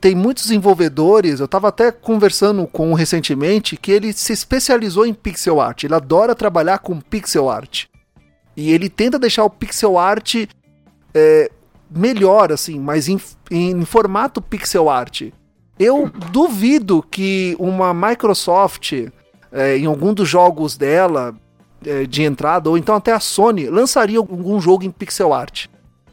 tem 0.00 0.14
muitos 0.14 0.44
desenvolvedores, 0.44 1.40
eu 1.40 1.46
estava 1.46 1.68
até 1.68 1.90
conversando 1.90 2.66
com 2.66 2.90
um 2.90 2.94
recentemente, 2.94 3.76
que 3.76 3.90
ele 3.90 4.12
se 4.12 4.32
especializou 4.32 5.04
em 5.04 5.12
pixel 5.12 5.60
art. 5.60 5.82
Ele 5.82 5.94
adora 5.94 6.34
trabalhar 6.34 6.78
com 6.78 7.00
pixel 7.00 7.50
art. 7.50 7.86
E 8.56 8.70
ele 8.72 8.88
tenta 8.88 9.18
deixar 9.18 9.44
o 9.44 9.50
pixel 9.50 9.98
art 9.98 10.46
é, 11.12 11.50
melhor, 11.90 12.52
assim, 12.52 12.78
mas 12.78 13.08
em, 13.08 13.20
em 13.50 13.84
formato 13.84 14.40
pixel 14.40 14.88
art. 14.88 15.30
Eu 15.76 16.08
duvido 16.30 17.02
que 17.02 17.56
uma 17.58 17.92
Microsoft, 17.92 18.92
é, 19.50 19.76
em 19.76 19.86
algum 19.86 20.14
dos 20.14 20.28
jogos 20.28 20.76
dela, 20.76 21.34
é, 21.84 22.06
de 22.06 22.22
entrada, 22.22 22.70
ou 22.70 22.78
então 22.78 22.94
até 22.94 23.12
a 23.12 23.18
Sony, 23.18 23.68
lançaria 23.68 24.18
algum 24.18 24.60
jogo 24.60 24.84
em 24.84 24.90
pixel 24.90 25.34
art. 25.34 25.66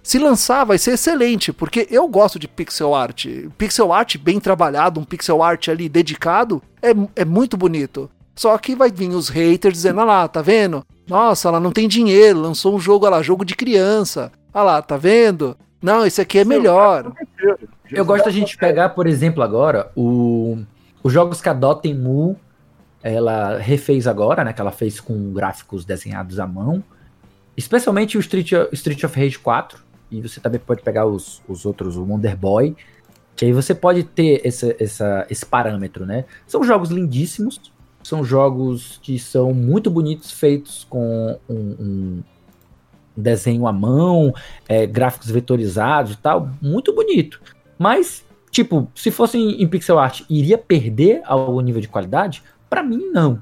Se 0.03 0.17
lançar, 0.17 0.63
vai 0.63 0.77
ser 0.77 0.93
excelente, 0.93 1.53
porque 1.53 1.87
eu 1.91 2.07
gosto 2.07 2.39
de 2.39 2.47
pixel 2.47 2.95
art. 2.95 3.27
Pixel 3.57 3.93
art 3.93 4.17
bem 4.17 4.39
trabalhado, 4.39 4.99
um 4.99 5.03
pixel 5.03 5.43
art 5.43 5.67
ali 5.67 5.87
dedicado, 5.87 6.61
é, 6.81 6.89
é 7.15 7.25
muito 7.25 7.55
bonito. 7.55 8.09
Só 8.35 8.57
que 8.57 8.75
vai 8.75 8.91
vir 8.91 9.09
os 9.09 9.29
haters 9.29 9.75
dizendo: 9.75 10.01
ah 10.01 10.05
lá, 10.05 10.27
tá 10.27 10.41
vendo? 10.41 10.83
Nossa, 11.07 11.49
ela 11.49 11.59
não 11.59 11.71
tem 11.71 11.87
dinheiro, 11.87 12.39
lançou 12.39 12.75
um 12.75 12.79
jogo, 12.79 13.05
olha 13.05 13.17
lá, 13.17 13.21
jogo 13.21 13.45
de 13.45 13.55
criança. 13.55 14.31
Ah 14.53 14.63
lá, 14.63 14.81
tá 14.81 14.97
vendo? 14.97 15.55
Não, 15.81 16.05
esse 16.05 16.21
aqui 16.21 16.39
é 16.39 16.45
melhor. 16.45 17.11
Eu 17.91 18.05
gosto 18.05 18.25
da 18.25 18.31
gente 18.31 18.57
pegar, 18.57 18.89
por 18.89 19.05
exemplo, 19.07 19.43
agora, 19.43 19.91
o, 19.95 20.59
os 21.03 21.11
jogos 21.11 21.41
que 21.41 21.49
a 21.49 21.53
Dotemu 21.53 22.37
ela 23.03 23.57
refez 23.57 24.07
agora, 24.07 24.43
né? 24.43 24.53
Que 24.53 24.61
ela 24.61 24.71
fez 24.71 24.99
com 24.99 25.33
gráficos 25.33 25.83
desenhados 25.83 26.39
à 26.39 26.47
mão. 26.47 26.83
Especialmente 27.57 28.17
o 28.17 28.19
Street, 28.19 28.51
Street 28.71 29.03
of 29.03 29.19
Rage 29.19 29.39
4, 29.39 29.79
e 30.11 30.21
você 30.21 30.39
também 30.39 30.59
pode 30.59 30.81
pegar 30.81 31.05
os, 31.05 31.41
os 31.47 31.65
outros, 31.65 31.95
o 31.95 32.03
Wonder 32.03 32.37
Boy, 32.37 32.75
que 33.35 33.45
aí 33.45 33.53
você 33.53 33.73
pode 33.73 34.03
ter 34.03 34.45
esse, 34.45 34.75
essa, 34.79 35.25
esse 35.29 35.45
parâmetro, 35.45 36.05
né? 36.05 36.25
São 36.45 36.63
jogos 36.63 36.89
lindíssimos, 36.89 37.59
são 38.03 38.23
jogos 38.23 38.99
que 39.01 39.17
são 39.17 39.53
muito 39.53 39.89
bonitos, 39.89 40.31
feitos 40.31 40.85
com 40.89 41.39
um, 41.49 41.55
um 41.55 42.23
desenho 43.15 43.67
à 43.67 43.73
mão, 43.73 44.33
é, 44.67 44.85
gráficos 44.85 45.29
vetorizados 45.29 46.13
e 46.13 46.17
tal, 46.17 46.49
muito 46.61 46.93
bonito. 46.93 47.41
Mas, 47.77 48.23
tipo, 48.51 48.87
se 48.93 49.09
fosse 49.11 49.37
em, 49.37 49.61
em 49.61 49.67
pixel 49.67 49.97
art, 49.97 50.21
iria 50.29 50.57
perder 50.57 51.21
ao 51.25 51.59
nível 51.61 51.81
de 51.81 51.87
qualidade? 51.87 52.43
Para 52.69 52.83
mim, 52.83 53.09
não. 53.11 53.41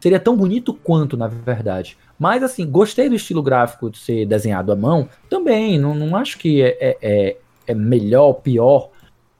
seria 0.00 0.20
tão 0.20 0.36
bonito 0.36 0.74
quanto, 0.74 1.16
na 1.16 1.28
verdade. 1.28 1.96
Mas, 2.18 2.42
assim, 2.42 2.66
gostei 2.66 3.08
do 3.08 3.14
estilo 3.14 3.42
gráfico 3.42 3.90
de 3.90 3.98
ser 3.98 4.26
desenhado 4.26 4.72
à 4.72 4.76
mão. 4.76 5.08
Também, 5.30 5.78
não, 5.78 5.94
não 5.94 6.16
acho 6.16 6.38
que 6.38 6.62
é, 6.62 6.76
é, 6.80 6.98
é, 7.00 7.36
é 7.66 7.74
melhor 7.74 8.26
ou 8.26 8.34
pior 8.34 8.90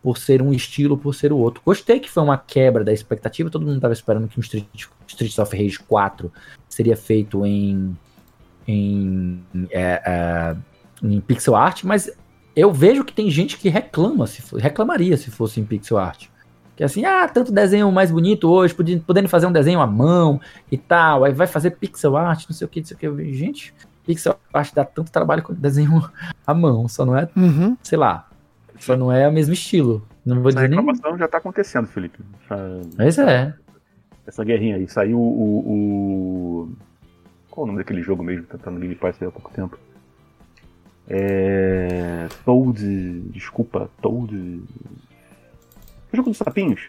por 0.02 0.16
ser 0.16 0.40
um 0.40 0.52
estilo, 0.52 0.96
por 0.96 1.14
ser 1.14 1.32
o 1.32 1.38
outro. 1.38 1.60
Gostei 1.64 1.98
que 1.98 2.08
foi 2.08 2.22
uma 2.22 2.38
quebra 2.38 2.84
da 2.84 2.92
expectativa. 2.92 3.50
Todo 3.50 3.66
mundo 3.66 3.76
estava 3.76 3.92
esperando 3.92 4.28
que 4.28 4.38
um 4.38 4.40
Street, 4.40 4.66
Street 5.06 5.38
of 5.38 5.56
Rage 5.56 5.78
4 5.80 6.32
seria 6.68 6.96
feito 6.96 7.44
em, 7.44 7.96
em, 8.66 9.42
é, 9.70 10.02
é, 10.04 10.56
em 11.02 11.20
pixel 11.20 11.56
art, 11.56 11.82
mas 11.82 12.10
eu 12.54 12.72
vejo 12.72 13.04
que 13.04 13.12
tem 13.12 13.30
gente 13.30 13.56
que 13.56 13.68
reclama, 13.68 14.26
se 14.26 14.42
reclamaria 14.56 15.16
se 15.16 15.30
fosse 15.30 15.60
em 15.60 15.64
pixel 15.64 15.98
art. 15.98 16.26
Que 16.78 16.84
é 16.84 16.86
assim, 16.86 17.04
ah, 17.04 17.26
tanto 17.26 17.50
desenho 17.50 17.90
mais 17.90 18.08
bonito 18.08 18.48
hoje, 18.48 18.72
podendo 18.72 19.28
fazer 19.28 19.46
um 19.46 19.50
desenho 19.52 19.80
à 19.80 19.86
mão 19.88 20.40
e 20.70 20.78
tal, 20.78 21.24
aí 21.24 21.32
vai 21.32 21.48
fazer 21.48 21.72
pixel 21.72 22.16
art, 22.16 22.44
não 22.48 22.54
sei 22.54 22.66
o 22.66 22.68
que, 22.68 22.78
não 22.78 22.86
sei 22.86 22.94
o 22.94 23.16
que. 23.16 23.34
Gente, 23.34 23.74
pixel 24.06 24.38
art 24.54 24.72
dá 24.72 24.84
tanto 24.84 25.10
trabalho 25.10 25.42
quanto 25.42 25.60
desenho 25.60 26.08
à 26.46 26.54
mão, 26.54 26.86
só 26.86 27.04
não 27.04 27.18
é, 27.18 27.28
uhum. 27.36 27.76
sei 27.82 27.98
lá, 27.98 28.28
só 28.78 28.96
não 28.96 29.10
é 29.10 29.26
o 29.26 29.32
mesmo 29.32 29.54
estilo. 29.54 30.06
Não 30.24 30.36
vou 30.36 30.50
Essa 30.50 30.60
dizer 30.60 30.68
reclamação 30.68 31.10
nem... 31.10 31.18
já 31.18 31.26
tá 31.26 31.38
acontecendo, 31.38 31.88
Felipe. 31.88 32.20
Pois 32.96 33.18
é. 33.18 33.52
Essa 34.24 34.44
guerrinha 34.44 34.76
aí. 34.76 34.86
Saiu 34.86 35.18
o, 35.18 35.58
o, 36.62 36.72
Qual 37.50 37.64
o 37.64 37.66
nome 37.66 37.80
daquele 37.80 38.02
jogo 38.02 38.22
mesmo 38.22 38.46
que 38.46 38.56
tá 38.56 38.70
no 38.70 38.78
Game 38.78 38.94
Pass 38.94 39.20
há 39.20 39.32
pouco 39.32 39.50
tempo? 39.52 39.76
É. 41.08 42.28
Toad. 42.44 43.20
Desculpa, 43.32 43.90
Toad. 44.00 44.62
O 46.12 46.16
jogo 46.16 46.30
dos 46.30 46.38
sapinhos? 46.38 46.88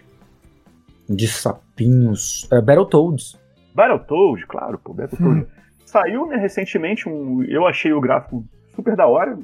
De 1.09 1.27
sapinhos. 1.27 2.47
É 2.51 2.61
Battletoads. 2.61 3.37
Battletoads, 3.73 4.45
claro, 4.45 4.77
pô, 4.77 4.93
Battletoads. 4.93 5.43
Hum. 5.43 5.59
Saiu, 5.85 6.27
né, 6.27 6.37
recentemente 6.37 7.09
um. 7.09 7.43
Eu 7.43 7.65
achei 7.65 7.91
o 7.91 7.99
gráfico 7.99 8.45
super 8.75 8.95
da 8.95 9.07
hora, 9.07 9.37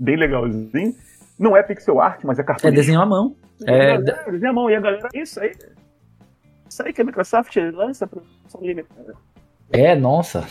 bem 0.00 0.16
legalzinho. 0.16 0.94
Não 1.38 1.56
é 1.56 1.62
pixel 1.62 2.00
art, 2.00 2.24
mas 2.24 2.38
é 2.38 2.42
cartão. 2.42 2.68
É 2.68 2.72
desenho 2.72 3.00
à 3.00 3.06
mão. 3.06 3.36
É, 3.66 3.92
é 3.92 3.98
desenho 3.98 4.50
à 4.50 4.52
mão. 4.52 4.70
E 4.70 4.74
a 4.74 4.80
galera, 4.80 5.08
isso 5.14 5.38
aí. 5.40 5.52
Isso 6.68 6.82
aí 6.82 6.92
que 6.92 7.00
a 7.00 7.04
Microsoft 7.04 7.54
lança 7.72 8.06
pra 8.06 8.20
game. 8.60 8.84
É, 9.70 9.94
nossa. 9.94 10.46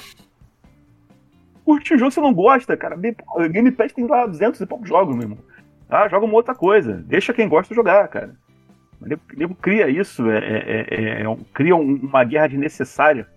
Curte 1.66 1.96
o 1.96 1.98
jogo 1.98 2.12
você 2.12 2.22
não 2.22 2.34
gosta, 2.34 2.78
cara. 2.78 2.96
Game 2.96 3.72
Pass 3.72 3.92
tem 3.92 4.08
lá 4.08 4.28
200 4.28 4.62
e 4.62 4.66
poucos 4.66 4.88
jogos, 4.88 5.16
meu 5.16 5.24
irmão. 5.24 5.40
Ah, 5.90 6.08
joga 6.08 6.26
uma 6.26 6.36
outra 6.36 6.56
coisa. 6.56 6.94
Deixa 6.94 7.34
quem 7.34 7.50
gosta 7.50 7.76
jogar, 7.76 8.08
cara. 8.08 8.36
O 9.02 9.08
nego 9.38 9.56
cria 9.56 9.90
isso, 9.90 10.30
é, 10.30 10.38
é, 10.38 10.86
é, 10.90 11.22
é 11.22 11.38
cria 11.54 11.76
uma 11.76 12.24
guerra 12.24 12.48
desnecessária. 12.48 13.28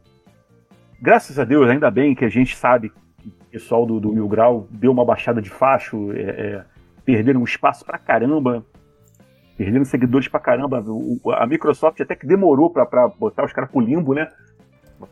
Graças 1.00 1.38
a 1.38 1.44
Deus, 1.44 1.68
ainda 1.68 1.90
bem 1.90 2.14
que 2.14 2.24
a 2.24 2.28
gente 2.28 2.56
sabe 2.56 2.90
que 2.90 3.28
o 3.28 3.32
pessoal 3.50 3.86
do, 3.86 4.00
do 4.00 4.12
Mil 4.12 4.28
Grau 4.28 4.66
deu 4.70 4.90
uma 4.90 5.04
baixada 5.04 5.40
de 5.40 5.50
facho, 5.50 6.12
é, 6.12 6.20
é, 6.20 6.64
perderam 7.04 7.44
espaço 7.44 7.84
pra 7.84 7.98
caramba, 7.98 8.64
perderam 9.56 9.84
seguidores 9.84 10.28
pra 10.28 10.40
caramba. 10.40 10.82
O, 10.86 11.20
a 11.32 11.46
Microsoft 11.46 12.00
até 12.00 12.14
que 12.14 12.26
demorou 12.26 12.70
pra, 12.70 12.84
pra 12.84 13.08
botar 13.08 13.44
os 13.44 13.52
caras 13.52 13.70
pro 13.70 13.80
limbo, 13.80 14.14
né? 14.14 14.28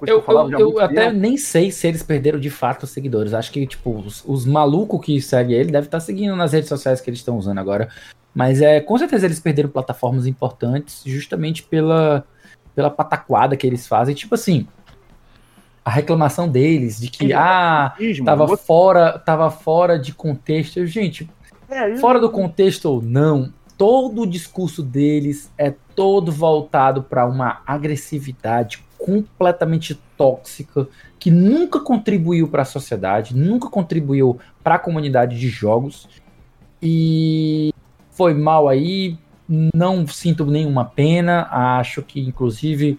eu, 0.07 0.25
eu, 0.27 0.59
eu 0.59 0.81
até 0.81 1.13
nem 1.13 1.37
sei 1.37 1.71
se 1.71 1.87
eles 1.87 2.03
perderam 2.03 2.41
de 2.41 2.51
fato 2.51 2.87
seguidores. 2.87 3.33
Acho 3.33 3.53
que, 3.53 3.67
tipo, 3.67 3.91
os, 3.99 4.25
os 4.27 4.45
malucos 4.45 5.05
que 5.05 5.21
seguem 5.21 5.57
ele 5.57 5.71
devem 5.71 5.87
estar 5.87 6.01
seguindo 6.01 6.35
nas 6.35 6.53
redes 6.53 6.69
sociais 6.69 7.01
que 7.01 7.09
eles 7.09 7.21
estão 7.21 7.37
usando 7.37 7.59
agora. 7.59 7.89
Mas 8.37 8.61
é, 8.61 8.81
com 8.83 8.99
certeza 8.99 9.25
eles 9.25 9.41
perderam 9.41 9.71
plataformas 9.71 10.27
importantes 10.27 11.01
justamente 11.07 11.63
pela, 11.63 12.23
pela 12.75 12.91
pataquada 12.91 13.57
que 13.57 13.67
eles 13.67 13.87
fazem. 13.87 14.15
Tipo 14.15 14.35
assim, 14.35 14.69
a 15.83 15.89
reclamação 15.89 16.47
deles 16.47 17.01
de 17.01 17.09
que, 17.09 17.33
ah, 17.33 17.97
tava 18.27 18.55
fora, 18.59 19.19
tava 19.19 19.51
fora 19.51 19.99
de 19.99 20.13
contexto. 20.13 20.85
Gente, 20.85 21.31
é, 21.71 21.97
fora 21.97 22.21
do 22.21 22.29
contexto 22.29 22.85
ou 22.85 23.01
não, 23.01 23.51
todo 23.79 24.21
o 24.21 24.27
discurso 24.27 24.83
deles 24.83 25.51
é 25.57 25.73
todo 25.95 26.31
voltado 26.31 27.03
para 27.03 27.25
uma 27.25 27.63
agressividade 27.67 28.85
completamente 28.99 29.99
tóxica 30.15 30.87
que 31.19 31.31
nunca 31.31 31.81
contribuiu 31.81 32.49
para 32.49 32.61
a 32.61 32.67
sociedade, 32.67 33.35
nunca 33.35 33.71
contribuiu 33.71 34.39
para 34.63 34.75
a 34.75 34.79
comunidade 34.79 35.41
de 35.41 35.49
jogos 35.49 36.07
e 36.83 37.73
foi 38.17 38.35
mal 38.35 38.69
aí. 38.69 39.17
Não 39.49 40.07
sinto 40.07 40.45
nenhuma 40.47 40.85
pena. 40.85 41.47
Acho 41.51 42.03
que 42.03 42.21
inclusive 42.21 42.99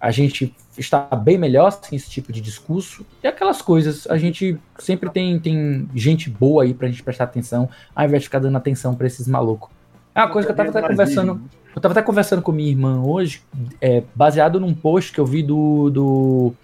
a 0.00 0.10
gente 0.12 0.54
está 0.76 1.00
bem 1.16 1.36
melhor 1.36 1.70
sem 1.70 1.96
esse 1.96 2.08
tipo 2.08 2.32
de 2.32 2.40
discurso. 2.40 3.04
E 3.22 3.26
aquelas 3.26 3.60
coisas, 3.60 4.06
a 4.06 4.16
gente 4.16 4.56
sempre 4.78 5.10
tem, 5.10 5.38
tem 5.40 5.88
gente 5.94 6.30
boa 6.30 6.62
aí 6.62 6.72
pra 6.72 6.88
gente 6.88 7.02
prestar 7.02 7.24
atenção, 7.24 7.68
ao 7.94 8.04
invés 8.04 8.22
de 8.22 8.28
ficar 8.28 8.38
dando 8.38 8.56
atenção 8.56 8.94
para 8.94 9.06
esses 9.06 9.26
malucos. 9.26 9.70
É 10.14 10.20
uma 10.20 10.30
coisa 10.30 10.46
que 10.46 10.52
eu 10.52 10.56
tava 10.56 10.70
até 10.70 10.88
conversando. 10.88 11.40
Eu 11.74 11.82
tava 11.82 11.92
até 11.92 12.02
conversando 12.02 12.42
com 12.42 12.50
minha 12.50 12.70
irmã 12.70 13.02
hoje, 13.02 13.42
é, 13.80 14.02
baseado 14.14 14.58
num 14.58 14.74
post 14.74 15.12
que 15.12 15.20
eu 15.20 15.26
vi 15.26 15.42
do, 15.42 15.90
do, 15.90 16.54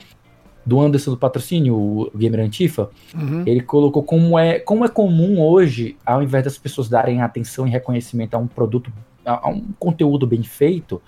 do 0.65 0.81
Anderson 0.81 1.11
do 1.13 1.17
patrocínio, 1.17 1.77
o 1.77 2.11
Gamer 2.15 2.41
Antifa. 2.41 2.91
Uhum. 3.15 3.43
Ele 3.47 3.61
colocou 3.61 4.03
como 4.03 4.39
é, 4.39 4.59
como 4.59 4.85
é 4.85 4.89
comum 4.89 5.41
hoje, 5.41 5.97
ao 6.05 6.23
invés 6.23 6.45
das 6.45 6.57
pessoas 6.57 6.89
darem 6.89 7.21
atenção 7.21 7.67
e 7.67 7.71
reconhecimento 7.71 8.35
a 8.35 8.39
um 8.39 8.47
produto, 8.47 8.93
a, 9.25 9.47
a 9.47 9.51
um 9.51 9.65
conteúdo 9.79 10.27
bem 10.27 10.43
feito, 10.43 11.01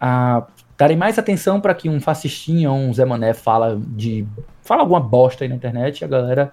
a 0.00 0.46
darem 0.78 0.96
mais 0.96 1.18
atenção 1.18 1.60
para 1.60 1.74
que 1.74 1.88
um 1.88 2.00
fascistinha 2.00 2.70
ou 2.70 2.76
um 2.76 2.92
Zé 2.92 3.04
Mané 3.04 3.34
fala 3.34 3.80
de. 3.88 4.26
fala 4.62 4.82
alguma 4.82 5.00
bosta 5.00 5.44
aí 5.44 5.48
na 5.48 5.56
internet 5.56 6.00
e 6.00 6.04
a 6.04 6.08
galera. 6.08 6.52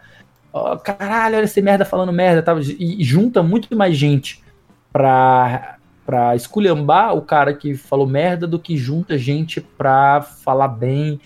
Oh, 0.51 0.77
caralho, 0.77 1.37
olha 1.37 1.45
esse 1.45 1.61
merda 1.61 1.83
falando 1.83 2.13
merda, 2.13 2.43
tá? 2.43 2.55
e, 2.59 3.01
e 3.01 3.03
junta 3.03 3.41
muito 3.41 3.75
mais 3.75 3.97
gente 3.97 4.43
pra, 4.91 5.77
pra 6.05 6.35
esculhambar 6.35 7.15
o 7.15 7.23
cara 7.23 7.55
que 7.55 7.75
falou 7.75 8.05
merda 8.05 8.45
do 8.45 8.59
que 8.59 8.77
junta 8.77 9.17
gente 9.17 9.59
pra 9.59 10.21
falar 10.21 10.67
bem 10.67 11.19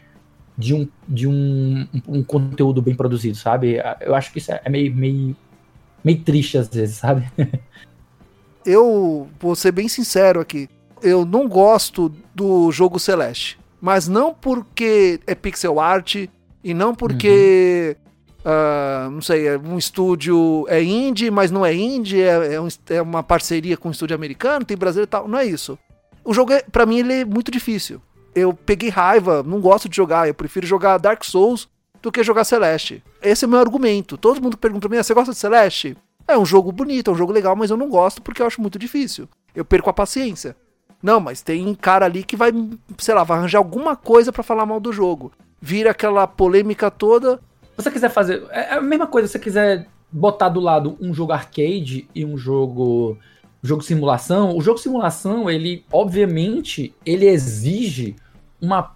de 0.57 0.73
um, 0.73 0.87
de 1.07 1.27
um, 1.27 1.87
um, 2.07 2.23
conteúdo 2.23 2.81
bem 2.81 2.95
produzido, 2.95 3.37
sabe? 3.37 3.77
Eu 4.01 4.15
acho 4.15 4.31
que 4.31 4.39
isso 4.39 4.51
é 4.51 4.69
meio, 4.69 4.93
meio, 4.95 5.35
meio 6.03 6.19
triste 6.19 6.57
às 6.57 6.67
vezes, 6.67 6.97
sabe? 6.97 7.29
eu 8.65 9.29
vou 9.39 9.55
ser 9.55 9.71
bem 9.71 9.87
sincero 9.87 10.39
aqui. 10.39 10.67
Eu 11.01 11.25
não 11.25 11.47
gosto 11.47 12.11
do 12.33 12.71
jogo 12.71 12.99
Celeste. 12.99 13.59
Mas 13.79 14.07
não 14.07 14.33
porque 14.33 15.19
é 15.27 15.35
pixel 15.35 15.79
art 15.79 16.15
e 16.63 16.73
não 16.73 16.95
porque 16.95 17.95
uhum. 17.99 18.07
Uh, 18.47 19.11
não 19.11 19.21
sei, 19.21 19.45
é 19.45 19.57
um 19.57 19.77
estúdio 19.77 20.65
é 20.69 20.81
indie, 20.81 21.29
mas 21.29 21.51
não 21.51 21.65
é 21.65 21.73
indie, 21.75 22.21
é, 22.21 22.53
é, 22.53 22.61
um, 22.61 22.69
é, 22.89 23.01
uma 23.01 23.21
parceria 23.21 23.75
com 23.75 23.89
um 23.89 23.91
estúdio 23.91 24.15
americano, 24.15 24.63
tem 24.63 24.77
brasileiro 24.77 25.09
e 25.09 25.11
tal. 25.11 25.27
Não 25.27 25.37
é 25.37 25.45
isso. 25.45 25.77
O 26.23 26.33
jogo, 26.33 26.53
é, 26.53 26.61
para 26.61 26.85
mim, 26.85 26.99
ele 26.99 27.13
é 27.13 27.25
muito 27.25 27.51
difícil. 27.51 28.01
Eu 28.37 28.53
peguei 28.53 28.89
raiva, 28.89 29.43
não 29.43 29.59
gosto 29.59 29.89
de 29.89 29.95
jogar, 29.95 30.27
eu 30.27 30.33
prefiro 30.33 30.65
jogar 30.65 30.97
Dark 30.97 31.23
Souls 31.23 31.67
do 32.01 32.11
que 32.11 32.23
jogar 32.23 32.43
Celeste. 32.43 33.03
Esse 33.21 33.45
é 33.45 33.47
o 33.47 33.51
meu 33.51 33.59
argumento. 33.59 34.17
Todo 34.17 34.41
mundo 34.41 34.57
pergunta 34.57 34.87
pra 34.87 34.95
mim, 34.95 34.99
ah, 34.99 35.03
você 35.03 35.13
gosta 35.13 35.31
de 35.31 35.37
Celeste? 35.37 35.97
É 36.27 36.37
um 36.37 36.45
jogo 36.45 36.71
bonito, 36.71 37.09
é 37.09 37.13
um 37.13 37.17
jogo 37.17 37.31
legal, 37.31 37.55
mas 37.55 37.69
eu 37.69 37.77
não 37.77 37.89
gosto 37.89 38.21
porque 38.21 38.41
eu 38.41 38.45
acho 38.45 38.61
muito 38.61 38.77
difícil. 38.77 39.27
Eu 39.55 39.65
perco 39.65 39.89
a 39.89 39.93
paciência. 39.93 40.55
Não, 41.01 41.19
mas 41.19 41.41
tem 41.41 41.73
cara 41.75 42.05
ali 42.05 42.23
que 42.23 42.35
vai, 42.35 42.51
sei 42.97 43.13
lá, 43.13 43.23
vai 43.23 43.37
arranjar 43.37 43.59
alguma 43.59 43.95
coisa 43.95 44.31
para 44.31 44.43
falar 44.43 44.65
mal 44.65 44.79
do 44.79 44.91
jogo. 44.91 45.31
Vira 45.61 45.91
aquela 45.91 46.27
polêmica 46.27 46.91
toda 46.91 47.39
você 47.77 47.91
quiser 47.91 48.09
fazer. 48.09 48.43
É, 48.49 48.59
é 48.59 48.73
a 48.73 48.81
mesma 48.81 49.07
coisa, 49.07 49.27
se 49.27 49.33
você 49.33 49.39
quiser 49.39 49.87
botar 50.11 50.49
do 50.49 50.59
lado 50.59 50.97
um 50.99 51.13
jogo 51.13 51.31
arcade 51.31 52.09
e 52.13 52.25
um 52.25 52.37
jogo 52.37 53.17
jogo 53.61 53.81
simulação, 53.81 54.55
o 54.55 54.61
jogo 54.61 54.77
simulação, 54.77 55.49
ele 55.49 55.83
obviamente, 55.91 56.93
ele 57.05 57.27
exige 57.27 58.15
uma 58.61 58.95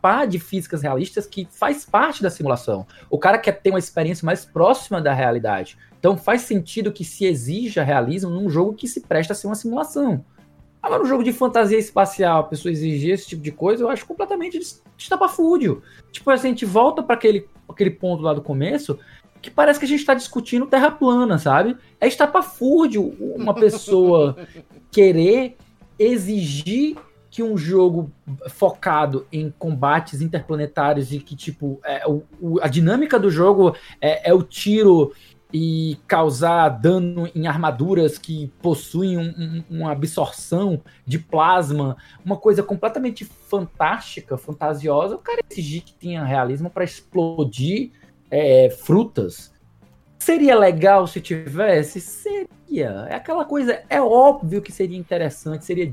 pá 0.00 0.24
de 0.24 0.38
físicas 0.38 0.82
realistas 0.82 1.26
que 1.26 1.46
faz 1.50 1.84
parte 1.84 2.22
da 2.22 2.30
simulação. 2.30 2.86
O 3.08 3.18
cara 3.18 3.38
quer 3.38 3.60
ter 3.60 3.70
uma 3.70 3.78
experiência 3.78 4.24
mais 4.24 4.44
próxima 4.44 5.00
da 5.00 5.12
realidade. 5.12 5.76
Então 5.98 6.16
faz 6.16 6.42
sentido 6.42 6.92
que 6.92 7.04
se 7.04 7.26
exija 7.26 7.82
realismo 7.82 8.30
num 8.30 8.48
jogo 8.48 8.74
que 8.74 8.88
se 8.88 9.00
presta 9.00 9.32
a 9.32 9.36
ser 9.36 9.46
uma 9.46 9.54
simulação. 9.54 10.24
Agora, 10.82 11.02
um 11.02 11.06
jogo 11.06 11.22
de 11.22 11.32
fantasia 11.32 11.78
espacial, 11.78 12.40
a 12.40 12.44
pessoa 12.44 12.72
exigir 12.72 13.12
esse 13.12 13.28
tipo 13.28 13.42
de 13.42 13.52
coisa, 13.52 13.84
eu 13.84 13.90
acho 13.90 14.06
completamente 14.06 14.58
estapafúrdio. 14.96 15.82
Tipo, 16.10 16.30
assim, 16.30 16.48
a 16.48 16.50
gente 16.50 16.64
volta 16.64 17.02
para 17.02 17.16
aquele, 17.16 17.46
aquele 17.68 17.90
ponto 17.90 18.22
lá 18.22 18.32
do 18.32 18.40
começo, 18.40 18.98
que 19.42 19.50
parece 19.50 19.78
que 19.78 19.84
a 19.84 19.88
gente 19.88 20.00
está 20.00 20.14
discutindo 20.14 20.66
terra 20.66 20.90
plana, 20.90 21.38
sabe? 21.38 21.76
É 22.00 22.08
estapafúrdio 22.08 23.14
uma 23.34 23.54
pessoa 23.54 24.36
querer 24.90 25.58
exigir 25.98 26.96
que 27.30 27.42
um 27.42 27.56
jogo 27.56 28.10
focado 28.48 29.26
em 29.30 29.50
combates 29.56 30.20
interplanetários 30.20 31.12
e 31.12 31.20
que, 31.20 31.36
tipo, 31.36 31.80
é, 31.84 32.02
o, 32.06 32.58
a 32.60 32.66
dinâmica 32.66 33.18
do 33.18 33.30
jogo 33.30 33.76
é, 34.00 34.30
é 34.30 34.34
o 34.34 34.42
tiro 34.42 35.12
e 35.52 35.98
causar 36.06 36.68
dano 36.68 37.30
em 37.34 37.46
armaduras 37.46 38.18
que 38.18 38.52
possuem 38.62 39.18
um, 39.18 39.30
um, 39.30 39.64
uma 39.78 39.92
absorção 39.92 40.80
de 41.04 41.18
plasma, 41.18 41.96
uma 42.24 42.36
coisa 42.36 42.62
completamente 42.62 43.24
fantástica, 43.24 44.38
fantasiosa, 44.38 45.16
o 45.16 45.18
cara 45.18 45.40
exigir 45.50 45.82
que 45.82 45.92
tenha 45.92 46.24
realismo 46.24 46.70
para 46.70 46.84
explodir 46.84 47.90
é, 48.30 48.70
frutas. 48.70 49.52
Seria 50.18 50.56
legal 50.56 51.06
se 51.06 51.20
tivesse? 51.20 52.00
Seria. 52.00 53.06
É 53.08 53.14
aquela 53.14 53.44
coisa, 53.44 53.82
é 53.88 54.00
óbvio 54.00 54.62
que 54.62 54.70
seria 54.70 54.98
interessante, 54.98 55.64
seria 55.64 55.92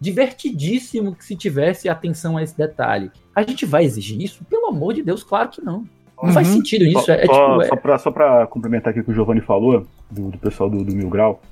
divertidíssimo 0.00 1.14
que 1.14 1.24
se 1.24 1.36
tivesse 1.36 1.88
atenção 1.88 2.36
a 2.36 2.42
esse 2.42 2.56
detalhe. 2.56 3.10
A 3.34 3.42
gente 3.42 3.64
vai 3.64 3.84
exigir 3.84 4.20
isso? 4.20 4.44
Pelo 4.44 4.66
amor 4.66 4.94
de 4.94 5.02
Deus, 5.02 5.22
claro 5.22 5.48
que 5.48 5.62
não. 5.64 5.84
Não 6.16 6.28
uhum. 6.28 6.32
faz 6.32 6.48
sentido 6.48 6.84
isso. 6.84 7.00
Só, 7.00 7.12
é, 7.12 7.16
é, 7.16 7.20
tipo, 7.22 7.62
é... 7.62 7.66
só, 7.66 7.76
pra, 7.76 7.98
só 7.98 8.10
pra 8.10 8.46
complementar 8.46 8.90
aqui 8.90 9.00
o 9.00 9.04
que 9.04 9.10
o 9.10 9.14
Giovanni 9.14 9.40
falou, 9.40 9.86
do, 10.10 10.30
do 10.30 10.38
pessoal 10.38 10.70
do, 10.70 10.82
do 10.82 10.94
Mil 10.94 11.08
Grau, 11.08 11.42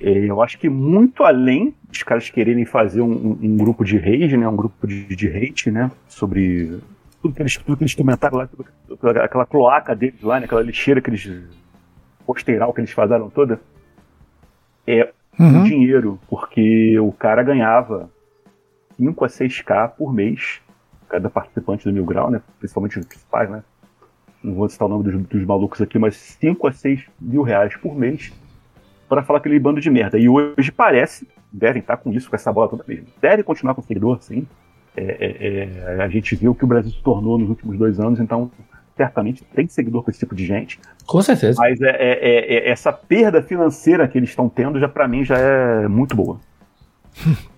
é, 0.00 0.10
eu 0.10 0.42
acho 0.42 0.58
que 0.58 0.68
muito 0.68 1.22
além 1.22 1.74
dos 1.88 2.02
caras 2.02 2.28
quererem 2.28 2.64
fazer 2.64 3.00
um, 3.00 3.38
um, 3.40 3.56
grupo 3.56 3.84
de 3.84 3.96
rage, 3.96 4.36
né, 4.36 4.48
um 4.48 4.56
grupo 4.56 4.86
de, 4.86 5.14
de 5.14 5.28
hate, 5.28 5.70
né, 5.70 5.90
sobre 6.08 6.80
tudo 7.22 7.34
que 7.34 7.42
eles, 7.42 7.56
tudo 7.56 7.76
que 7.76 7.84
eles 7.84 7.94
comentaram 7.94 8.38
lá, 8.38 8.48
tudo, 8.48 8.66
aquela 9.20 9.46
cloaca 9.46 9.94
deles 9.94 10.20
lá, 10.20 10.40
né, 10.40 10.46
aquela 10.46 10.62
lixeira 10.62 11.00
que 11.00 11.10
eles, 11.10 11.30
posteral 12.26 12.72
que 12.72 12.80
eles 12.80 12.90
fizeram 12.90 13.30
toda, 13.30 13.60
é 14.86 15.12
uhum. 15.38 15.60
um 15.60 15.64
dinheiro, 15.64 16.18
porque 16.28 16.98
o 16.98 17.12
cara 17.12 17.42
ganhava 17.42 18.10
5 18.96 19.24
a 19.24 19.28
6k 19.28 19.90
por 19.96 20.12
mês, 20.12 20.60
cada 21.08 21.28
participante 21.30 21.84
do 21.84 21.92
Mil 21.92 22.04
Grau, 22.04 22.30
né, 22.30 22.40
principalmente 22.58 22.98
os 22.98 23.06
principais, 23.06 23.50
né, 23.50 23.62
não 24.44 24.54
vou 24.54 24.68
citar 24.68 24.86
o 24.86 24.90
nome 24.90 25.04
dos, 25.04 25.26
dos 25.26 25.44
malucos 25.44 25.80
aqui, 25.80 25.98
mas 25.98 26.16
5 26.16 26.66
a 26.66 26.72
6 26.72 27.04
mil 27.18 27.42
reais 27.42 27.74
por 27.76 27.96
mês 27.96 28.30
para 29.08 29.22
falar 29.22 29.38
aquele 29.38 29.58
bando 29.58 29.80
de 29.80 29.90
merda. 29.90 30.18
E 30.18 30.28
hoje 30.28 30.70
parece, 30.70 31.26
devem 31.50 31.80
estar 31.80 31.96
com 31.96 32.12
isso, 32.12 32.28
com 32.28 32.36
essa 32.36 32.52
bola 32.52 32.68
toda 32.68 32.84
mesmo. 32.86 33.06
Deve 33.20 33.42
continuar 33.42 33.74
com 33.74 33.80
seguidor, 33.80 34.18
sim. 34.20 34.46
É, 34.96 35.02
é, 35.02 35.96
é, 35.98 36.02
a 36.02 36.08
gente 36.08 36.36
viu 36.36 36.52
o 36.52 36.54
que 36.54 36.64
o 36.64 36.66
Brasil 36.66 36.90
se 36.90 37.02
tornou 37.02 37.38
nos 37.38 37.48
últimos 37.48 37.78
dois 37.78 37.98
anos, 37.98 38.20
então 38.20 38.50
certamente 38.96 39.44
tem 39.54 39.66
seguidor 39.68 40.02
com 40.02 40.10
esse 40.10 40.20
tipo 40.20 40.34
de 40.34 40.46
gente. 40.46 40.78
Com 41.06 41.20
certeza. 41.22 41.60
Mas 41.60 41.80
é, 41.80 41.90
é, 41.90 42.54
é 42.54 42.70
essa 42.70 42.92
perda 42.92 43.42
financeira 43.42 44.06
que 44.06 44.18
eles 44.18 44.30
estão 44.30 44.48
tendo, 44.48 44.78
já 44.78 44.88
para 44.88 45.08
mim, 45.08 45.24
já 45.24 45.38
é 45.38 45.88
muito 45.88 46.14
boa. 46.16 46.40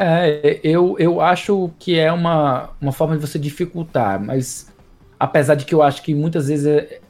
É, 0.00 0.60
eu, 0.62 0.94
eu 0.96 1.20
acho 1.20 1.72
que 1.76 1.98
é 1.98 2.12
uma, 2.12 2.70
uma 2.80 2.92
forma 2.92 3.16
de 3.16 3.20
você 3.20 3.36
dificultar, 3.36 4.22
mas 4.22 4.72
Apesar 5.18 5.56
de 5.56 5.64
que 5.64 5.74
eu 5.74 5.82
acho 5.82 6.02
que 6.02 6.14
muitas 6.14 6.46
vezes 6.46 6.66
é, 6.66 7.00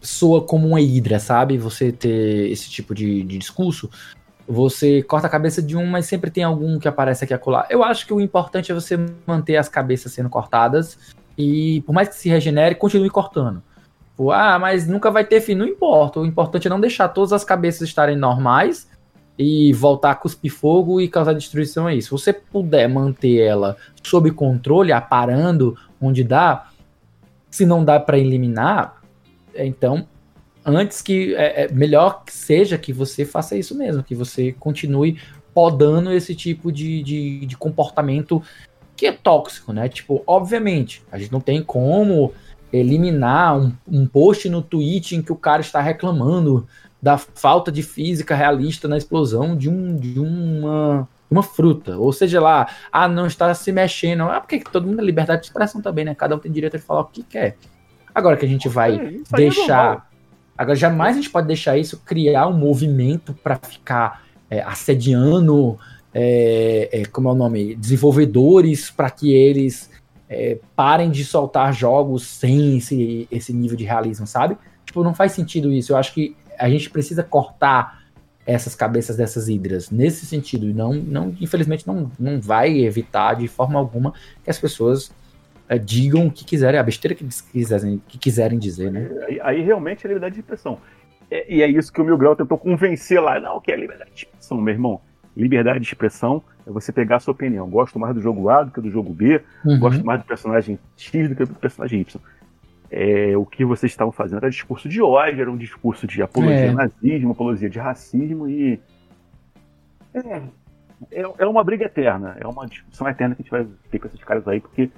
soa 0.00 0.42
como 0.42 0.66
uma 0.66 0.80
hidra, 0.80 1.18
sabe? 1.18 1.58
Você 1.58 1.92
ter 1.92 2.50
esse 2.50 2.70
tipo 2.70 2.94
de, 2.94 3.22
de 3.22 3.36
discurso. 3.36 3.90
Você 4.48 5.02
corta 5.02 5.26
a 5.26 5.30
cabeça 5.30 5.62
de 5.62 5.76
um, 5.76 5.86
mas 5.86 6.06
sempre 6.06 6.30
tem 6.30 6.42
algum 6.42 6.78
que 6.78 6.88
aparece 6.88 7.24
aqui 7.24 7.34
a 7.34 7.38
colar. 7.38 7.66
Eu 7.68 7.84
acho 7.84 8.06
que 8.06 8.14
o 8.14 8.20
importante 8.20 8.72
é 8.72 8.74
você 8.74 8.98
manter 9.26 9.56
as 9.56 9.68
cabeças 9.68 10.12
sendo 10.12 10.30
cortadas 10.30 11.14
e, 11.36 11.82
por 11.82 11.92
mais 11.92 12.08
que 12.08 12.14
se 12.16 12.28
regenere, 12.28 12.74
continue 12.74 13.10
cortando. 13.10 13.62
Ah, 14.32 14.58
mas 14.58 14.86
nunca 14.86 15.10
vai 15.10 15.24
ter 15.24 15.40
fim. 15.40 15.54
Não 15.54 15.66
importa. 15.66 16.20
O 16.20 16.26
importante 16.26 16.66
é 16.66 16.70
não 16.70 16.80
deixar 16.80 17.08
todas 17.08 17.32
as 17.32 17.44
cabeças 17.44 17.88
estarem 17.88 18.16
normais 18.16 18.88
e 19.38 19.72
voltar 19.72 20.10
a 20.10 20.14
cuspir 20.14 20.52
fogo 20.52 21.00
e 21.00 21.08
causar 21.08 21.32
destruição 21.32 21.88
é 21.88 21.94
isso. 21.94 22.08
Se 22.18 22.24
você 22.24 22.32
puder 22.32 22.86
manter 22.88 23.40
ela 23.40 23.76
sob 24.02 24.30
controle, 24.32 24.92
aparando 24.92 25.74
onde 25.98 26.22
dá, 26.22 26.68
se 27.50 27.64
não 27.64 27.82
dá 27.82 27.98
para 27.98 28.18
eliminar, 28.18 29.00
então 29.54 30.06
antes 30.64 31.00
que 31.00 31.34
é, 31.36 31.64
é, 31.64 31.72
melhor 31.72 32.24
que 32.24 32.32
seja 32.32 32.76
que 32.76 32.92
você 32.92 33.24
faça 33.24 33.56
isso 33.56 33.74
mesmo, 33.74 34.02
que 34.02 34.14
você 34.14 34.52
continue 34.52 35.18
podando 35.54 36.12
esse 36.12 36.34
tipo 36.34 36.70
de, 36.70 37.02
de, 37.02 37.46
de, 37.46 37.56
comportamento 37.56 38.42
que 39.00 39.06
é 39.06 39.12
tóxico, 39.12 39.72
né? 39.72 39.88
Tipo, 39.88 40.22
obviamente, 40.26 41.02
a 41.10 41.18
gente 41.18 41.32
não 41.32 41.40
tem 41.40 41.62
como 41.62 42.34
eliminar 42.70 43.58
um, 43.58 43.72
um 43.88 44.06
post 44.06 44.46
no 44.50 44.60
Twitch 44.60 45.12
em 45.12 45.22
que 45.22 45.32
o 45.32 45.36
cara 45.36 45.62
está 45.62 45.80
reclamando 45.80 46.68
da 47.00 47.16
falta 47.16 47.72
de 47.72 47.82
física 47.82 48.34
realista 48.34 48.86
na 48.86 48.98
explosão 48.98 49.56
de, 49.56 49.70
um, 49.70 49.96
de 49.96 50.20
uma 50.20 51.08
uma 51.30 51.42
fruta, 51.42 51.96
ou 51.96 52.12
seja 52.12 52.40
lá, 52.40 52.68
ah, 52.92 53.06
não 53.06 53.24
está 53.24 53.54
se 53.54 53.70
mexendo, 53.70 54.24
ah, 54.24 54.40
porque 54.40 54.58
todo 54.58 54.86
mundo 54.86 55.00
é 55.00 55.04
liberdade 55.04 55.42
de 55.42 55.46
expressão 55.46 55.80
também, 55.80 56.04
né? 56.04 56.12
Cada 56.12 56.34
um 56.34 56.38
tem 56.40 56.50
direito 56.50 56.76
de 56.76 56.82
falar 56.82 57.02
o 57.02 57.04
que 57.04 57.22
quer. 57.22 57.56
Agora 58.12 58.36
que 58.36 58.44
a 58.44 58.48
gente 58.48 58.68
vai 58.68 58.96
é, 58.96 59.36
deixar, 59.36 59.96
é 59.96 60.00
agora 60.58 60.76
jamais 60.76 61.16
a 61.16 61.20
gente 61.20 61.30
pode 61.30 61.46
deixar 61.46 61.78
isso 61.78 62.02
criar 62.04 62.48
um 62.48 62.52
movimento 62.52 63.32
para 63.32 63.56
ficar 63.56 64.24
é, 64.50 64.60
assediando, 64.60 65.78
é, 66.12 66.88
é, 66.92 67.04
como 67.06 67.28
é 67.28 67.32
o 67.32 67.34
nome, 67.34 67.74
desenvolvedores 67.74 68.90
para 68.90 69.10
que 69.10 69.32
eles 69.32 69.90
é, 70.28 70.58
parem 70.74 71.10
de 71.10 71.24
soltar 71.24 71.72
jogos 71.72 72.26
sem 72.26 72.78
esse, 72.78 73.28
esse 73.30 73.52
nível 73.52 73.76
de 73.76 73.84
realismo, 73.84 74.26
sabe? 74.26 74.56
Tipo, 74.84 75.02
não 75.02 75.14
faz 75.14 75.32
sentido 75.32 75.72
isso. 75.72 75.92
Eu 75.92 75.96
acho 75.96 76.12
que 76.12 76.36
a 76.58 76.68
gente 76.68 76.90
precisa 76.90 77.22
cortar 77.22 78.00
essas 78.46 78.74
cabeças 78.74 79.16
dessas 79.16 79.48
hidras 79.48 79.90
nesse 79.90 80.26
sentido 80.26 80.68
e 80.68 80.72
não, 80.72 80.92
não 80.94 81.36
infelizmente 81.40 81.86
não, 81.86 82.10
não 82.18 82.40
vai 82.40 82.78
evitar 82.78 83.34
de 83.34 83.46
forma 83.46 83.78
alguma 83.78 84.12
que 84.42 84.50
as 84.50 84.58
pessoas 84.58 85.12
é, 85.68 85.78
digam 85.78 86.26
o 86.26 86.32
que 86.32 86.44
quiserem, 86.44 86.80
a 86.80 86.82
besteira 86.82 87.14
que 87.14 87.24
quiserem, 87.52 88.02
que 88.08 88.18
quiserem 88.18 88.58
dizer, 88.58 88.90
né? 88.90 89.08
Aí, 89.28 89.40
aí 89.40 89.62
realmente 89.62 90.04
é 90.04 90.08
liberdade 90.08 90.34
de 90.34 90.40
expressão. 90.40 90.78
É, 91.30 91.54
e 91.54 91.62
é 91.62 91.68
isso 91.68 91.92
que 91.92 92.00
o 92.00 92.04
Mil 92.04 92.18
Grau 92.18 92.34
tentou 92.34 92.58
convencer 92.58 93.20
lá, 93.20 93.38
não, 93.38 93.60
que 93.60 93.70
é 93.70 93.76
liberdade 93.76 94.10
de 94.12 94.24
expressão, 94.24 94.60
meu 94.60 94.74
irmão. 94.74 95.00
Liberdade 95.36 95.80
de 95.80 95.86
expressão 95.86 96.42
é 96.66 96.70
você 96.70 96.92
pegar 96.92 97.16
a 97.16 97.20
sua 97.20 97.32
opinião. 97.32 97.68
Gosto 97.68 97.98
mais 97.98 98.14
do 98.14 98.20
jogo 98.20 98.48
A 98.48 98.64
do 98.64 98.70
que 98.70 98.80
do 98.80 98.90
jogo 98.90 99.12
B, 99.12 99.42
uhum. 99.64 99.78
gosto 99.78 100.04
mais 100.04 100.20
do 100.20 100.26
personagem 100.26 100.78
X 100.96 101.28
do 101.28 101.36
que 101.36 101.44
do 101.44 101.54
personagem 101.54 102.00
Y 102.00 102.20
é, 102.90 103.36
o 103.36 103.46
que 103.46 103.64
vocês 103.64 103.92
estavam 103.92 104.10
fazendo 104.10 104.38
era 104.38 104.50
discurso 104.50 104.88
de 104.88 105.00
ódio, 105.00 105.40
era 105.40 105.50
um 105.50 105.56
discurso 105.56 106.06
de 106.06 106.20
apologia 106.22 106.56
é. 106.56 106.72
nazismo, 106.72 107.30
apologia 107.30 107.70
de 107.70 107.78
racismo 107.78 108.48
e. 108.48 108.80
É, 110.12 110.42
é, 111.12 111.22
é, 111.38 111.46
uma 111.46 111.62
briga 111.62 111.84
eterna, 111.84 112.36
é 112.40 112.46
uma 112.46 112.66
discussão 112.66 113.08
eterna 113.08 113.36
que 113.36 113.42
a 113.42 113.44
gente 113.44 113.50
vai 113.50 113.66
ter 113.90 113.98
com 114.00 114.08
esses 114.08 114.24
caras 114.24 114.46
aí, 114.48 114.60
porque, 114.60 114.90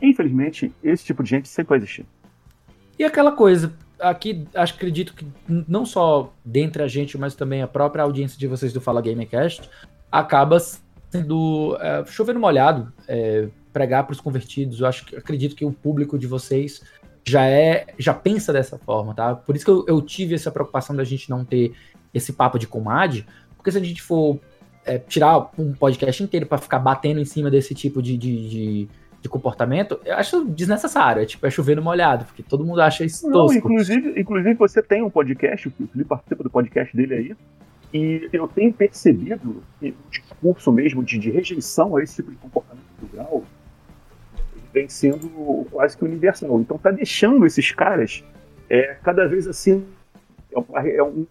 infelizmente, 0.00 0.72
esse 0.84 1.04
tipo 1.04 1.22
de 1.22 1.30
gente 1.30 1.48
sempre 1.48 1.70
vai 1.70 1.78
existir. 1.78 2.04
E 2.98 3.04
aquela 3.04 3.32
coisa, 3.32 3.72
aqui 4.00 4.46
acho 4.54 4.74
acredito 4.74 5.14
que 5.14 5.26
não 5.46 5.84
só 5.84 6.32
dentre 6.44 6.82
a 6.82 6.88
gente, 6.88 7.16
mas 7.18 7.34
também 7.34 7.62
a 7.62 7.68
própria 7.68 8.02
audiência 8.02 8.38
de 8.38 8.46
vocês 8.46 8.72
do 8.72 8.80
Fala 8.80 9.02
Gamecast 9.02 9.68
acaba 10.10 10.58
sendo 11.10 11.76
é, 11.80 12.04
chovendo 12.06 12.40
molhado, 12.40 12.92
é, 13.06 13.48
pregar 13.72 14.04
para 14.04 14.12
os 14.12 14.20
convertidos. 14.20 14.80
Eu 14.80 14.86
acho 14.86 15.04
que 15.04 15.16
acredito 15.16 15.54
que 15.54 15.64
o 15.64 15.72
público 15.72 16.18
de 16.18 16.26
vocês 16.26 16.82
já 17.24 17.44
é 17.46 17.86
já 17.98 18.14
pensa 18.14 18.52
dessa 18.52 18.78
forma, 18.78 19.14
tá? 19.14 19.34
Por 19.34 19.56
isso 19.56 19.64
que 19.64 19.70
eu, 19.70 19.84
eu 19.86 20.00
tive 20.00 20.34
essa 20.34 20.50
preocupação 20.50 20.96
da 20.96 21.04
gente 21.04 21.28
não 21.28 21.44
ter 21.44 21.72
esse 22.12 22.32
papo 22.32 22.58
de 22.58 22.66
comadre, 22.66 23.26
porque 23.56 23.70
se 23.70 23.78
a 23.78 23.84
gente 23.84 24.02
for 24.02 24.40
é, 24.84 24.98
tirar 24.98 25.50
um 25.58 25.72
podcast 25.74 26.22
inteiro 26.22 26.46
para 26.46 26.58
ficar 26.58 26.78
batendo 26.78 27.20
em 27.20 27.24
cima 27.24 27.50
desse 27.50 27.74
tipo 27.74 28.00
de, 28.00 28.16
de, 28.16 28.48
de, 28.48 28.88
de, 29.20 29.28
comportamento, 29.28 30.00
eu 30.04 30.14
acho 30.14 30.44
desnecessário. 30.44 31.22
É 31.22 31.26
tipo, 31.26 31.46
é 31.46 31.50
chover 31.50 31.76
no 31.76 31.82
molhado, 31.82 32.24
porque 32.24 32.42
todo 32.42 32.64
mundo 32.64 32.80
acha 32.80 33.04
isso 33.04 33.26
não, 33.26 33.32
tosco. 33.32 33.58
Inclusive, 33.58 34.20
inclusive, 34.20 34.54
você 34.54 34.82
tem 34.82 35.02
um 35.02 35.10
podcast, 35.10 35.68
o 35.68 35.70
Felipe 35.70 36.04
participa 36.04 36.42
do 36.42 36.50
podcast 36.50 36.96
dele 36.96 37.14
aí, 37.14 37.36
e 37.92 38.28
eu 38.32 38.46
tenho 38.46 38.72
percebido 38.72 39.62
que 39.80 39.88
o 39.88 40.10
discurso 40.10 40.70
mesmo 40.70 41.02
de, 41.02 41.18
de 41.18 41.30
rejeição 41.30 41.96
a 41.96 42.02
esse 42.02 42.16
tipo 42.16 42.30
de 42.30 42.36
comportamento 42.36 42.84
cultural 43.00 43.42
vem 44.72 44.88
sendo 44.88 45.66
quase 45.70 45.96
que 45.96 46.04
universal. 46.04 46.60
Então 46.60 46.76
tá 46.76 46.90
deixando 46.90 47.46
esses 47.46 47.72
caras 47.72 48.22
é, 48.68 48.96
cada 49.02 49.26
vez 49.26 49.46
assim. 49.46 49.86
É 50.52 50.58
um, 50.58 50.64
é 50.76 51.02
um 51.02 51.26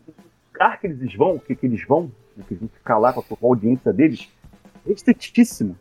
lugar 0.52 0.80
que 0.80 0.88
eles 0.88 1.14
vão, 1.16 1.38
que, 1.38 1.56
que 1.56 1.66
eles 1.66 1.86
vão, 1.86 2.12
que 2.48 2.56
vão 2.56 2.70
ficar 2.70 2.98
lá 2.98 3.14
com 3.14 3.22
a, 3.22 3.38
audiência 3.42 3.94
deles, 3.94 4.30
restritíssima. 4.86 5.76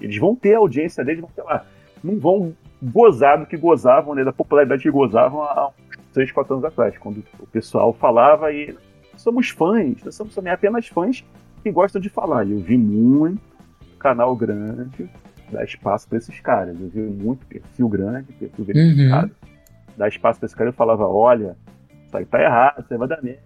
Eles 0.00 0.16
vão 0.18 0.34
ter 0.34 0.54
a 0.54 0.58
audiência 0.58 1.04
deles, 1.04 1.20
vão 1.20 1.30
ter 1.30 1.42
lá. 1.42 1.64
Não 2.02 2.18
vão 2.18 2.54
gozar 2.82 3.38
do 3.38 3.46
que 3.46 3.56
gozavam, 3.56 4.14
né, 4.14 4.24
da 4.24 4.32
popularidade 4.32 4.82
que 4.82 4.90
gozavam 4.90 5.42
há 5.42 5.68
uns 5.68 6.12
3, 6.12 6.32
4 6.32 6.54
anos 6.54 6.64
atrás, 6.64 6.98
quando 6.98 7.24
o 7.38 7.46
pessoal 7.46 7.92
falava 7.92 8.52
e 8.52 8.76
somos 9.16 9.50
fãs, 9.50 10.02
nós 10.04 10.14
somos 10.14 10.36
apenas 10.38 10.86
fãs 10.88 11.24
que 11.62 11.70
gostam 11.70 12.00
de 12.00 12.08
falar. 12.08 12.46
E 12.46 12.52
eu 12.52 12.58
vi 12.58 12.76
muito 12.76 13.40
canal 13.98 14.36
grande 14.36 15.08
dar 15.50 15.64
espaço 15.64 16.06
para 16.08 16.18
esses 16.18 16.38
caras. 16.40 16.78
Eu 16.78 16.88
vi 16.88 17.00
muito 17.00 17.46
perfil 17.46 17.88
grande, 17.88 18.32
perfil 18.32 18.64
verificado. 18.64 19.26
Uhum. 19.42 19.48
Dar 19.96 20.08
espaço 20.08 20.38
para 20.38 20.46
esse 20.46 20.56
cara 20.56 20.70
e 20.70 20.72
falava: 20.72 21.06
olha, 21.06 21.56
isso 22.06 22.16
aí 22.16 22.26
tá 22.26 22.42
errado, 22.42 22.86
você 22.86 22.96
vai 22.96 23.08
dar 23.08 23.22
merda. 23.22 23.40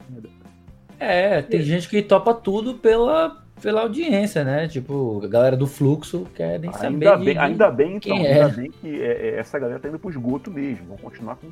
É, 0.99 1.43
tem 1.43 1.63
gente 1.63 1.89
que 1.89 2.03
topa 2.03 2.35
tudo 2.35 2.75
pela, 2.75 3.45
pela 3.59 3.83
audiência, 3.83 4.45
né? 4.45 4.69
Tipo, 4.69 5.21
a 5.25 5.29
galera 5.29 5.57
do 5.57 5.67
fluxo 5.67 6.27
quer 6.35 6.59
nem 6.59 6.73
saber. 6.73 6.87
Ainda 6.87 7.17
bem, 7.17 7.35
de, 7.35 7.39
ainda 7.39 7.71
bem, 7.71 7.97
então, 7.97 8.17
é. 8.19 8.33
ainda 8.43 8.49
bem 8.49 8.71
que 8.71 9.03
é, 9.03 9.07
é, 9.07 9.39
essa 9.39 9.59
galera 9.59 9.79
tá 9.79 9.89
indo 9.89 9.99
pro 9.99 10.11
esgoto 10.11 10.51
mesmo. 10.51 10.87
Vão 10.89 10.97
continuar 10.97 11.37
com 11.37 11.49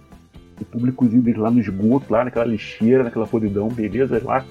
públicos 0.64 1.12
indo 1.12 1.40
lá 1.40 1.50
no 1.50 1.60
esgoto, 1.60 2.10
lá 2.10 2.24
naquela 2.24 2.46
lixeira, 2.46 3.04
naquela 3.04 3.26
podridão, 3.26 3.68
beleza, 3.68 4.20
lá. 4.24 4.44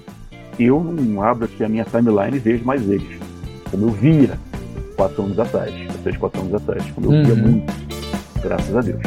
Eu 0.58 0.82
não 0.82 1.20
abro 1.22 1.44
aqui 1.44 1.62
a 1.64 1.68
minha 1.68 1.84
timeline 1.84 2.36
e 2.36 2.40
vejo 2.40 2.64
mais 2.64 2.88
eles. 2.88 3.18
Como 3.70 3.86
eu 3.86 3.90
via 3.90 4.38
quatro 4.96 5.24
anos 5.24 5.38
atrás, 5.38 5.74
três, 6.02 6.16
quatro 6.16 6.40
anos 6.40 6.54
atrás, 6.54 6.82
quando 6.92 7.12
eu 7.12 7.24
via 7.24 7.34
Uhum. 7.34 7.50
muito. 7.50 7.72
Graças 8.42 8.76
a 8.76 8.80
Deus. 8.80 9.00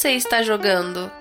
Você 0.00 0.12
está 0.12 0.42
jogando? 0.42 1.12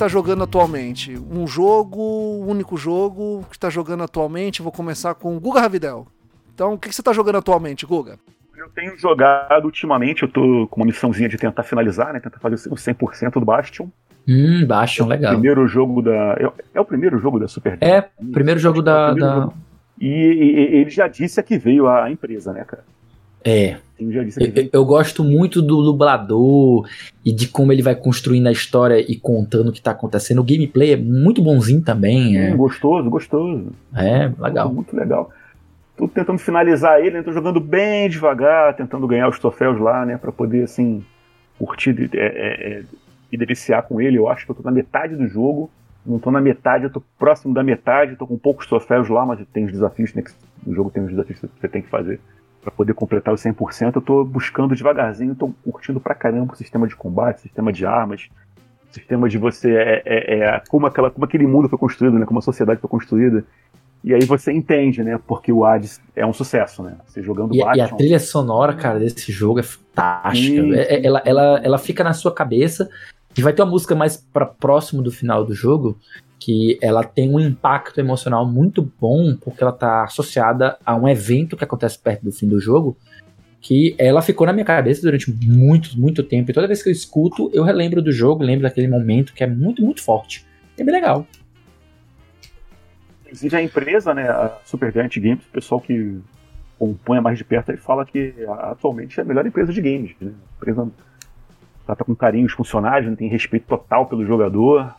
Que 0.00 0.04
a 0.04 0.08
gente 0.08 0.08
tá 0.08 0.08
jogando 0.08 0.42
atualmente? 0.44 1.18
Um 1.30 1.46
jogo, 1.46 2.00
um 2.42 2.48
único 2.48 2.76
jogo 2.76 3.44
que 3.50 3.58
tá 3.58 3.68
jogando 3.68 4.02
atualmente. 4.02 4.62
Vou 4.62 4.72
começar 4.72 5.14
com 5.14 5.36
o 5.36 5.40
Guga 5.40 5.60
Ravidel. 5.60 6.06
Então, 6.54 6.74
o 6.74 6.78
que 6.78 6.88
que 6.88 6.94
você 6.94 7.02
tá 7.02 7.12
jogando 7.12 7.36
atualmente, 7.38 7.84
Guga? 7.86 8.18
Eu 8.56 8.68
tenho 8.70 8.96
jogado 8.98 9.64
ultimamente, 9.64 10.22
eu 10.22 10.28
tô 10.28 10.66
com 10.70 10.80
uma 10.80 10.86
missãozinha 10.86 11.28
de 11.28 11.36
tentar 11.38 11.62
finalizar, 11.62 12.12
né? 12.12 12.20
Tentar 12.20 12.38
fazer 12.38 12.56
o 12.68 12.74
100% 12.76 13.32
do 13.40 13.44
Bastion. 13.44 13.88
Hum, 14.28 14.66
Bastion, 14.66 15.06
legal. 15.06 15.32
Primeiro 15.32 15.66
jogo 15.66 16.02
da. 16.02 16.34
É, 16.38 16.52
é 16.74 16.80
o 16.80 16.84
primeiro 16.84 17.18
jogo 17.18 17.38
da 17.38 17.48
Super 17.48 17.78
É, 17.80 18.02
primeiro 18.32 18.60
jogo 18.60 18.82
da. 18.82 19.12
Primeiro 19.12 19.26
da- 19.34 19.40
jogo. 19.42 19.54
E, 19.98 20.06
e- 20.06 20.74
e 20.74 20.76
ele 20.80 20.90
já 20.90 21.08
disse 21.08 21.40
a 21.40 21.42
que 21.42 21.58
veio 21.58 21.88
a 21.88 22.10
empresa, 22.10 22.52
né, 22.52 22.64
cara? 22.64 22.84
É. 23.44 23.76
Eu, 24.00 24.68
eu 24.72 24.84
gosto 24.84 25.22
muito 25.22 25.60
do 25.60 25.82
dublador 25.82 26.88
e 27.24 27.32
de 27.32 27.48
como 27.48 27.70
ele 27.70 27.82
vai 27.82 27.94
construindo 27.94 28.46
a 28.46 28.52
história 28.52 28.98
e 28.98 29.14
contando 29.16 29.68
o 29.68 29.72
que 29.72 29.82
tá 29.82 29.90
acontecendo. 29.90 30.40
O 30.40 30.44
gameplay 30.44 30.92
é 30.94 30.96
muito 30.96 31.42
bonzinho 31.42 31.82
também. 31.82 32.38
Hum, 32.38 32.42
É, 32.42 32.50
gostoso, 32.56 33.10
gostoso. 33.10 33.72
é 33.94 34.32
legal. 34.38 34.72
Muito 34.72 34.96
legal. 34.96 35.30
Tô 35.96 36.08
tentando 36.08 36.38
finalizar 36.38 36.98
ele, 37.00 37.10
né? 37.10 37.22
Tô 37.22 37.30
jogando 37.32 37.60
bem 37.60 38.08
devagar, 38.08 38.74
tentando 38.74 39.06
ganhar 39.06 39.28
os 39.28 39.38
troféus 39.38 39.78
lá, 39.78 40.06
né? 40.06 40.16
Pra 40.16 40.32
poder, 40.32 40.64
assim, 40.64 41.04
curtir 41.58 42.08
é, 42.14 42.18
é, 42.18 42.72
é, 42.78 42.82
e 43.30 43.36
deliciar 43.36 43.82
com 43.82 44.00
ele. 44.00 44.16
Eu 44.16 44.28
acho 44.30 44.46
que 44.46 44.50
eu 44.50 44.54
tô 44.56 44.62
na 44.62 44.70
metade 44.70 45.14
do 45.14 45.28
jogo. 45.28 45.70
Não 46.06 46.18
tô 46.18 46.30
na 46.30 46.40
metade, 46.40 46.84
eu 46.84 46.90
tô 46.90 47.02
próximo 47.18 47.52
da 47.52 47.62
metade, 47.62 48.16
tô 48.16 48.26
com 48.26 48.38
poucos 48.38 48.66
troféus 48.66 49.10
lá, 49.10 49.26
mas 49.26 49.38
tem 49.52 49.66
os 49.66 49.72
desafios, 49.72 50.14
né? 50.14 50.22
Que 50.22 50.30
o 50.66 50.74
jogo 50.74 50.90
tem 50.90 51.02
os 51.02 51.10
desafios 51.10 51.38
que 51.38 51.48
você 51.60 51.68
tem 51.68 51.82
que 51.82 51.90
fazer 51.90 52.18
pra 52.62 52.70
poder 52.70 52.94
completar 52.94 53.32
os 53.32 53.42
100%. 53.42 53.96
Eu 53.96 54.02
tô 54.02 54.24
buscando 54.24 54.74
devagarzinho, 54.74 55.34
tô 55.34 55.50
curtindo 55.70 56.00
pra 56.00 56.14
caramba 56.14 56.52
o 56.52 56.56
sistema 56.56 56.86
de 56.86 56.94
combate, 56.94 57.38
o 57.38 57.42
sistema 57.42 57.72
de 57.72 57.86
armas, 57.86 58.28
o 58.90 58.94
sistema 58.94 59.28
de 59.28 59.38
você. 59.38 59.74
É, 59.74 60.02
é, 60.04 60.38
é, 60.40 60.62
como, 60.68 60.86
aquela, 60.86 61.10
como 61.10 61.24
aquele 61.24 61.46
mundo 61.46 61.68
foi 61.68 61.78
construído, 61.78 62.18
né? 62.18 62.26
Como 62.26 62.38
a 62.38 62.42
sociedade 62.42 62.80
foi 62.80 62.90
construída. 62.90 63.44
E 64.02 64.14
aí 64.14 64.24
você 64.24 64.50
entende, 64.50 65.02
né? 65.02 65.20
Porque 65.26 65.52
o 65.52 65.64
Hades 65.64 66.00
é 66.16 66.24
um 66.24 66.32
sucesso, 66.32 66.82
né? 66.82 66.96
Você 67.06 67.22
jogando 67.22 67.54
E, 67.54 67.58
e 67.58 67.62
a 67.62 67.66
Bastion. 67.66 67.96
trilha 67.96 68.18
sonora, 68.18 68.74
cara, 68.74 68.98
desse 68.98 69.30
jogo 69.30 69.60
é 69.60 69.62
fantástica. 69.62 70.60
É- 70.76 70.94
é- 70.94 71.06
ela, 71.06 71.22
ela, 71.24 71.60
ela 71.62 71.78
fica 71.78 72.02
na 72.02 72.14
sua 72.14 72.32
cabeça 72.32 72.88
e 73.36 73.42
vai 73.42 73.52
ter 73.52 73.62
uma 73.62 73.70
música 73.70 73.94
mais 73.94 74.16
para 74.16 74.46
próximo 74.46 75.02
do 75.02 75.10
final 75.12 75.44
do 75.44 75.54
jogo 75.54 75.98
que 76.40 76.78
ela 76.80 77.04
tem 77.04 77.30
um 77.30 77.38
impacto 77.38 78.00
emocional 78.00 78.46
muito 78.46 78.90
bom 78.98 79.36
porque 79.36 79.62
ela 79.62 79.72
tá 79.72 80.04
associada 80.04 80.78
a 80.84 80.96
um 80.96 81.06
evento 81.06 81.56
que 81.56 81.62
acontece 81.62 81.98
perto 81.98 82.24
do 82.24 82.32
fim 82.32 82.48
do 82.48 82.58
jogo 82.58 82.96
que 83.60 83.94
ela 83.98 84.22
ficou 84.22 84.46
na 84.46 84.52
minha 84.52 84.64
cabeça 84.64 85.02
durante 85.02 85.30
muito, 85.30 86.00
muito 86.00 86.22
tempo. 86.22 86.50
E 86.50 86.54
toda 86.54 86.66
vez 86.66 86.82
que 86.82 86.88
eu 86.88 86.92
escuto, 86.92 87.50
eu 87.52 87.62
relembro 87.62 88.00
do 88.00 88.10
jogo, 88.10 88.42
lembro 88.42 88.62
daquele 88.62 88.88
momento 88.88 89.34
que 89.34 89.44
é 89.44 89.46
muito, 89.46 89.82
muito 89.82 90.02
forte. 90.02 90.46
É 90.78 90.82
bem 90.82 90.94
legal. 90.94 91.26
Inclusive 93.26 93.56
a 93.56 93.62
empresa, 93.62 94.14
né? 94.14 94.28
A 94.30 94.58
Supergiant 94.64 95.14
Games, 95.18 95.44
o 95.44 95.50
pessoal 95.52 95.80
que 95.80 96.18
acompanha 96.76 97.20
mais 97.20 97.36
de 97.36 97.44
perto, 97.44 97.70
ele 97.70 97.78
fala 97.78 98.06
que 98.06 98.34
atualmente 98.48 99.20
é 99.20 99.22
a 99.22 99.26
melhor 99.26 99.46
empresa 99.46 99.72
de 99.72 99.80
games. 99.82 100.12
Né? 100.18 100.32
A 100.32 100.56
empresa 100.56 100.88
trata 101.84 102.04
com 102.04 102.14
carinho 102.16 102.46
os 102.46 102.52
funcionários, 102.52 103.10
né? 103.10 103.16
tem 103.16 103.28
respeito 103.28 103.66
total 103.66 104.06
pelo 104.06 104.24
jogador. 104.24 104.94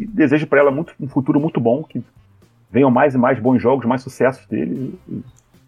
E 0.00 0.06
desejo 0.06 0.46
para 0.46 0.60
ela 0.60 0.70
muito, 0.70 0.94
um 0.98 1.06
futuro 1.06 1.38
muito 1.38 1.60
bom, 1.60 1.84
que 1.84 2.02
venham 2.70 2.90
mais 2.90 3.14
e 3.14 3.18
mais 3.18 3.38
bons 3.38 3.60
jogos, 3.60 3.84
mais 3.84 4.02
sucessos 4.02 4.46
dele. 4.46 4.98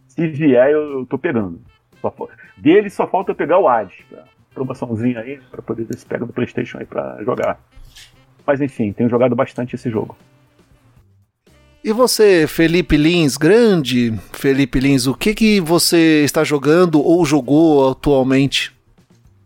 Se 0.08 0.26
vier, 0.26 0.70
eu, 0.70 1.00
eu 1.00 1.06
tô 1.06 1.18
pegando. 1.18 1.60
Só, 2.00 2.14
dele 2.56 2.88
só 2.88 3.06
falta 3.06 3.30
eu 3.30 3.34
pegar 3.36 3.58
o 3.58 3.68
Hades. 3.68 3.96
Pra, 4.08 4.24
promoçãozinha 4.54 5.20
aí, 5.20 5.38
para 5.50 5.62
poder 5.62 5.84
ver 5.84 5.96
se 5.96 6.06
pega 6.06 6.26
do 6.26 6.32
Playstation 6.32 6.78
aí 6.78 6.86
pra 6.86 7.18
jogar. 7.24 7.60
Mas 8.46 8.60
enfim, 8.60 8.92
tenho 8.92 9.08
jogado 9.08 9.34
bastante 9.34 9.74
esse 9.74 9.90
jogo. 9.90 10.16
E 11.84 11.92
você, 11.92 12.46
Felipe 12.46 12.96
Lins, 12.96 13.36
grande 13.36 14.12
Felipe 14.32 14.78
Lins, 14.78 15.06
o 15.06 15.14
que 15.14 15.34
que 15.34 15.60
você 15.60 16.22
está 16.24 16.44
jogando 16.44 17.00
ou 17.00 17.24
jogou 17.24 17.90
atualmente? 17.90 18.72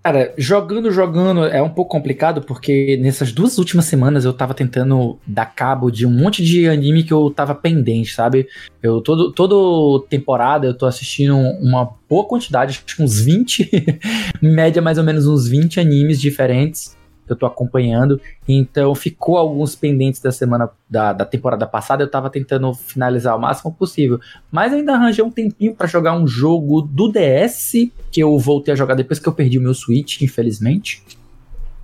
Cara, 0.06 0.32
jogando, 0.38 0.88
jogando 0.92 1.46
é 1.46 1.60
um 1.60 1.68
pouco 1.68 1.90
complicado 1.90 2.40
porque 2.40 2.96
nessas 3.02 3.32
duas 3.32 3.58
últimas 3.58 3.86
semanas 3.86 4.24
eu 4.24 4.32
tava 4.32 4.54
tentando 4.54 5.18
dar 5.26 5.46
cabo 5.46 5.90
de 5.90 6.06
um 6.06 6.10
monte 6.12 6.44
de 6.44 6.68
anime 6.68 7.02
que 7.02 7.12
eu 7.12 7.28
tava 7.28 7.56
pendente, 7.56 8.14
sabe? 8.14 8.46
Eu 8.80 9.00
todo, 9.00 9.32
todo 9.32 10.06
temporada 10.08 10.64
eu 10.64 10.78
tô 10.78 10.86
assistindo 10.86 11.36
uma 11.36 11.90
boa 12.08 12.24
quantidade, 12.24 12.70
acho 12.70 12.84
que 12.96 13.02
uns 13.02 13.18
20, 13.18 13.68
média 14.40 14.80
mais 14.80 14.96
ou 14.96 15.02
menos 15.02 15.26
uns 15.26 15.48
20 15.48 15.80
animes 15.80 16.20
diferentes 16.20 16.96
que 17.26 17.32
eu 17.32 17.36
tô 17.36 17.44
acompanhando. 17.44 18.20
Então 18.46 18.94
ficou 18.94 19.36
alguns 19.36 19.74
pendentes 19.74 20.20
da 20.20 20.30
semana 20.30 20.70
da, 20.88 21.12
da 21.12 21.24
temporada 21.24 21.66
passada, 21.66 22.04
eu 22.04 22.10
tava 22.10 22.30
tentando 22.30 22.72
finalizar 22.72 23.36
o 23.36 23.40
máximo 23.40 23.72
possível. 23.72 24.20
Mas 24.52 24.72
ainda 24.72 24.94
arranjei 24.94 25.24
um 25.24 25.32
tempinho 25.32 25.74
pra 25.74 25.88
jogar 25.88 26.16
um 26.16 26.28
jogo 26.28 26.80
do 26.80 27.10
DS 27.10 27.90
que 28.16 28.22
eu 28.22 28.38
voltei 28.38 28.72
a 28.72 28.74
jogar 28.74 28.94
depois 28.94 29.18
que 29.18 29.28
eu 29.28 29.32
perdi 29.34 29.58
o 29.58 29.60
meu 29.60 29.74
Switch, 29.74 30.22
infelizmente. 30.22 31.02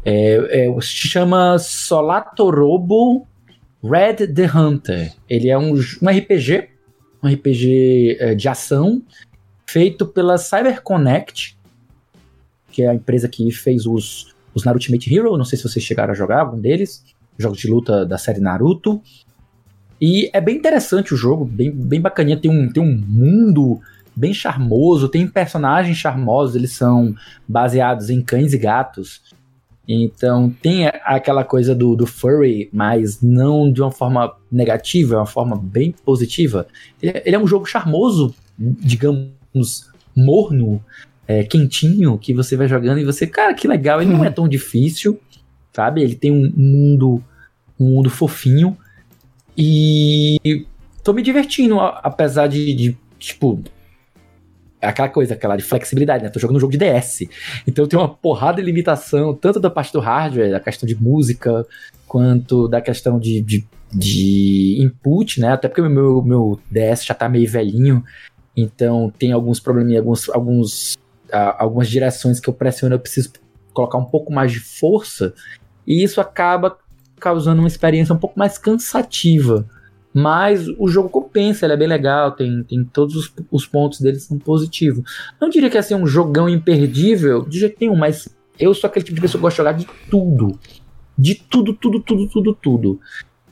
É, 0.02 0.66
é, 0.66 0.80
se 0.80 1.06
chama 1.06 1.58
Solatorobo 1.58 3.28
Red 3.84 4.28
the 4.28 4.46
Hunter. 4.46 5.12
Ele 5.28 5.50
é 5.50 5.58
um, 5.58 5.74
um 5.74 6.08
RPG, 6.08 6.70
um 7.22 7.28
RPG 7.28 8.16
é, 8.18 8.34
de 8.34 8.48
ação, 8.48 9.02
feito 9.66 10.06
pela 10.06 10.38
CyberConnect, 10.38 11.58
que 12.70 12.82
é 12.82 12.88
a 12.88 12.94
empresa 12.94 13.28
que 13.28 13.50
fez 13.52 13.84
os, 13.84 14.34
os 14.54 14.64
Naruto 14.64 14.84
Ultimate 14.86 15.14
Hero. 15.14 15.36
Não 15.36 15.44
sei 15.44 15.58
se 15.58 15.68
vocês 15.68 15.84
chegaram 15.84 16.12
a 16.12 16.16
jogar 16.16 16.40
algum 16.40 16.58
deles. 16.58 17.04
Jogos 17.36 17.58
de 17.58 17.68
luta 17.68 18.06
da 18.06 18.16
série 18.16 18.40
Naruto. 18.40 19.02
E 20.00 20.30
é 20.32 20.40
bem 20.40 20.56
interessante 20.56 21.12
o 21.12 21.16
jogo, 21.16 21.44
bem, 21.44 21.70
bem 21.70 22.00
bacaninha. 22.00 22.38
Tem 22.38 22.50
um, 22.50 22.72
tem 22.72 22.82
um 22.82 22.96
mundo 23.06 23.82
bem 24.14 24.32
charmoso, 24.34 25.08
tem 25.08 25.26
personagens 25.26 25.96
charmosos, 25.96 26.56
eles 26.56 26.72
são 26.72 27.14
baseados 27.48 28.10
em 28.10 28.20
cães 28.22 28.52
e 28.52 28.58
gatos. 28.58 29.20
Então 29.88 30.54
tem 30.62 30.86
aquela 31.04 31.42
coisa 31.44 31.74
do, 31.74 31.96
do 31.96 32.06
furry, 32.06 32.68
mas 32.72 33.20
não 33.20 33.70
de 33.72 33.82
uma 33.82 33.90
forma 33.90 34.32
negativa, 34.50 35.14
é 35.16 35.18
uma 35.18 35.26
forma 35.26 35.56
bem 35.56 35.92
positiva. 36.04 36.66
Ele, 37.02 37.12
é- 37.18 37.22
ele 37.26 37.36
é 37.36 37.38
um 37.38 37.46
jogo 37.46 37.66
charmoso, 37.66 38.34
digamos, 38.58 39.90
morno, 40.14 40.82
é, 41.26 41.42
quentinho, 41.44 42.18
que 42.18 42.34
você 42.34 42.56
vai 42.56 42.68
jogando 42.68 42.98
e 42.98 43.04
você, 43.04 43.26
cara, 43.26 43.54
que 43.54 43.66
legal, 43.66 44.00
ele 44.00 44.12
não 44.12 44.24
é 44.24 44.30
tão 44.30 44.48
difícil, 44.48 45.18
sabe? 45.72 46.02
Ele 46.02 46.14
tem 46.14 46.30
um 46.30 46.52
mundo, 46.54 47.22
um 47.78 47.86
mundo 47.94 48.10
fofinho. 48.10 48.76
E 49.56 50.66
tô 51.02 51.12
me 51.12 51.22
divertindo, 51.22 51.78
apesar 51.80 52.46
de, 52.46 52.74
de, 52.74 52.96
tipo, 53.18 53.62
é 54.82 54.88
aquela 54.88 55.08
coisa, 55.08 55.34
aquela 55.34 55.56
de 55.56 55.62
flexibilidade, 55.62 56.24
né? 56.24 56.28
Tô 56.28 56.40
jogando 56.40 56.56
um 56.56 56.60
jogo 56.60 56.72
de 56.72 56.78
DS. 56.78 57.20
Então 57.64 57.86
tem 57.86 57.96
uma 57.96 58.08
porrada 58.08 58.60
de 58.60 58.66
limitação, 58.66 59.32
tanto 59.32 59.60
da 59.60 59.70
parte 59.70 59.92
do 59.92 60.00
hardware, 60.00 60.50
da 60.50 60.58
questão 60.58 60.88
de 60.88 61.00
música, 61.00 61.64
quanto 62.08 62.66
da 62.66 62.80
questão 62.80 63.20
de, 63.20 63.40
de, 63.40 63.64
de 63.92 64.78
input, 64.80 65.40
né? 65.40 65.52
Até 65.52 65.68
porque 65.68 65.80
o 65.80 65.88
meu, 65.88 66.20
meu 66.20 66.60
DS 66.68 67.04
já 67.04 67.14
tá 67.14 67.28
meio 67.28 67.48
velhinho, 67.48 68.02
então 68.56 69.12
tem 69.16 69.30
alguns 69.30 69.60
probleminhas, 69.60 70.00
alguns, 70.00 70.28
alguns, 70.30 70.98
algumas 71.30 71.88
direções 71.88 72.40
que 72.40 72.48
eu 72.48 72.54
pressiono, 72.54 72.96
eu 72.96 73.00
preciso 73.00 73.32
colocar 73.72 73.98
um 73.98 74.04
pouco 74.04 74.32
mais 74.32 74.50
de 74.50 74.58
força, 74.58 75.32
e 75.86 76.02
isso 76.02 76.20
acaba 76.20 76.76
causando 77.20 77.62
uma 77.62 77.68
experiência 77.68 78.12
um 78.12 78.18
pouco 78.18 78.36
mais 78.36 78.58
cansativa. 78.58 79.64
Mas 80.14 80.68
o 80.78 80.88
jogo 80.88 81.08
compensa, 81.08 81.64
ele 81.64 81.72
é 81.72 81.76
bem 81.76 81.88
legal, 81.88 82.32
tem, 82.32 82.62
tem 82.64 82.84
todos 82.84 83.16
os, 83.16 83.32
os 83.50 83.66
pontos 83.66 84.00
dele 84.00 84.18
são 84.18 84.38
positivos. 84.38 85.04
Não 85.40 85.48
diria 85.48 85.70
que 85.70 85.76
é 85.76 85.80
assim, 85.80 85.94
um 85.94 86.06
jogão 86.06 86.48
imperdível, 86.48 87.42
de 87.42 87.60
jeito 87.60 87.76
nenhum, 87.80 87.96
mas 87.96 88.28
eu 88.58 88.74
sou 88.74 88.88
aquele 88.88 89.04
tipo 89.04 89.16
de 89.16 89.22
pessoa 89.22 89.38
que 89.38 89.42
gosta 89.42 89.62
de 89.62 89.68
jogar 89.68 89.72
de 89.72 89.86
tudo. 90.10 90.58
De 91.16 91.34
tudo, 91.34 91.72
tudo, 91.72 92.00
tudo, 92.00 92.28
tudo, 92.28 92.54
tudo. 92.54 93.00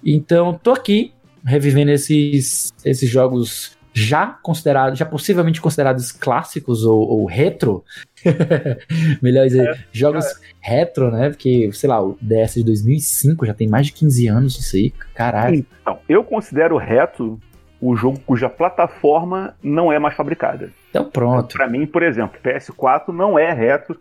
Então, 0.05 0.59
tô 0.63 0.73
aqui 0.73 1.13
revivendo 1.45 1.91
esses, 1.91 2.73
esses 2.85 3.09
jogos 3.09 3.79
já 4.01 4.27
considerados, 4.27 4.99
já 4.99 5.05
possivelmente 5.05 5.61
considerados 5.61 6.11
clássicos 6.13 6.85
ou, 6.85 6.99
ou 6.99 7.27
retro. 7.27 7.85
Melhor 9.23 9.47
dizer, 9.47 9.69
é, 9.69 9.79
jogos 9.93 10.25
é. 10.25 10.35
retro, 10.61 11.11
né? 11.11 11.31
Porque, 11.31 11.71
sei 11.73 11.89
lá, 11.89 12.03
o 12.03 12.17
DS 12.21 12.55
de 12.55 12.65
2005 12.65 13.47
já 13.47 13.55
tem 13.55 13.69
mais 13.69 13.87
de 13.87 13.93
15 13.93 14.27
anos 14.29 14.59
isso 14.59 14.77
aí. 14.77 14.93
Caralho. 15.15 15.67
Então, 15.81 15.99
eu 16.09 16.25
considero 16.25 16.77
retro 16.77 17.41
o 17.81 17.97
jogo 17.97 18.19
cuja 18.27 18.49
plataforma 18.49 19.55
não 19.63 19.91
é 19.91 19.99
mais 19.99 20.15
fabricada. 20.15 20.71
Então 20.91 21.05
pronto. 21.05 21.57
Para 21.57 21.67
mim, 21.67 21.87
por 21.87 22.03
exemplo, 22.03 22.39
PS4 22.45 23.09
não 23.09 23.39
é 23.39 23.53
retro, 23.53 23.99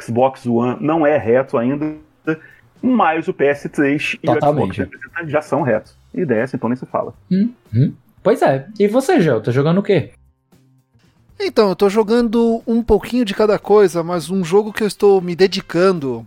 Xbox 0.00 0.46
One 0.46 0.78
não 0.80 1.06
é 1.06 1.18
retro 1.18 1.58
ainda, 1.58 1.94
mas 2.80 3.28
o 3.28 3.34
PS3 3.34 4.18
Totalmente. 4.24 4.80
e 4.80 4.82
o 4.82 4.86
Xbox 4.86 5.30
já 5.30 5.42
são 5.42 5.62
retos. 5.62 5.94
E 6.14 6.24
DS, 6.24 6.54
então 6.54 6.68
nem 6.68 6.76
se 6.76 6.86
fala. 6.86 7.12
Hum, 7.30 7.52
hum. 7.74 7.92
Pois 8.22 8.42
é. 8.42 8.66
E 8.78 8.86
você, 8.86 9.20
Gel, 9.20 9.40
tá 9.40 9.50
jogando 9.50 9.78
o 9.78 9.82
quê? 9.82 10.10
Então, 11.38 11.70
eu 11.70 11.76
tô 11.76 11.88
jogando 11.88 12.62
um 12.66 12.82
pouquinho 12.82 13.24
de 13.24 13.34
cada 13.34 13.58
coisa, 13.58 14.02
mas 14.02 14.28
um 14.28 14.44
jogo 14.44 14.72
que 14.72 14.82
eu 14.82 14.86
estou 14.86 15.22
me 15.22 15.34
dedicando 15.34 16.26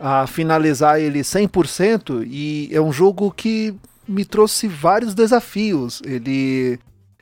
a 0.00 0.26
finalizar 0.26 1.00
ele 1.00 1.20
100% 1.20 2.26
e 2.26 2.68
é 2.72 2.80
um 2.80 2.92
jogo 2.92 3.30
que 3.30 3.74
me 4.08 4.24
trouxe 4.24 4.66
vários 4.66 5.14
desafios. 5.14 6.00
Ele 6.04 6.78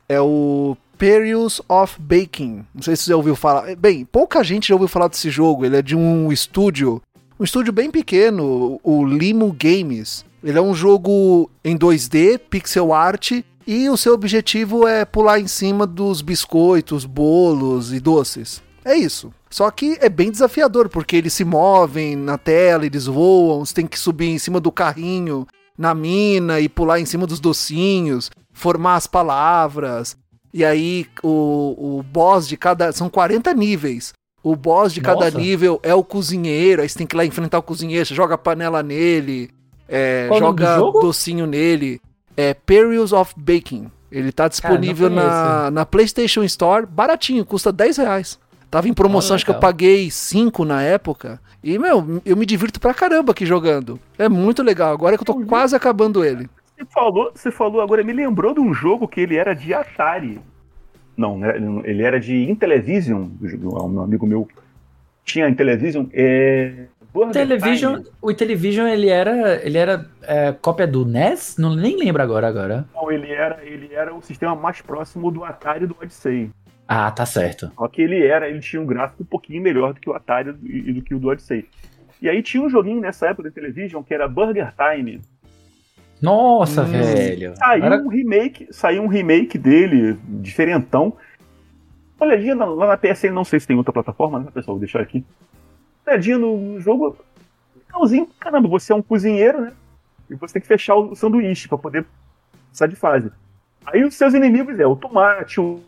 é 0.08 0.20
o 0.20 0.76
Perils 0.98 1.60
of 1.68 2.00
Baking. 2.00 2.64
Não 2.74 2.82
sei 2.82 2.96
se 2.96 3.04
você 3.04 3.10
já 3.10 3.16
ouviu 3.16 3.34
falar. 3.34 3.74
Bem, 3.76 4.04
pouca 4.04 4.42
gente 4.44 4.68
já 4.68 4.74
ouviu 4.74 4.88
falar 4.88 5.08
desse 5.08 5.30
jogo. 5.30 5.64
Ele 5.64 5.76
é 5.76 5.82
de 5.82 5.96
um 5.96 6.30
estúdio, 6.30 7.02
um 7.38 7.44
estúdio 7.44 7.72
bem 7.72 7.90
pequeno, 7.90 8.78
o 8.82 9.04
Limo 9.04 9.52
Games. 9.52 10.24
Ele 10.42 10.58
é 10.58 10.62
um 10.62 10.74
jogo 10.74 11.50
em 11.64 11.76
2D, 11.76 12.38
pixel 12.38 12.92
art, 12.92 13.32
e 13.66 13.88
o 13.88 13.96
seu 13.96 14.14
objetivo 14.14 14.86
é 14.86 15.04
pular 15.04 15.40
em 15.40 15.46
cima 15.46 15.86
dos 15.86 16.20
biscoitos, 16.20 17.04
bolos 17.04 17.92
e 17.92 18.00
doces. 18.00 18.62
É 18.84 18.94
isso. 18.94 19.32
Só 19.50 19.70
que 19.70 19.96
é 20.00 20.08
bem 20.08 20.30
desafiador, 20.30 20.88
porque 20.88 21.16
eles 21.16 21.32
se 21.32 21.44
movem 21.44 22.16
na 22.16 22.36
tela, 22.36 22.84
eles 22.84 23.06
voam, 23.06 23.64
você 23.64 23.72
tem 23.72 23.86
que 23.86 23.98
subir 23.98 24.28
em 24.28 24.38
cima 24.38 24.60
do 24.60 24.70
carrinho 24.70 25.46
na 25.76 25.94
mina 25.94 26.60
e 26.60 26.68
pular 26.68 27.00
em 27.00 27.06
cima 27.06 27.26
dos 27.26 27.40
docinhos, 27.40 28.30
formar 28.52 28.96
as 28.96 29.06
palavras. 29.06 30.16
E 30.52 30.64
aí 30.64 31.06
o, 31.22 31.98
o 31.98 32.02
boss 32.02 32.46
de 32.46 32.56
cada. 32.56 32.92
São 32.92 33.08
40 33.08 33.52
níveis. 33.54 34.12
O 34.42 34.54
boss 34.54 34.92
de 34.92 35.00
Nossa. 35.00 35.18
cada 35.18 35.38
nível 35.38 35.80
é 35.82 35.94
o 35.94 36.04
cozinheiro, 36.04 36.82
aí 36.82 36.88
você 36.88 36.98
tem 36.98 37.06
que 37.06 37.16
ir 37.16 37.18
lá 37.18 37.24
enfrentar 37.24 37.58
o 37.58 37.62
cozinheiro, 37.62 38.04
você 38.04 38.14
joga 38.14 38.36
panela 38.36 38.82
nele, 38.82 39.48
é, 39.88 40.28
joga 40.38 40.76
docinho 41.00 41.46
nele 41.46 41.98
é 42.36 42.54
Perils 42.54 43.12
of 43.12 43.34
Baking. 43.36 43.90
Ele 44.10 44.30
tá 44.30 44.46
disponível 44.46 45.08
Cara, 45.10 45.22
na, 45.22 45.70
na 45.70 45.86
PlayStation 45.86 46.44
Store, 46.44 46.86
baratinho, 46.86 47.44
custa 47.44 47.72
10 47.72 47.96
reais. 47.96 48.38
Tava 48.70 48.88
em 48.88 48.94
promoção, 48.94 49.36
acho 49.36 49.44
que 49.44 49.50
eu 49.50 49.58
paguei 49.58 50.10
5 50.10 50.64
na 50.64 50.82
época. 50.82 51.40
E, 51.62 51.78
meu, 51.78 52.20
eu 52.24 52.36
me 52.36 52.44
divirto 52.44 52.80
pra 52.80 52.92
caramba 52.92 53.32
aqui 53.32 53.46
jogando. 53.46 53.98
É 54.18 54.28
muito 54.28 54.62
legal. 54.62 54.92
Agora 54.92 55.16
que 55.16 55.22
eu 55.22 55.26
tô 55.26 55.34
quase 55.46 55.74
acabando 55.74 56.24
ele. 56.24 56.48
Você 56.76 56.84
falou, 56.86 57.32
você 57.34 57.50
falou 57.50 57.80
agora, 57.80 58.02
me 58.02 58.12
lembrou 58.12 58.52
de 58.52 58.60
um 58.60 58.74
jogo 58.74 59.06
que 59.06 59.20
ele 59.20 59.36
era 59.36 59.54
de 59.54 59.72
Atari. 59.72 60.40
Não, 61.16 61.38
né, 61.38 61.54
ele 61.84 62.02
era 62.02 62.18
de 62.18 62.50
Intellivision. 62.50 63.28
Um 63.62 64.00
amigo 64.00 64.26
meu 64.26 64.48
tinha 65.24 65.48
Intellivision. 65.48 66.06
É, 66.12 66.86
Television, 67.32 68.02
o 68.20 68.34
Television 68.34 68.88
ele 68.88 69.08
era, 69.08 69.64
ele 69.64 69.78
era 69.78 70.06
é, 70.22 70.52
cópia 70.52 70.86
do 70.86 71.04
NES? 71.04 71.56
Não 71.56 71.76
nem 71.76 71.96
lembro 71.96 72.20
agora 72.20 72.48
agora. 72.48 72.84
Não, 72.92 73.10
ele 73.10 73.30
era, 73.30 73.64
ele 73.64 73.94
era 73.94 74.12
o 74.12 74.20
sistema 74.20 74.56
mais 74.56 74.80
próximo 74.80 75.30
do 75.30 75.44
Atari 75.44 75.86
do 75.86 75.96
Odyssey. 76.00 76.50
Ah, 76.88 77.10
tá 77.12 77.24
certo. 77.24 77.70
Só 77.76 77.86
que 77.86 78.02
ele 78.02 78.26
era, 78.26 78.48
ele 78.48 78.58
tinha 78.58 78.82
um 78.82 78.86
gráfico 78.86 79.22
um 79.22 79.26
pouquinho 79.26 79.62
melhor 79.62 79.94
do 79.94 80.00
que 80.00 80.10
o 80.10 80.12
Atari 80.12 80.54
e 80.64 80.92
do 80.92 81.02
que 81.02 81.14
o 81.14 81.20
do 81.20 81.28
Odyssey. 81.28 81.68
E 82.20 82.28
aí 82.28 82.42
tinha 82.42 82.62
um 82.62 82.68
joguinho 82.68 83.00
nessa 83.00 83.28
época 83.28 83.48
da 83.48 83.54
Television 83.54 84.02
que 84.02 84.12
era 84.12 84.26
Burger 84.26 84.74
Time. 84.74 85.20
Nossa, 86.20 86.82
hum, 86.82 86.86
velho. 86.86 87.54
Saiu 87.56 87.84
era... 87.84 87.96
um 87.96 88.08
remake, 88.08 88.66
saiu 88.70 89.02
um 89.02 89.06
remake 89.06 89.56
dele, 89.56 90.18
diferentão. 90.40 91.16
Olhadinha 92.18 92.54
lá 92.56 92.88
na 92.88 92.96
PSN, 92.96 93.30
não 93.30 93.44
sei 93.44 93.60
se 93.60 93.66
tem 93.66 93.76
outra 93.76 93.92
plataforma, 93.92 94.40
né, 94.40 94.46
pessoal? 94.52 94.76
Vou 94.76 94.80
deixar 94.80 95.00
aqui 95.00 95.24
olhadinha 96.06 96.38
no 96.38 96.80
jogo, 96.80 97.16
legalzinho, 97.76 98.28
caramba, 98.38 98.68
você 98.68 98.92
é 98.92 98.96
um 98.96 99.02
cozinheiro, 99.02 99.60
né? 99.60 99.72
E 100.28 100.34
você 100.34 100.54
tem 100.54 100.62
que 100.62 100.68
fechar 100.68 100.96
o 100.96 101.14
sanduíche 101.14 101.68
para 101.68 101.78
poder 101.78 102.06
sair 102.72 102.88
de 102.88 102.96
fase. 102.96 103.30
Aí 103.86 104.04
os 104.04 104.14
seus 104.14 104.34
inimigos 104.34 104.78
é 104.78 104.86
o 104.86 104.96
tomate, 104.96 105.60
o, 105.60 105.80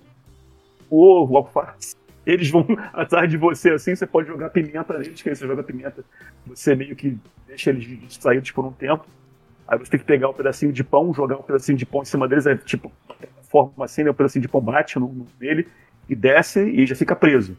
o 0.91 1.03
ovo, 1.03 1.35
o 1.35 1.37
alface. 1.39 1.97
Eles 2.25 2.51
vão 2.51 2.67
atrás 2.93 3.31
de 3.31 3.37
você 3.37 3.71
assim, 3.71 3.95
você 3.95 4.07
pode 4.07 4.29
jogar 4.29 4.51
pimenta 4.51 4.99
neles, 4.99 5.23
que 5.23 5.29
aí 5.29 5.37
você 5.37 5.47
joga 5.47 5.63
pimenta, 5.63 6.05
você 6.47 6.75
meio 6.75 6.95
que 6.95 7.19
deixa 7.47 7.71
eles 7.71 7.87
distraídos 8.01 8.51
por 8.51 8.65
um 8.65 8.73
tempo. 8.73 9.07
Aí 9.67 9.79
você 9.79 9.91
tem 9.91 10.01
que 10.01 10.07
pegar 10.07 10.29
um 10.29 10.35
pedacinho 10.35 10.73
de 10.73 10.85
pão, 10.85 11.13
jogar 11.13 11.37
um 11.37 11.43
pedacinho 11.43 11.77
de 11.77 11.87
pão 11.87 12.03
em 12.03 12.05
cima 12.05 12.29
deles, 12.29 12.47
é 12.47 12.57
tipo, 12.57 12.93
forma 13.49 13.85
assim, 13.85 14.05
né, 14.05 14.11
um 14.11 14.15
pedacinho 14.15 14.43
de 14.43 14.49
pão 14.49 14.61
bate 14.61 14.99
no, 14.99 15.27
nele 15.41 15.67
e 16.09 16.15
desce 16.15 16.61
e 16.61 16.87
já 16.87 16.95
fica 16.95 17.17
preso. 17.17 17.57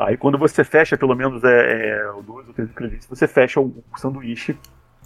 Aí 0.00 0.16
quando 0.16 0.38
você 0.38 0.64
fecha, 0.64 0.96
pelo 0.96 1.14
menos 1.14 1.44
é, 1.44 1.88
é 1.90 2.10
ou 2.10 2.42
três 2.54 2.70
ingredientes, 2.70 3.06
você 3.06 3.28
fecha 3.28 3.60
o, 3.60 3.66
o 3.66 3.98
sanduíche. 3.98 4.56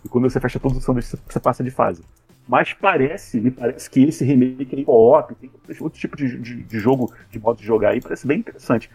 E 0.05 0.09
quando 0.09 0.31
você 0.31 0.39
fecha 0.39 0.61
todos 0.61 0.79
os 0.79 0.85
sanduíches, 0.85 1.17
você 1.29 1.41
passa 1.41 1.65
de 1.65 1.71
fase. 1.73 2.05
Mas 2.47 2.73
parece, 2.75 3.41
me 3.41 3.51
parece 3.51 3.91
que 3.91 4.05
esse 4.05 4.25
remake 4.25 4.77
aí, 4.77 4.85
co-op, 4.85 5.35
tem 5.35 5.51
outro 5.81 5.99
tipo 5.99 6.17
de, 6.17 6.39
de, 6.39 6.63
de, 6.63 6.79
jogo, 6.79 7.13
de 7.29 7.41
modo 7.41 7.59
de 7.59 7.67
jogar 7.67 7.91
aí, 7.91 8.01
parece 8.01 8.25
bem 8.25 8.39
interessante. 8.39 8.89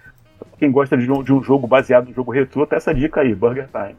Quem 0.57 0.71
gosta 0.71 0.95
de 0.95 1.11
um, 1.11 1.21
de 1.21 1.33
um 1.33 1.43
jogo 1.43 1.67
baseado 1.67 2.07
no 2.07 2.13
jogo 2.13 2.31
retrô, 2.31 2.63
até 2.63 2.77
essa 2.77 2.93
dica 2.93 3.19
aí, 3.19 3.35
Burger 3.35 3.67
Time. 3.67 3.97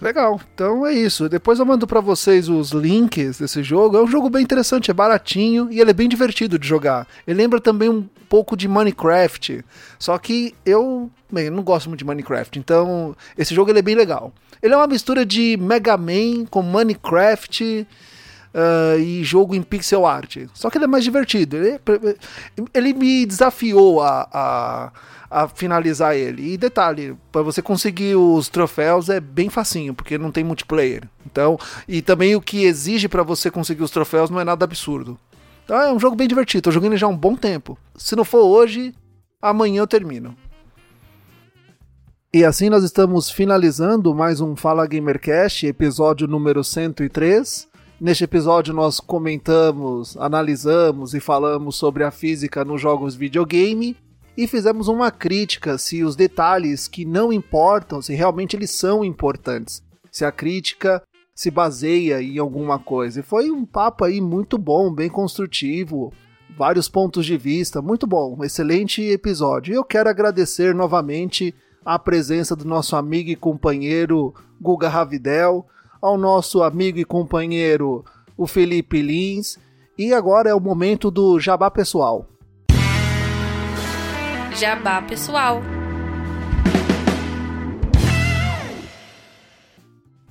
Legal, 0.00 0.40
então 0.54 0.86
é 0.86 0.92
isso. 0.92 1.28
Depois 1.28 1.58
eu 1.58 1.66
mando 1.66 1.84
para 1.84 2.00
vocês 2.00 2.48
os 2.48 2.70
links 2.70 3.40
desse 3.40 3.64
jogo. 3.64 3.96
É 3.96 4.02
um 4.02 4.06
jogo 4.06 4.30
bem 4.30 4.44
interessante, 4.44 4.92
é 4.92 4.94
baratinho 4.94 5.68
e 5.72 5.80
ele 5.80 5.90
é 5.90 5.94
bem 5.94 6.08
divertido 6.08 6.56
de 6.56 6.68
jogar. 6.68 7.08
Ele 7.26 7.42
lembra 7.42 7.60
também 7.60 7.88
um 7.88 8.06
pouco 8.28 8.56
de 8.56 8.68
Minecraft, 8.68 9.64
só 9.98 10.18
que 10.18 10.54
eu, 10.64 11.10
bem, 11.30 11.50
não 11.50 11.62
gosto 11.62 11.88
muito 11.88 12.00
de 12.00 12.04
Minecraft, 12.04 12.58
então 12.58 13.16
esse 13.36 13.54
jogo 13.54 13.70
ele 13.70 13.78
é 13.78 13.82
bem 13.82 13.94
legal. 13.94 14.32
Ele 14.62 14.74
é 14.74 14.76
uma 14.76 14.86
mistura 14.86 15.24
de 15.24 15.56
Mega 15.56 15.96
Man 15.96 16.44
com 16.50 16.62
Minecraft. 16.62 17.86
Uh, 18.48 18.98
e 18.98 19.22
jogo 19.22 19.54
em 19.54 19.62
pixel 19.62 20.06
art. 20.06 20.38
Só 20.54 20.70
que 20.70 20.78
ele 20.78 20.86
é 20.86 20.88
mais 20.88 21.04
divertido. 21.04 21.58
Ele, 21.58 21.78
ele 22.72 22.94
me 22.94 23.26
desafiou 23.26 24.00
a, 24.00 24.26
a 24.32 24.92
a 25.30 25.48
finalizar 25.48 26.16
ele. 26.16 26.54
E 26.54 26.56
detalhe, 26.56 27.16
para 27.30 27.42
você 27.42 27.60
conseguir 27.60 28.16
os 28.16 28.48
troféus 28.48 29.08
é 29.08 29.20
bem 29.20 29.48
facinho, 29.48 29.94
porque 29.94 30.16
não 30.16 30.32
tem 30.32 30.42
multiplayer. 30.42 31.02
Então, 31.26 31.58
e 31.86 32.00
também 32.00 32.34
o 32.34 32.40
que 32.40 32.64
exige 32.64 33.08
para 33.08 33.22
você 33.22 33.50
conseguir 33.50 33.82
os 33.82 33.90
troféus 33.90 34.30
não 34.30 34.40
é 34.40 34.44
nada 34.44 34.64
absurdo. 34.64 35.18
Então 35.68 35.78
é 35.78 35.92
um 35.92 36.00
jogo 36.00 36.16
bem 36.16 36.26
divertido, 36.26 36.62
tô 36.62 36.70
jogando 36.70 36.96
já 36.96 37.06
há 37.06 37.10
um 37.10 37.16
bom 37.16 37.36
tempo. 37.36 37.76
Se 37.94 38.16
não 38.16 38.24
for 38.24 38.42
hoje, 38.42 38.94
amanhã 39.38 39.82
eu 39.82 39.86
termino. 39.86 40.34
E 42.32 42.42
assim 42.42 42.70
nós 42.70 42.82
estamos 42.82 43.30
finalizando 43.30 44.14
mais 44.14 44.40
um 44.40 44.56
Fala 44.56 44.86
Gamercast, 44.86 45.66
episódio 45.66 46.26
número 46.26 46.64
103. 46.64 47.68
Neste 48.00 48.24
episódio 48.24 48.72
nós 48.72 48.98
comentamos, 48.98 50.16
analisamos 50.16 51.12
e 51.12 51.20
falamos 51.20 51.76
sobre 51.76 52.02
a 52.02 52.10
física 52.10 52.64
nos 52.64 52.80
jogos 52.80 53.14
videogame 53.14 53.94
e 54.38 54.46
fizemos 54.46 54.88
uma 54.88 55.10
crítica 55.10 55.76
se 55.76 56.02
os 56.02 56.16
detalhes 56.16 56.88
que 56.88 57.04
não 57.04 57.30
importam, 57.30 58.00
se 58.00 58.14
realmente 58.14 58.56
eles 58.56 58.70
são 58.70 59.04
importantes. 59.04 59.82
Se 60.10 60.24
a 60.24 60.32
crítica 60.32 61.02
se 61.38 61.52
baseia 61.52 62.20
em 62.20 62.36
alguma 62.36 62.80
coisa. 62.80 63.20
E 63.20 63.22
foi 63.22 63.48
um 63.48 63.64
papo 63.64 64.04
aí 64.04 64.20
muito 64.20 64.58
bom, 64.58 64.92
bem 64.92 65.08
construtivo, 65.08 66.12
vários 66.58 66.88
pontos 66.88 67.24
de 67.24 67.36
vista, 67.36 67.80
muito 67.80 68.08
bom, 68.08 68.42
excelente 68.42 69.00
episódio. 69.02 69.72
E 69.72 69.76
eu 69.76 69.84
quero 69.84 70.08
agradecer 70.08 70.74
novamente 70.74 71.54
a 71.84 71.96
presença 71.96 72.56
do 72.56 72.64
nosso 72.64 72.96
amigo 72.96 73.30
e 73.30 73.36
companheiro 73.36 74.34
Guga 74.60 74.88
Ravidel, 74.88 75.64
ao 76.02 76.18
nosso 76.18 76.60
amigo 76.60 76.98
e 76.98 77.04
companheiro 77.04 78.04
o 78.36 78.44
Felipe 78.44 79.00
Lins, 79.00 79.60
e 79.96 80.12
agora 80.12 80.50
é 80.50 80.54
o 80.54 80.60
momento 80.60 81.08
do 81.08 81.38
jabá 81.38 81.70
pessoal. 81.70 82.26
Jabá 84.56 85.00
pessoal. 85.02 85.62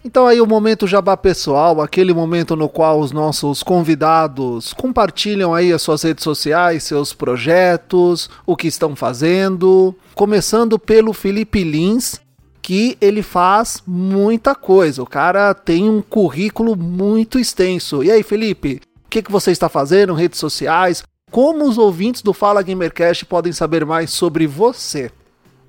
Então 0.08 0.26
aí 0.26 0.40
o 0.40 0.48
momento 0.48 0.88
jabá 0.88 1.18
pessoal, 1.18 1.82
aquele 1.82 2.14
momento 2.14 2.56
no 2.56 2.70
qual 2.70 3.02
os 3.02 3.12
nossos 3.12 3.62
convidados 3.62 4.72
compartilham 4.72 5.54
aí 5.54 5.74
as 5.74 5.82
suas 5.82 6.02
redes 6.02 6.24
sociais, 6.24 6.84
seus 6.84 7.12
projetos, 7.12 8.30
o 8.46 8.56
que 8.56 8.70
estão 8.70 8.96
fazendo. 8.96 9.94
Começando 10.16 10.80
pelo 10.80 11.12
Felipe 11.12 11.62
Lins, 11.62 12.22
que 12.62 12.98
ele 13.02 13.22
faz 13.22 13.84
muita 13.86 14.56
coisa. 14.56 15.04
O 15.04 15.06
cara 15.06 15.54
tem 15.54 15.90
um 15.90 16.02
currículo 16.02 16.78
muito 16.78 17.38
extenso. 17.38 18.02
E 18.02 18.10
aí, 18.10 18.24
Felipe, 18.24 18.80
o 19.06 19.10
que, 19.10 19.22
que 19.22 19.32
você 19.32 19.52
está 19.52 19.68
fazendo? 19.68 20.14
Redes 20.14 20.40
sociais? 20.40 21.04
Como 21.30 21.68
os 21.68 21.78
ouvintes 21.78 22.22
do 22.22 22.32
Fala 22.32 22.62
Gamercast 22.62 23.26
podem 23.26 23.52
saber 23.52 23.86
mais 23.86 24.12
sobre 24.12 24.48
você? 24.48 25.12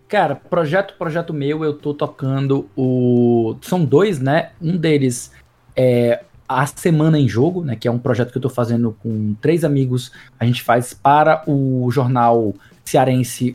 Cara, 0.09 0.35
projeto, 0.35 0.95
projeto 0.97 1.35
meu, 1.35 1.63
eu 1.63 1.75
tô 1.75 1.93
tocando 1.93 2.67
o. 2.75 3.57
São 3.61 3.85
dois, 3.85 4.19
né? 4.19 4.53
Um 4.61 4.75
deles 4.75 5.31
é 5.77 6.25
a 6.49 6.65
Semana 6.65 7.19
em 7.19 7.29
Jogo, 7.29 7.63
né? 7.63 7.77
Que 7.77 7.87
é 7.87 7.91
um 7.91 7.99
projeto 7.99 8.33
que 8.33 8.39
eu 8.39 8.43
tô 8.43 8.49
fazendo 8.49 8.97
com 9.03 9.35
três 9.39 9.65
amigos. 9.65 10.11
A 10.41 10.47
gente 10.47 10.63
faz 10.63 10.95
para 10.95 11.43
o 11.47 11.91
jornal 11.91 12.55
cearense 12.87 13.55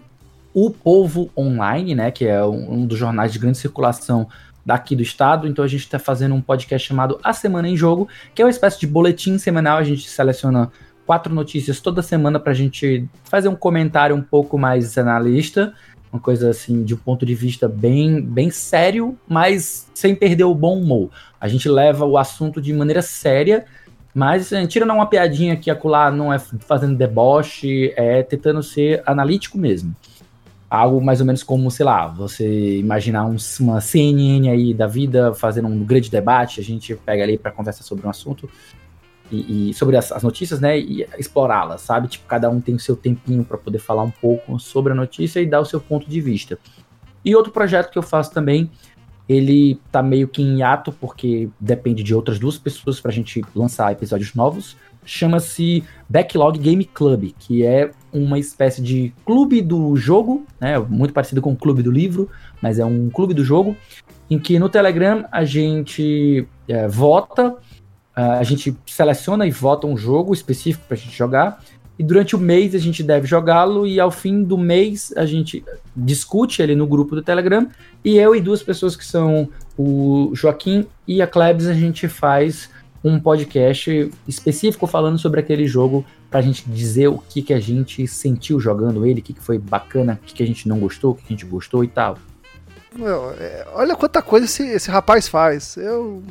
O 0.54 0.70
Povo 0.70 1.32
Online, 1.36 1.96
né? 1.96 2.12
Que 2.12 2.28
é 2.28 2.46
um 2.46 2.86
dos 2.86 3.00
jornais 3.00 3.34
de 3.34 3.40
grande 3.40 3.58
circulação 3.58 4.28
daqui 4.64 4.96
do 4.96 5.02
estado. 5.02 5.48
Então 5.48 5.66
a 5.66 5.68
gente 5.68 5.82
está 5.82 5.98
fazendo 5.98 6.36
um 6.36 6.42
podcast 6.42 6.88
chamado 6.88 7.20
A 7.24 7.34
Semana 7.34 7.68
em 7.68 7.76
Jogo, 7.76 8.08
que 8.36 8.44
é 8.44 8.46
uma 8.46 8.52
espécie 8.52 8.80
de 8.80 8.86
boletim 8.86 9.40
semanal. 9.40 9.80
A 9.80 9.84
gente 9.84 10.08
seleciona 10.08 10.72
quatro 11.04 11.34
notícias 11.34 11.80
toda 11.80 12.04
semana 12.04 12.40
para 12.40 12.52
a 12.52 12.56
gente 12.56 13.10
fazer 13.24 13.50
um 13.50 13.56
comentário 13.56 14.16
um 14.16 14.22
pouco 14.22 14.56
mais 14.56 15.00
analista 15.00 15.74
uma 16.14 16.20
coisa 16.20 16.52
assim 16.52 16.84
de 16.84 16.94
um 16.94 16.98
ponto 16.98 17.26
de 17.26 17.34
vista 17.34 17.68
bem, 17.68 18.22
bem 18.22 18.52
sério, 18.52 19.18
mas 19.28 19.88
sem 19.96 20.14
perder 20.14 20.44
o 20.44 20.54
bom 20.54 20.80
humor. 20.80 21.10
A 21.42 21.48
gente 21.48 21.68
leva 21.68 22.06
o 22.06 22.20
assunto 22.20 22.62
de 22.62 22.72
maneira 22.72 23.02
séria, 23.02 23.66
mas 24.14 24.54
assim, 24.54 24.68
tira 24.68 24.86
uma 24.86 25.08
piadinha 25.08 25.54
aqui 25.54 25.72
acolá, 25.72 26.12
não 26.12 26.32
é 26.32 26.38
fazendo 26.38 26.96
deboche, 26.96 27.92
é 27.96 28.22
tentando 28.22 28.62
ser 28.62 29.02
analítico 29.08 29.58
mesmo. 29.58 29.96
Algo 30.70 31.04
mais 31.04 31.20
ou 31.20 31.26
menos 31.26 31.42
como, 31.42 31.70
sei 31.72 31.86
lá, 31.86 32.06
você 32.08 32.78
imaginar 32.78 33.26
um, 33.26 33.36
uma 33.60 33.82
CNN 33.82 34.50
aí 34.50 34.72
da 34.72 34.86
vida 34.86 35.34
fazendo 35.34 35.68
um 35.68 35.84
grande 35.84 36.12
debate, 36.12 36.60
a 36.60 36.64
gente 36.64 36.94
pega 36.96 37.24
ali 37.24 37.40
para 37.40 37.52
conversar 37.52 37.84
sobre 37.84 38.06
um 38.06 38.10
assunto 38.10 38.48
e, 39.36 39.74
sobre 39.74 39.98
as, 39.98 40.12
as, 40.12 40.24
notícias, 40.24 40.60
né, 40.60 40.80
e 40.80 41.08
explorá-las, 41.18 41.82
sabe? 41.82 42.08
Tipo, 42.08 42.26
cada 42.28 42.50
um 42.50 42.62
tem 42.62 42.76
o 42.76 42.80
seu 42.80 42.96
tempinho 42.96 43.44
para 43.44 43.58
poder 43.58 43.80
falar 43.80 44.04
um 44.04 44.12
pouco 44.12 44.60
sobre 44.60 44.94
a 44.94 44.96
notícia 44.96 45.40
e 45.40 45.46
dar 45.46 45.62
o 45.62 45.66
seu 45.66 45.80
ponto 45.80 46.10
de 46.10 46.22
vista. 46.22 46.58
E 47.24 47.36
outro 47.36 47.52
projeto 47.52 47.92
que 47.92 47.98
eu 47.98 48.04
faço 48.04 48.32
também, 48.32 48.70
ele 49.28 49.80
tá 49.92 50.04
meio 50.04 50.28
que 50.28 50.42
em 50.42 50.60
hiato, 50.60 50.92
porque 50.92 51.50
depende 51.60 52.04
de 52.04 52.14
outras 52.14 52.38
duas 52.38 52.58
pessoas 52.58 53.00
pra 53.00 53.12
gente 53.12 53.42
lançar 53.56 53.92
episódios 53.92 54.34
novos. 54.34 54.76
Chama-se 55.06 55.84
Backlog 56.08 56.58
Game 56.60 56.86
Club, 56.86 57.32
que 57.40 57.66
é 57.66 57.92
uma 58.12 58.40
espécie 58.40 58.82
de 58.82 59.14
clube 59.26 59.62
do 59.62 59.96
jogo, 59.96 60.46
né? 60.60 60.78
Muito 60.80 61.14
parecido 61.14 61.42
com 61.42 61.52
o 61.52 61.56
clube 61.56 61.82
do 61.82 61.92
livro, 61.92 62.30
mas 62.62 62.80
é 62.80 62.86
um 62.86 63.10
clube 63.10 63.34
do 63.34 63.44
jogo, 63.44 63.76
em 64.30 64.40
que 64.40 64.58
no 64.60 64.70
Telegram 64.70 65.26
a 65.32 65.44
gente 65.44 66.48
é, 66.68 66.88
vota 66.88 67.58
a 68.16 68.44
gente 68.44 68.76
seleciona 68.86 69.48
e 69.48 69.52
vota 69.52 69.88
um 69.88 69.98
jogo 69.98 70.34
específico 70.34 70.86
para 70.88 70.96
a 70.96 71.00
gente 71.00 71.16
jogar. 71.16 71.64
E 71.98 72.04
durante 72.04 72.36
o 72.36 72.40
mês 72.40 72.74
a 72.74 72.80
gente 72.80 73.04
deve 73.04 73.28
jogá-lo. 73.28 73.86
E 73.86 74.00
ao 74.00 74.12
fim 74.12 74.44
do 74.44 74.58
mês 74.58 75.14
a 75.16 75.26
gente 75.26 75.64
discute 75.96 76.62
ele 76.62 76.76
no 76.76 76.88
grupo 76.88 77.16
do 77.16 77.22
Telegram. 77.22 77.68
E 78.04 78.18
eu 78.18 78.36
e 78.36 78.42
duas 78.42 78.62
pessoas 78.64 78.96
que 78.96 79.06
são 79.06 79.50
o 79.78 80.32
Joaquim 80.34 80.86
e 81.08 81.22
a 81.22 81.28
Klebs, 81.28 81.68
a 81.68 81.74
gente 81.74 82.08
faz 82.08 82.70
um 83.04 83.20
podcast 83.20 84.12
específico 84.28 84.88
falando 84.88 85.18
sobre 85.18 85.40
aquele 85.40 85.68
jogo 85.68 86.06
para 86.30 86.40
a 86.40 86.44
gente 86.44 86.64
dizer 86.70 87.10
o 87.10 87.18
que, 87.18 87.42
que 87.42 87.54
a 87.54 87.60
gente 87.60 88.08
sentiu 88.08 88.60
jogando 88.60 89.06
ele, 89.06 89.20
o 89.20 89.24
que, 89.24 89.34
que 89.34 89.42
foi 89.42 89.60
bacana, 89.60 90.20
o 90.22 90.26
que, 90.26 90.34
que 90.34 90.44
a 90.44 90.48
gente 90.48 90.70
não 90.70 90.80
gostou, 90.80 91.12
o 91.12 91.16
que 91.16 91.24
a 91.26 91.30
gente 91.30 91.46
gostou 91.46 91.84
e 91.84 91.88
tal. 91.88 92.18
Meu, 92.96 93.32
é, 93.40 93.66
olha 93.74 93.96
quanta 93.96 94.22
coisa 94.22 94.46
esse, 94.46 94.64
esse 94.68 94.92
rapaz 94.92 95.28
faz. 95.28 95.76
Eu, 95.78 96.24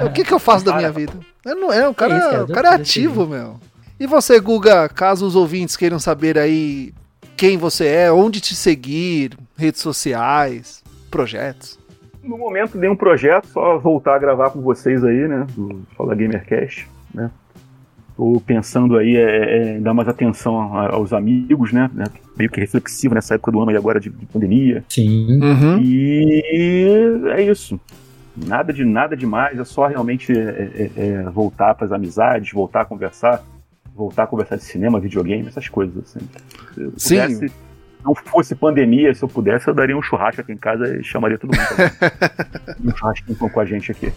eu, 0.00 0.06
o 0.06 0.12
que, 0.12 0.24
que 0.24 0.32
eu 0.32 0.38
faço 0.38 0.64
da 0.64 0.76
minha 0.76 0.92
vida? 0.92 1.12
Eu 1.44 1.56
não 1.56 1.72
é, 1.72 1.88
o 1.88 1.94
cara, 1.94 2.14
é, 2.14 2.18
isso, 2.18 2.44
o 2.44 2.54
cara 2.54 2.68
é 2.68 2.74
ativo, 2.74 3.26
meu. 3.26 3.58
E 3.98 4.06
você, 4.06 4.38
Guga, 4.38 4.88
caso 4.88 5.26
os 5.26 5.34
ouvintes 5.34 5.76
queiram 5.76 5.98
saber 5.98 6.38
aí 6.38 6.94
quem 7.36 7.56
você 7.56 7.86
é, 7.86 8.12
onde 8.12 8.40
te 8.40 8.54
seguir, 8.54 9.36
redes 9.56 9.80
sociais, 9.80 10.82
projetos? 11.10 11.78
No 12.22 12.36
momento, 12.36 12.76
nenhum 12.76 12.96
projeto, 12.96 13.46
só 13.48 13.78
voltar 13.78 14.16
a 14.16 14.18
gravar 14.18 14.50
com 14.50 14.60
vocês 14.60 15.02
aí, 15.02 15.26
né? 15.26 15.46
Do 15.50 15.82
Fala 15.96 16.14
Gamercast, 16.14 16.88
né? 17.12 17.30
Tô 18.18 18.42
pensando 18.44 18.96
aí 18.96 19.16
é, 19.16 19.20
é, 19.20 19.76
é 19.76 19.78
dar 19.78 19.94
mais 19.94 20.08
atenção 20.08 20.56
aos 20.76 21.12
amigos, 21.12 21.72
né? 21.72 21.88
Meio 22.36 22.50
que 22.50 22.58
reflexivo 22.58 23.14
nessa 23.14 23.36
época 23.36 23.52
do 23.52 23.60
ano 23.60 23.70
e 23.70 23.76
agora 23.76 24.00
de, 24.00 24.10
de 24.10 24.26
pandemia. 24.26 24.82
Sim. 24.88 25.40
Uhum. 25.40 25.78
E 25.80 26.42
é 27.28 27.42
isso. 27.42 27.80
Nada 28.36 28.72
de 28.72 28.84
nada 28.84 29.16
demais, 29.16 29.56
é 29.56 29.64
só 29.64 29.86
realmente 29.86 30.36
é, 30.36 30.90
é, 30.96 31.00
é 31.00 31.22
voltar 31.30 31.76
para 31.76 31.86
as 31.86 31.92
amizades, 31.92 32.52
voltar 32.52 32.80
a 32.80 32.84
conversar, 32.84 33.40
voltar 33.94 34.24
a 34.24 34.26
conversar 34.26 34.56
de 34.56 34.64
cinema, 34.64 34.98
videogame, 34.98 35.46
essas 35.46 35.68
coisas 35.68 35.96
assim. 35.98 36.18
Se 36.96 37.14
eu 37.14 37.22
pudesse, 37.22 37.48
Sim. 37.48 37.54
não 38.04 38.16
fosse 38.16 38.52
pandemia, 38.56 39.14
se 39.14 39.22
eu 39.22 39.28
pudesse, 39.28 39.68
eu 39.68 39.74
daria 39.74 39.96
um 39.96 40.02
churrasco 40.02 40.40
aqui 40.40 40.50
em 40.50 40.56
casa 40.56 40.98
e 40.98 41.04
chamaria 41.04 41.38
todo 41.38 41.56
mundo. 41.56 41.68
um 42.84 42.96
churrasquinho 42.96 43.38
com 43.38 43.60
a 43.60 43.64
gente 43.64 43.92
aqui. 43.92 44.12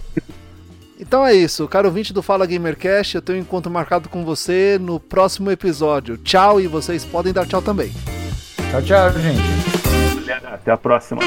Então 1.02 1.26
é 1.26 1.34
isso, 1.34 1.68
caro 1.68 1.88
ouvinte 1.88 2.14
do 2.14 2.22
Fala 2.22 2.45
Gamercast, 2.45 3.15
eu 3.15 3.22
tenho 3.23 3.40
um 3.40 3.41
encontro 3.41 3.72
marcado 3.72 4.07
com 4.07 4.23
você 4.23 4.78
no 4.80 4.99
próximo 4.99 5.49
episódio. 5.49 6.15
Tchau 6.15 6.61
e 6.61 6.68
vocês 6.68 7.03
podem 7.03 7.34
dar 7.34 7.48
tchau 7.48 7.61
também. 7.61 7.91
Tchau, 8.69 8.82
tchau, 8.84 9.11
gente. 9.19 9.41
Até 10.45 10.72
a 10.72 10.78
próxima. 10.78 11.22